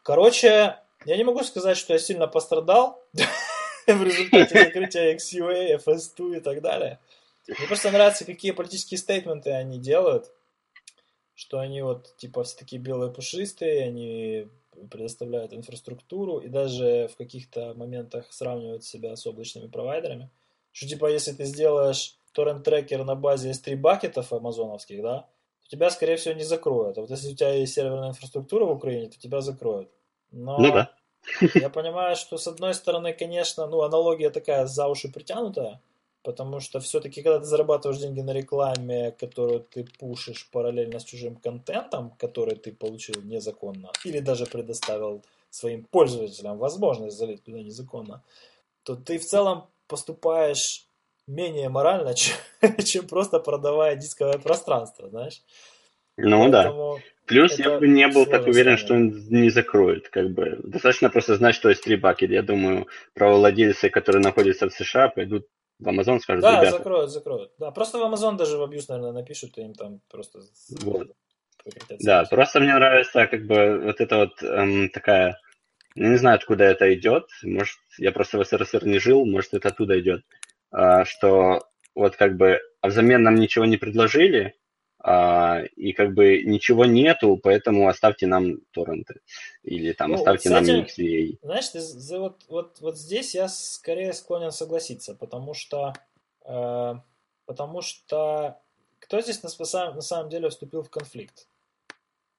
Короче, 0.04 0.78
я 1.06 1.18
не 1.18 1.24
могу 1.24 1.44
сказать, 1.44 1.78
что 1.78 1.94
я 1.94 2.00
сильно 2.00 2.28
пострадал 2.28 3.04
в 3.88 4.04
результате 4.04 4.66
закрытия 4.66 5.16
XUA, 5.16 5.84
FS2 5.84 6.38
и 6.38 6.40
так 6.42 6.62
далее. 6.62 7.00
Мне 7.48 7.68
просто 7.68 7.92
нравится, 7.92 8.26
какие 8.26 8.52
политические 8.52 8.98
стейтменты 8.98 9.52
они 9.52 9.80
делают, 9.80 10.32
что 11.36 11.60
они 11.60 11.82
вот 11.82 12.16
типа 12.18 12.44
все 12.44 12.58
такие 12.58 12.82
белые 12.82 13.12
пушистые, 13.12 13.84
они 13.84 14.48
предоставляют 14.90 15.54
инфраструктуру 15.54 16.40
и 16.40 16.50
даже 16.50 17.08
в 17.14 17.18
каких-то 17.18 17.74
моментах 17.76 18.32
сравнивают 18.32 18.84
себя 18.84 19.16
с 19.16 19.26
облачными 19.26 19.68
провайдерами. 19.68 20.30
Что 20.72 20.88
типа 20.88 21.10
если 21.12 21.32
ты 21.32 21.46
сделаешь 21.46 22.18
торрент-трекер 22.34 23.04
на 23.06 23.16
базе 23.16 23.52
S3 23.52 23.78
бакетов 23.78 24.34
амазоновских, 24.34 25.02
да, 25.02 25.30
то 25.62 25.70
тебя, 25.70 25.90
скорее 25.90 26.18
всего, 26.18 26.34
не 26.34 26.44
закроют. 26.44 26.98
А 26.98 27.02
вот 27.02 27.10
если 27.10 27.32
у 27.32 27.36
тебя 27.36 27.54
есть 27.54 27.74
серверная 27.74 28.10
инфраструктура 28.10 28.66
в 28.66 28.72
Украине, 28.72 29.10
то 29.10 29.18
тебя 29.18 29.42
закроют. 29.42 29.90
Но 30.32 30.58
Ну 30.58 30.74
да. 30.74 30.92
я 31.56 31.70
понимаю, 31.70 32.16
что 32.16 32.38
с 32.38 32.48
одной 32.48 32.74
стороны, 32.74 33.14
конечно, 33.14 33.66
ну, 33.68 33.82
аналогия 33.82 34.30
такая 34.30 34.66
за 34.66 34.88
уши 34.88 35.10
притянутая, 35.12 35.82
потому 36.26 36.60
что 36.60 36.80
все-таки, 36.80 37.22
когда 37.22 37.40
ты 37.40 37.46
зарабатываешь 37.46 38.02
деньги 38.02 38.22
на 38.22 38.34
рекламе, 38.34 39.12
которую 39.12 39.60
ты 39.60 39.86
пушишь 40.00 40.50
параллельно 40.52 41.00
с 41.00 41.04
чужим 41.04 41.36
контентом, 41.36 42.12
который 42.18 42.56
ты 42.56 42.72
получил 42.72 43.22
незаконно, 43.24 43.92
или 44.04 44.20
даже 44.20 44.46
предоставил 44.46 45.24
своим 45.52 45.84
пользователям 45.84 46.58
возможность 46.58 47.18
залить 47.18 47.44
туда 47.44 47.60
незаконно, 47.60 48.24
то 48.84 48.96
ты 48.96 49.20
в 49.20 49.26
целом 49.26 49.68
поступаешь 49.88 50.88
менее 51.28 51.70
морально, 51.70 52.14
чем, 52.16 52.36
чем 52.84 53.08
просто 53.08 53.40
продавая 53.40 53.96
дисковое 53.96 54.40
пространство, 54.40 55.10
знаешь? 55.10 55.42
Ну 56.18 56.50
да. 56.50 56.74
Плюс 57.26 57.60
я 57.60 57.80
бы 57.80 57.88
не 57.88 58.08
был 58.08 58.26
так 58.26 58.48
уверен, 58.48 58.78
что 58.78 58.94
он 58.94 59.10
не 59.30 59.50
закроет. 59.50 60.10
Как 60.10 60.30
бы. 60.30 60.60
Достаточно 60.64 61.10
просто 61.10 61.36
знать, 61.36 61.56
что 61.56 61.70
есть 61.70 61.84
три 61.84 61.96
бакет. 61.96 62.30
Я 62.30 62.44
думаю, 62.44 62.88
правовладельцы, 63.14 63.90
которые 63.90 64.22
находятся 64.22 64.70
в 64.70 64.74
США, 64.74 65.10
пойдут 65.10 65.48
Amazon, 65.84 66.20
скажут, 66.20 66.44
Да, 66.44 66.60
ребята, 66.60 66.78
закроют, 66.78 67.12
закроют. 67.12 67.52
Да, 67.58 67.72
просто 67.72 67.98
в 67.98 68.04
Amazon 68.04 68.38
даже 68.38 68.58
в 68.58 68.64
абьюз, 68.64 68.88
наверное, 68.88 69.12
напишут, 69.12 69.58
и 69.58 69.62
им 69.62 69.74
там 69.74 70.02
просто 70.10 70.42
Вот. 70.70 71.08
Да, 72.00 72.24
просто 72.26 72.60
мне 72.60 72.74
нравится 72.74 73.28
как 73.28 73.46
бы 73.46 73.82
вот 73.84 74.00
это 74.00 74.18
вот 74.18 74.44
эм, 74.44 74.90
такая, 74.90 75.40
я 75.96 76.10
не 76.10 76.18
знаю, 76.18 76.36
откуда 76.36 76.64
это 76.66 76.94
идет, 76.94 77.28
может, 77.44 77.78
я 77.98 78.12
просто 78.12 78.38
в 78.38 78.46
СССР 78.46 78.86
не 78.86 79.00
жил, 79.00 79.26
может, 79.26 79.54
это 79.54 79.70
оттуда 79.70 80.00
идет, 80.00 80.24
а, 80.72 81.06
что 81.06 81.62
вот 81.96 82.16
как 82.16 82.38
бы 82.38 82.60
а 82.82 82.88
взамен 82.90 83.24
нам 83.24 83.36
ничего 83.36 83.66
не 83.66 83.78
предложили, 83.78 84.56
и 85.08 85.94
как 85.94 86.14
бы 86.14 86.42
ничего 86.44 86.86
нету, 86.86 87.38
поэтому 87.38 87.88
оставьте 87.88 88.26
нам 88.28 88.58
торренты, 88.72 89.22
или 89.62 89.94
там 89.94 90.12
Ну, 90.12 90.16
оставьте 90.18 90.50
вот 90.50 90.56
с 90.56 90.68
нам 90.68 90.76
этим- 90.82 90.86
XVA. 90.86 91.38
Знаешь, 91.44 91.70
ты 91.70 91.80
за- 91.80 92.20
вот, 92.20 92.44
вот, 92.48 92.82
вот 92.82 92.98
здесь 92.98 93.36
я 93.36 93.48
скорее 93.48 94.14
склонен 94.14 94.52
согласиться, 94.52 95.14
потому 95.14 95.54
что, 95.54 95.94
э, 96.46 96.94
потому 97.46 97.82
что 97.82 98.60
кто 99.00 99.22
здесь 99.22 99.44
на, 99.44 99.50
на 99.94 100.02
самом 100.02 100.30
деле 100.30 100.50
вступил 100.50 100.82
в 100.82 100.90
конфликт? 100.90 101.48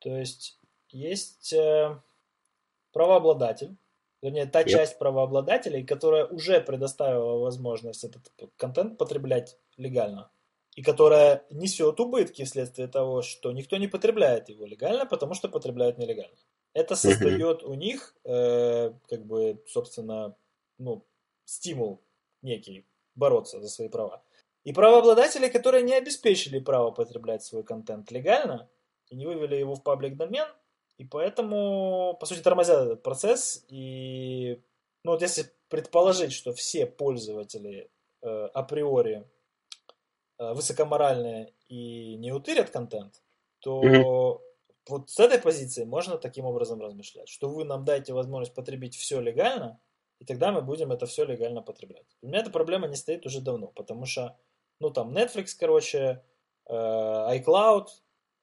То 0.01 0.11
есть 0.19 0.59
есть 0.91 1.53
э, 1.53 1.97
правообладатель, 2.93 3.77
вернее, 4.23 4.47
та 4.47 4.63
Yep. 4.63 4.69
часть 4.69 4.99
правообладателей, 4.99 5.85
которая 5.85 6.25
уже 6.27 6.61
предоставила 6.61 7.39
возможность 7.39 8.03
этот 8.05 8.33
контент 8.57 8.99
потреблять 8.99 9.57
легально, 9.77 10.31
и 10.77 10.83
которая 10.83 11.43
несет 11.51 11.99
убытки 11.99 12.45
вследствие 12.45 12.87
того, 12.87 13.23
что 13.23 13.51
никто 13.51 13.79
не 13.79 13.89
потребляет 13.89 14.51
его 14.51 14.67
легально, 14.67 15.07
потому 15.07 15.33
что 15.35 15.49
потребляют 15.49 15.97
нелегально. 15.97 16.37
Это 16.75 16.95
создает 16.97 17.63
у 17.63 17.73
них, 17.73 18.15
э, 18.25 18.93
как 19.09 19.25
бы, 19.25 19.63
собственно, 19.67 20.37
ну, 20.79 21.07
стимул 21.47 22.03
некий 22.43 22.87
бороться 23.15 23.59
за 23.61 23.69
свои 23.69 23.89
права. 23.89 24.23
И 24.65 24.75
правообладатели, 24.75 25.49
которые 25.49 25.83
не 25.83 25.95
обеспечили 25.95 26.59
право 26.59 26.91
потреблять 26.91 27.43
свой 27.43 27.65
контент 27.65 28.11
легально 28.11 28.69
и 29.09 29.17
не 29.17 29.25
вывели 29.25 29.57
его 29.57 29.77
в 29.77 29.83
паблик 29.83 30.17
домен, 30.17 30.47
и 30.99 31.05
поэтому, 31.05 32.19
по 32.21 32.27
сути, 32.27 32.41
тормозят 32.41 32.85
этот 32.85 33.03
процесс. 33.03 33.65
И, 33.71 34.61
ну, 35.05 35.13
вот 35.13 35.23
если 35.23 35.47
предположить, 35.71 36.35
что 36.35 36.53
все 36.53 36.85
пользователи 36.85 37.91
э, 38.21 38.29
априори 38.53 39.25
высокоморальные 40.39 41.53
и 41.69 42.17
не 42.17 42.33
утырят 42.33 42.71
контент, 42.71 43.23
то 43.61 43.83
Мгм. 43.83 44.43
вот 44.89 45.11
с 45.11 45.19
этой 45.19 45.39
позиции 45.39 45.85
можно 45.85 46.19
таким 46.19 46.45
образом 46.45 46.81
размышлять, 46.81 47.29
что 47.29 47.49
вы 47.49 47.65
нам 47.65 47.85
дайте 47.85 48.13
возможность 48.13 48.55
потребить 48.55 48.95
все 48.97 49.21
легально, 49.21 49.81
и 50.21 50.25
тогда 50.25 50.53
мы 50.53 50.63
будем 50.63 50.93
это 50.93 51.07
все 51.07 51.25
легально 51.25 51.63
потреблять. 51.63 52.17
У 52.23 52.29
меня 52.29 52.39
эта 52.41 52.51
проблема 52.51 52.87
не 52.89 52.97
стоит 52.97 53.27
уже 53.27 53.41
давно, 53.41 53.69
потому 53.69 54.07
что, 54.07 54.37
ну, 54.81 54.91
там 54.91 55.17
Netflix, 55.17 55.49
короче, 55.59 56.23
э, 56.69 56.73
iCloud, 56.75 57.87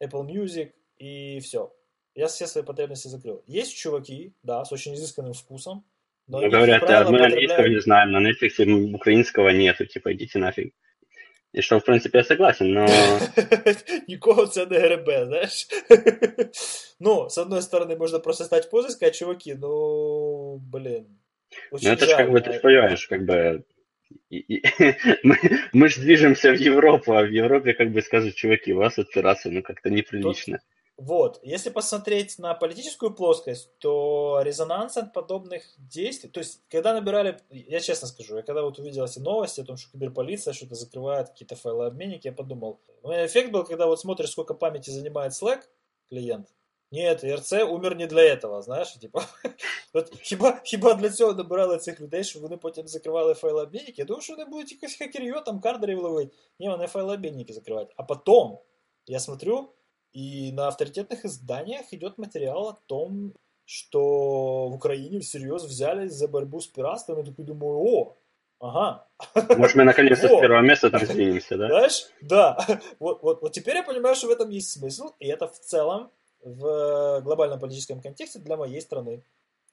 Apple 0.04 0.26
Music 0.26 0.72
и 0.98 1.40
все. 1.40 1.74
Я 2.16 2.28
все 2.28 2.46
свои 2.48 2.64
потребности 2.64 3.08
закрыл. 3.08 3.44
Есть 3.48 3.76
чуваки, 3.76 4.34
да, 4.44 4.64
с 4.66 4.72
очень 4.72 4.94
изысканным 4.94 5.34
вкусом, 5.34 5.84
но 6.28 6.42
Ну, 6.42 6.50
говорят, 6.52 6.82
правило, 6.82 7.10
мы 7.12 7.26
английского 7.26 7.58
потребляют- 7.58 7.74
не 7.76 7.82
знаем, 7.82 8.12
на 8.12 8.30
Netflix 8.30 8.94
украинского 8.96 9.50
нету, 9.50 9.86
типа, 9.88 10.14
идите 10.14 10.38
нафиг. 10.40 10.76
И 11.54 11.62
что, 11.62 11.80
в 11.80 11.86
принципе, 11.86 12.18
я 12.18 12.24
согласен, 12.24 12.74
но... 12.74 12.88
Нікого 14.08 14.48
це 14.48 14.66
не 14.66 14.80
гребе, 14.80 15.26
знаєш. 15.26 15.68
Ну, 17.00 17.30
с 17.30 17.38
одной 17.38 17.62
стороны, 17.62 17.98
можно 17.98 18.20
просто 18.20 18.46
стать 18.46 18.66
в 18.66 18.70
позу 18.70 18.88
и 18.88 18.92
сказать, 18.92 19.16
чуваки, 19.16 19.56
ну, 19.56 20.58
блин. 20.58 21.06
Ну, 21.72 21.78
очень 21.78 21.90
это 21.90 22.06
же 22.06 22.16
как 22.16 22.32
бы, 22.32 22.42
ты 22.42 22.54
ж 22.54 22.62
понимаешь, 22.62 23.08
как 23.08 23.26
бы... 23.26 23.64
мы, 25.24 25.38
мы 25.74 25.90
же 25.90 26.02
движемся 26.02 26.52
в 26.52 26.60
Европу, 26.60 27.14
а 27.14 27.24
в 27.24 27.30
Европе 27.30 27.74
как 27.74 27.92
бы 27.92 28.02
скажут, 28.02 28.36
чуваки, 28.36 28.74
у 28.74 28.78
вас 28.78 28.96
тут 28.96 29.12
террасы, 29.12 29.52
ну, 29.52 29.62
как-то 29.62 29.90
неприлично. 29.90 30.60
Вот, 30.99 31.39
если 31.45 31.71
посмотреть 31.71 32.41
на 32.41 32.55
политическую 32.55 33.15
плоскость, 33.15 33.71
то 33.79 34.41
резонанс 34.43 34.97
от 34.97 35.13
подобных 35.13 35.63
действий, 35.79 36.29
то 36.29 36.41
есть, 36.41 36.61
когда 36.69 36.93
набирали, 36.93 37.39
я 37.51 37.79
честно 37.79 38.09
скажу, 38.09 38.37
я 38.37 38.43
когда 38.43 38.63
вот 38.63 38.81
увидел 38.81 39.05
эти 39.05 39.21
новости 39.21 39.61
о 39.61 39.65
том, 39.65 39.77
что 39.77 39.93
киберполиция 39.93 40.53
что-то 40.53 40.75
закрывает, 40.75 41.29
какие-то 41.29 41.55
файлообменники, 41.55 42.27
я 42.27 42.33
подумал, 42.33 42.81
у 43.03 43.11
меня 43.11 43.27
эффект 43.27 43.53
был, 43.53 43.65
когда 43.65 43.87
вот 43.87 44.01
смотришь, 44.01 44.31
сколько 44.31 44.55
памяти 44.55 44.91
занимает 44.91 45.33
Slack 45.33 45.61
клиент, 46.09 46.49
нет, 46.91 47.23
РЦ 47.23 47.53
умер 47.53 47.97
не 47.97 48.07
для 48.07 48.23
этого, 48.23 48.63
знаєш, 48.63 48.93
типа, 48.93 49.25
от 49.93 50.13
хіба, 50.21 50.61
хіба 50.65 50.95
для 50.95 51.11
цього 51.11 51.33
набирали 51.33 51.79
цих 51.79 52.01
людей, 52.01 52.25
щоб 52.25 52.43
вони 52.43 52.57
потім 52.57 52.89
закривали 52.89 53.35
файлообмінники? 53.35 53.95
Я 53.97 54.05
думаю, 54.05 54.23
що 54.23 54.33
вони 54.33 54.45
будуть 54.45 54.73
якось 54.73 54.97
хакер'йо, 54.97 55.41
там 55.41 55.61
кардерів 55.61 56.03
ловити. 56.03 56.37
Ні, 56.59 56.69
вони 56.69 56.87
файлообмінники 56.87 57.53
закривають. 57.53 57.91
А 57.97 58.03
потом 58.03 58.59
я 59.07 59.21
смотрю, 59.21 59.69
и 60.14 60.52
на 60.52 60.68
авторитетных 60.68 61.26
изданиях 61.26 61.92
идет 61.92 62.18
материал 62.18 62.70
о 62.70 62.80
том, 62.88 63.34
что 63.66 64.68
в 64.70 64.76
Украине 64.76 65.20
всерьез 65.20 65.64
взялись 65.64 66.12
за 66.14 66.28
борьбу 66.28 66.60
с 66.60 66.68
пиратством. 66.68 67.20
Я 67.20 67.26
такой 67.26 67.46
думаю, 67.46 67.78
о, 67.80 68.18
ага, 68.60 69.08
Может, 69.58 69.76
мы 69.76 69.84
наконец-то 69.84 70.28
с 70.28 70.40
первого 70.40 70.62
места 70.62 70.90
там 70.90 71.06
сдвинемся, 71.06 71.58
да? 71.58 71.68
знаешь, 71.68 72.06
да, 72.22 72.58
вот, 73.00 73.24
вот, 73.24 73.42
вот 73.42 73.52
теперь 73.52 73.78
я 73.78 73.84
понимаю, 73.84 74.16
что 74.16 74.28
в 74.28 74.32
этом 74.32 74.50
есть 74.50 74.72
смысл, 74.72 75.12
и 75.20 75.28
это 75.28 75.48
в 75.48 75.60
целом 75.60 76.12
в 76.44 77.22
глобальном 77.22 77.60
политическом 77.60 78.02
контексте 78.02 78.40
для 78.40 78.58
моей 78.58 78.82
страны 78.82 79.24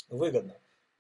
выгодно. 0.09 0.55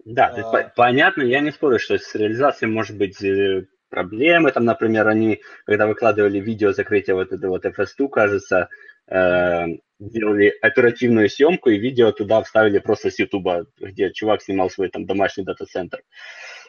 Да, 0.04 0.26
А. 0.26 0.50
по- 0.50 0.72
понятно, 0.76 1.22
я 1.22 1.40
не 1.40 1.52
спорю, 1.52 1.78
что 1.78 1.96
с 1.96 2.14
реализацией 2.14 2.70
может 2.70 2.96
быть 2.96 3.22
э, 3.22 3.66
проблемы. 3.88 4.50
Там, 4.50 4.64
например, 4.64 5.06
они, 5.08 5.42
когда 5.66 5.86
выкладывали 5.86 6.40
видео 6.40 6.72
закрытия 6.72 7.14
вот 7.14 7.32
этого 7.32 7.50
вот 7.52 7.66
FS2, 7.66 8.08
кажется, 8.08 8.68
э, 9.10 9.66
сделали 10.00 10.52
оперативную 10.62 11.28
съемку 11.28 11.70
и 11.70 11.78
видео 11.78 12.10
туда 12.12 12.42
вставили 12.42 12.78
просто 12.78 13.10
с 13.10 13.18
Ютуба, 13.18 13.66
где 13.78 14.10
чувак 14.12 14.42
снимал 14.42 14.70
свой 14.70 14.88
там 14.88 15.06
домашний 15.06 15.44
дата-центр. 15.44 16.02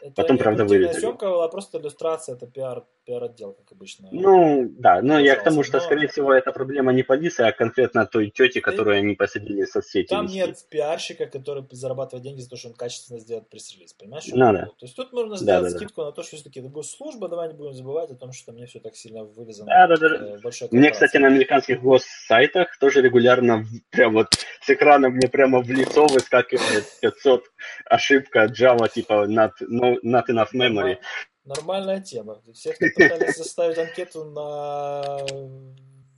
Это 0.04 0.14
Потом, 0.16 0.38
правда, 0.40 0.66
вырезали. 0.66 1.00
съемка 1.00 1.28
была 1.30 1.48
просто 1.48 1.78
иллюстрация, 1.78 2.34
это 2.36 2.48
пиар, 2.48 2.86
пиар-отдел, 3.06 3.54
как 3.54 3.72
обычно. 3.72 4.10
Ну, 4.12 4.68
да, 4.80 5.00
но 5.04 5.20
я 5.20 5.36
к 5.36 5.44
тому, 5.44 5.62
что, 5.62 5.78
но- 5.78 5.84
скорее 5.84 6.08
всего, 6.08 6.34
это 6.34 6.52
проблема 6.52 6.92
не 6.92 7.04
полиции, 7.04 7.46
а 7.48 7.52
конкретно 7.52 8.08
той 8.08 8.32
тети, 8.32 8.62
которую 8.62 8.98
они 8.98 9.14
посадили 9.14 9.64
в 9.64 9.68
соцсети. 9.70 10.08
Там 10.08 10.26
вести. 10.26 10.38
нет 10.40 10.58
пиарщика, 10.72 11.28
который 11.28 11.64
зарабатывает 11.70 12.24
деньги 12.24 12.42
за 12.42 12.50
то, 12.50 12.56
что 12.56 12.70
он 12.70 12.74
качественно 12.74 13.20
сделает 13.20 13.48
пресс-релиз. 13.50 13.94
Понимаешь? 13.94 14.24
Ну 14.32 14.52
да. 14.52 14.66
То 14.66 14.86
есть 14.86 14.96
тут 14.96 15.14
можно 15.14 15.36
Да, 15.36 15.38
сделать 15.38 15.64
да, 15.66 15.70
да. 15.70 15.78
скидку 15.78 16.02
на 16.04 16.12
то, 16.12 16.24
что 16.24 16.36
все-таки 16.36 16.62
это 16.62 16.70
госслужба, 16.70 17.28
давай 17.30 17.50
не 17.50 17.54
будем 17.54 17.74
забывать 17.74 18.10
о 18.10 18.16
том, 18.16 18.32
что 18.34 18.54
мне 18.54 18.66
все 18.66 18.80
так 18.80 18.96
сильно 18.96 19.24
вылезано. 19.24 19.68
Да, 19.68 19.86
да, 19.86 19.98
да. 19.98 20.16
э, 20.16 20.68
Мне, 20.72 20.90
кстати, 20.90 21.18
на 21.18 21.28
американских 21.28 21.80
госсайтах 21.80 22.76
тоже 22.80 23.02
регулярно 23.04 23.21
в- 23.22 23.82
прям 23.90 24.14
вот 24.14 24.28
с 24.62 24.70
экрана 24.70 25.10
мне 25.10 25.28
прямо 25.28 25.62
в 25.62 25.70
лицо 25.70 26.06
выскакивает 26.08 26.86
500 27.02 27.44
ошибка 27.86 28.46
Java 28.46 28.90
типа 28.92 29.26
not, 29.28 29.52
no, 29.62 29.98
not 30.04 30.26
enough 30.30 30.50
memory. 30.54 30.98
Норма- 30.98 31.00
Нормальная 31.44 32.02
тема. 32.02 32.42
Все, 32.54 32.74
кто 32.74 32.86
пытались 32.96 33.38
заставить 33.38 33.78
анкету 33.78 34.26
на 34.26 35.18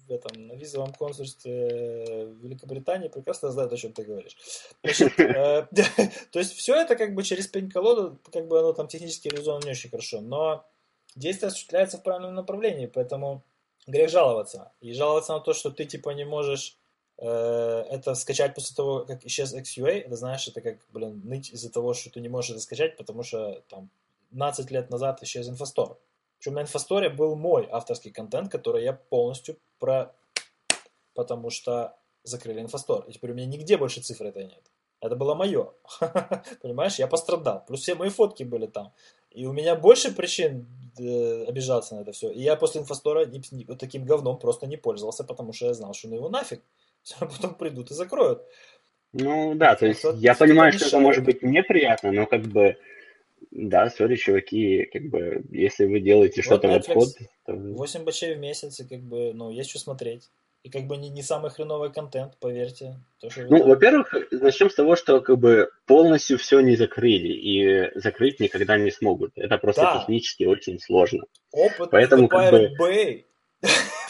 этом, 0.10 0.48
на 0.48 0.54
визовом 0.54 0.94
консульстве 0.94 2.28
Великобритании, 2.42 3.08
прекрасно 3.08 3.50
знают, 3.52 3.72
о 3.72 3.78
чем 3.78 3.94
ты 3.94 4.04
говоришь. 4.04 4.36
Э, 4.84 5.64
то 6.32 6.40
есть 6.40 6.54
все 6.54 6.76
это 6.76 6.96
как 6.96 7.16
бы 7.16 7.24
через 7.24 7.48
пень-колоду, 7.48 8.20
как 8.32 8.48
бы 8.48 8.60
оно 8.60 8.74
там 8.74 8.88
технически 8.88 9.30
реализовано 9.30 9.64
не 9.66 9.72
очень 9.72 9.90
хорошо, 9.90 10.20
но 10.22 10.66
действие 11.16 11.48
осуществляется 11.48 11.98
в 11.98 12.04
правильном 12.04 12.36
направлении, 12.36 12.86
поэтому 12.88 13.44
грех 13.88 14.10
жаловаться. 14.10 14.72
И 14.82 14.94
жаловаться 14.94 15.34
на 15.34 15.40
то, 15.40 15.54
что 15.54 15.72
ты 15.72 15.86
типа 15.86 16.12
не 16.12 16.26
можешь 16.26 16.78
это 17.18 18.16
скачать 18.16 18.56
после 18.56 18.76
того, 18.76 19.06
как 19.06 19.26
исчез 19.26 19.54
XUA, 19.54 20.02
это 20.02 20.16
знаешь, 20.16 20.48
это 20.48 20.62
как, 20.62 20.78
блин, 20.92 21.22
ныть 21.24 21.52
из-за 21.52 21.72
того, 21.72 21.94
что 21.94 22.10
ты 22.10 22.20
не 22.20 22.30
можешь 22.30 22.52
это 22.52 22.60
скачать, 22.60 22.98
потому 22.98 23.24
что 23.24 23.62
там 23.70 23.90
15 24.32 24.72
лет 24.72 24.90
назад 24.90 25.22
исчез 25.24 25.48
инфостор. 25.48 25.98
Причем 26.40 26.56
на 26.56 26.62
инфосторе 26.62 27.10
был 27.10 27.36
мой 27.36 27.68
авторский 27.72 28.12
контент, 28.12 28.52
который 28.52 28.84
я 28.84 28.94
полностью 28.94 29.58
про... 29.80 30.14
Потому 31.14 31.52
что 31.52 31.96
закрыли 32.24 32.62
инфостор. 32.62 33.06
И 33.08 33.14
теперь 33.14 33.32
у 33.32 33.34
меня 33.36 33.46
нигде 33.46 33.78
больше 33.78 34.02
цифр 34.02 34.26
этой 34.26 34.46
нет. 34.46 34.64
Это 35.00 35.16
было 35.16 35.36
мое. 35.36 35.72
Понимаешь, 36.62 36.96
я 37.00 37.08
пострадал. 37.08 37.64
Плюс 37.68 37.82
все 37.82 37.96
мои 37.96 38.10
фотки 38.10 38.44
были 38.44 38.68
там. 38.68 38.94
И 39.32 39.46
у 39.46 39.54
меня 39.54 39.76
больше 39.76 40.14
причин 40.14 40.68
э, 40.98 41.46
обижаться 41.46 41.96
на 41.96 42.02
это 42.02 42.12
все. 42.12 42.30
И 42.32 42.42
я 42.42 42.56
после 42.56 42.82
инфостора 42.82 43.26
вот 43.68 43.80
таким 43.80 44.06
говном 44.06 44.38
просто 44.38 44.66
не 44.66 44.78
пользовался, 44.78 45.24
потому 45.24 45.54
что 45.54 45.68
я 45.68 45.74
знал, 45.74 45.94
что 45.94 46.08
ну 46.08 46.16
его 46.16 46.30
нафиг. 46.30 46.64
Все 47.04 47.16
равно 47.20 47.36
потом 47.36 47.56
придут 47.56 47.92
и 47.92 47.94
закроют. 47.94 48.42
Ну 49.14 49.54
да, 49.56 49.76
то 49.76 49.86
есть 49.86 50.00
Что-то- 50.00 50.18
я 50.20 50.34
понимаю, 50.34 50.74
что 50.74 50.88
это 50.88 51.00
может 51.00 51.24
быть 51.24 51.44
неприятно, 51.44 52.12
но 52.12 52.26
как 52.26 52.42
бы 52.44 52.78
да, 53.52 53.90
сори, 53.90 54.16
чуваки, 54.16 54.86
как 54.92 55.04
бы 55.10 55.44
если 55.52 55.86
вы 55.86 56.00
делаете 56.00 56.38
Вот 56.42 56.46
что-то 56.46 56.68
в 56.68 56.72
Netflix. 56.72 56.90
обход, 56.92 57.08
то 57.46 57.54
8 57.54 58.04
бачей 58.04 58.34
в 58.36 58.40
месяц, 58.40 58.80
и 58.80 58.88
как 58.88 59.02
бы, 59.02 59.32
ну, 59.34 59.52
есть 59.52 59.70
что 59.70 59.80
смотреть. 59.80 60.30
И 60.64 60.70
как 60.70 60.84
бы 60.88 60.96
не, 60.96 61.10
не 61.10 61.22
самый 61.22 61.52
хреновый 61.52 61.92
контент, 61.92 62.38
поверьте. 62.40 62.96
То, 63.20 63.30
что 63.30 63.42
Ну, 63.44 63.60
там- 63.60 63.68
во-первых, 63.68 64.16
начнем 64.32 64.70
с 64.70 64.76
того, 64.76 64.96
что 64.96 65.20
как 65.20 65.38
бы 65.38 65.70
полностью 65.86 66.38
все 66.40 66.62
не 66.62 66.76
закрыли 66.78 67.28
и 67.28 67.92
закрыть 68.00 68.40
никогда 68.40 68.78
не 68.78 68.90
смогут. 68.90 69.34
Это 69.36 69.58
просто 69.58 69.82
Да. 69.82 70.00
технически 70.00 70.46
очень 70.46 70.80
сложно. 70.80 71.26
опыт 71.52 71.90
Поэтому, 71.92 72.28
как 72.30 72.54
Pirate 72.54 72.70
Bay 72.80 73.26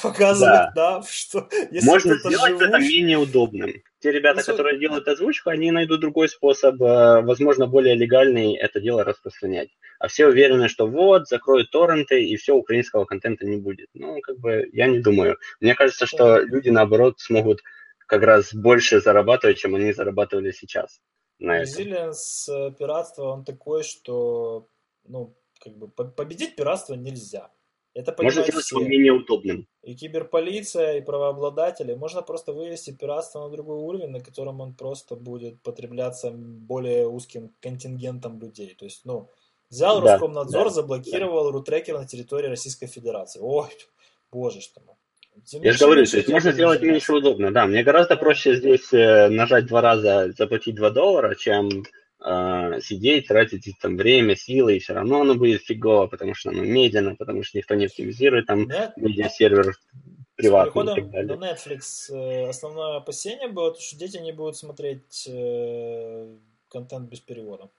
показывает 0.03 0.75
нам, 0.75 1.03
что 1.09 1.47
если 1.71 1.87
Можно 1.87 2.15
сделать 2.19 2.51
это 2.61 2.65
живущий- 2.65 2.97
менее 3.01 3.17
удобным. 3.17 3.71
Те 3.99 4.11
ребята, 4.11 4.41
Ну, 4.45 4.51
которые 4.51 4.79
делают 4.79 5.07
озвучку, 5.07 5.49
они 5.49 5.71
найдут 5.71 6.01
другой 6.01 6.27
способ, 6.29 6.75
э, 6.81 7.21
возможно, 7.21 7.67
более 7.67 7.95
легальный, 7.95 8.55
это 8.55 8.79
дело 8.81 9.03
распространять. 9.03 9.69
А 9.99 10.07
все 10.09 10.27
уверены, 10.27 10.67
что 10.67 10.85
вот, 10.87 11.27
закроют 11.27 11.71
торренты, 11.71 12.23
и 12.23 12.35
все, 12.35 12.53
украинского 12.55 13.05
контента 13.05 13.45
не 13.45 13.57
будет. 13.57 13.87
Ну, 13.93 14.19
как 14.21 14.37
бы, 14.39 14.69
я 14.73 14.87
не 14.87 14.99
думаю. 14.99 15.37
Мне 15.61 15.73
кажется, 15.75 16.05
что 16.05 16.39
люди, 16.39 16.69
наоборот, 16.69 17.19
смогут 17.19 17.61
как 18.05 18.21
раз 18.23 18.53
больше 18.53 18.99
зарабатывать, 18.99 19.57
чем 19.57 19.75
они 19.75 19.93
зарабатывали 19.93 20.51
сейчас 20.51 21.01
этом. 21.39 21.63
Resilience 21.63 22.49
э, 22.49 22.71
пиратства, 22.77 23.23
он 23.29 23.43
такой, 23.45 23.83
что, 23.83 24.67
ну, 25.07 25.35
как 25.63 25.77
бы 25.77 25.87
по- 25.87 26.03
победить 26.05 26.55
пиратство 26.55 26.93
нельзя. 26.95 27.49
Это 27.93 28.15
Можно 28.23 28.41
сделать 28.43 28.65
все. 28.65 28.79
его 28.79 28.87
менее 28.87 29.11
удобным. 29.13 29.67
И 29.83 29.93
киберполиция, 29.95 30.97
и 30.97 31.01
правообладатели. 31.01 31.93
Можно 31.93 32.23
просто 32.23 32.51
вывести 32.51 32.91
пиратство 32.91 33.43
на 33.43 33.49
другой 33.49 33.77
уровень, 33.77 34.09
на 34.09 34.19
котором 34.19 34.61
он 34.61 34.73
просто 34.73 35.15
будет 35.15 35.61
потребляться 35.61 36.31
более 36.31 37.07
узким 37.07 37.51
контингентом 37.61 38.39
людей. 38.39 38.75
То 38.77 38.85
есть, 38.85 39.05
ну, 39.05 39.29
взял 39.69 40.01
Да, 40.01 40.13
Роскомнадзор, 40.13 40.65
да, 40.65 40.69
заблокировал 40.69 41.51
рутрекер 41.51 41.99
на 41.99 42.07
территории 42.07 42.47
Российской 42.47 42.87
Федерации. 42.87 43.39
Ой, 43.41 43.69
боже 44.31 44.59
ты 44.73 44.81
мой. 44.81 44.95
Тем 45.45 45.61
Я 45.61 45.73
же 45.73 45.79
говорю, 45.79 46.05
то 46.05 46.17
есть 46.17 46.29
можно 46.29 46.51
сделать 46.51 46.81
меньше 46.81 47.13
удобно. 47.13 47.51
Да, 47.51 47.65
мне 47.67 47.83
гораздо 47.83 48.15
Да. 48.15 48.21
проще 48.21 48.55
здесь 48.55 48.91
э, 48.93 49.29
нажать 49.29 49.65
два 49.67 49.81
раза, 49.81 50.31
заплатить 50.37 50.75
2 50.75 50.89
доллара, 50.91 51.35
чем 51.35 51.69
э, 52.23 52.79
сидеть, 52.81 53.27
тратить 53.27 53.65
там 53.81 53.97
время, 53.97 54.35
силы, 54.35 54.75
и 54.75 54.79
все 54.79 54.93
равно 54.93 55.21
оно 55.21 55.35
будет 55.35 55.61
фигово, 55.63 56.07
потому 56.07 56.33
что 56.33 56.49
оно 56.49 56.63
медленно, 56.63 57.15
потому 57.15 57.43
что 57.43 57.57
никто 57.57 57.75
не 57.75 57.85
оптимизирует 57.85 58.47
там 58.47 58.67
медиа-сервер 58.97 59.73
С 59.73 59.79
приватный 60.35 60.83
и 60.83 60.95
так 60.95 61.09
далее. 61.11 61.37
на 61.37 61.51
Netflix 61.53 62.13
э, 62.13 62.47
основное 62.49 62.97
опасение 62.97 63.47
было, 63.49 63.73
то, 63.73 63.79
что 63.81 63.97
дети 63.97 64.17
не 64.17 64.31
будут 64.31 64.57
смотреть 64.57 65.27
э, 65.27 66.37
контент 66.69 67.09
без 67.09 67.19
перевода. 67.19 67.69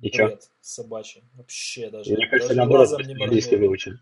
И? 0.00 0.10
Бред 0.10 0.50
собачий. 0.60 1.22
Вообще 1.34 1.90
даже. 1.90 2.12
Мне 2.14 2.26
кажется, 2.26 2.54
даже 2.54 2.58
наоборот, 2.58 2.92
английский 2.92 3.56
выучат. 3.56 3.94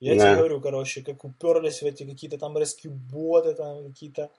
Я 0.00 0.14
Да. 0.14 0.20
тебе 0.20 0.36
говорю, 0.36 0.60
короче, 0.60 1.02
как 1.02 1.24
уперлись 1.24 1.80
в 1.80 1.86
эти 1.86 2.04
какие-то 2.04 2.36
там 2.36 2.56
rescue-боты, 2.58 3.54
там 3.54 3.86
какие-то 3.86 4.30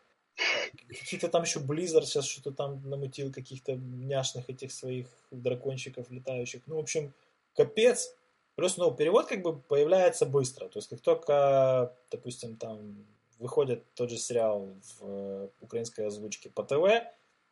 какие-то 0.87 1.27
там 1.27 1.43
еще 1.43 1.59
Blizzard 1.59 2.05
сейчас 2.05 2.25
что-то 2.25 2.51
там 2.51 2.89
намутил, 2.89 3.31
каких-то 3.31 3.75
няшных 3.75 4.49
этих 4.49 4.71
своих 4.71 5.07
дракончиков 5.31 6.09
летающих. 6.09 6.61
Ну, 6.67 6.75
в 6.75 6.79
общем, 6.79 7.13
капец. 7.55 8.15
Плюс, 8.55 8.77
ну, 8.77 8.91
перевод 8.91 9.27
как 9.27 9.41
бы 9.43 9.59
появляется 9.59 10.25
быстро. 10.25 10.67
То 10.67 10.79
есть, 10.79 10.89
как 10.89 11.01
только, 11.01 11.95
допустим, 12.09 12.55
там 12.55 13.05
выходит 13.39 13.83
тот 13.93 14.09
же 14.09 14.17
сериал 14.17 14.73
в 14.81 15.05
э, 15.05 15.49
украинской 15.61 16.07
озвучке 16.07 16.49
по 16.49 16.63
ТВ, 16.63 17.05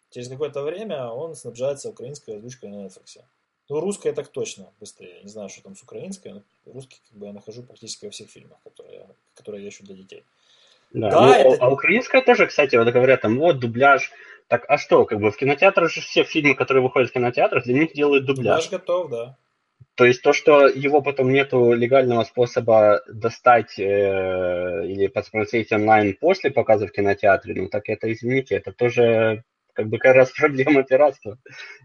через 0.09 0.29
какое-то 0.29 0.63
время 0.63 1.09
он 1.09 1.35
снабжается 1.35 1.89
украинской 1.89 2.37
озвучкой 2.37 2.69
на 2.69 2.85
Netflix. 2.85 3.21
Ну, 3.69 3.79
русская 3.79 4.13
так 4.13 4.27
точно 4.29 4.71
быстрее. 4.79 5.21
Не 5.23 5.29
знаю, 5.29 5.49
что 5.49 5.63
там 5.63 5.75
с 5.75 5.83
украинской, 5.83 6.29
но 6.29 6.43
русский 6.65 7.01
как 7.07 7.17
бы 7.17 7.25
я 7.27 7.33
нахожу 7.33 7.63
практически 7.63 8.05
во 8.05 8.11
всех 8.11 8.29
фильмах, 8.29 8.59
которые, 8.63 9.07
которые 9.35 9.63
я 9.63 9.69
ищу 9.69 9.83
для 9.83 9.95
детей. 9.95 10.23
Да, 10.95 11.09
Да, 11.09 11.21
ну, 11.21 11.31
а- 11.31 11.35
это- 11.35 11.57
а 11.59 11.69
украинская 11.69 12.21
тоже, 12.21 12.47
кстати, 12.47 12.77
вот 12.77 12.87
говорят, 12.87 13.21
там, 13.21 13.37
вот, 13.37 13.59
дубляж. 13.59 14.11
Так, 14.47 14.63
а 14.69 14.77
что, 14.77 15.05
как 15.05 15.19
бы 15.19 15.31
в 15.31 15.37
кинотеатрах 15.37 15.91
же 15.91 16.01
все 16.01 16.23
фильмы, 16.23 16.55
которые 16.55 16.83
выходят 16.83 17.09
в 17.09 17.13
кинотеатрах, 17.13 17.65
для 17.65 17.73
них 17.73 17.93
делают 17.93 18.25
дубляж. 18.25 18.65
Дубляж 18.65 18.81
готов, 18.81 19.09
да. 19.09 19.37
То 19.95 20.05
есть 20.05 20.21
то, 20.21 20.31
что 20.31 20.67
его 20.67 21.01
потом 21.01 21.33
нету 21.33 21.73
легального 21.73 22.23
способа 22.23 23.01
достать 23.07 23.77
э, 23.77 23.83
или 24.85 25.07
посмотреть 25.07 25.71
онлайн 25.71 26.15
после 26.19 26.51
показа 26.51 26.87
в 26.87 26.91
кинотеатре, 26.91 27.61
ну 27.61 27.69
так 27.69 27.89
это, 27.89 28.11
извините, 28.11 28.55
это 28.55 28.71
тоже 28.71 29.43
как 29.73 29.87
бы 29.87 29.97
как 29.97 30.15
раз 30.15 30.31
проблема 30.37 30.83
пиратства. 30.83 31.37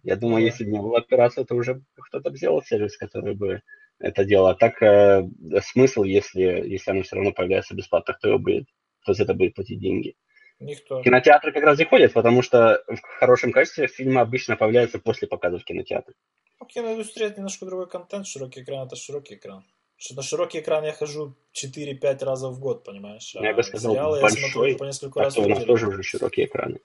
Я 0.05 0.17
думаю, 0.17 0.45
если 0.45 0.65
бы 0.65 0.71
не 0.71 0.79
было 0.79 1.03
пиратства, 1.03 1.45
то 1.45 1.55
уже 1.57 1.83
кто-то 1.97 2.31
бы 2.31 2.37
сделал 2.37 2.63
сервис, 2.63 2.97
который 2.97 3.35
бы 3.35 3.63
это 3.99 4.25
делал. 4.25 4.49
А 4.49 4.55
так 4.55 4.81
э, 4.83 5.29
смысл, 5.63 6.05
если, 6.05 6.43
если 6.43 6.91
оно 6.91 7.03
все 7.03 7.17
равно 7.17 7.33
появляется 7.33 7.75
бесплатно, 7.75 8.15
кто 8.15 8.29
его 8.29 8.39
будет, 8.39 8.67
кто 9.03 9.13
за 9.13 9.25
это 9.25 9.35
будет 9.35 9.55
платить 9.55 9.81
деньги. 9.81 10.15
Никто. 10.61 11.03
Кинотеатры 11.03 11.53
как 11.53 11.65
раз 11.65 11.81
и 11.81 11.85
ходят, 11.85 12.13
потому 12.13 12.43
что 12.43 12.85
в 12.87 13.01
хорошем 13.19 13.53
качестве 13.53 13.87
фильмы 13.87 14.21
обычно 14.21 14.57
появляются 14.57 14.99
после 14.99 15.27
показа 15.27 15.59
в 15.59 15.65
кинотеатре. 15.65 16.15
Ну, 16.61 16.67
киноиндустрия 16.67 17.29
это 17.29 17.37
немножко 17.37 17.67
другой 17.67 17.89
контент. 17.89 18.27
Широкий 18.27 18.63
экран 18.63 18.87
это 18.87 18.97
широкий 18.97 19.35
экран. 19.37 19.65
Что 19.97 20.17
на 20.17 20.23
широкий 20.23 20.61
экран 20.61 20.85
я 20.85 20.93
хожу 20.93 21.35
4-5 21.55 22.25
раза 22.25 22.49
в 22.49 22.61
год, 22.61 22.85
понимаешь? 22.85 23.35
Я 23.35 23.55
бы 23.55 23.63
сказал, 23.63 23.93
сериалы 23.93 24.17
я 24.17 24.23
большой, 24.23 24.51
смотрю 24.51 24.77
по 24.77 24.85
несколько 24.85 25.21
А 25.21 25.25
раз 25.25 25.35
то 25.35 25.43
у 25.43 25.49
нас 25.49 25.65
тоже 25.65 25.89
уже 25.89 26.03
широкие 26.03 26.47
экраны. 26.47 26.81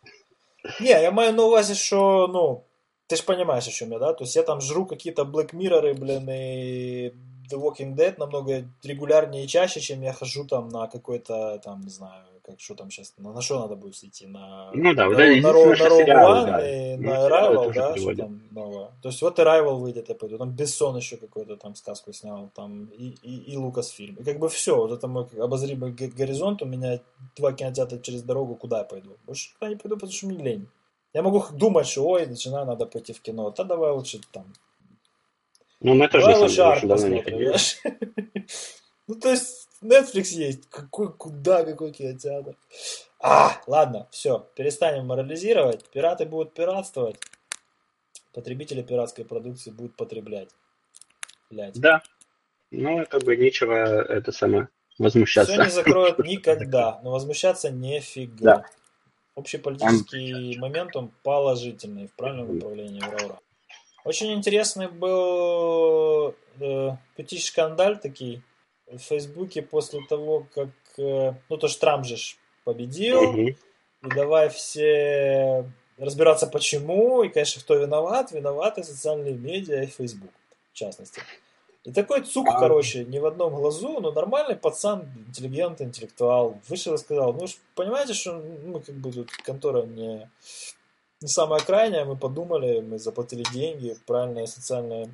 Не, 0.80 1.02
я 1.02 1.12
маю 1.12 1.34
на 1.34 1.44
увазі, 1.44 1.76
що, 1.76 2.30
ну, 2.34 2.64
ти 3.08 3.16
ж 3.16 3.26
понимаешь, 3.26 3.68
о 3.68 3.72
чем 3.72 3.92
я, 3.92 4.00
да? 4.00 4.14
То 4.14 4.24
есть 4.24 4.36
я 4.36 4.44
там 4.44 4.62
жру 4.62 4.86
какие-то 4.86 5.24
Black 5.24 5.54
Mirror, 5.54 5.94
блин, 5.94 6.30
и 6.30 7.14
The 7.52 7.60
Walking 7.60 7.96
Dead 7.96 8.16
намного 8.18 8.66
регулярнее 8.84 9.46
и 9.46 9.48
чаще, 9.48 9.80
чем 9.80 10.02
я 10.02 10.14
хожу 10.14 10.46
там 10.46 10.70
на 10.70 10.88
какой-то, 10.88 11.60
там, 11.64 11.82
не 11.82 11.90
знаю, 11.90 12.26
как 12.46 12.60
что 12.60 12.76
там 12.76 12.92
сейчас, 12.92 13.14
на, 13.18 13.34
на 13.34 13.42
что 13.42 13.60
надо 13.60 13.76
будет 13.76 14.04
идти? 14.04 14.28
На, 14.28 14.70
Ну 14.74 14.94
да, 14.94 15.04
на, 15.04 15.10
вот 15.10 15.18
на, 15.18 15.42
на, 15.42 15.48
Rogue 15.48 16.06
One 16.08 16.46
да. 16.46 16.70
и 16.70 16.96
Ну, 16.96 17.10
на 17.10 17.28
Arrival, 17.28 17.74
да, 17.74 17.98
что 17.98 18.16
там 18.16 18.42
новое. 18.52 18.92
То 19.02 19.10
есть 19.10 19.22
вот 19.22 19.40
Arrival 19.40 19.76
выйдет, 19.76 20.10
я 20.10 20.16
пойду, 20.16 20.38
там 20.38 20.52
Бессон 20.52 20.96
еще 20.96 21.18
какую-то 21.18 21.58
там 21.58 21.76
сказку 21.76 22.14
снял, 22.14 22.52
там 22.54 22.86
и, 22.86 23.16
и, 23.24 23.52
и 23.54 23.58
Лукас 23.58 23.90
фильм. 23.90 24.16
И 24.16 24.24
как 24.24 24.38
бы 24.38 24.48
все, 24.50 24.76
вот 24.76 24.92
это 24.92 25.08
мой 25.08 25.28
обозримый 25.40 25.92
горизонт, 25.92 26.62
у 26.62 26.66
меня 26.66 27.00
два 27.36 27.54
кинотеатра 27.54 27.98
через 28.00 28.22
дорогу, 28.22 28.56
куда 28.56 28.80
я 28.80 28.84
пойду? 28.84 29.18
Больше 29.26 29.50
никуда 29.50 29.70
не 29.70 29.76
пойду, 29.76 29.96
потому 29.96 30.12
что 30.12 30.28
мне 30.28 30.44
лень. 30.44 30.68
Я 31.14 31.24
могу 31.24 31.44
думать, 31.52 31.88
что 31.88 32.06
ой, 32.06 32.28
начинаю, 32.28 32.66
надо 32.66 32.86
пойти 32.86 33.14
в 33.14 33.22
кино. 33.22 33.50
Да 33.50 33.64
давай 33.64 33.92
лучше 33.92 34.20
там 34.32 34.54
Ну, 35.86 35.94
мы 35.94 36.08
тоже, 36.08 36.26
Давай 36.26 36.42
на 36.42 36.50
самом 36.50 36.76
деле, 36.76 36.88
давно 36.88 37.08
не? 37.08 38.46
Ну, 39.08 39.14
то 39.20 39.30
есть, 39.30 39.68
Netflix 39.84 40.24
есть. 40.30 40.68
Какой, 40.68 41.14
куда, 41.14 41.64
какой 41.64 41.92
кинотеатр? 41.92 42.56
А, 43.20 43.62
ладно, 43.68 44.08
все, 44.10 44.50
перестанем 44.56 45.06
морализировать. 45.06 45.88
Пираты 45.92 46.26
будут 46.26 46.56
пиратствовать. 46.56 47.18
Потребители 48.34 48.82
пиратской 48.82 49.26
продукции 49.26 49.70
будут 49.70 49.96
потреблять. 49.96 50.50
Блядь. 51.52 51.80
Да. 51.80 52.02
Ну, 52.72 53.06
как 53.06 53.22
бы 53.22 53.38
нечего 53.38 53.76
это 53.76 54.32
самое 54.32 54.70
возмущаться. 54.98 55.54
Все 55.54 55.64
не 55.66 55.70
закроют 55.70 56.18
никогда, 56.26 57.00
но 57.04 57.12
возмущаться 57.12 57.70
нифига. 57.70 58.44
Да. 58.44 58.66
Общеполитический 59.36 60.58
момент, 60.58 60.96
он 60.96 61.12
положительный, 61.22 62.08
в 62.08 62.16
правильном 62.16 62.56
направлении, 62.56 63.02
ура, 63.02 63.18
ура. 63.24 63.40
Очень 64.06 64.34
интересный 64.34 64.88
был 64.88 66.36
э, 66.60 66.92
пятиш 67.16 67.46
скандаль 67.46 67.98
такой 67.98 68.44
в 68.86 69.00
Фейсбуке 69.00 69.64
после 69.64 70.00
того, 70.08 70.46
как, 70.54 70.70
э, 71.00 71.34
ну 71.50 71.58
то, 71.58 71.68
что 71.68 71.82
Трамп 71.82 72.06
же 72.06 72.16
ж 72.16 72.38
победил, 72.64 73.36
и 73.36 73.56
давай 74.04 74.50
все 74.50 75.66
разбираться 75.98 76.46
почему, 76.46 77.24
и, 77.24 77.30
конечно, 77.30 77.62
кто 77.62 77.76
виноват, 77.76 78.32
виноваты 78.32 78.84
социальные 78.84 79.34
медиа 79.34 79.82
и 79.82 79.88
Facebook, 79.88 80.32
в 80.72 80.76
частности. 80.76 81.22
И 81.84 81.92
такой 81.92 82.22
цук, 82.22 82.48
короче, 82.60 83.06
не 83.06 83.20
в 83.20 83.26
одном 83.26 83.56
глазу, 83.56 84.00
но 84.02 84.12
нормальный 84.12 84.56
пацан, 84.56 85.10
интеллигент, 85.28 85.82
интеллектуал, 85.82 86.60
вышел 86.68 86.94
и 86.94 87.00
сказал, 87.00 87.34
ну, 87.34 87.48
понимаете, 87.74 88.14
что 88.14 88.34
мы 88.34 88.82
как 88.82 88.96
бы 88.96 89.12
тут 89.12 89.32
контора 89.32 89.84
не, 89.84 90.30
не 91.26 91.30
самая 91.30 91.60
крайняя, 91.60 92.06
мы 92.06 92.16
подумали, 92.16 92.82
мы 92.82 93.00
заплатили 93.00 93.44
деньги, 93.52 93.98
правильные 94.06 94.46
социальные 94.46 95.10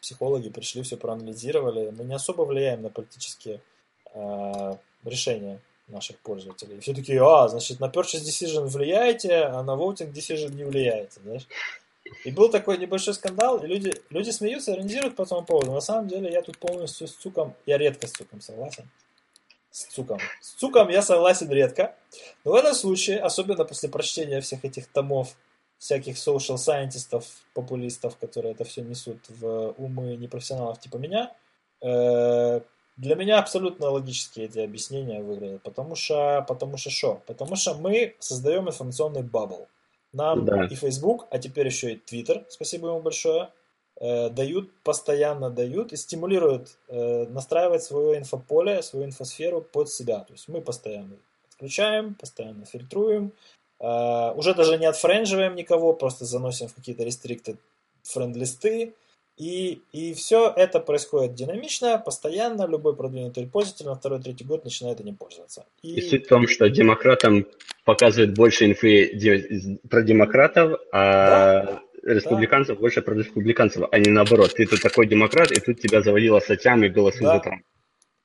психологи 0.00 0.48
пришли, 0.48 0.82
все 0.82 0.96
проанализировали, 0.96 1.90
мы 1.90 2.04
не 2.04 2.14
особо 2.14 2.42
влияем 2.42 2.80
на 2.80 2.88
политические 2.88 3.60
э, 4.14 4.76
решения 5.04 5.60
наших 5.88 6.18
пользователей. 6.20 6.78
И 6.78 6.80
все 6.80 6.94
такие, 6.94 7.22
а, 7.22 7.46
значит, 7.48 7.78
на 7.78 7.90
Purchase 7.90 8.22
Decision 8.24 8.68
влияете, 8.68 9.42
а 9.42 9.62
на 9.62 9.72
Voting 9.72 10.14
Decision 10.14 10.54
не 10.54 10.64
влияете, 10.64 11.20
знаешь. 11.22 11.46
И 12.24 12.30
был 12.30 12.48
такой 12.48 12.78
небольшой 12.78 13.12
скандал, 13.12 13.62
и 13.62 13.66
люди, 13.66 13.92
люди 14.08 14.30
смеются, 14.30 14.72
иронизируют 14.72 15.14
по 15.14 15.22
этому 15.22 15.44
поводу. 15.44 15.72
На 15.72 15.82
самом 15.82 16.08
деле 16.08 16.32
я 16.32 16.40
тут 16.40 16.56
полностью 16.56 17.06
с 17.06 17.12
Цуком, 17.12 17.54
я 17.66 17.76
редко 17.76 18.06
с 18.06 18.12
Цуком 18.12 18.40
согласен. 18.40 18.88
С 19.72 19.86
Цуком. 19.86 20.18
С 20.40 20.52
Цуком 20.52 20.88
я 20.90 21.02
согласен 21.02 21.50
редко. 21.50 21.96
Но 22.44 22.52
в 22.52 22.54
этом 22.54 22.74
случае, 22.74 23.20
особенно 23.20 23.64
после 23.64 23.88
прочтения 23.88 24.40
всех 24.40 24.64
этих 24.64 24.86
томов 24.86 25.34
всяких 25.78 26.16
social 26.16 26.56
scientistов, 26.56 27.24
популистов, 27.54 28.16
которые 28.16 28.52
это 28.52 28.62
все 28.62 28.82
несут 28.82 29.18
в 29.28 29.74
умы 29.78 30.14
непрофессионалов 30.16 30.78
типа 30.78 30.96
меня, 30.98 31.32
э, 31.80 32.60
для 32.96 33.14
меня 33.16 33.38
абсолютно 33.38 33.90
логические 33.90 34.46
эти 34.46 34.58
объяснения 34.60 35.22
выглядят. 35.22 35.62
Потому 35.62 35.96
что, 35.96 36.44
потому 36.46 36.76
что 36.76 36.90
что? 36.90 37.22
Потому 37.26 37.56
что 37.56 37.74
мы 37.74 38.14
создаем 38.20 38.68
информационный 38.68 39.22
бабл. 39.22 39.66
Нам 40.12 40.44
Да. 40.44 40.66
и 40.66 40.74
Facebook, 40.74 41.26
а 41.30 41.38
теперь 41.38 41.66
еще 41.66 41.94
и 41.94 41.96
Twitter, 41.96 42.44
спасибо 42.50 42.88
ему 42.88 43.00
большое, 43.00 43.48
э, 44.02 44.30
дают, 44.30 44.70
постоянно 44.82 45.48
дают 45.48 45.92
и 45.92 45.96
стимулируют 45.96 46.76
э, 46.88 47.26
настраивать 47.28 47.84
свое 47.84 48.18
инфополе, 48.18 48.82
свою 48.82 49.06
инфосферу 49.06 49.60
под 49.60 49.88
себя. 49.88 50.20
То 50.20 50.32
есть 50.32 50.48
мы 50.48 50.60
постоянно 50.60 51.16
отключаем, 51.50 52.14
постоянно 52.14 52.64
фильтруем, 52.66 53.32
э, 53.80 54.32
уже 54.34 54.54
даже 54.54 54.76
не 54.76 54.86
отфренживаем 54.86 55.54
никого, 55.54 55.92
просто 55.92 56.24
заносим 56.24 56.66
в 56.68 56.74
какие-то 56.74 57.04
restricted 57.04 57.56
френд-листы, 58.02 58.94
и, 59.38 59.80
и 59.92 60.12
все 60.12 60.52
это 60.54 60.78
происходит 60.78 61.34
динамично, 61.34 61.98
постоянно, 61.98 62.66
любой 62.66 62.94
продвинутый 62.94 63.46
пользователь 63.46 63.86
на 63.86 63.94
второй-третий 63.94 64.44
год 64.44 64.64
начинает 64.64 65.00
этим 65.00 65.16
пользоваться. 65.16 65.64
И 65.82 66.00
суть 66.02 66.26
в 66.26 66.28
том, 66.28 66.46
что 66.46 66.68
демократам 66.68 67.46
показывают 67.84 68.34
больше 68.34 68.66
инфы 68.66 69.78
про 69.88 70.02
демократов, 70.02 70.78
а 70.92 71.80
республиканцев 72.02 72.78
больше 72.78 73.02
про 73.02 73.14
республиканцев, 73.14 73.88
а 73.90 73.98
не 73.98 74.10
наоборот. 74.10 74.54
Ты 74.54 74.66
тут 74.66 74.80
такой 74.82 75.06
демократ, 75.06 75.52
и 75.52 75.60
тут 75.60 75.80
тебя 75.80 76.02
завалило 76.02 76.40
статьями 76.40 76.88
голосом 76.88 77.24
Да. 77.24 77.34
за 77.36 77.40
Трампа. 77.40 77.64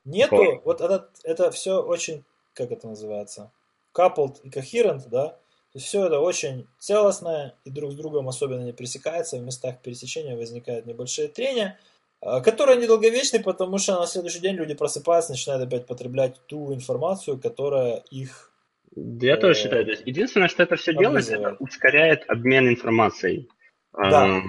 Нету, 0.05 0.29
Такое. 0.37 0.61
вот 0.63 0.81
это, 0.81 1.09
это 1.23 1.51
все 1.51 1.81
очень, 1.81 2.23
как 2.53 2.71
это 2.71 2.87
называется, 2.87 3.51
coupled 3.93 4.37
и 4.43 4.49
coherent, 4.49 5.03
да, 5.09 5.37
то 5.73 5.79
есть 5.79 5.87
все 5.87 6.05
это 6.07 6.19
очень 6.21 6.65
целостное 6.79 7.55
и 7.65 7.69
друг 7.69 7.91
с 7.91 7.95
другом 7.95 8.29
особенно 8.29 8.61
не 8.63 8.71
пересекается, 8.71 9.37
в 9.37 9.41
местах 9.41 9.81
пересечения 9.81 10.37
возникают 10.37 10.85
небольшие 10.85 11.27
трения, 11.27 11.77
а, 12.21 12.39
которые 12.39 12.77
недолговечны, 12.79 13.41
потому 13.43 13.77
что 13.79 13.99
на 13.99 14.07
следующий 14.07 14.39
день 14.39 14.55
люди 14.55 14.73
просыпаются, 14.73 15.33
начинают 15.33 15.67
опять 15.67 15.85
потреблять 15.85 16.39
ту 16.47 16.73
информацию, 16.73 17.37
которая 17.37 18.03
их... 18.09 18.53
Я 18.95 19.33
Э, 19.35 19.37
тоже 19.37 19.59
считаю. 19.59 19.83
То 19.85 19.91
есть 19.91 20.03
единственное, 20.05 20.47
что 20.47 20.63
это 20.63 20.77
все 20.77 20.93
делает, 20.93 21.29
это 21.29 21.57
ускоряет 21.59 22.23
обмен 22.29 22.69
информацией. 22.69 23.49
Да. 23.97 24.41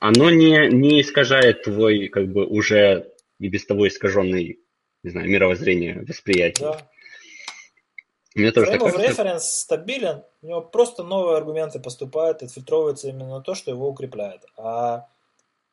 Оно 0.00 0.30
не, 0.30 0.68
не 0.68 1.02
искажает 1.02 1.62
твой, 1.64 2.08
как 2.08 2.32
бы, 2.32 2.46
уже 2.46 3.12
и 3.38 3.48
без 3.48 3.66
того 3.66 3.86
искаженный, 3.86 4.60
не 5.02 5.10
знаю, 5.10 5.28
мировоззрение, 5.28 6.04
восприятие. 6.06 6.70
Да. 6.70 6.90
Мне 8.34 8.52
тоже 8.52 8.70
Frame 8.70 8.78
of 8.78 8.92
кажется. 8.92 9.22
reference 9.22 9.40
стабилен, 9.40 10.22
у 10.42 10.46
него 10.46 10.60
просто 10.62 11.02
новые 11.02 11.36
аргументы 11.36 11.80
поступают, 11.80 12.42
и 12.42 12.46
отфильтровывается 12.46 13.08
именно 13.08 13.42
то, 13.42 13.54
что 13.54 13.70
его 13.70 13.88
укрепляет. 13.88 14.44
А 14.56 15.08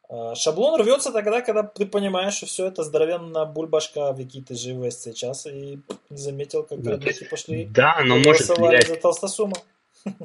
а, 0.09 0.35
шаблон 0.35 0.79
рвется 0.79 1.11
тогда, 1.11 1.41
когда 1.41 1.63
ты 1.63 1.85
понимаешь, 1.85 2.35
что 2.35 2.45
все 2.45 2.67
это 2.67 2.83
здоровенная 2.83 3.45
бульбашка, 3.45 4.13
в 4.13 4.25
ти 4.25 4.43
живеш 4.49 4.93
сейчас, 4.95 5.45
и 5.45 5.79
не 6.09 6.17
заметил, 6.17 6.63
как 6.63 6.81
Да, 6.81 6.91
родники 6.91 7.25
пошли 7.25 7.65
Да, 7.65 7.97
оно 7.97 8.17
может 8.17 8.47
влиять 8.57 8.87
за 8.87 8.95
толстосума. 8.95 9.57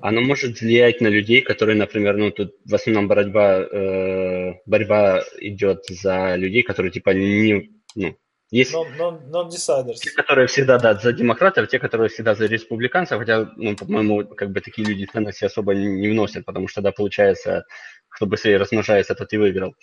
Оно 0.00 0.20
может 0.20 0.60
влиять 0.60 1.00
на 1.00 1.08
людей, 1.08 1.42
которые, 1.42 1.76
например, 1.76 2.16
ну 2.16 2.30
тут 2.30 2.54
в 2.64 2.74
основном 2.74 3.08
борьба, 3.08 3.60
э, 3.60 4.54
борьба 4.66 5.24
идет 5.38 5.84
за 5.88 6.36
людей, 6.36 6.62
которые 6.62 6.92
типа 6.92 7.10
не, 7.10 7.70
ну, 7.94 8.16
есть 8.50 8.74
Non- 8.74 8.86
non- 8.98 9.30
Non-deciders. 9.30 9.94
те, 9.94 10.10
которые 10.10 10.46
всегда 10.46 10.78
да, 10.78 10.94
за 10.94 11.12
демократов, 11.12 11.68
те, 11.68 11.78
которые 11.78 12.10
всегда 12.10 12.34
за 12.34 12.46
республиканцев, 12.46 13.18
хотя, 13.18 13.50
ну, 13.56 13.74
по-моему, 13.74 14.24
как 14.26 14.50
бы 14.50 14.60
такие 14.60 14.86
люди 14.86 15.06
ценности 15.10 15.44
особо 15.44 15.74
не 15.74 15.86
не 15.86 16.08
вносят, 16.08 16.44
потому 16.44 16.68
что 16.68 16.76
тогда 16.82 16.92
получается, 16.92 17.64
кто 18.08 18.26
быстрее 18.26 18.58
размножается, 18.58 19.14
тот 19.14 19.32
и 19.32 19.38
выиграл. 19.38 19.74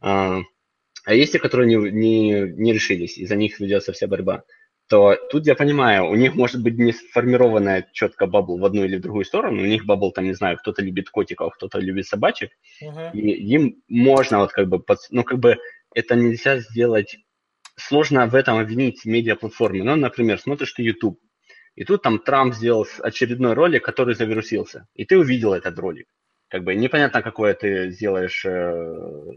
А, 0.00 0.40
а 1.04 1.14
есть 1.14 1.32
те, 1.32 1.38
которые 1.38 1.68
не, 1.68 1.90
не, 1.90 2.40
не 2.56 2.72
решились, 2.72 3.18
и 3.18 3.24
за 3.24 3.36
них 3.36 3.60
ведется 3.60 3.92
вся 3.92 4.08
борьба 4.08 4.42
то 4.88 5.16
тут 5.30 5.46
я 5.46 5.54
понимаю, 5.54 6.06
у 6.06 6.14
них 6.14 6.34
может 6.34 6.62
быть 6.62 6.78
не 6.78 6.92
сформированная 6.92 7.86
четко 7.92 8.26
bubble 8.26 8.58
в 8.58 8.64
одну 8.64 8.84
или 8.84 8.96
в 8.96 9.00
другую 9.00 9.24
сторону, 9.24 9.62
у 9.62 9.66
них 9.66 9.84
bubble 9.84 10.12
там, 10.12 10.24
не 10.24 10.34
знаю, 10.34 10.56
кто-то 10.56 10.82
любит 10.82 11.10
котиков, 11.10 11.54
кто-то 11.54 11.78
любит 11.78 12.06
собачек, 12.06 12.50
Мгм. 12.80 13.10
и 13.12 13.32
им 13.54 13.82
можно 13.88 14.38
вот 14.38 14.52
как 14.52 14.68
бы, 14.68 14.78
под- 14.78 15.06
ну 15.10 15.24
как 15.24 15.38
бы 15.38 15.56
это 15.94 16.16
нельзя 16.16 16.58
сделать, 16.58 17.18
сложно 17.76 18.26
в 18.26 18.34
этом 18.34 18.58
обвинить 18.58 19.04
медиаплатформы. 19.04 19.84
Ну, 19.84 19.96
например, 19.96 20.38
смотришь 20.38 20.72
ты 20.72 20.82
YouTube, 20.82 21.18
и 21.74 21.84
тут 21.84 22.02
там 22.02 22.18
Трамп 22.18 22.54
сделал 22.54 22.86
очередной 23.02 23.52
ролик, 23.54 23.84
который 23.84 24.14
завирусился, 24.14 24.86
и 24.94 25.04
ты 25.04 25.18
увидел 25.18 25.52
этот 25.52 25.78
ролик. 25.78 26.06
Как 26.48 26.64
бы 26.64 26.74
непонятно, 26.74 27.22
какое 27.22 27.52
ты 27.52 27.90
сделаешь 27.90 28.44
э, 28.46 29.32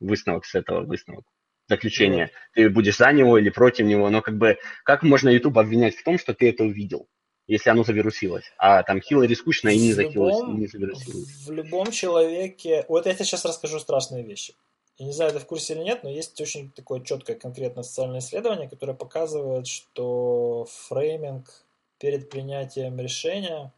высновок 0.00 0.44
с 0.44 0.54
этого, 0.54 0.82
высновок, 0.84 1.24
заключение. 1.68 2.30
Ты 2.54 2.68
будешь 2.68 2.96
за 2.96 3.12
него 3.12 3.38
или 3.38 3.50
против 3.50 3.86
него, 3.86 4.10
но 4.10 4.22
как 4.22 4.36
бы 4.36 4.58
как 4.84 5.02
можно 5.02 5.28
YouTube 5.28 5.58
обвинять 5.58 5.96
в 5.96 6.04
том, 6.04 6.18
что 6.18 6.34
ты 6.34 6.50
это 6.50 6.64
увидел, 6.64 7.08
если 7.46 7.70
оно 7.70 7.84
завирусилось, 7.84 8.44
а 8.58 8.82
там 8.82 9.00
Хиллари 9.00 9.34
скучно 9.34 9.70
и 9.70 9.78
не, 9.78 9.92
захилось, 9.92 10.36
любом- 10.36 10.60
не 10.60 10.66
завирусилось. 10.66 11.46
В 11.46 11.50
любом 11.50 11.90
человеке... 11.90 12.84
Вот 12.88 13.06
я 13.06 13.14
тебе 13.14 13.24
сейчас 13.24 13.44
расскажу 13.44 13.78
страшные 13.78 14.24
вещи. 14.24 14.54
Я 14.96 15.06
не 15.06 15.12
знаю, 15.12 15.32
ты 15.32 15.40
в 15.40 15.46
курсе 15.46 15.74
или 15.74 15.82
нет, 15.82 16.04
но 16.04 16.10
есть 16.10 16.40
очень 16.40 16.70
такое 16.70 17.00
четкое 17.00 17.36
конкретное 17.36 17.82
социальное 17.82 18.20
исследование, 18.20 18.68
которое 18.68 18.94
показывает, 18.94 19.66
что 19.66 20.68
фрейминг 20.70 21.50
перед 21.98 22.30
принятием 22.30 23.00
решения, 23.00 23.72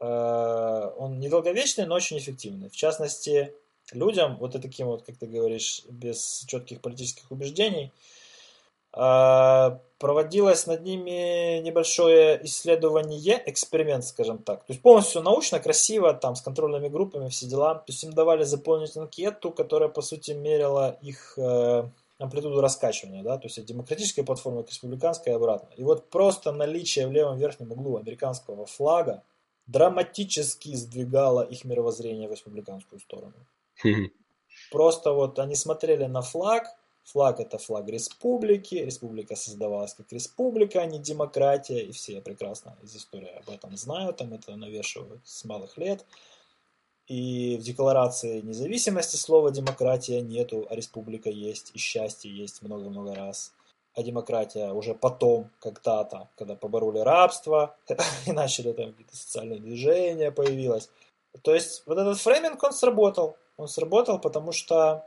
э, 0.00 0.04
он 0.98 1.20
недолговечный, 1.20 1.86
но 1.86 1.94
очень 1.94 2.18
эффективный. 2.18 2.70
В 2.70 2.76
частности, 2.76 3.54
людям, 3.92 4.36
вот 4.38 4.54
и 4.54 4.58
таким 4.58 4.86
вот, 4.88 5.04
как 5.04 5.16
ты 5.16 5.26
говоришь, 5.26 5.82
без 5.88 6.44
четких 6.46 6.80
политических 6.80 7.30
убеждений, 7.30 7.92
а, 8.92 9.78
проводилось 9.98 10.66
над 10.66 10.82
ними 10.82 11.60
небольшое 11.60 12.40
исследование, 12.44 13.42
эксперимент, 13.46 14.04
скажем 14.04 14.38
так. 14.38 14.60
То 14.60 14.72
есть 14.72 14.82
полностью 14.82 15.22
научно, 15.22 15.60
красиво, 15.60 16.14
там, 16.14 16.34
с 16.34 16.40
контрольными 16.40 16.88
группами, 16.88 17.28
все 17.28 17.46
дела. 17.46 17.74
То 17.74 17.84
есть 17.88 18.02
им 18.04 18.12
давали 18.12 18.44
заполнить 18.44 18.96
анкету, 18.96 19.50
которая, 19.50 19.90
по 19.90 20.00
сути, 20.00 20.30
мерила 20.30 20.98
их 21.02 21.34
э, 21.36 21.84
амплитуду 22.18 22.60
раскачивания, 22.60 23.22
да, 23.22 23.36
то 23.36 23.46
есть 23.46 23.58
от 23.58 23.66
демократической 23.66 24.22
платформы 24.22 24.64
к 24.64 24.70
и 25.26 25.30
обратно. 25.30 25.68
И 25.76 25.84
вот 25.84 26.08
просто 26.08 26.52
наличие 26.52 27.06
в 27.06 27.12
левом 27.12 27.36
верхнем 27.36 27.72
углу 27.72 27.98
американского 27.98 28.64
флага 28.66 29.22
драматически 29.66 30.74
сдвигало 30.74 31.42
их 31.42 31.64
мировоззрение 31.64 32.28
в 32.28 32.32
республиканскую 32.32 33.00
сторону. 33.00 33.34
Просто 34.70 35.12
вот 35.12 35.38
они 35.38 35.54
смотрели 35.54 36.04
на 36.04 36.22
флаг, 36.22 36.66
флаг 37.04 37.40
это 37.40 37.58
флаг 37.58 37.88
республики, 37.88 38.74
республика 38.74 39.36
создавалась 39.36 39.94
как 39.94 40.12
республика, 40.12 40.80
а 40.80 40.86
не 40.86 40.98
демократия, 40.98 41.80
и 41.80 41.92
все 41.92 42.20
прекрасно 42.20 42.76
из 42.82 42.96
истории 42.96 43.32
об 43.36 43.48
этом 43.50 43.76
знают, 43.76 44.16
там 44.16 44.32
это 44.34 44.56
навешивают 44.56 45.26
с 45.26 45.44
малых 45.44 45.78
лет. 45.78 46.04
И 47.06 47.56
в 47.56 47.62
декларации 47.62 48.40
независимости 48.40 49.14
слова 49.14 49.52
демократия 49.52 50.20
нету, 50.20 50.66
а 50.68 50.74
республика 50.74 51.30
есть, 51.30 51.70
и 51.74 51.78
счастье 51.78 52.36
есть 52.36 52.62
много-много 52.62 53.14
раз. 53.14 53.52
А 53.94 54.02
демократия 54.02 54.72
уже 54.72 54.94
потом, 54.94 55.50
когда-то, 55.60 56.28
когда 56.36 56.56
побороли 56.56 56.98
рабство, 56.98 57.76
и 58.26 58.32
начали 58.32 58.72
там 58.72 58.90
какие-то 58.90 59.16
социальные 59.16 59.60
движения 59.60 60.32
появилось. 60.32 60.90
То 61.42 61.54
есть 61.54 61.84
вот 61.86 61.96
этот 61.96 62.18
фрейминг, 62.18 62.62
он 62.62 62.72
сработал. 62.72 63.36
Он 63.56 63.68
сработал, 63.68 64.20
потому 64.20 64.52
что 64.52 65.04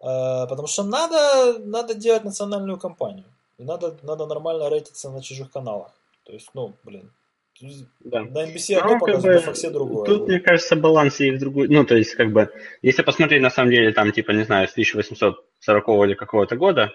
э, 0.00 0.46
потому 0.48 0.66
что 0.66 0.82
надо, 0.82 1.58
надо 1.60 1.94
делать 1.94 2.24
национальную 2.24 2.78
кампанию. 2.78 3.26
И 3.58 3.64
надо, 3.64 3.96
надо 4.02 4.26
нормально 4.26 4.68
рейтиться 4.68 5.10
на 5.10 5.22
чужих 5.22 5.50
каналах. 5.50 5.92
То 6.24 6.32
есть, 6.32 6.50
ну, 6.54 6.74
блин, 6.84 7.12
да. 8.00 8.22
На 8.22 8.46
NBC 8.46 8.76
одно 8.76 8.94
ну, 8.94 8.98
показывает, 9.00 9.22
как 9.22 9.22
бы, 9.22 9.32
на 9.34 9.40
Фоксе 9.40 9.70
другое. 9.70 10.06
Тут, 10.06 10.28
мне 10.28 10.40
кажется, 10.40 10.76
баланс 10.76 11.20
и 11.20 11.30
в 11.30 11.38
другую. 11.38 11.70
Ну, 11.70 11.84
то 11.84 11.94
есть, 11.94 12.14
как 12.14 12.32
бы, 12.32 12.50
если 12.80 13.02
посмотреть, 13.02 13.42
на 13.42 13.50
самом 13.50 13.70
деле, 13.70 13.92
там, 13.92 14.12
типа, 14.12 14.32
не 14.32 14.44
знаю, 14.44 14.66
с 14.66 14.72
1840 14.72 15.88
или 16.06 16.14
какого-то 16.14 16.56
года, 16.56 16.92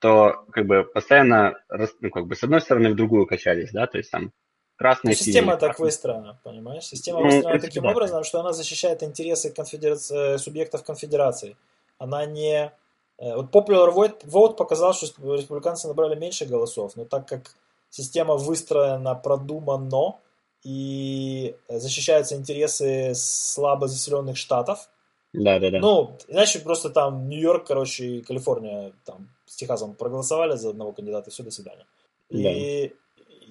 то, 0.00 0.44
как 0.50 0.66
бы, 0.66 0.82
постоянно, 0.82 1.54
ну, 2.00 2.10
как 2.10 2.26
бы, 2.26 2.34
с 2.34 2.42
одной 2.42 2.60
стороны, 2.60 2.90
в 2.90 2.96
другую 2.96 3.26
качались, 3.26 3.70
да, 3.72 3.86
то 3.86 3.98
есть, 3.98 4.10
там, 4.10 4.32
красные, 4.80 5.12
ну, 5.12 5.24
Система 5.24 5.56
так 5.58 5.78
выстроена, 5.78 6.38
понимаешь? 6.42 6.84
Система 6.84 7.20
ну, 7.20 7.26
выстроена 7.26 7.60
таким 7.60 7.82
да. 7.82 7.90
образом, 7.90 8.24
что 8.24 8.40
она 8.40 8.54
защищает 8.54 9.02
интересы 9.02 9.50
конфедерации, 9.50 10.38
субъектов 10.38 10.84
конфедерации. 10.84 11.58
Она 11.98 12.24
не... 12.24 12.72
Э, 13.18 13.36
вот 13.36 13.54
Popular 13.54 13.94
Vote 14.24 14.54
показал, 14.54 14.94
что 14.94 15.34
республиканцы 15.34 15.86
набрали 15.86 16.18
меньше 16.18 16.46
голосов, 16.46 16.96
но 16.96 17.04
так 17.04 17.28
как 17.28 17.54
система 17.90 18.36
выстроена 18.36 19.14
продуманно 19.14 20.16
и 20.64 21.54
защищаются 21.68 22.34
интересы 22.34 23.12
слабо 23.14 23.86
заселенных 23.86 24.38
штатов. 24.38 24.88
Да, 25.34 25.58
да, 25.58 25.70
да. 25.70 25.78
Ну, 25.78 26.16
иначе 26.26 26.58
просто 26.58 26.88
там 26.88 27.28
Нью-Йорк, 27.28 27.66
короче, 27.66 28.06
и 28.06 28.22
Калифорния 28.22 28.94
там 29.04 29.28
с 29.44 29.56
Техасом 29.56 29.94
проголосовали 29.94 30.56
за 30.56 30.70
одного 30.70 30.92
кандидата, 30.92 31.28
и 31.28 31.32
все, 31.32 31.42
до 31.42 31.50
свидания. 31.50 31.86
Да. 32.30 32.50
И, 32.50 32.92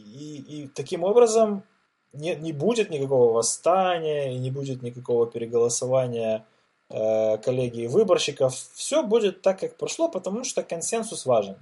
и, 0.09 0.63
и 0.63 0.67
таким 0.67 1.03
образом 1.03 1.63
не, 2.13 2.35
не 2.35 2.53
будет 2.53 2.89
никакого 2.89 3.33
восстания, 3.33 4.33
и 4.33 4.39
не 4.39 4.51
будет 4.51 4.81
никакого 4.81 5.27
переголосования 5.27 6.45
э, 6.89 7.37
коллегии 7.37 7.87
выборщиков. 7.87 8.53
Все 8.73 9.03
будет 9.03 9.41
так, 9.41 9.59
как 9.59 9.77
прошло, 9.77 10.09
потому 10.09 10.43
что 10.43 10.63
консенсус 10.63 11.25
важен. 11.25 11.57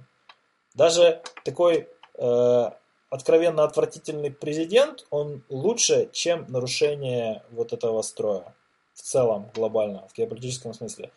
Даже 0.74 1.22
такой 1.44 1.88
Э, 2.18 2.70
откровенно 3.10 3.64
отвратительный 3.64 4.30
президент, 4.30 5.06
он 5.10 5.42
лучше, 5.48 6.10
чем 6.12 6.44
нарушение 6.48 7.42
вот 7.50 7.72
этого 7.72 8.02
строя 8.02 8.54
в 8.92 9.00
целом, 9.00 9.50
глобально, 9.54 10.06
в 10.08 10.14
геополитическом 10.14 10.74
смысле. 10.74 11.10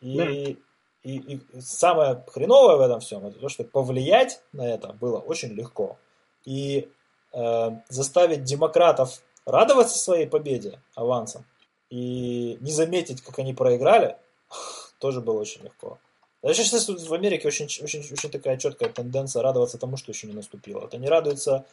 И, 0.00 0.16
да. 0.16 0.30
и, 0.30 0.56
и 1.02 1.60
самое 1.60 2.24
хреновое 2.28 2.76
в 2.76 2.80
этом 2.80 3.00
всем, 3.00 3.26
это 3.26 3.38
то, 3.40 3.48
что 3.48 3.64
повлиять 3.64 4.40
на 4.52 4.66
это 4.66 4.92
было 4.94 5.18
очень 5.18 5.50
легко. 5.50 5.98
И 6.44 6.88
э, 7.32 7.70
заставить 7.88 8.44
демократов 8.44 9.22
радоваться 9.46 9.98
своей 9.98 10.26
победе 10.26 10.80
авансом 10.94 11.44
и 11.90 12.58
не 12.60 12.72
заметить, 12.72 13.22
как 13.22 13.38
они 13.38 13.54
проиграли, 13.54 14.16
тоже 14.98 15.20
было 15.20 15.40
очень 15.40 15.62
легко. 15.62 15.98
Я 16.42 16.52
сейчас 16.52 16.88
в 16.88 17.14
Америке 17.14 17.48
очень, 17.48 17.66
очень, 17.82 18.00
очень 18.00 18.30
такая 18.30 18.58
четкая 18.58 18.90
тенденция 18.90 19.42
радоваться 19.42 19.78
тому, 19.78 19.96
что 19.96 20.12
еще 20.12 20.26
не 20.26 20.34
наступило. 20.34 20.80
Вот 20.80 20.92
они 20.92 21.08
радуются, 21.08 21.64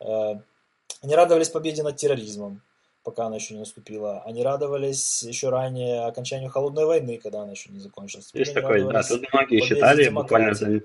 э, 0.00 0.34
они 1.02 1.14
радовались 1.14 1.48
победе 1.48 1.82
над 1.82 1.96
терроризмом, 1.96 2.60
пока 3.04 3.26
она 3.26 3.36
еще 3.36 3.54
не 3.54 3.60
наступила. 3.60 4.22
Они 4.26 4.42
радовались 4.42 5.22
еще 5.22 5.48
ранее 5.48 6.04
окончанию 6.04 6.50
холодной 6.50 6.84
войны, 6.84 7.18
когда 7.22 7.40
она 7.42 7.52
еще 7.52 7.70
не 7.70 7.80
закончилась. 7.80 8.28
Есть 8.34 8.52
такой, 8.52 8.82
да, 8.92 9.02
тут 9.02 9.32
многие 9.32 9.62
считали 9.62 10.08
буквально 10.10 10.52
за... 10.52 10.82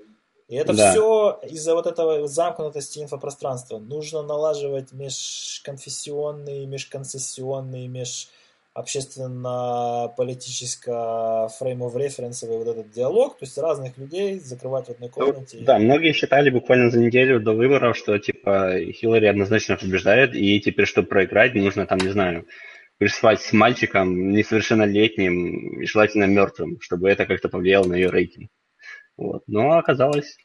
И 0.54 0.56
это 0.56 0.72
да. 0.72 0.92
все 0.92 1.40
из-за 1.50 1.74
вот 1.74 1.88
этого 1.88 2.28
замкнутости 2.28 3.00
инфопространства. 3.00 3.78
Нужно 3.78 4.22
налаживать 4.22 4.92
межконфессионные, 4.92 6.64
межконцессионные, 6.66 7.88
меж 7.88 8.28
общественно-политическо 8.72 11.48
фреймов 11.58 11.96
референсовый 11.96 12.58
вот 12.58 12.68
этот 12.68 12.92
диалог, 12.92 13.36
то 13.36 13.44
есть 13.44 13.58
разных 13.58 13.98
людей 13.98 14.38
закрывать 14.38 14.86
в 14.86 14.90
одной 14.90 15.10
комнате. 15.10 15.58
Да, 15.62 15.80
многие 15.80 16.12
считали 16.12 16.50
буквально 16.50 16.92
за 16.92 17.00
неделю 17.00 17.40
до 17.40 17.50
выборов, 17.50 17.96
что 17.96 18.16
типа 18.20 18.74
Хиллари 18.92 19.26
однозначно 19.26 19.76
побеждает, 19.76 20.36
и 20.36 20.60
теперь, 20.60 20.86
чтобы 20.86 21.08
проиграть, 21.08 21.54
нужно 21.54 21.84
там, 21.84 21.98
не 21.98 22.10
знаю, 22.10 22.46
прислать 22.98 23.40
с 23.40 23.52
мальчиком 23.52 24.30
несовершеннолетним 24.30 25.80
и 25.80 25.86
желательно 25.86 26.26
мертвым, 26.26 26.80
чтобы 26.80 27.10
это 27.10 27.26
как-то 27.26 27.48
повлияло 27.48 27.88
на 27.88 27.94
ее 27.94 28.08
рейтинг. 28.08 28.52
Вот. 29.16 29.42
Но 29.46 29.78
оказалось 29.78 30.36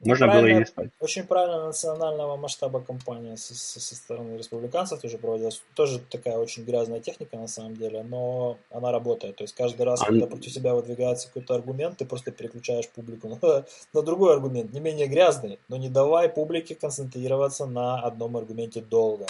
можно 0.00 0.28
было 0.28 0.46
и 0.46 0.54
не 0.54 0.64
спать. 0.64 0.90
Очень 1.00 1.24
правильно 1.24 1.66
национального 1.66 2.36
масштаба 2.36 2.80
кампания 2.80 3.36
со, 3.36 3.54
со, 3.54 3.80
со 3.80 3.96
стороны 3.96 4.38
республиканцев 4.38 5.00
тоже 5.00 5.18
проводилась. 5.18 5.60
Тоже 5.74 5.98
такая 5.98 6.38
очень 6.38 6.64
грязная 6.64 7.00
техника 7.00 7.36
на 7.36 7.48
самом 7.48 7.76
деле, 7.76 8.04
но 8.04 8.58
она 8.70 8.92
работает. 8.92 9.36
То 9.36 9.44
есть 9.44 9.56
каждый 9.56 9.82
раз, 9.82 10.02
а... 10.02 10.06
когда 10.06 10.26
против 10.26 10.52
тебя 10.52 10.74
выдвигается 10.74 11.26
какой-то 11.26 11.54
аргумент, 11.54 11.98
ты 11.98 12.04
просто 12.04 12.30
переключаешь 12.30 12.88
публику 12.88 13.28
на, 13.42 13.64
на 13.92 14.02
другой 14.02 14.34
аргумент, 14.34 14.72
не 14.72 14.80
менее 14.80 15.08
грязный, 15.08 15.58
но 15.68 15.76
не 15.76 15.88
давай 15.88 16.28
публике 16.28 16.76
концентрироваться 16.76 17.66
на 17.66 18.00
одном 18.00 18.36
аргументе 18.36 18.80
долго. 18.80 19.26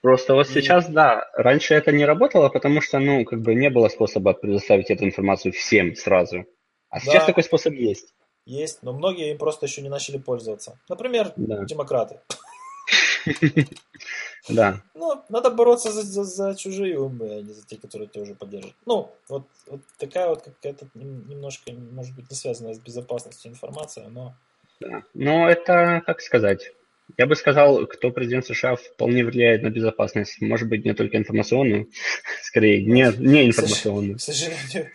Просто 0.00 0.34
вот 0.34 0.48
и... 0.48 0.52
сейчас, 0.52 0.88
да, 0.88 1.28
раньше 1.34 1.74
это 1.74 1.92
не 1.92 2.04
работало, 2.04 2.48
потому 2.48 2.80
что, 2.80 2.98
ну, 2.98 3.24
как 3.24 3.40
бы 3.40 3.54
не 3.54 3.70
было 3.70 3.88
способа 3.88 4.32
предоставить 4.32 4.90
эту 4.90 5.04
информацию 5.04 5.52
всем 5.52 5.94
сразу. 5.94 6.44
А 6.90 6.98
сейчас 6.98 7.22
да. 7.22 7.26
такой 7.26 7.44
способ 7.44 7.74
есть 7.74 8.14
есть, 8.48 8.82
но 8.82 8.92
многие 8.92 9.32
им 9.32 9.38
просто 9.38 9.66
еще 9.66 9.82
не 9.82 9.88
начали 9.88 10.18
пользоваться. 10.18 10.78
Например, 10.88 11.32
да. 11.36 11.64
демократы. 11.64 12.20
Да. 14.48 14.80
Ну, 14.94 15.22
надо 15.28 15.50
бороться 15.50 15.92
за, 15.92 16.02
за, 16.02 16.24
за 16.24 16.54
чужие 16.54 16.98
умы, 16.98 17.30
а 17.30 17.42
не 17.42 17.52
за 17.52 17.66
те, 17.66 17.76
которые 17.76 18.08
тебя 18.08 18.22
уже 18.22 18.34
поддержат. 18.34 18.72
Ну, 18.86 19.12
вот, 19.28 19.42
вот 19.66 19.80
такая 19.98 20.28
вот 20.28 20.42
какая-то 20.42 20.86
немножко, 20.94 21.72
может 21.72 22.14
быть, 22.16 22.30
не 22.30 22.36
связанная 22.36 22.72
с 22.72 22.78
безопасностью 22.78 23.50
информация, 23.50 24.08
но... 24.08 24.34
Да. 24.80 25.02
Ну, 25.12 25.46
это, 25.46 26.02
как 26.06 26.22
сказать, 26.22 26.72
я 27.16 27.26
бы 27.26 27.34
сказал, 27.36 27.86
кто 27.86 28.10
президент 28.10 28.46
США 28.46 28.76
вполне 28.76 29.24
влияет 29.24 29.62
на 29.62 29.70
безопасность. 29.70 30.40
Может 30.40 30.68
быть, 30.68 30.84
не 30.84 30.94
только 30.94 31.16
информационную, 31.16 31.90
скорее, 32.42 32.84
не, 32.84 33.12
не 33.18 33.46
информационную. 33.46 34.16
К 34.16 34.20
сожалению, 34.20 34.92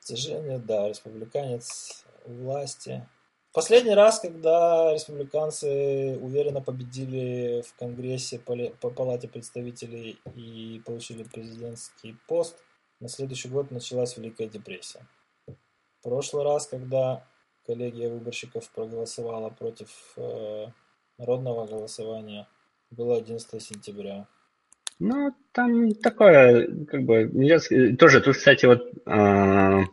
к 0.00 0.04
сожалению, 0.04 0.62
да, 0.64 0.88
республиканец 0.88 2.04
власти. 2.26 3.06
Последний 3.52 3.94
раз, 3.94 4.20
когда 4.20 4.94
республиканцы 4.94 6.18
уверенно 6.20 6.62
победили 6.62 7.62
в 7.62 7.74
Конгрессе 7.76 8.38
по 8.38 8.90
Палате 8.90 9.28
представителей 9.28 10.18
и 10.34 10.80
получили 10.86 11.22
президентский 11.22 12.16
пост, 12.26 12.56
на 13.00 13.08
следующий 13.08 13.48
год 13.48 13.70
началась 13.70 14.16
Великая 14.16 14.48
депрессия. 14.48 15.06
В 15.46 16.02
прошлый 16.02 16.44
раз, 16.44 16.66
когда 16.66 17.26
коллегия 17.66 18.08
выборщиков 18.08 18.70
проголосовала 18.70 19.50
против 19.50 20.14
э, 20.16 20.66
народного 21.18 21.66
голосования, 21.66 22.48
было 22.90 23.16
11 23.16 23.62
сентября. 23.62 24.26
Ну, 24.98 25.34
там 25.52 25.94
такое, 25.94 26.86
как 26.86 27.02
бы, 27.02 27.30
я, 27.34 27.58
тоже, 27.96 28.20
тут, 28.20 28.36
кстати, 28.36 28.66
вот 28.66 28.82
э, 29.06 29.84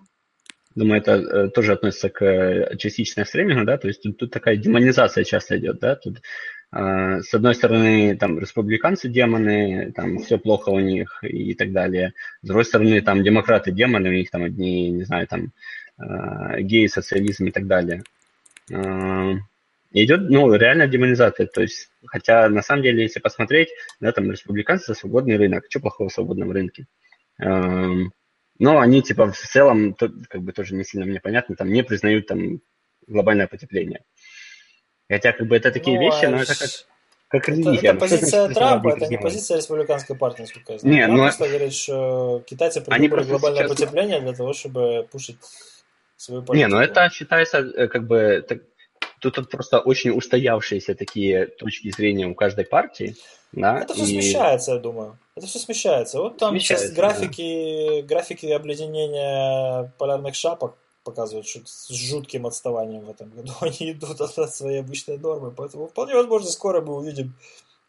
Думаю, 0.76 1.02
это 1.02 1.14
э, 1.14 1.50
тоже 1.50 1.74
относится 1.74 2.10
к 2.10 2.24
э, 2.24 2.78
частично 2.78 3.26
стримингу, 3.26 3.66
да, 3.66 3.78
то 3.78 3.88
есть 3.88 4.04
тут, 4.04 4.18
тут 4.18 4.32
такая 4.32 4.56
демонизация 4.56 5.24
часто 5.24 5.58
идет, 5.58 5.80
да, 5.80 5.96
тут 5.96 6.22
э, 6.72 7.22
с 7.22 7.34
одной 7.34 7.56
стороны, 7.56 8.16
там, 8.16 8.40
республиканцы 8.40 9.10
демоны, 9.10 9.91
там, 9.94 10.20
все 10.20 10.38
плохо 10.38 10.70
у 10.70 10.80
них 10.80 11.24
и 11.24 11.56
так 11.56 11.72
далее, 11.72 12.14
с 12.44 12.48
другой 12.48 12.66
стороны, 12.66 13.02
там, 13.02 13.24
демократы 13.24 13.72
демоны, 13.72 14.10
у 14.10 14.14
них 14.14 14.30
там 14.30 14.44
одни, 14.44 14.90
не 14.90 15.04
знаю, 15.06 15.28
там, 15.28 15.54
э, 16.00 16.62
геи, 16.62 16.86
социализм 16.88 17.48
и 17.48 17.52
так 17.52 17.66
далее. 17.66 18.04
э, 18.72 19.34
идет, 19.91 20.30
ну, 20.30 20.54
реально 20.54 20.88
демонизация. 20.88 21.48
То 21.48 21.62
есть, 21.62 21.90
хотя 22.06 22.50
на 22.50 22.62
самом 22.62 22.84
деле, 22.84 23.04
если 23.04 23.20
посмотреть, 23.20 23.70
да, 24.00 24.12
там 24.12 24.32
республиканцы 24.32 24.94
свободный 24.94 25.38
рынок. 25.38 25.66
Что 25.70 25.80
плохого 25.80 26.10
в 26.10 26.14
свободном 26.14 26.52
рынке? 26.52 26.86
Эм, 27.40 28.12
но 28.60 28.80
они, 28.80 29.02
типа, 29.02 29.31
в 29.31 29.38
целом, 29.38 29.94
то, 29.94 30.10
как 30.30 30.41
бы 30.41 30.52
тоже 30.52 30.76
не 30.76 30.84
сильно 30.84 31.06
мне 31.06 31.19
понятно, 31.19 31.56
там 31.56 31.72
не 31.72 31.84
признают 31.84 32.27
там 32.27 32.61
глобальное 33.07 33.48
потепление. 33.48 34.03
Хотя, 35.10 35.31
как 35.34 35.48
бы, 35.48 35.56
это 35.56 35.72
такие 35.72 35.98
Ну, 35.99 36.06
вещи, 36.06 36.26
а 36.26 36.30
но 36.30 36.41
это 36.41 36.57
как, 36.57 36.69
как 37.30 37.49
Это, 37.49 37.52
религия. 37.52 37.90
это 37.90 37.94
Ну, 37.94 37.99
что 37.99 37.99
позиция 37.99 38.40
значит 38.45 38.57
Трампа, 38.57 38.90
это 38.90 39.07
не 39.07 39.18
позиция 39.18 39.57
республиканской 39.57 40.15
партии, 40.15 40.41
насколько 40.41 40.73
я 40.73 40.80
знаю. 40.80 40.95
Не, 40.95 41.02
Трамп 41.03 41.18
ну, 41.18 41.23
просто 41.23 41.48
говорит, 41.48 41.73
что 41.73 42.44
китайцы 42.45 42.81
придумали 42.81 43.23
глобальное 43.26 43.64
сейчас- 43.68 43.77
потепление 43.80 44.19
для 44.22 44.34
того, 44.34 44.53
чтобы 44.53 45.07
пушить 45.11 45.38
свою 46.18 46.41
Не, 46.41 46.45
политику. 46.48 46.69
ну 46.72 46.80
это 46.80 47.10
считается, 47.10 47.57
э, 47.60 47.88
как 47.88 48.06
бы, 48.06 48.45
так- 48.48 48.61
тут, 49.19 49.36
тут 49.36 49.49
просто 49.49 49.80
очень 49.80 50.11
устоявшиеся 50.11 50.94
такие 50.95 51.48
точки 51.48 51.90
зрения 51.91 52.27
у 52.27 52.36
каждой 52.36 52.65
партии, 52.65 53.15
да, 53.52 53.80
Это 53.81 53.94
все 53.95 54.03
и- 54.03 54.07
смещается, 54.07 54.73
я 54.73 54.80
думаю. 54.80 55.18
Это 55.40 55.48
все 55.48 55.60
смещается. 55.60 56.20
Вот 56.20 56.38
там 56.38 56.60
сейчас 56.60 56.82
Смещается, 56.82 56.95
графики, 57.02 58.02
графики 58.02 58.45
обледенения 58.48 59.94
полярных 59.98 60.36
шапок 60.36 60.76
показывают, 61.06 61.48
что 61.48 61.61
с 61.64 61.88
жутким 61.88 62.45
отставанием 62.45 63.06
в 63.06 63.10
этом 63.10 63.30
году 63.30 63.53
они 63.61 63.94
идут 63.94 64.20
от, 64.20 64.53
своей 64.53 64.82
обычной 64.82 65.18
нормы. 65.18 65.52
Поэтому 65.52 65.88
вполне 65.88 66.16
возможно, 66.16 66.49
скоро 66.49 66.82
мы 66.82 66.98
увидим 66.98 67.38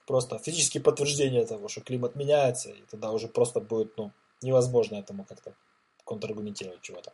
просто 0.06 0.38
физические 0.38 0.80
подтверждения 0.80 1.44
того, 1.44 1.66
что 1.66 1.80
климат 1.80 2.14
меняется, 2.14 2.70
и 2.70 2.82
тогда 2.88 3.10
уже 3.10 3.26
просто 3.26 3.58
будет 3.58 3.96
ну, 3.96 4.12
невозможно 4.42 4.94
этому 4.94 5.24
как-то 5.24 5.52
контраргументировать 6.04 6.82
чего-то. 6.82 7.12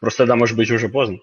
Просто 0.00 0.22
тогда 0.22 0.36
может 0.36 0.56
быть 0.56 0.70
уже 0.70 0.88
поздно. 0.88 1.18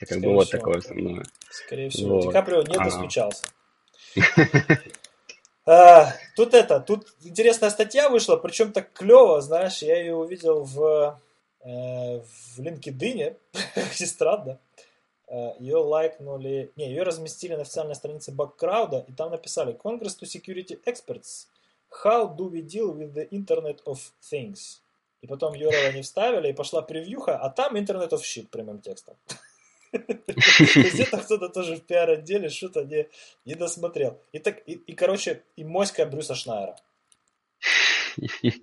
Это 0.00 0.14
как 0.14 0.24
бы 0.24 0.32
вот 0.32 0.48
всего. 0.48 0.58
такое 0.58 0.78
основное. 0.78 1.24
Скорее 1.48 1.90
всего. 1.90 2.16
Вот. 2.16 2.24
Ди 2.24 2.32
Каприо 2.32 2.62
не 2.62 2.74
Ага. 2.74 2.86
достучался. 2.86 3.44
А, 5.70 6.14
Тут 6.34 6.54
это, 6.54 6.80
тут 6.80 7.14
интересная 7.20 7.68
статья 7.68 8.08
вышла, 8.08 8.36
причем 8.36 8.72
так 8.72 8.90
клево, 8.94 9.42
знаешь, 9.42 9.82
я 9.82 9.98
ее 9.98 10.14
увидел 10.14 10.64
в, 10.64 11.20
э, 11.60 12.20
в 12.20 12.58
LinkedIn, 12.58 13.36
не 14.00 14.06
странно. 14.06 14.58
Э, 15.26 15.50
Ее 15.58 15.76
лайкнули, 15.76 16.72
не, 16.76 16.88
ее 16.88 17.02
разместили 17.02 17.54
на 17.54 17.62
официальной 17.62 17.96
странице 17.96 18.32
Баккрауда, 18.32 19.04
и 19.08 19.12
там 19.12 19.30
написали 19.30 19.74
Congress 19.74 20.16
to 20.18 20.22
Security 20.22 20.80
Experts. 20.86 21.48
How 22.02 22.34
do 22.34 22.50
we 22.50 22.62
deal 22.62 22.94
with 22.94 23.12
the 23.12 23.28
Internet 23.28 23.84
of 23.84 23.98
Things? 24.22 24.78
И 25.20 25.26
потом 25.26 25.52
URL 25.52 25.88
они 25.88 26.00
вставили, 26.00 26.48
и 26.48 26.54
пошла 26.54 26.80
превьюха, 26.80 27.36
а 27.36 27.50
там 27.50 27.76
Internet 27.76 28.12
of 28.12 28.22
Shit 28.22 28.48
прямым 28.48 28.80
текстом. 28.80 29.16
Где-то 30.28 31.18
кто-то 31.18 31.48
тоже 31.48 31.76
в 31.76 31.82
пиар-отделе 31.82 32.48
что-то 32.48 32.84
не, 32.84 33.08
не 33.44 33.54
досмотрел. 33.54 34.20
И, 34.32 34.38
так, 34.38 34.62
и, 34.66 34.72
и, 34.72 34.94
короче, 34.94 35.42
и 35.56 35.64
моська 35.64 36.06
Брюса 36.06 36.34
Шнайера. 36.34 36.76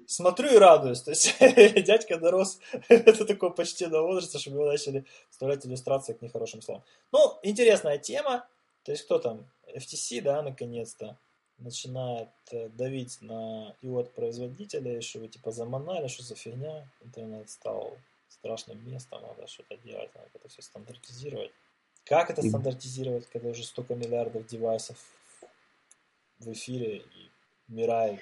Смотрю 0.07 0.53
и 0.53 0.57
радуюсь. 0.57 1.01
То 1.01 1.11
есть 1.11 1.35
дядька 1.85 2.17
дорос 2.17 2.59
до 2.89 3.25
такого 3.25 3.51
почтенного 3.51 4.05
возраста, 4.07 4.39
чтобы 4.39 4.57
его 4.57 4.71
начали 4.71 5.05
вставлять 5.29 5.65
иллюстрации 5.65 6.13
к 6.13 6.21
нехорошим 6.21 6.61
словам. 6.61 6.83
Ну, 7.11 7.39
интересная 7.43 7.97
тема. 7.97 8.47
То 8.83 8.91
есть 8.91 9.05
кто 9.05 9.19
там? 9.19 9.49
FTC, 9.73 10.21
да, 10.21 10.41
наконец-то 10.41 11.17
начинает 11.57 12.29
э, 12.51 12.69
давить 12.69 13.21
на 13.21 13.75
ИОТ 13.81 14.13
производителей, 14.13 15.01
что 15.01 15.19
вы 15.19 15.27
типа 15.27 15.51
заманали, 15.51 16.07
что 16.07 16.23
за 16.23 16.35
фигня. 16.35 16.89
Интернет 17.01 17.49
стал 17.49 17.97
страшным 18.45 18.91
местом, 18.91 19.21
надо 19.21 19.47
что-то 19.47 19.77
делать, 19.77 20.09
надо 20.15 20.29
это 20.33 20.47
все 20.47 20.61
стандартизировать. 20.61 21.51
Как 22.05 22.29
это 22.29 22.43
стандартизировать, 22.43 23.27
когда 23.33 23.49
уже 23.49 23.63
столько 23.63 23.95
миллиардов 23.95 24.45
девайсов 24.45 24.97
в 26.39 26.51
эфире, 26.51 26.97
и 26.97 27.31
мира 27.67 28.19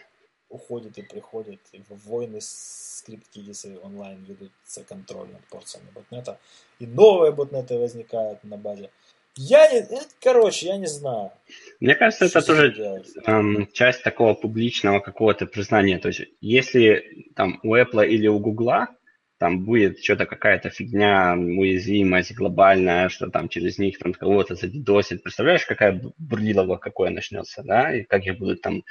уходит 0.48 0.98
и 0.98 1.02
приходит, 1.02 1.60
и 1.74 1.84
войны 1.90 2.40
скрипт-кидисы 2.41 3.80
онлайн 3.84 4.24
ведутся 4.24 4.84
контроль 4.84 5.28
над 5.28 5.45
порциями 5.50 5.90
ботнета, 5.94 6.40
и 6.80 6.88
новые 6.88 7.34
ботнеты 7.34 7.78
возникают 7.78 8.44
на 8.44 8.58
базе. 8.58 8.90
Я 9.36 9.70
не... 9.72 9.80
э, 9.80 10.02
Короче, 10.22 10.68
я 10.68 10.78
не 10.78 10.88
знаю. 10.88 11.32
Мне 11.80 11.95
кажется, 11.95 12.26
это 12.26 12.41
тоже 12.41 13.04
эм, 13.26 13.68
часть 13.74 14.04
такого 14.04 14.36
публичного 14.36 15.00
какого-то 15.00 15.48
признания. 15.48 16.00
То 16.00 16.10
есть, 16.10 16.22
если 16.40 17.26
там 17.36 17.60
у 17.64 17.76
Apple 17.76 18.08
или 18.08 18.28
у 18.28 18.40
Google 18.40 18.70
там 19.44 19.65
будет 19.65 20.02
что-то 20.02 20.26
какая-то 20.26 20.70
фигня, 20.70 21.34
уязвимость 21.36 22.34
глобальная, 22.34 23.10
что 23.10 23.30
там 23.30 23.49
через 23.49 23.78
них 23.78 23.99
там 23.99 24.14
кого-то 24.14 24.56
задидосит. 24.56 25.22
Представляешь, 25.22 25.65
какая 25.65 25.91
б- 25.91 26.14
бурлилова 26.18 26.78
какое 26.78 27.10
начнется, 27.10 27.61
да? 27.61 27.94
И 27.94 28.03
как 28.03 28.26
их 28.26 28.38
будут 28.40 28.61
там 28.61 28.86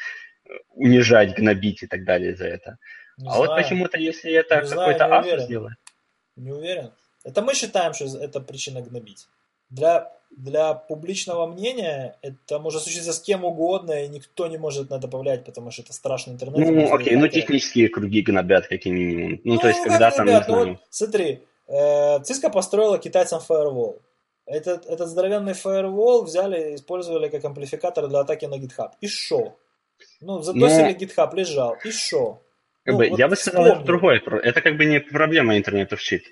э, 0.45 0.51
унижать, 0.75 1.35
гнобить 1.35 1.83
и 1.83 1.87
так 1.87 2.05
далее 2.05 2.37
за 2.37 2.49
это. 2.49 2.77
Не 3.17 3.31
а 3.31 3.39
вот 3.39 3.47
знаю. 3.47 3.63
почему-то, 3.63 3.99
если 3.99 4.31
это 4.31 4.61
какой-то 4.61 5.07
автор 5.07 5.41
сделает, 5.41 5.79
Не 6.37 6.53
уверен. 6.53 6.93
Это 7.25 7.41
мы 7.41 7.55
считаем, 7.55 7.95
что 7.95 8.05
это 8.19 8.41
причина 8.41 8.83
гнобить. 8.83 9.29
Для, 9.71 10.13
для 10.37 10.75
публичного 10.75 11.47
мнения 11.47 12.17
это 12.23 12.59
может 12.59 12.83
случиться 12.83 13.13
с 13.13 13.21
кем 13.21 13.45
угодно, 13.45 14.05
и 14.05 14.09
никто 14.09 14.47
не 14.47 14.59
может 14.59 14.91
на 14.91 14.97
это 14.97 15.09
повлиять, 15.09 15.45
потому 15.45 15.71
что 15.71 15.83
это 15.83 15.93
страшный 15.93 16.35
интернет. 16.35 16.59
ну, 16.59 16.95
окей, 16.95 17.17
ну 17.17 17.29
технические 17.29 17.89
круги 17.89 18.23
гнобят, 18.23 18.67
как 18.67 18.85
минимум. 18.87 19.41
Ну, 19.45 19.59
то 19.59 19.69
есть, 19.69 19.81
как 19.81 19.93
когда 19.93 20.11
там, 20.11 20.27
ребят, 20.27 20.49
ну 20.49 20.67
вот 20.67 20.79
смотри, 20.91 21.41
э, 21.69 22.19
Cisco 22.21 22.51
построила 22.51 22.99
китайцам 22.99 23.41
фаервол. 23.41 24.01
Этот, 24.47 24.87
этот 24.87 25.09
здоровенный 25.09 25.55
фаервол 25.55 26.25
взяли 26.25 26.73
и 26.73 26.75
использовали 26.75 27.29
как 27.29 27.45
амплификатор 27.45 28.09
для 28.09 28.21
атаки 28.21 28.47
на 28.47 28.55
GitHub. 28.55 28.91
И 29.01 29.07
шо? 29.07 29.57
Ну, 30.21 30.41
задосили 30.41 30.97
GitHub, 30.97 31.35
лежал. 31.35 31.77
И 31.85 31.91
шо? 31.91 32.43
Как 32.85 32.95
Ну, 32.95 32.99
бы, 32.99 33.09
вот 33.11 33.19
я 33.19 33.29
бы 33.29 33.37
сказал, 33.37 33.67
это 33.67 33.85
другое. 33.85 34.21
Это 34.43 34.61
как 34.61 34.77
бы 34.77 34.85
не 34.85 34.99
проблема 34.99 35.57
интернета 35.57 35.97
в 35.97 36.01
щит. 36.01 36.25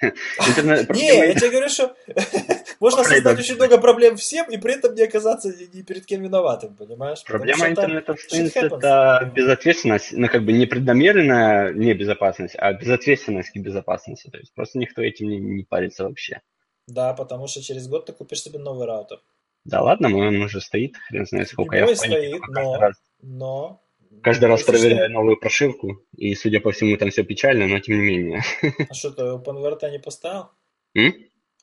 Не, 0.02 1.28
я 1.28 1.34
тебе 1.34 1.50
говорю, 1.50 1.68
что 1.68 1.96
можно 2.80 3.04
создать 3.04 3.22
да. 3.36 3.40
очень 3.40 3.56
много 3.56 3.78
проблем 3.78 4.16
всем 4.16 4.50
и 4.50 4.56
при 4.56 4.74
этом 4.74 4.94
не 4.94 5.02
оказаться 5.02 5.52
ни, 5.72 5.82
перед 5.82 6.06
кем 6.06 6.22
виноватым, 6.22 6.76
понимаешь? 6.76 7.22
Проблема 7.24 7.68
интернета 7.68 8.16
это 8.34 9.32
безответственность, 9.34 10.12
ну 10.12 10.28
как 10.28 10.44
бы 10.44 10.52
не 10.52 10.66
преднамеренная 10.66 11.72
небезопасность, 11.72 12.54
а 12.58 12.72
безответственность 12.72 13.50
к 13.50 13.56
безопасности. 13.56 14.28
То 14.30 14.38
есть 14.38 14.52
просто 14.54 14.78
никто 14.78 15.02
этим 15.02 15.28
не, 15.28 15.64
парится 15.64 16.04
вообще. 16.04 16.40
Да, 16.86 17.14
потому 17.14 17.46
что 17.46 17.62
через 17.62 17.88
год 17.88 18.06
ты 18.06 18.12
купишь 18.12 18.42
себе 18.42 18.58
новый 18.58 18.86
раутер. 18.86 19.20
Да 19.64 19.80
ладно, 19.80 20.14
он 20.14 20.42
уже 20.42 20.60
стоит, 20.60 20.96
хрен 21.08 21.26
знает 21.26 21.48
сколько. 21.48 21.76
И 21.76 21.80
Я 21.80 21.96
стоит, 21.96 22.42
но- 22.48 22.90
Но... 23.22 23.83
каждый 24.22 24.46
раз 24.46 24.62
проверяю 24.62 25.10
новую 25.10 25.36
прошивку, 25.38 26.00
и 26.16 26.34
судя 26.34 26.60
по 26.60 26.70
всему 26.72 26.96
там 26.96 27.10
все 27.10 27.22
печально, 27.24 27.66
но 27.66 27.78
тем 27.80 27.96
не 27.98 28.02
менее. 28.06 28.42
А 28.88 28.94
что, 28.94 29.10
ты 29.10 29.22
OpenWrt 29.22 29.90
не 29.90 29.98
поставил? 29.98 30.48
М? 30.96 31.14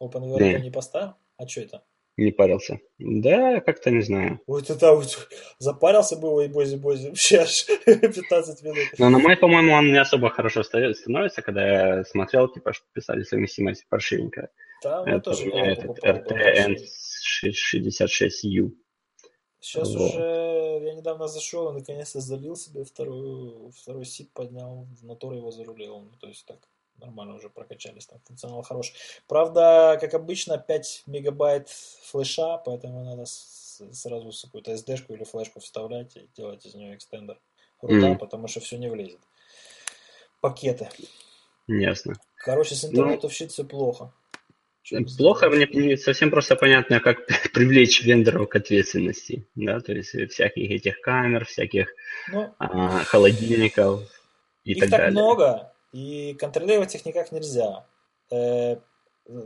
OpenWrt 0.01 0.39
Не. 0.41 0.59
не 0.61 0.71
поставил? 0.71 1.13
А 1.37 1.47
что 1.47 1.61
это? 1.61 1.83
Не 2.17 2.31
парился. 2.31 2.79
Да, 2.99 3.61
как-то 3.61 3.89
не 3.89 4.01
знаю. 4.01 4.41
Ой, 4.45 4.61
ты 4.61 4.75
там 4.75 4.97
вот 4.97 5.27
запарился 5.59 6.17
бы, 6.17 6.27
ой, 6.27 6.49
бози-бози, 6.49 7.07
вообще 7.07 7.37
аж 7.39 7.65
15 7.85 8.63
минут. 8.63 8.77
Но 8.99 9.09
на 9.09 9.17
мой, 9.17 9.37
по-моему, 9.37 9.73
он 9.73 9.91
не 9.91 9.97
особо 9.99 10.29
хорошо 10.29 10.61
ста- 10.63 10.93
становится, 10.93 11.41
когда 11.41 11.97
я 11.97 12.03
смотрел, 12.03 12.49
типа, 12.49 12.73
что 12.73 12.85
писали 12.93 13.23
совместимость 13.23 13.85
паршивенькая. 13.89 14.49
Там 14.83 15.07
я 15.07 15.15
Это 15.15 15.31
тоже 15.31 15.49
этот 15.51 15.87
попробовал. 15.87 16.31
RTN66U. 17.45 18.71
Сейчас 19.61 19.89
Вот. 19.95 20.09
уже 20.09 20.79
я 20.83 20.93
недавно 20.95 21.27
зашел 21.27 21.69
и 21.69 21.73
наконец-то 21.73 22.19
залил 22.19 22.55
себе 22.55 22.83
вторую, 22.83 23.71
второй 23.71 24.05
сип 24.05 24.31
поднял, 24.33 24.87
в 24.99 25.05
мотор 25.05 25.33
его 25.33 25.51
зарулил. 25.51 25.99
Ну, 25.99 26.11
то 26.19 26.27
есть 26.27 26.45
так 26.45 26.57
нормально 26.97 27.35
уже 27.35 27.49
прокачались, 27.49 28.07
там 28.07 28.19
функционал 28.25 28.63
хороший. 28.63 28.95
Правда, 29.27 29.97
как 30.01 30.13
обычно, 30.15 30.57
5 30.57 31.03
мегабайт 31.05 31.69
флеша, 31.69 32.57
поэтому 32.57 33.03
надо 33.03 33.25
с- 33.25 33.81
сразу 33.93 34.31
какую-то 34.45 34.71
SD-шку 34.73 35.13
или 35.13 35.23
флешку 35.23 35.59
вставлять 35.59 36.15
и 36.17 36.27
делать 36.35 36.65
из 36.65 36.73
нее 36.73 36.95
экстендер 36.95 37.39
рута, 37.81 38.07
Мгм. 38.07 38.17
потому 38.17 38.47
что 38.47 38.59
все 38.61 38.77
не 38.77 38.89
влезет. 38.89 39.21
Пакеты. 40.41 40.89
Ясно. 41.67 42.15
Короче, 42.35 42.73
с 42.75 42.83
интернетом 42.85 43.29
в 43.29 43.33
щит 43.33 43.51
все 43.51 43.63
плохо. 43.63 44.11
Плохо, 45.17 45.49
мне 45.49 45.67
не 45.71 45.95
совсем 45.97 46.31
просто 46.31 46.55
понятно, 46.55 46.99
как 46.99 47.25
привлечь 47.53 48.03
вендоров 48.03 48.49
к 48.49 48.55
ответственности. 48.55 49.47
Да, 49.55 49.79
то 49.79 49.93
есть 49.93 50.09
всяких 50.31 50.71
этих 50.71 50.99
камер, 51.01 51.45
всяких 51.45 51.93
Ну, 52.31 52.53
а, 52.57 53.03
холодильников 53.03 54.01
и 54.63 54.73
Их 54.73 54.79
так, 54.79 54.89
так, 54.89 54.99
далее. 54.99 55.11
много, 55.11 55.71
и 55.93 56.33
контролировать 56.39 56.95
их 56.95 57.05
никак 57.05 57.31
нельзя. 57.31 57.85
Э, 58.31 58.77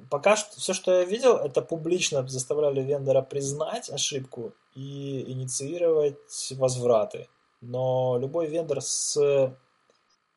Пока 0.09 0.35
что 0.35 0.57
все, 0.59 0.73
что 0.73 0.99
я 0.99 1.05
видел, 1.05 1.35
это 1.37 1.61
публично 1.61 2.27
заставляли 2.27 2.81
вендора 2.81 3.21
признать 3.21 3.89
ошибку 3.89 4.53
и 4.73 5.23
инициировать 5.27 6.51
возвраты. 6.51 7.27
Но 7.61 8.17
любой 8.19 8.47
вендор 8.47 8.81
с 8.81 9.53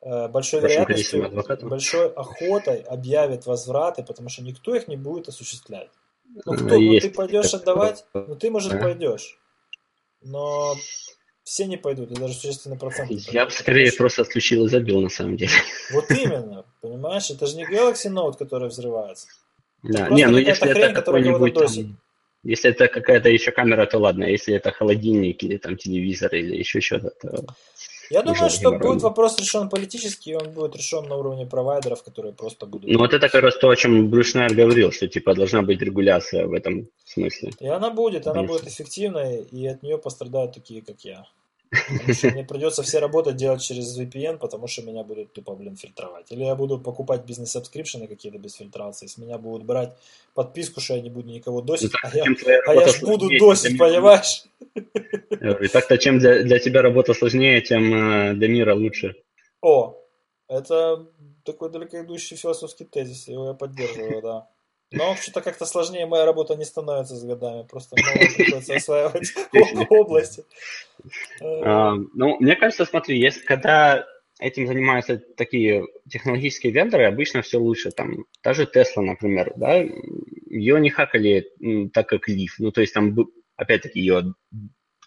большой 0.00 0.60
Большим 0.60 0.82
вероятностью, 0.82 1.68
большой 1.68 2.08
охотой 2.12 2.80
объявят 2.82 3.46
возвраты, 3.46 4.02
потому 4.02 4.28
что 4.28 4.42
никто 4.42 4.74
их 4.74 4.88
не 4.88 4.96
будет 4.96 5.28
осуществлять. 5.28 5.90
Ну 6.44 6.52
Э, 6.52 6.56
кто, 6.56 6.78
ну 6.78 7.00
ты 7.00 7.10
пойдешь 7.10 7.54
отдавать, 7.54 8.04
ну 8.14 8.36
ты, 8.36 8.50
может, 8.50 8.72
Ага. 8.72 8.82
пойдешь. 8.82 9.38
Но 10.22 10.76
все 11.42 11.66
не 11.66 11.76
пойдут, 11.76 12.10
и 12.12 12.14
даже 12.14 12.34
существенный 12.34 12.78
процент. 12.78 13.10
Я 13.32 13.46
бы 13.46 13.50
скорее 13.50 13.92
просто 13.92 14.22
отключил 14.22 14.66
и 14.66 14.68
забил 14.68 15.00
на 15.00 15.08
самом 15.08 15.36
деле. 15.36 15.52
Вот 15.90 16.10
именно, 16.10 16.64
понимаешь, 16.80 17.30
это 17.30 17.46
же 17.46 17.56
не 17.56 17.64
Galaxy 17.64 18.12
Note, 18.12 18.36
который 18.38 18.68
взрывается. 18.68 19.26
Да, 19.82 20.08
не, 20.10 20.26
ну 20.26 20.38
если 20.38 20.72
хрень, 20.72 20.84
это 20.84 21.02
какой-нибудь 21.02 21.54
там, 21.54 21.98
если 22.42 22.70
это 22.70 22.88
какая-то 22.88 23.28
еще 23.28 23.50
камера, 23.50 23.86
то 23.86 23.98
ладно, 23.98 24.26
а 24.26 24.28
если 24.28 24.54
это 24.54 24.70
холодильник 24.70 25.42
или 25.42 25.56
там 25.56 25.76
телевизор 25.76 26.34
или 26.34 26.56
еще 26.56 26.80
что-то, 26.80 27.10
то 27.10 27.44
Я 28.10 28.22
думаю, 28.22 28.51
что 28.51 28.70
геморрой. 28.70 28.89
будет 28.89 29.02
вопрос 29.02 29.39
решен 29.39 29.68
политически, 29.68 30.30
и 30.30 30.35
он 30.35 30.51
будет 30.51 30.76
решен 30.76 31.06
на 31.09 31.16
уровне 31.16 31.47
провайдеров, 31.47 32.02
которые 32.02 32.32
просто 32.32 32.66
будут... 32.66 32.90
Ну 32.90 32.98
вот 32.98 33.12
это 33.12 33.28
как 33.28 33.43
раз 33.43 33.56
то, 33.56 33.68
о 33.68 33.76
чем 33.76 34.09
Брюс 34.09 34.28
Шнайер 34.28 34.55
говорил, 34.55 34.93
что 34.93 35.09
типа 35.09 35.35
должна 35.35 35.62
быть 35.62 35.80
регуляция 35.82 36.47
в 36.47 36.52
этом 36.52 36.89
смысле. 37.05 37.52
И 37.60 37.66
она 37.66 37.90
будет, 37.90 38.26
она 38.26 38.35
Конечно. 38.35 38.56
будет 38.56 38.68
эффективной, 38.68 39.43
и 39.43 39.66
от 39.66 39.82
нее 39.82 39.98
пострадают 39.98 40.55
такие, 40.55 40.82
как 40.82 41.01
я. 41.01 41.26
Потому 41.70 42.14
что 42.14 42.30
мне 42.30 42.44
придется 42.44 42.82
все 42.82 42.98
работы 42.98 43.32
делать 43.32 43.62
через 43.62 43.98
VPN, 43.98 44.38
потому 44.38 44.66
что 44.66 44.82
меня 44.82 45.04
будут 45.04 45.32
тупо, 45.32 45.54
блин, 45.54 45.76
фильтровать. 45.76 46.30
Или 46.32 46.44
я 46.44 46.54
буду 46.54 46.78
покупать 46.78 47.24
бизнес-сабскрипшены 47.24 48.06
какие-то 48.06 48.38
без 48.38 48.54
фильтрации, 48.54 49.06
с 49.06 49.18
меня 49.18 49.38
будут 49.38 49.66
брать 49.66 49.94
подписку, 50.34 50.80
что 50.80 50.94
я 50.94 51.00
не 51.00 51.10
буду 51.10 51.28
никого 51.28 51.60
досить, 51.60 51.92
а 52.02 52.16
я, 52.16 52.24
а 52.66 52.74
я 52.74 52.88
ж 52.88 53.00
буду 53.02 53.28
досить, 53.38 53.78
понимаешь? 53.78 54.44
И 55.30 55.68
так-то 55.68 55.98
чем 55.98 56.18
для, 56.18 56.42
для 56.42 56.58
тебя 56.58 56.82
работа 56.82 57.14
сложнее, 57.14 57.60
тем 57.60 57.94
э, 57.94 58.34
для 58.34 58.48
мира 58.48 58.74
лучше. 58.74 59.14
О, 59.60 59.96
это 60.48 61.06
такой 61.44 61.70
далекоидущий 61.70 62.36
философский 62.36 62.84
тезис, 62.84 63.28
его 63.28 63.48
я 63.48 63.54
поддерживаю, 63.54 64.22
да. 64.22 64.48
Но 64.90 65.15
что-то 65.16 65.43
как-то 65.43 65.66
сложнее 65.66 66.06
моя 66.06 66.24
работа 66.24 66.55
не 66.56 66.65
становится 66.65 67.15
с 67.15 67.24
годами, 67.24 67.66
просто 67.66 67.97
приходится 68.36 68.74
осваивать 68.74 69.35
области. 69.90 70.44
А, 71.43 71.94
ну, 72.15 72.36
мне 72.40 72.56
кажется, 72.56 72.86
смотри, 72.86 73.20
если 73.20 73.44
когда 73.44 74.06
этим 74.40 74.66
занимаются 74.66 75.19
такие 75.36 75.85
технологические 76.09 76.73
вендоры, 76.73 77.05
обычно 77.05 77.43
все 77.43 77.59
лучше. 77.59 77.90
Там, 77.90 78.24
та 78.40 78.55
же 78.55 78.65
Tesla, 78.65 79.02
например, 79.02 79.52
да, 79.56 79.77
ее 79.77 80.81
не 80.81 80.90
хакали 80.90 81.51
так, 81.93 82.09
как 82.09 82.28
Leaf. 82.28 82.52
Ну, 82.59 82.70
то 82.70 82.81
есть 82.81 82.94
там, 82.94 83.15
опять-таки, 83.56 84.01
ее 84.01 84.35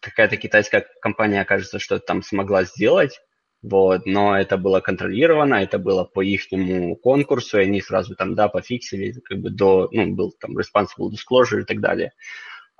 какая-то 0.02 0.38
китайская 0.38 0.86
компания, 1.02 1.44
кажется, 1.46 1.80
что 1.80 2.00
там 2.00 2.22
смогла 2.24 2.66
сделать, 2.66 3.22
вот, 3.64 4.06
но 4.06 4.38
это 4.38 4.58
было 4.58 4.80
контролировано, 4.80 5.56
это 5.56 5.78
было 5.78 6.04
по 6.04 6.22
ихнему 6.22 6.96
конкурсу, 6.96 7.60
и 7.60 7.64
они 7.64 7.82
сразу 7.82 8.16
там, 8.16 8.34
да, 8.34 8.48
пофиксили, 8.48 9.12
как 9.22 9.40
бы 9.40 9.52
до, 9.52 9.88
ну, 9.92 10.14
был 10.16 10.32
там 10.40 10.58
responsible 10.58 11.12
disclosure 11.12 11.62
и 11.62 11.66
так 11.66 11.80
далее. 11.80 12.14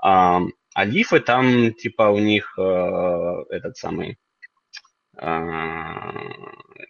А, 0.02 0.42
а 0.74 0.86
лифы 0.86 1.20
там, 1.20 1.74
типа, 1.74 2.10
у 2.10 2.18
них 2.18 2.58
э, 2.58 3.44
этот 3.50 3.78
самый, 3.78 4.18
а, 5.18 6.14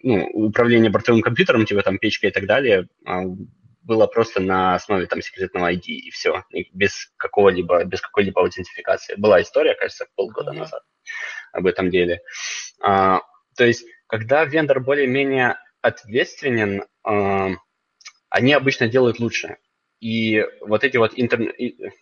ну, 0.02 0.26
управление 0.32 0.90
бортовым 0.90 1.20
компьютером, 1.20 1.66
типа 1.66 1.82
там 1.82 1.98
печка 1.98 2.28
и 2.28 2.30
так 2.30 2.46
далее, 2.46 2.88
а, 3.04 3.24
было 3.82 4.06
просто 4.06 4.40
на 4.40 4.74
основе 4.74 5.06
там 5.06 5.20
секретного 5.20 5.70
ID 5.70 5.82
и 5.86 6.10
все, 6.10 6.44
и 6.50 6.68
без 6.72 7.12
какого-либо, 7.18 7.84
без 7.84 8.00
какой-либо 8.00 8.40
аутентификации. 8.40 9.16
Была 9.16 9.42
история, 9.42 9.74
кажется, 9.74 10.06
полгода 10.14 10.52
назад 10.52 10.82
об 11.52 11.66
этом 11.66 11.90
деле. 11.90 12.22
А, 12.80 13.20
то 13.56 13.64
есть, 13.64 13.86
когда 14.06 14.44
вендор 14.44 14.80
более-менее 14.80 15.56
ответственен, 15.80 16.84
а, 17.04 17.50
они 18.30 18.52
обычно 18.52 18.88
делают 18.88 19.18
лучше. 19.18 19.56
И 20.00 20.44
вот 20.60 20.84
эти 20.84 20.96
вот 20.96 21.12
интер... 21.16 21.54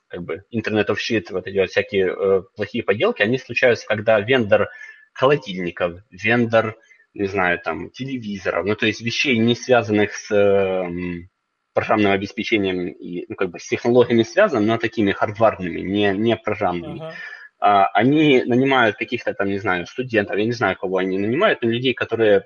как 0.09 0.22
бы 0.22 0.44
интернет 0.51 0.89
of 0.89 0.97
shit, 0.97 1.27
вот 1.31 1.47
эти 1.47 1.59
вот 1.59 1.70
всякие 1.70 2.06
э, 2.09 2.43
плохие 2.56 2.82
поделки, 2.82 3.20
они 3.20 3.36
случаются, 3.36 3.86
когда 3.86 4.18
вендор 4.20 4.70
холодильников, 5.12 6.01
вендор, 6.10 6.77
не 7.12 7.27
знаю, 7.27 7.59
там, 7.59 7.90
телевизоров, 7.90 8.64
ну, 8.64 8.74
то 8.74 8.86
есть 8.86 9.02
вещей, 9.02 9.36
не 9.36 9.55
связанных 9.55 10.14
с 10.14 10.35
эм, 10.35 11.28
программным 11.74 12.12
обеспечением 12.12 12.89
и, 12.89 13.27
ну, 13.28 13.35
как 13.35 13.51
бы 13.51 13.59
с 13.59 13.68
технологиями 13.68 14.22
связан, 14.22 14.64
но 14.64 14.78
такими 14.78 15.12
хардварными, 15.12 15.81
не, 15.81 16.12
не 16.16 16.36
программными. 16.36 17.01
ага. 17.01 17.14
А, 17.61 17.87
они 17.89 18.43
нанимают 18.45 18.97
каких-то 18.97 19.35
там, 19.35 19.49
не 19.49 19.59
знаю, 19.59 19.87
студентов, 19.87 20.37
я 20.37 20.45
не 20.45 20.53
знаю, 20.53 20.77
кого 20.77 20.97
они 20.97 21.19
нанимают, 21.19 21.61
но 21.62 21.69
людей, 21.69 21.93
которые 21.93 22.43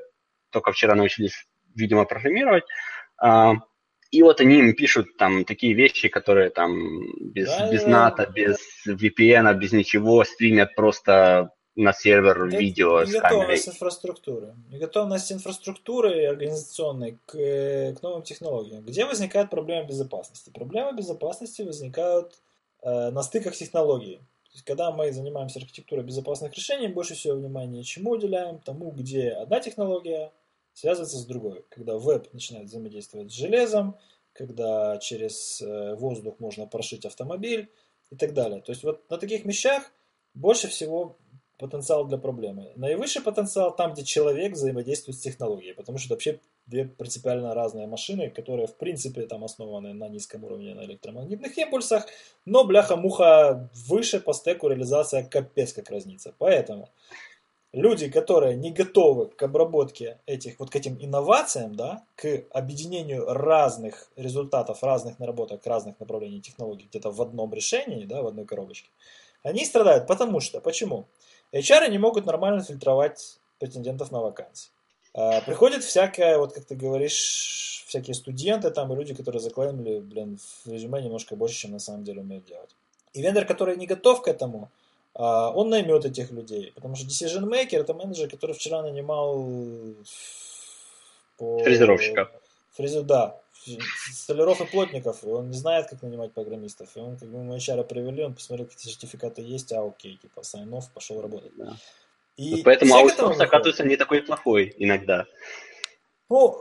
только 0.50 0.72
вчера 0.72 0.94
научились, 0.94 1.46
видимо, 1.74 2.04
программировать, 2.04 2.64
а, 3.16 3.54
и 4.10 4.22
вот 4.22 4.40
они 4.40 4.58
им 4.58 4.74
пишут 4.74 5.16
там 5.16 5.44
такие 5.44 5.74
вещи, 5.74 6.08
которые 6.08 6.50
там 6.50 6.72
без, 7.32 7.48
Да, 7.48 7.72
без 7.72 7.86
НАТО, 7.86 8.30
без 8.32 8.58
VPN, 8.86 9.52
без 9.54 9.72
ничего 9.72 10.24
стримят 10.24 10.74
просто 10.74 11.50
на 11.76 11.92
сервер 11.92 12.46
Это 12.46 12.56
видео 12.56 13.04
с 13.04 13.10
камерой. 13.10 13.12
Неготовность 13.12 13.68
инфраструктуры. 13.68 14.54
Неготовность 14.70 15.32
инфраструктуры 15.32 16.26
организационной 16.26 17.18
к, 17.26 17.32
к 17.32 18.02
новым 18.02 18.22
технологиям. 18.22 18.84
Где 18.84 19.04
возникает 19.04 19.50
проблема 19.50 19.88
безопасности? 19.88 20.50
Проблемы 20.50 20.96
безопасности 20.96 21.62
возникают 21.62 22.34
э, 22.82 23.10
на 23.10 23.22
стыках 23.24 23.56
технологий. 23.56 24.20
Есть, 24.54 24.64
когда 24.64 24.92
мы 24.92 25.12
занимаемся 25.12 25.58
архитектурой 25.58 26.04
безопасных 26.04 26.54
решений, 26.54 26.88
больше 26.88 27.14
всего 27.14 27.34
внимания 27.34 27.82
чему 27.82 28.12
уделяем? 28.12 28.60
Тому, 28.60 28.92
где 28.92 29.30
одна 29.30 29.60
технология 29.60 30.32
связывается 30.72 31.18
с 31.18 31.26
другой. 31.26 31.64
Когда 31.68 31.98
веб 31.98 32.32
начинает 32.32 32.68
взаимодействовать 32.68 33.32
с 33.32 33.34
железом, 33.34 33.98
когда 34.32 34.98
через 34.98 35.60
э, 35.60 35.96
воздух 35.96 36.38
можно 36.38 36.66
прошить 36.66 37.04
автомобиль 37.04 37.68
и 38.10 38.16
так 38.16 38.32
далее. 38.32 38.60
То 38.60 38.70
есть 38.70 38.84
вот 38.84 39.08
на 39.10 39.18
таких 39.18 39.44
вещах 39.44 39.90
больше 40.34 40.68
всего 40.68 41.18
потенциал 41.58 42.04
для 42.04 42.18
проблемы. 42.18 42.72
Наивысший 42.76 43.22
потенциал 43.22 43.74
там, 43.74 43.92
где 43.92 44.04
человек 44.04 44.52
взаимодействует 44.52 45.18
с 45.18 45.20
технологией, 45.20 45.74
потому 45.74 45.98
что 45.98 46.06
это 46.06 46.14
вообще 46.14 46.40
две 46.66 46.84
принципиально 46.84 47.54
разные 47.54 47.86
машины, 47.86 48.30
которые 48.30 48.66
в 48.66 48.76
принципе 48.76 49.22
там 49.26 49.44
основаны 49.44 49.92
на 49.92 50.08
низком 50.08 50.44
уровне 50.44 50.74
на 50.74 50.84
электромагнитных 50.84 51.56
импульсах, 51.58 52.06
но 52.44 52.64
бляха-муха 52.64 53.68
выше 53.88 54.20
по 54.20 54.32
стеку 54.32 54.68
реализация 54.68 55.24
капец 55.24 55.72
как 55.72 55.90
разнится. 55.90 56.34
Поэтому 56.38 56.88
люди, 57.72 58.08
которые 58.08 58.56
не 58.56 58.72
готовы 58.72 59.26
к 59.26 59.42
обработке 59.42 60.20
этих, 60.26 60.58
вот 60.58 60.70
к 60.70 60.76
этим 60.76 60.96
инновациям, 61.00 61.74
да, 61.74 62.02
к 62.16 62.44
объединению 62.50 63.26
разных 63.26 64.08
результатов, 64.16 64.82
разных 64.82 65.18
наработок, 65.18 65.66
разных 65.66 66.00
направлений 66.00 66.40
технологий 66.40 66.86
где-то 66.88 67.10
в 67.10 67.20
одном 67.20 67.52
решении, 67.52 68.04
да, 68.04 68.22
в 68.22 68.26
одной 68.26 68.46
коробочке, 68.46 68.88
они 69.42 69.64
страдают, 69.66 70.06
потому 70.06 70.40
что, 70.40 70.60
почему? 70.60 71.06
HR 71.52 71.90
не 71.90 71.98
могут 71.98 72.26
нормально 72.26 72.62
фильтровать 72.62 73.38
претендентов 73.58 74.10
на 74.10 74.20
вакансии. 74.20 74.70
А, 75.14 75.40
Приходит 75.42 75.84
всякая, 75.84 76.38
вот 76.38 76.52
как 76.52 76.64
ты 76.64 76.74
говоришь, 76.74 77.84
всякие 77.86 78.14
студенты 78.14 78.70
там 78.70 78.92
и 78.92 78.96
люди, 78.96 79.14
которые 79.14 79.40
заклеймили, 79.40 80.00
блин, 80.00 80.38
в 80.64 80.70
резюме 80.70 81.02
немножко 81.02 81.36
больше, 81.36 81.56
чем 81.56 81.72
на 81.72 81.78
самом 81.78 82.04
деле 82.04 82.20
умеют 82.20 82.46
делать. 82.46 82.70
И 83.12 83.22
вендор, 83.22 83.46
который 83.46 83.76
не 83.76 83.86
готов 83.86 84.22
к 84.22 84.28
этому, 84.28 84.70
а, 85.14 85.50
он 85.50 85.70
наймет 85.70 86.04
этих 86.04 86.32
людей. 86.32 86.72
Потому 86.74 86.96
что 86.96 87.06
decision 87.06 87.44
maker 87.44 87.80
это 87.80 87.94
менеджер, 87.94 88.28
который 88.28 88.52
вчера 88.52 88.82
нанимал 88.82 89.46
по... 91.38 91.58
Фрезеровщиков. 91.62 92.28
Фрезер, 92.72 93.02
да. 93.02 93.40
Столяров 94.12 94.60
и 94.60 94.66
плотников. 94.66 95.22
И 95.22 95.28
он 95.28 95.50
не 95.50 95.56
знает, 95.56 95.88
как 95.88 96.02
нанимать 96.02 96.32
программистов. 96.32 96.88
И 96.96 97.00
он, 97.00 97.16
как 97.16 97.28
бы, 97.28 97.42
мы 97.42 97.56
HR 97.56 97.84
привели, 97.84 98.24
он 98.24 98.34
посмотрел, 98.34 98.66
какие 98.66 98.92
сертификаты 98.92 99.42
есть, 99.42 99.72
а 99.72 99.86
окей, 99.86 100.18
типа, 100.20 100.40
off, 100.40 100.84
пошел 100.92 101.22
работать. 101.22 101.52
Да. 101.56 101.76
И 102.36 102.62
Поэтому 102.62 102.94
все 102.94 103.08
к 103.08 103.12
этому 103.12 103.28
аутсорс 103.28 103.40
оказывается 103.40 103.84
не 103.84 103.96
такой 103.96 104.22
плохой 104.22 104.74
иногда. 104.78 105.26
Ну, 106.28 106.60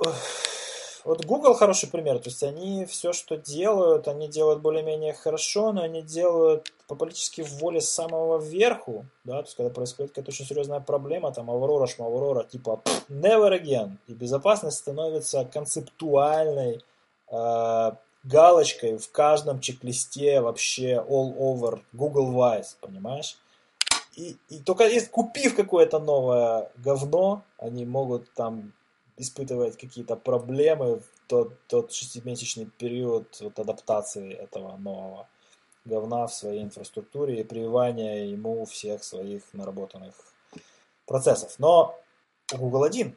вот 1.06 1.26
Google 1.26 1.54
хороший 1.54 1.90
пример. 1.90 2.20
То 2.20 2.30
есть 2.30 2.44
они 2.44 2.86
все, 2.86 3.12
что 3.12 3.36
делают, 3.36 4.08
они 4.08 4.28
делают 4.28 4.62
более-менее 4.62 5.14
хорошо, 5.14 5.74
но 5.74 5.82
они 5.82 6.02
делают 6.02 6.72
по 6.88 6.96
политической 6.96 7.42
воле 7.42 7.82
с 7.82 7.90
самого 7.90 8.40
верху. 8.40 9.06
Да? 9.24 9.42
То 9.42 9.48
есть 9.48 9.56
когда 9.56 9.70
происходит 9.70 10.12
какая-то 10.12 10.32
очень 10.32 10.46
серьезная 10.46 10.80
проблема, 10.80 11.34
там 11.34 11.50
Аврора, 11.50 11.88
Шмаврора, 11.88 12.44
типа 12.44 12.78
«Пф, 12.78 13.10
never 13.10 13.52
again. 13.52 13.98
И 14.08 14.14
безопасность 14.14 14.78
становится 14.78 15.44
концептуальной 15.46 16.82
э, 17.32 17.92
галочкой 18.24 18.98
в 18.98 19.12
каждом 19.12 19.60
чек-листе 19.60 20.40
вообще 20.40 21.04
all 21.06 21.36
over 21.38 21.82
Google-wise, 21.94 22.78
понимаешь? 22.80 23.38
И, 24.16 24.38
и 24.50 24.60
только 24.60 24.86
если 24.88 25.10
купив 25.10 25.56
какое-то 25.56 26.00
новое 26.00 26.72
говно, 26.78 27.44
они 27.58 27.86
могут 27.86 28.32
там 28.34 28.74
испытывать 29.18 29.78
какие-то 29.78 30.16
проблемы 30.16 31.00
в 31.00 31.04
тот, 31.28 31.54
тот 31.68 31.92
шестимесячный 31.92 32.66
период 32.66 33.40
вот, 33.42 33.58
адаптации 33.60 34.34
этого 34.34 34.78
нового 34.78 35.28
говна 35.86 36.28
в 36.28 36.34
своей 36.34 36.64
инфраструктуре 36.64 37.42
и 37.42 37.44
прививания 37.44 38.26
ему 38.26 38.66
всех 38.66 39.04
своих 39.04 39.42
наработанных 39.54 40.14
процессов. 41.06 41.56
Но 41.58 42.00
Google 42.52 42.84
один. 42.84 43.16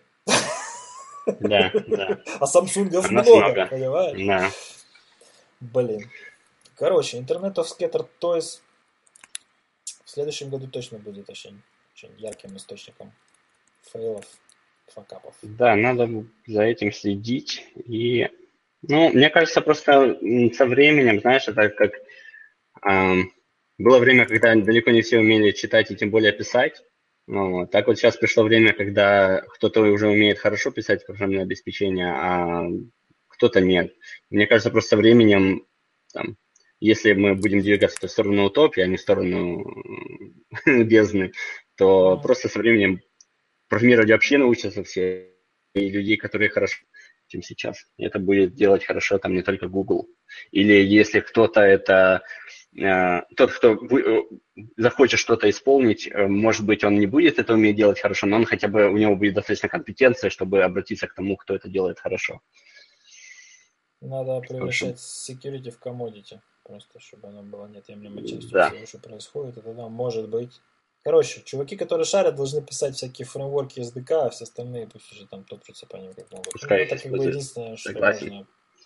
Да, 1.40 1.72
да, 1.88 2.20
А 2.40 2.40
нас 2.40 2.54
много, 2.54 3.08
много. 3.08 3.66
понимаешь? 3.66 4.26
да. 4.26 4.50
Блин. 5.60 6.10
Короче, 6.76 7.18
Internet 7.18 7.54
of 7.54 7.66
Scattered 7.66 8.08
Toys 8.20 8.60
следующем 10.16 10.48
году 10.48 10.66
точно 10.66 10.98
будет 10.98 11.28
очень, 11.28 11.62
очень 11.92 12.08
ярким 12.16 12.56
источником 12.56 13.12
фейлов, 13.82 14.24
факапов. 14.86 15.34
Да, 15.42 15.76
надо 15.76 16.24
за 16.46 16.62
этим 16.62 16.90
следить. 16.90 17.62
И, 17.84 18.26
ну, 18.80 19.10
мне 19.10 19.28
кажется, 19.28 19.60
просто 19.60 20.18
со 20.54 20.64
временем, 20.64 21.20
знаешь, 21.20 21.48
это 21.48 21.68
как 21.68 21.92
ам, 22.80 23.30
было 23.76 23.98
время, 23.98 24.24
когда 24.24 24.54
далеко 24.54 24.90
не 24.90 25.02
все 25.02 25.18
умели 25.18 25.50
читать 25.50 25.90
и 25.90 25.96
тем 25.96 26.10
более 26.10 26.32
писать. 26.32 26.82
Ну, 27.26 27.66
так 27.66 27.86
вот 27.86 27.98
сейчас 27.98 28.16
пришло 28.16 28.42
время, 28.42 28.72
когда 28.72 29.42
кто-то 29.42 29.82
уже 29.82 30.08
умеет 30.08 30.38
хорошо 30.38 30.70
писать 30.70 31.04
программное 31.04 31.42
обеспечение, 31.42 32.10
а 32.10 32.64
кто-то 33.28 33.60
нет. 33.60 33.94
Мне 34.30 34.46
кажется, 34.46 34.70
просто 34.70 34.90
со 34.90 34.96
временем, 34.96 35.66
там, 36.14 36.38
если 36.86 37.12
мы 37.12 37.34
будем 37.34 37.60
двигаться 37.60 38.06
в 38.06 38.10
сторону 38.10 38.44
утопии, 38.44 38.80
а 38.82 38.86
не 38.86 38.96
в 38.96 39.00
сторону 39.00 39.62
м, 39.62 40.44
бездны, 40.86 41.32
то 41.76 42.18
просто 42.18 42.48
со 42.48 42.58
временем 42.58 43.00
программировать 43.68 44.10
вообще 44.10 44.38
научатся 44.38 44.84
все, 44.84 45.32
и 45.74 45.90
людей, 45.90 46.16
которые 46.16 46.48
хорошо, 46.48 46.78
чем 47.26 47.42
сейчас. 47.42 47.84
Это 47.98 48.18
будет 48.18 48.54
делать 48.54 48.84
хорошо 48.84 49.18
там 49.18 49.34
не 49.34 49.42
только 49.42 49.68
Google. 49.68 50.08
Или 50.52 50.74
если 50.74 51.20
кто-то 51.20 51.60
это, 51.60 52.22
э, 52.78 53.22
тот, 53.36 53.52
кто 53.52 53.74
вы- 53.74 54.02
э, 54.02 54.22
захочет 54.76 55.18
что-то 55.20 55.48
исполнить, 55.50 56.08
э, 56.08 56.26
может 56.26 56.64
быть, 56.64 56.84
он 56.84 56.98
не 56.98 57.06
будет 57.06 57.38
это 57.38 57.54
уметь 57.54 57.76
делать 57.76 58.00
хорошо, 58.00 58.26
но 58.26 58.36
он 58.36 58.44
хотя 58.44 58.68
бы, 58.68 58.88
у 58.88 58.96
него 58.96 59.16
будет 59.16 59.34
достаточно 59.34 59.68
компетенции, 59.68 60.28
чтобы 60.28 60.62
обратиться 60.62 61.06
к 61.08 61.14
тому, 61.14 61.36
кто 61.36 61.54
это 61.54 61.68
делает 61.68 61.98
хорошо. 61.98 62.40
Надо 64.00 64.40
превращать 64.40 64.98
security 64.98 65.70
в 65.70 65.80
commodity, 65.84 66.38
просто 66.66 66.98
чтобы 67.00 67.28
оно 67.28 67.42
было 67.42 67.66
неотъемлемой 67.66 68.26
частью 68.26 68.50
Да. 68.50 68.70
всего, 68.70 68.86
что 68.86 68.98
происходит. 68.98 69.56
И 69.58 69.60
тогда 69.62 69.88
может 69.88 70.28
быть... 70.28 70.60
Короче, 71.04 71.40
чуваки, 71.42 71.76
которые 71.76 72.04
шарят, 72.04 72.34
должны 72.34 72.62
писать 72.62 72.96
всякие 72.96 73.26
фреймворки 73.26 73.78
SDK, 73.78 74.12
а 74.12 74.30
все 74.30 74.42
остальные 74.42 74.88
пусть 74.88 75.12
уже 75.12 75.28
там 75.28 75.44
топчутся 75.44 75.86
по 75.86 75.96
ним 75.96 76.12
как 76.14 76.30
могут. 76.32 76.52
Пускай 76.52 76.78
Ну, 76.78 76.84
это 76.84 76.98
как 77.00 77.12
бы 77.12 77.24
единственное, 77.24 77.76
что 77.76 77.92
Согласен. 77.92 78.26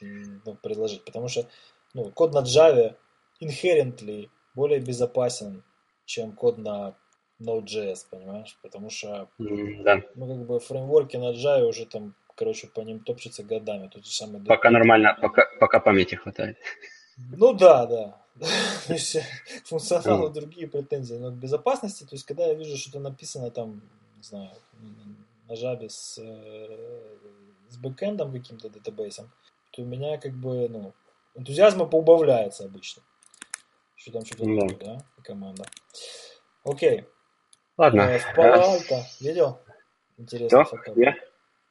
можно 0.01 0.40
ну, 0.44 0.55
предложить. 0.57 1.02
Потому 1.07 1.28
что 1.28 1.48
ну, 1.94 2.11
код 2.11 2.35
на 2.35 2.40
Java 2.43 2.94
inherently 3.43 4.28
более 4.55 4.81
безопасен, 4.81 5.65
чем 6.05 6.32
код 6.32 6.59
на 6.59 6.94
Node.js, 7.40 8.01
понимаешь? 8.11 8.59
Потому 8.62 8.90
что 8.90 9.31
М, 9.39 9.82
Да, 9.82 10.02
ну, 10.15 10.27
как 10.28 10.47
бы 10.47 10.61
фреймворки 10.61 11.16
на 11.16 11.32
Java 11.32 11.65
уже 11.65 11.86
там, 11.86 12.15
короче, 12.36 12.66
по 12.66 12.82
ним 12.82 13.01
топчутся 13.01 13.43
годами. 13.44 13.89
Тот 13.89 14.05
же 14.05 14.12
самый 14.12 14.44
пока 14.44 14.69
нормально, 14.70 15.16
пока, 15.23 15.47
пока 15.59 15.81
памяти 15.81 16.16
хватает. 16.16 16.59
Ну 17.16 17.53
да, 17.53 17.87
да. 17.87 18.20
То 18.87 18.93
есть 18.95 19.16
э, 19.16 19.23
к 19.62 19.66
функционалу 19.66 20.24
Мгм. 20.27 20.32
другие 20.32 20.66
претензии. 20.69 21.15
Но 21.15 21.31
к 21.31 21.35
безопасности, 21.35 22.05
то 22.05 22.15
есть 22.15 22.24
когда 22.24 22.47
я 22.47 22.55
вижу, 22.55 22.77
что 22.77 22.99
написано 22.99 23.51
там, 23.51 23.82
не 24.16 24.23
знаю, 24.23 24.51
на 25.49 25.53
Java 25.53 25.89
с, 25.89 26.19
э, 26.19 27.16
с 27.69 27.77
бэкэндом 27.77 28.32
каким-то 28.32 28.70
датабейсом, 28.70 29.31
то 29.73 29.82
у 29.82 29.85
меня 29.85 30.19
как 30.19 30.32
бы, 30.32 30.69
ну, 30.69 30.95
энтузиазма 31.35 31.87
поубавляется 31.87 32.65
обычно. 32.65 33.03
Что 33.97 34.12
там 34.12 34.24
что-то 34.24 34.45
Да. 34.45 34.77
да, 34.85 35.05
команда. 35.23 35.65
Окей. 36.65 37.05
Ладно. 37.77 38.03
Э, 38.03 38.19
В 38.19 38.35
Пало 38.35 38.74
Альто 38.74 39.03
видел? 39.20 39.59
Интересный 40.16 40.65
Что? 40.65 40.77
факап. 40.77 40.97
Где? 40.97 41.15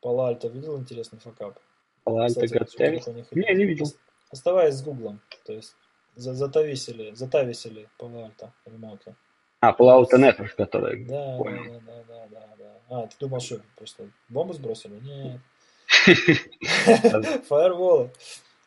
Пало 0.01 0.27
Альто 0.27 0.47
видел 0.47 0.77
интересный 0.77 1.19
факап? 1.19 1.59
Альто 2.05 2.45
Кстати, 2.45 3.35
Не, 3.35 3.55
не 3.55 3.65
видел. 3.65 3.87
Оставаясь 4.29 4.75
с 4.75 4.81
Гуглом. 4.83 5.21
То 5.45 5.53
есть 5.53 5.75
за- 6.15 6.33
затависили, 6.33 7.13
затависили 7.15 7.89
Пало 7.97 8.25
Альто 8.25 8.53
ремонту. 8.65 9.15
А, 9.61 9.73
Fallout 9.73 10.09
Network, 10.13 10.55
который. 10.55 11.03
Да, 11.05 11.31
да, 11.33 11.37
Понял. 11.37 11.73
да, 11.73 11.79
да, 11.79 12.03
да, 12.07 12.27
да, 12.27 12.55
да. 12.57 13.03
А, 13.03 13.07
ты 13.07 13.15
думал, 13.19 13.39
что 13.41 13.61
просто 13.75 14.09
бомбу 14.29 14.53
сбросили? 14.53 14.99
Нет. 15.01 15.41
Фаерволы. 17.47 18.11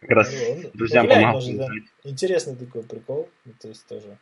Как 0.01 0.11
раз 0.11 0.29
Фаерволы. 0.29 0.63
Ну, 0.65 0.71
друзьям 0.75 1.09
помогал. 1.09 1.41
Интересный 2.05 2.57
такой 2.57 2.83
прикол. 2.83 3.29
Ну, 3.45 3.53
То 3.61 3.69
есть 3.69 3.87
тоже 3.87 4.19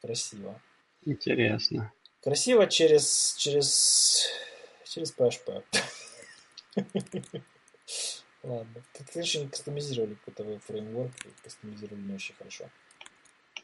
красиво. 0.00 0.60
Интересно. 1.04 1.92
Красиво 2.22 2.66
через, 2.66 3.34
через, 3.36 4.28
через 4.84 5.12
PHP. 5.14 5.62
Ладно. 8.46 8.82
Как 8.96 9.10
конечно, 9.12 9.40
не 9.40 9.48
кастомизировали 9.48 10.14
какой-то 10.24 10.58
фреймворк, 10.66 11.10
кастомизировали 11.42 12.00
не 12.00 12.14
очень 12.14 12.34
хорошо. 12.36 12.64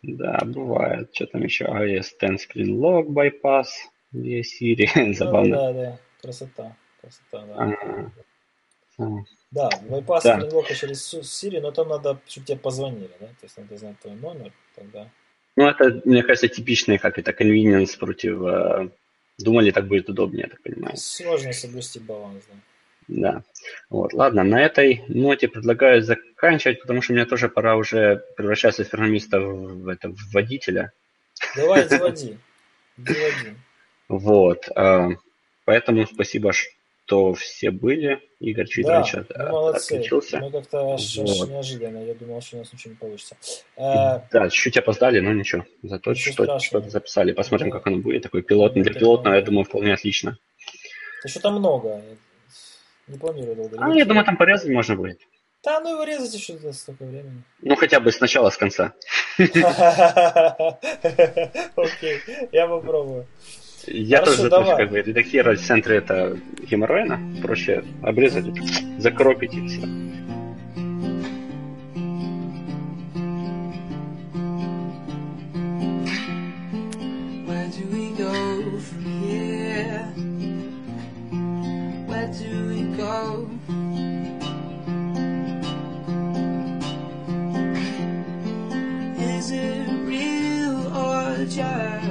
Да, 0.03 0.41
бывает. 0.45 1.15
Что 1.15 1.27
там 1.27 1.43
еще? 1.43 1.65
iOS 1.67 2.07
10 2.21 2.51
Screen 2.51 2.77
Lock 2.81 3.07
Bypass. 3.07 3.67
Где 4.11 4.41
Siri. 4.41 4.89
Да, 4.95 5.13
Забавно. 5.15 5.57
да, 5.57 5.73
да. 5.73 5.99
Красота. 6.21 6.77
Красота, 7.01 7.47
да. 7.47 7.55
Ага. 7.57 8.13
А, 8.99 9.05
Да, 9.53 9.69
байпас 9.89 10.25
Да. 10.25 10.37
да. 10.39 10.63
через 10.75 11.15
Siri, 11.15 11.61
но 11.61 11.71
там 11.71 11.89
надо, 11.89 12.19
чтобы 12.27 12.47
тебе 12.47 12.59
позвонили, 12.59 13.11
да? 13.21 13.27
То 13.27 13.45
есть 13.45 13.57
надо 13.57 13.77
знать 13.77 14.01
твой 14.01 14.15
номер, 14.17 14.53
тогда... 14.75 15.09
Ну, 15.57 15.67
это, 15.69 16.03
мне 16.05 16.23
кажется, 16.23 16.49
типичный, 16.49 16.99
как 16.99 17.19
это, 17.19 17.31
convenience 17.31 17.97
против... 17.99 18.43
э, 18.43 18.89
Думали, 19.39 19.71
так 19.71 19.87
будет 19.87 20.09
удобнее, 20.09 20.43
я 20.45 20.49
так 20.49 20.63
понимаю. 20.63 20.97
Сложно 20.97 21.53
соблюсти 21.53 22.01
баланс, 22.01 22.45
да. 22.51 22.57
Да. 23.09 23.43
Вот, 23.91 24.13
ладно, 24.13 24.43
на 24.45 24.63
этой 24.63 25.05
ноте 25.09 25.49
предлагаю 25.49 26.03
заканчивать, 26.03 26.81
потому 26.81 27.03
что 27.03 27.13
мне 27.13 27.25
тоже 27.27 27.49
пора 27.49 27.77
уже 27.77 28.23
превращаться 28.37 28.83
из 28.83 28.89
программиста 28.89 29.41
в, 29.41 29.83
в 29.83 29.89
это, 29.89 30.09
в 30.09 30.33
водителя. 30.33 30.93
Давай, 31.57 31.85
заводи. 31.89 32.39
Заводи. 32.97 33.55
Вот. 34.09 34.69
э, 34.77 35.09
Поэтому 35.65 36.07
спасибо, 36.07 36.53
что 36.53 37.35
все 37.35 37.71
были. 37.71 38.21
Игорь 38.41 38.67
чуть 38.67 38.87
Да, 38.87 39.01
от- 39.03 39.29
мы 39.39 39.49
молодцы. 39.51 39.93
отключился. 39.95 40.39
Мы 40.41 40.51
как-то 40.51 40.95
аж, 40.95 41.17
Вот. 41.19 41.49
неожиданно. 41.51 42.05
Я 42.05 42.15
думал, 42.15 42.41
что 42.43 42.57
у 42.57 42.59
нас 42.61 42.73
ничего 42.73 42.91
не 42.93 42.97
получится. 42.97 43.37
Э, 43.77 44.21
Да, 44.33 44.49
чуть 44.51 44.77
опоздали, 44.77 45.21
но 45.21 45.33
ничего. 45.33 45.65
Зато 45.83 46.11
Ничего 46.11 46.33
что- 46.33 46.45
страшного. 46.45 46.61
что-то 46.61 46.91
записали. 46.91 47.33
Посмотрим, 47.33 47.71
Да. 47.71 47.79
как 47.79 47.87
оно 47.87 47.99
будет. 47.99 48.23
Такой 48.23 48.43
пилотный. 48.43 48.83
Для 48.83 48.91
Это 48.91 49.01
пилотного, 49.01 49.35
я 49.35 49.43
думаю, 49.43 49.65
вполне 49.65 49.93
отлично. 49.95 50.37
то 51.23 51.29
что 51.29 51.41
там 51.41 51.55
много. 51.59 52.03
Не 53.13 53.19
планирую 53.19 53.55
долго. 53.57 53.77
А, 53.79 53.95
я 53.95 54.05
думаю, 54.07 54.25
там 54.25 54.37
порезать 54.37 54.71
можно 54.71 54.97
будет. 54.97 55.21
Да, 55.65 55.81
ну 55.81 55.91
его 55.93 56.03
резать 56.03 56.35
еще 56.35 56.57
за 56.59 56.73
столько 56.73 57.05
времени. 57.05 57.43
Ну, 57.61 57.77
хотя 57.77 58.01
бы 58.01 58.11
сначала, 58.11 58.51
с 58.51 58.57
конца. 58.57 58.95
Окей, 59.39 59.51
я 62.51 62.67
попробую. 62.67 63.27
Я 63.87 64.19
Хорошо, 64.19 64.37
тоже, 64.37 64.51
давай. 64.51 64.77
как 64.77 64.91
бы 64.91 65.03
редактировать 65.03 65.61
в 65.61 65.67
центре 65.67 65.97
это 65.99 66.39
геморройно. 66.69 67.21
Проще 67.43 67.85
обрезать, 68.03 68.47
закропить 68.99 69.55
и 69.55 69.67
все. 69.69 69.83
Where 77.47 77.69
do 77.77 77.85
we 77.93 78.05
go 78.17 78.33
from 78.89 79.05
here? 79.23 80.07
Where 82.09 82.29
do 82.33 82.69
we 82.69 82.72
Is 89.19 89.51
it 89.53 89.89
real 90.07 90.89
or 90.97 91.45
just 91.47 92.02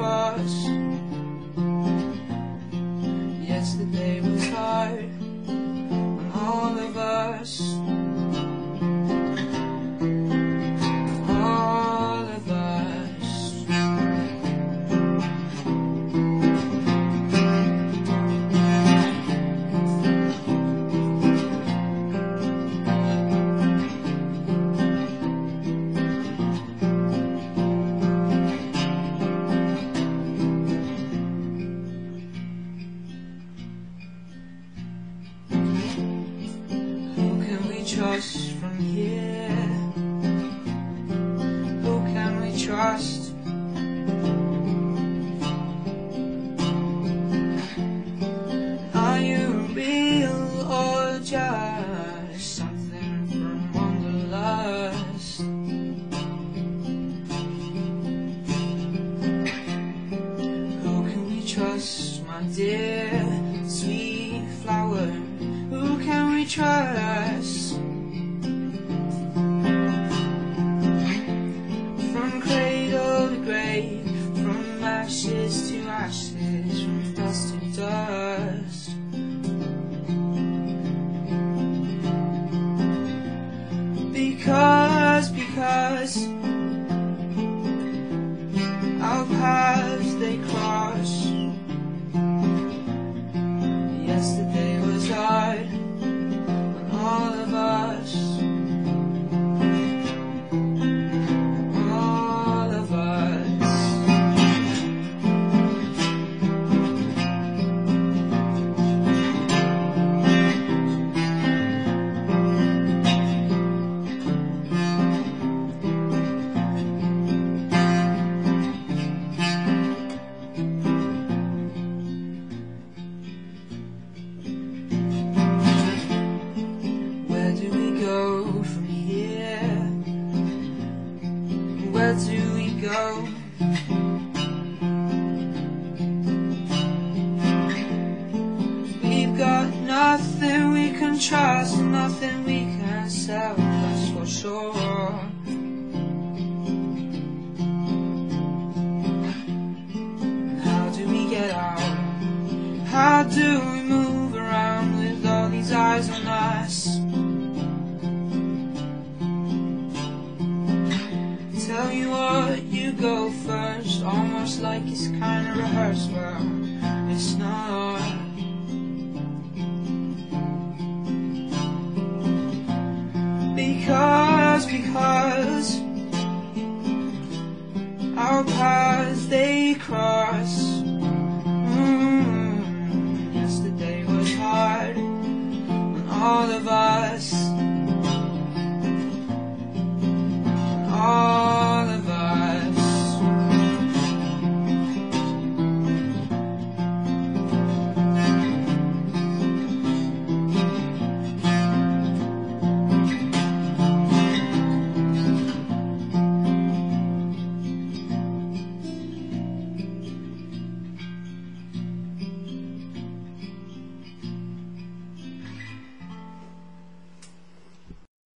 clock 0.00 0.49